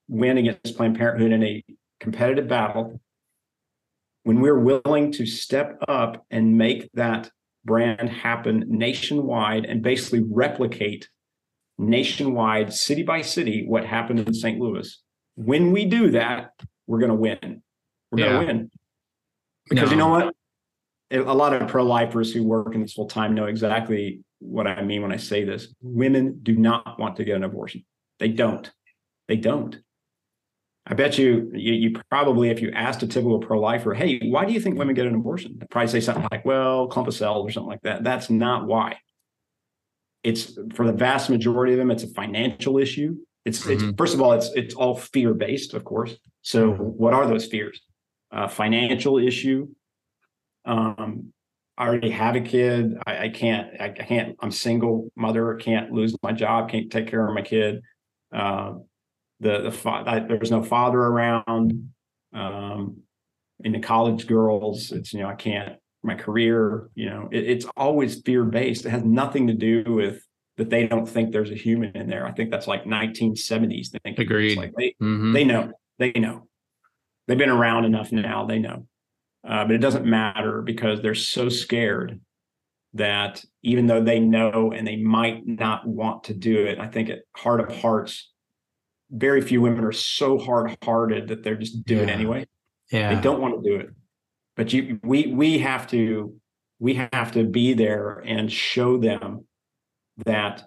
win 0.07 0.37
against 0.37 0.77
planned 0.77 0.97
parenthood 0.97 1.31
in 1.31 1.43
a 1.43 1.63
competitive 1.99 2.47
battle 2.47 3.01
when 4.23 4.39
we're 4.39 4.59
willing 4.59 5.11
to 5.13 5.25
step 5.25 5.77
up 5.87 6.25
and 6.29 6.57
make 6.57 6.89
that 6.93 7.29
brand 7.65 8.09
happen 8.09 8.65
nationwide 8.67 9.65
and 9.65 9.81
basically 9.81 10.23
replicate 10.29 11.07
nationwide, 11.77 12.73
city 12.73 13.03
by 13.03 13.21
city, 13.21 13.65
what 13.67 13.85
happened 13.85 14.19
in 14.19 14.33
St. 14.33 14.59
Louis. 14.59 15.01
When 15.35 15.71
we 15.71 15.85
do 15.85 16.11
that, 16.11 16.51
we're 16.87 16.99
going 16.99 17.09
to 17.09 17.15
win. 17.15 17.63
We're 18.11 18.19
yeah. 18.19 18.31
going 18.31 18.39
to 18.41 18.53
win. 18.53 18.71
Because 19.69 19.89
no. 19.89 19.91
you 19.91 19.97
know 19.97 20.09
what? 20.09 20.35
A 21.11 21.33
lot 21.33 21.53
of 21.53 21.67
pro 21.67 21.83
lifers 21.83 22.33
who 22.33 22.43
work 22.43 22.73
in 22.73 22.81
this 22.81 22.93
full 22.93 23.07
time 23.07 23.35
know 23.35 23.45
exactly 23.45 24.21
what 24.39 24.65
I 24.65 24.81
mean 24.81 25.01
when 25.01 25.11
I 25.11 25.17
say 25.17 25.43
this. 25.43 25.73
Women 25.81 26.39
do 26.41 26.55
not 26.55 26.99
want 26.99 27.17
to 27.17 27.23
get 27.23 27.35
an 27.35 27.43
abortion. 27.43 27.83
They 28.19 28.29
don't. 28.29 28.69
They 29.27 29.35
don't. 29.35 29.77
I 30.91 30.93
bet 30.93 31.17
you, 31.17 31.49
you, 31.53 31.73
you 31.73 31.95
probably, 32.09 32.49
if 32.49 32.61
you 32.61 32.69
asked 32.71 33.01
a 33.01 33.07
typical 33.07 33.39
pro-lifer, 33.39 33.93
hey, 33.93 34.19
why 34.29 34.43
do 34.43 34.51
you 34.51 34.59
think 34.59 34.77
women 34.77 34.93
get 34.93 35.07
an 35.07 35.15
abortion? 35.15 35.55
They'd 35.57 35.69
probably 35.69 35.87
say 35.87 36.01
something 36.01 36.27
like, 36.29 36.43
well, 36.43 36.87
clump 36.87 37.07
of 37.07 37.13
cells 37.13 37.47
or 37.47 37.51
something 37.51 37.69
like 37.69 37.81
that. 37.83 38.03
That's 38.03 38.29
not 38.29 38.67
why. 38.67 38.97
It's 40.21 40.59
for 40.73 40.85
the 40.85 40.91
vast 40.91 41.29
majority 41.29 41.71
of 41.71 41.79
them, 41.79 41.91
it's 41.91 42.03
a 42.03 42.09
financial 42.09 42.77
issue. 42.77 43.15
It's, 43.45 43.61
mm-hmm. 43.61 43.89
it's 43.89 43.97
first 43.97 44.13
of 44.13 44.21
all, 44.21 44.33
it's 44.33 44.51
it's 44.53 44.75
all 44.75 44.97
fear 44.97 45.33
based, 45.33 45.73
of 45.73 45.85
course. 45.85 46.15
So, 46.41 46.73
mm-hmm. 46.73 46.83
what 46.83 47.13
are 47.13 47.25
those 47.25 47.45
fears? 47.45 47.81
Uh, 48.29 48.49
financial 48.49 49.17
issue. 49.17 49.69
Um, 50.65 51.31
I 51.77 51.87
already 51.87 52.11
have 52.11 52.35
a 52.35 52.41
kid. 52.41 52.97
I, 53.07 53.17
I 53.17 53.29
can't. 53.29 53.79
I 53.79 53.89
can't. 53.89 54.35
I'm 54.41 54.51
single 54.51 55.09
mother. 55.15 55.55
Can't 55.55 55.91
lose 55.91 56.15
my 56.21 56.33
job. 56.33 56.69
Can't 56.69 56.91
take 56.91 57.07
care 57.07 57.25
of 57.25 57.33
my 57.33 57.41
kid. 57.41 57.81
Uh, 58.31 58.73
the 59.41 59.61
the 59.61 59.71
fa- 59.71 60.25
there's 60.27 60.51
no 60.51 60.63
father 60.63 60.99
around. 60.99 61.89
Um, 62.33 62.97
in 63.63 63.73
the 63.73 63.79
college 63.79 64.25
girls, 64.25 64.91
it's 64.91 65.11
you 65.13 65.19
know 65.19 65.27
I 65.27 65.35
can't 65.35 65.75
my 66.03 66.15
career. 66.15 66.89
You 66.95 67.09
know, 67.09 67.29
it, 67.31 67.49
it's 67.49 67.65
always 67.75 68.21
fear 68.21 68.43
based. 68.45 68.85
It 68.85 68.89
has 68.91 69.03
nothing 69.03 69.47
to 69.47 69.53
do 69.53 69.83
with 69.85 70.23
that 70.57 70.69
they 70.69 70.87
don't 70.87 71.07
think 71.07 71.31
there's 71.31 71.51
a 71.51 71.55
human 71.55 71.95
in 71.95 72.07
there. 72.07 72.25
I 72.25 72.31
think 72.31 72.51
that's 72.51 72.67
like 72.67 72.85
1970s 72.85 73.89
thinking. 74.03 74.21
Agreed. 74.25 74.57
Like 74.57 74.73
they, 74.77 74.95
Mhm. 75.01 75.33
they 75.33 75.43
know, 75.43 75.71
they 75.97 76.11
know. 76.11 76.47
They've 77.27 77.37
been 77.37 77.49
around 77.49 77.85
enough 77.85 78.11
now, 78.11 78.45
they 78.45 78.59
know. 78.59 78.85
Uh, 79.47 79.65
but 79.65 79.71
it 79.71 79.79
doesn't 79.79 80.05
matter 80.05 80.61
because 80.61 81.01
they're 81.01 81.15
so 81.15 81.49
scared 81.49 82.19
that 82.93 83.43
even 83.63 83.87
though 83.87 84.03
they 84.03 84.19
know 84.19 84.71
and 84.75 84.85
they 84.85 84.97
might 84.97 85.47
not 85.47 85.87
want 85.87 86.25
to 86.25 86.33
do 86.33 86.65
it, 86.65 86.79
I 86.79 86.87
think 86.87 87.09
at 87.09 87.19
heart 87.35 87.61
of 87.61 87.75
hearts, 87.81 88.29
very 89.11 89.41
few 89.41 89.61
women 89.61 89.83
are 89.83 89.91
so 89.91 90.37
hard 90.37 90.75
hearted 90.83 91.27
that 91.27 91.43
they're 91.43 91.55
just 91.57 91.83
do 91.85 91.99
it 91.99 92.07
Yeah. 92.07 92.13
anyway. 92.13 92.45
yeah. 92.91 93.13
They 93.15 93.21
don't 93.21 93.41
want 93.41 93.61
to 93.63 93.69
do 93.69 93.75
it. 93.77 93.89
But 94.55 94.73
you 94.73 94.99
we 95.03 95.27
we 95.27 95.59
have 95.59 95.87
to 95.91 96.35
we 96.79 96.95
have 96.95 97.31
to 97.33 97.43
be 97.43 97.73
there 97.73 98.19
and 98.25 98.51
show 98.51 98.97
them 98.97 99.45
that 100.25 100.63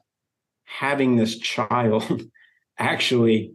having 0.65 1.16
this 1.16 1.39
child 1.39 2.23
actually 2.79 3.53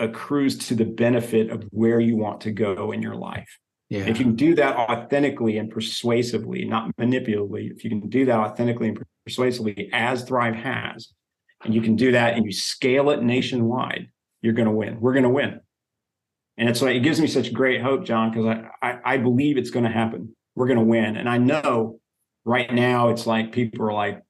accrues 0.00 0.56
to 0.68 0.74
the 0.74 0.84
benefit 0.84 1.50
of 1.50 1.64
where 1.70 2.00
you 2.00 2.16
want 2.16 2.40
to 2.42 2.50
go 2.52 2.92
in 2.92 3.02
your 3.02 3.16
life. 3.16 3.58
yeah. 3.88 4.00
If 4.06 4.18
you 4.18 4.24
can 4.26 4.36
do 4.36 4.54
that 4.54 4.76
authentically 4.76 5.58
and 5.58 5.70
persuasively, 5.70 6.64
not 6.64 6.96
manipulatively, 6.96 7.70
if 7.74 7.82
you 7.84 7.90
can 7.90 8.08
do 8.08 8.24
that 8.26 8.38
authentically 8.38 8.88
and 8.88 9.04
persuasively, 9.26 9.90
as 9.92 10.22
Thrive 10.24 10.54
has, 10.54 11.12
and 11.64 11.74
you 11.74 11.80
can 11.82 11.96
do 11.96 12.12
that 12.12 12.34
and 12.34 12.44
you 12.46 12.52
scale 12.52 13.10
it 13.10 13.22
nationwide, 13.22 14.08
you're 14.42 14.52
going 14.54 14.66
to 14.68 14.72
win. 14.74 15.00
We're 15.00 15.12
going 15.12 15.24
to 15.24 15.28
win. 15.30 15.60
And 16.56 16.68
it's 16.68 16.82
like 16.82 16.96
it 16.96 17.00
gives 17.00 17.20
me 17.20 17.26
such 17.28 17.52
great 17.52 17.80
hope, 17.80 18.04
John, 18.04 18.30
because 18.30 18.46
I, 18.46 18.88
I 18.90 19.14
I 19.14 19.16
believe 19.18 19.56
it's 19.58 19.70
going 19.70 19.84
to 19.84 19.90
happen. 19.90 20.34
We're 20.56 20.66
going 20.66 20.78
to 20.80 20.84
win, 20.84 21.16
and 21.16 21.28
I 21.28 21.38
know 21.38 22.00
right 22.44 22.72
now 22.72 23.10
it's 23.10 23.26
like 23.26 23.52
people 23.52 23.86
are 23.86 23.92
like 23.92 24.22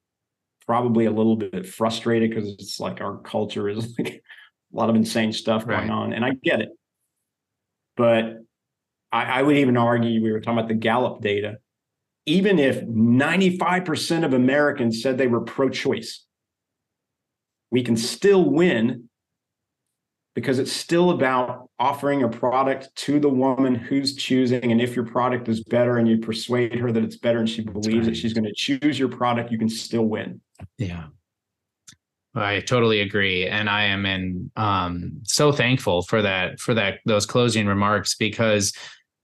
probably 0.67 1.07
a 1.07 1.11
little 1.11 1.37
bit 1.37 1.67
frustrated 1.67 2.29
because 2.29 2.51
it's 2.51 2.79
like 2.79 3.01
our 3.01 3.17
culture 3.19 3.69
is 3.71 3.95
like 3.99 4.23
a 4.75 4.77
lot 4.77 4.91
of 4.91 4.97
insane 4.97 5.33
stuff 5.33 5.67
going 5.67 5.89
Right. 5.89 5.91
on, 5.91 6.13
and 6.13 6.23
I 6.25 6.33
get 6.43 6.61
it. 6.61 6.69
But 7.97 8.37
I, 9.11 9.25
I 9.25 9.43
would 9.43 9.57
even 9.57 9.79
argue 9.79 10.23
we 10.23 10.31
were 10.31 10.41
talking 10.41 10.59
about 10.59 10.69
the 10.69 10.75
Gallup 10.75 11.23
data. 11.23 11.57
Even 12.27 12.59
if 12.59 12.83
95% 12.83 14.25
of 14.27 14.35
Americans 14.35 15.01
said 15.03 15.17
they 15.17 15.27
were 15.29 15.41
pro 15.41 15.71
choice, 15.71 16.27
we 17.71 17.83
can 17.83 17.97
still 17.97 18.45
win 18.51 19.08
because 20.39 20.61
it's 20.61 20.71
still 20.71 21.11
about 21.11 21.69
offering 21.81 22.23
a 22.23 22.29
product 22.29 22.95
to 22.95 23.19
the 23.19 23.29
woman 23.29 23.75
who's 23.75 24.15
choosing. 24.15 24.71
And 24.71 24.81
if 24.81 24.95
your 24.95 25.05
product 25.05 25.49
is 25.49 25.65
better 25.65 25.99
and 25.99 26.07
you 26.07 26.17
persuade 26.19 26.79
her 26.79 26.93
that 26.93 27.03
it's 27.03 27.17
better 27.17 27.41
and 27.41 27.51
she 27.51 27.63
believes 27.63 28.07
that 28.07 28.17
she's 28.17 28.35
going 28.35 28.45
to 28.45 28.55
choose 28.55 29.01
your 29.01 29.09
product, 29.09 29.51
you 29.51 29.59
can 29.59 29.69
still 29.69 30.05
win. 30.05 30.41
Yeah. 30.77 31.07
I 32.37 32.61
totally 32.61 33.01
agree. 33.01 33.49
And 33.49 33.69
I 33.69 33.83
am 33.87 34.07
in 34.07 34.53
um 34.55 35.15
so 35.25 35.51
thankful 35.51 36.03
for 36.03 36.23
that, 36.23 36.61
for 36.61 36.73
that, 36.73 37.01
those 37.05 37.27
closing 37.27 37.67
remarks 37.67 38.15
because 38.15 38.73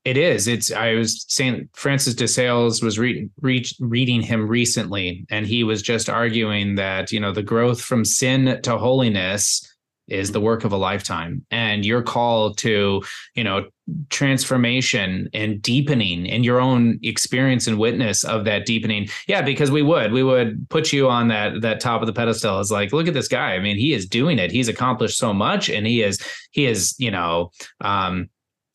it 0.05 0.17
is. 0.17 0.49
It's 0.49 0.73
I 0.73 0.95
was 0.95 1.25
saying 1.29 1.69
Francis 1.75 2.15
de 2.15 2.27
Sales 2.27 2.83
was 2.83 2.99
re- 2.99 3.31
re- 3.41 3.65
reading 3.79 4.21
him 4.21 4.49
recently, 4.49 5.27
and 5.31 5.47
he 5.47 5.63
was 5.63 5.81
just 5.81 6.11
arguing 6.11 6.75
that, 6.75 7.13
you 7.13 7.21
know, 7.21 7.31
the 7.33 7.43
growth 7.43 7.81
from 7.81 8.05
sin 8.05 8.61
to 8.65 8.79
holiness 8.79 9.74
is 10.09 10.33
the 10.33 10.41
work 10.41 10.65
of 10.65 10.73
a 10.73 10.77
lifetime. 10.77 11.45
And 11.51 11.85
your 11.85 12.03
call 12.03 12.55
to, 12.57 13.03
you 13.35 13.45
know, 13.45 13.67
transformation 14.11 15.29
and 15.33 15.61
deepening 15.61 16.27
in 16.27 16.45
your 16.45 16.61
own 16.61 16.99
experience 17.03 17.67
and 17.67 17.79
witness 17.79 18.25
of 18.25 18.45
that 18.45 18.67
deepening. 18.67 19.09
Yeah, 19.27 19.43
because 19.43 19.71
we 19.71 19.83
would, 19.83 20.13
we 20.13 20.23
would 20.23 20.69
put 20.69 20.93
you 20.93 21.09
on 21.09 21.29
that 21.29 21.63
that 21.63 21.81
top 21.81 22.01
of 22.01 22.07
the 22.07 22.13
pedestal. 22.13 22.61
It's 22.61 22.71
like, 22.71 22.93
look 22.93 23.09
at 23.09 23.15
this 23.15 23.29
guy. 23.29 23.55
I 23.55 23.61
mean, 23.61 23.77
he 23.77 23.93
is 23.93 24.07
doing 24.07 24.39
it. 24.39 24.51
He's 24.51 24.69
accomplished 24.69 25.19
so 25.19 25.33
much, 25.33 25.69
and 25.69 25.87
he 25.87 26.03
is 26.03 26.19
he 26.51 26.67
is, 26.67 26.95
you 26.99 27.11
know, 27.11 27.51
um, 27.81 28.29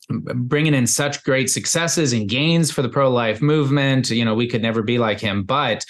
bringing 0.08 0.74
in 0.74 0.86
such 0.86 1.22
great 1.24 1.50
successes 1.50 2.12
and 2.12 2.28
gains 2.28 2.70
for 2.70 2.82
the 2.82 2.88
pro 2.88 3.10
life 3.10 3.40
movement. 3.40 4.10
You 4.10 4.24
know, 4.24 4.34
we 4.34 4.48
could 4.48 4.62
never 4.62 4.82
be 4.82 4.98
like 4.98 5.20
him, 5.20 5.44
but 5.44 5.84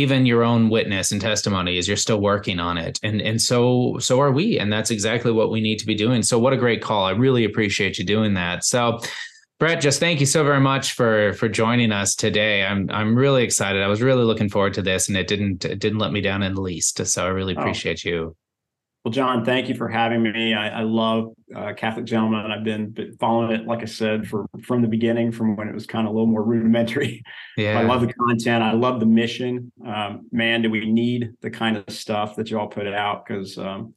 even 0.00 0.26
your 0.26 0.42
own 0.42 0.68
witness 0.70 1.12
and 1.12 1.20
testimony 1.20 1.78
is 1.78 1.86
you're 1.88 1.96
still 1.96 2.20
working 2.20 2.58
on 2.60 2.76
it. 2.78 2.98
And 3.02 3.20
and 3.22 3.40
so 3.40 3.96
so 4.00 4.20
are 4.20 4.32
we. 4.32 4.58
And 4.58 4.72
that's 4.72 4.90
exactly 4.90 5.32
what 5.32 5.50
we 5.50 5.60
need 5.60 5.78
to 5.78 5.86
be 5.86 5.94
doing. 5.94 6.22
So 6.22 6.38
what 6.38 6.52
a 6.52 6.56
great 6.56 6.82
call. 6.82 7.04
I 7.04 7.12
really 7.12 7.44
appreciate 7.44 7.98
you 7.98 8.04
doing 8.04 8.34
that. 8.34 8.64
So 8.64 8.98
brett 9.60 9.80
just 9.80 10.00
thank 10.00 10.18
you 10.20 10.26
so 10.26 10.42
very 10.44 10.60
much 10.60 10.92
for 10.94 11.32
for 11.34 11.48
joining 11.48 11.92
us 11.92 12.14
today. 12.16 12.64
I'm 12.64 12.90
i'm 12.90 13.14
really 13.14 13.44
excited. 13.44 13.82
I 13.82 13.88
was 13.88 14.02
really 14.02 14.24
looking 14.24 14.48
forward 14.50 14.74
to 14.74 14.82
this 14.82 15.08
and 15.08 15.16
it 15.16 15.28
didn't 15.28 15.64
it 15.64 15.78
didn't 15.78 15.98
let 15.98 16.12
me 16.12 16.20
down 16.20 16.42
in 16.42 16.54
the 16.54 16.60
least. 16.60 17.06
So 17.06 17.24
i 17.24 17.28
really 17.28 17.54
Oh. 17.56 17.60
appreciate 17.60 18.04
you 18.04 18.36
Well, 19.04 19.12
John, 19.12 19.44
thank 19.44 19.68
you 19.68 19.74
for 19.74 19.86
having 19.86 20.22
me. 20.22 20.54
I, 20.54 20.80
I 20.80 20.82
love 20.82 21.34
uh, 21.54 21.74
Catholic 21.74 22.06
Gentlemen. 22.06 22.50
I've 22.50 22.64
been 22.64 23.14
following 23.20 23.52
it, 23.52 23.66
like 23.66 23.82
I 23.82 23.84
said, 23.84 24.26
for 24.26 24.46
from 24.62 24.80
the 24.80 24.88
beginning, 24.88 25.30
from 25.30 25.56
when 25.56 25.68
it 25.68 25.74
was 25.74 25.84
kind 25.84 26.06
of 26.06 26.14
a 26.14 26.16
little 26.16 26.30
more 26.30 26.42
rudimentary. 26.46 27.22
yeah 27.58 27.78
I 27.78 27.82
love 27.82 28.00
the 28.00 28.12
content. 28.14 28.62
I 28.62 28.72
love 28.72 29.00
the 29.00 29.06
mission. 29.06 29.70
Um, 29.86 30.26
man, 30.32 30.62
do 30.62 30.70
we 30.70 30.90
need 30.90 31.32
the 31.42 31.50
kind 31.50 31.76
of 31.76 31.84
stuff 31.90 32.36
that 32.36 32.50
y'all 32.50 32.66
put 32.66 32.86
out 32.86 33.26
because 33.26 33.58
um, 33.58 33.92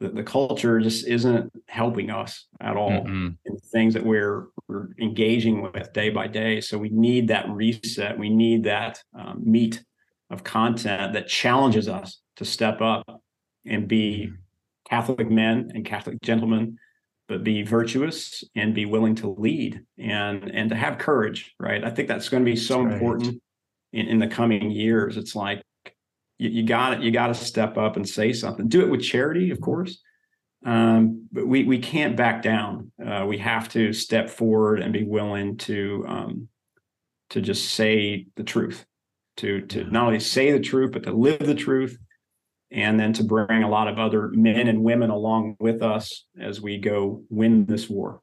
the, 0.00 0.10
the 0.10 0.22
culture 0.22 0.80
just 0.80 1.06
isn't 1.06 1.50
helping 1.68 2.10
us 2.10 2.46
at 2.60 2.76
all 2.76 2.90
Mm-mm. 2.90 3.36
in 3.46 3.54
the 3.54 3.60
things 3.72 3.94
that 3.94 4.04
we're 4.04 4.48
we're 4.68 4.88
engaging 5.00 5.62
with 5.62 5.94
day 5.94 6.10
by 6.10 6.26
day. 6.26 6.60
So 6.60 6.76
we 6.76 6.90
need 6.90 7.28
that 7.28 7.48
reset. 7.48 8.18
We 8.18 8.28
need 8.28 8.64
that 8.64 9.02
um, 9.18 9.40
meat 9.42 9.82
of 10.28 10.44
content 10.44 11.14
that 11.14 11.28
challenges 11.28 11.88
us 11.88 12.20
to 12.36 12.44
step 12.44 12.82
up 12.82 13.22
and 13.64 13.88
be 13.88 14.30
Catholic 14.92 15.30
men 15.30 15.70
and 15.74 15.86
Catholic 15.86 16.20
gentlemen, 16.20 16.76
but 17.26 17.42
be 17.42 17.62
virtuous 17.62 18.44
and 18.54 18.74
be 18.74 18.84
willing 18.84 19.14
to 19.14 19.30
lead 19.30 19.80
and 19.96 20.50
and 20.50 20.68
to 20.68 20.76
have 20.76 20.98
courage. 20.98 21.54
Right. 21.58 21.82
I 21.82 21.88
think 21.88 22.08
that's 22.08 22.28
going 22.28 22.44
to 22.44 22.50
be 22.50 22.56
so 22.56 22.82
right. 22.82 22.92
important 22.92 23.40
in, 23.94 24.06
in 24.06 24.18
the 24.18 24.26
coming 24.26 24.70
years. 24.70 25.16
It's 25.16 25.34
like 25.34 25.62
you, 26.38 26.50
you 26.50 26.62
got 26.66 26.92
it. 26.92 27.00
You 27.00 27.10
got 27.10 27.28
to 27.28 27.34
step 27.34 27.78
up 27.78 27.96
and 27.96 28.06
say 28.06 28.34
something. 28.34 28.68
Do 28.68 28.82
it 28.82 28.90
with 28.90 29.00
charity, 29.02 29.50
of 29.50 29.62
course. 29.62 29.98
Um, 30.66 31.26
but 31.32 31.46
we 31.46 31.64
we 31.64 31.78
can't 31.78 32.14
back 32.14 32.42
down. 32.42 32.92
Uh, 33.02 33.24
we 33.26 33.38
have 33.38 33.70
to 33.70 33.94
step 33.94 34.28
forward 34.28 34.80
and 34.82 34.92
be 34.92 35.04
willing 35.04 35.56
to 35.68 36.04
um, 36.06 36.48
to 37.30 37.40
just 37.40 37.70
say 37.70 38.26
the 38.36 38.44
truth. 38.44 38.84
To 39.38 39.62
to 39.62 39.78
Yeah. 39.78 39.90
not 39.90 40.06
only 40.08 40.20
say 40.20 40.52
the 40.52 40.60
truth, 40.60 40.92
but 40.92 41.04
to 41.04 41.12
live 41.12 41.38
the 41.38 41.54
truth, 41.54 41.96
and 42.72 42.98
then 42.98 43.12
to 43.14 43.24
bring 43.24 43.62
a 43.62 43.68
lot 43.68 43.88
of 43.88 43.98
other 43.98 44.28
men 44.28 44.68
and 44.68 44.82
women 44.82 45.10
along 45.10 45.56
with 45.60 45.82
us 45.82 46.26
as 46.40 46.60
we 46.60 46.78
go 46.78 47.22
win 47.28 47.66
this 47.66 47.88
war. 47.88 48.20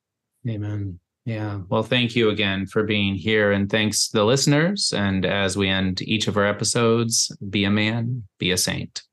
Amen. 0.48 1.00
Yeah. 1.26 1.62
Well, 1.70 1.84
thank 1.84 2.16
you 2.16 2.30
again 2.30 2.66
for 2.66 2.84
being 2.84 3.14
here. 3.14 3.52
And 3.52 3.70
thanks 3.70 4.08
to 4.08 4.18
the 4.18 4.26
listeners. 4.26 4.92
And 4.96 5.26
as 5.26 5.56
we 5.56 5.70
end 5.70 6.02
each 6.02 6.28
of 6.28 6.38
our 6.38 6.46
episodes, 6.46 7.32
be 7.50 7.66
a 7.66 7.70
man, 7.70 8.24
be 8.40 8.52
a 8.52 8.58
saint. 8.58 9.04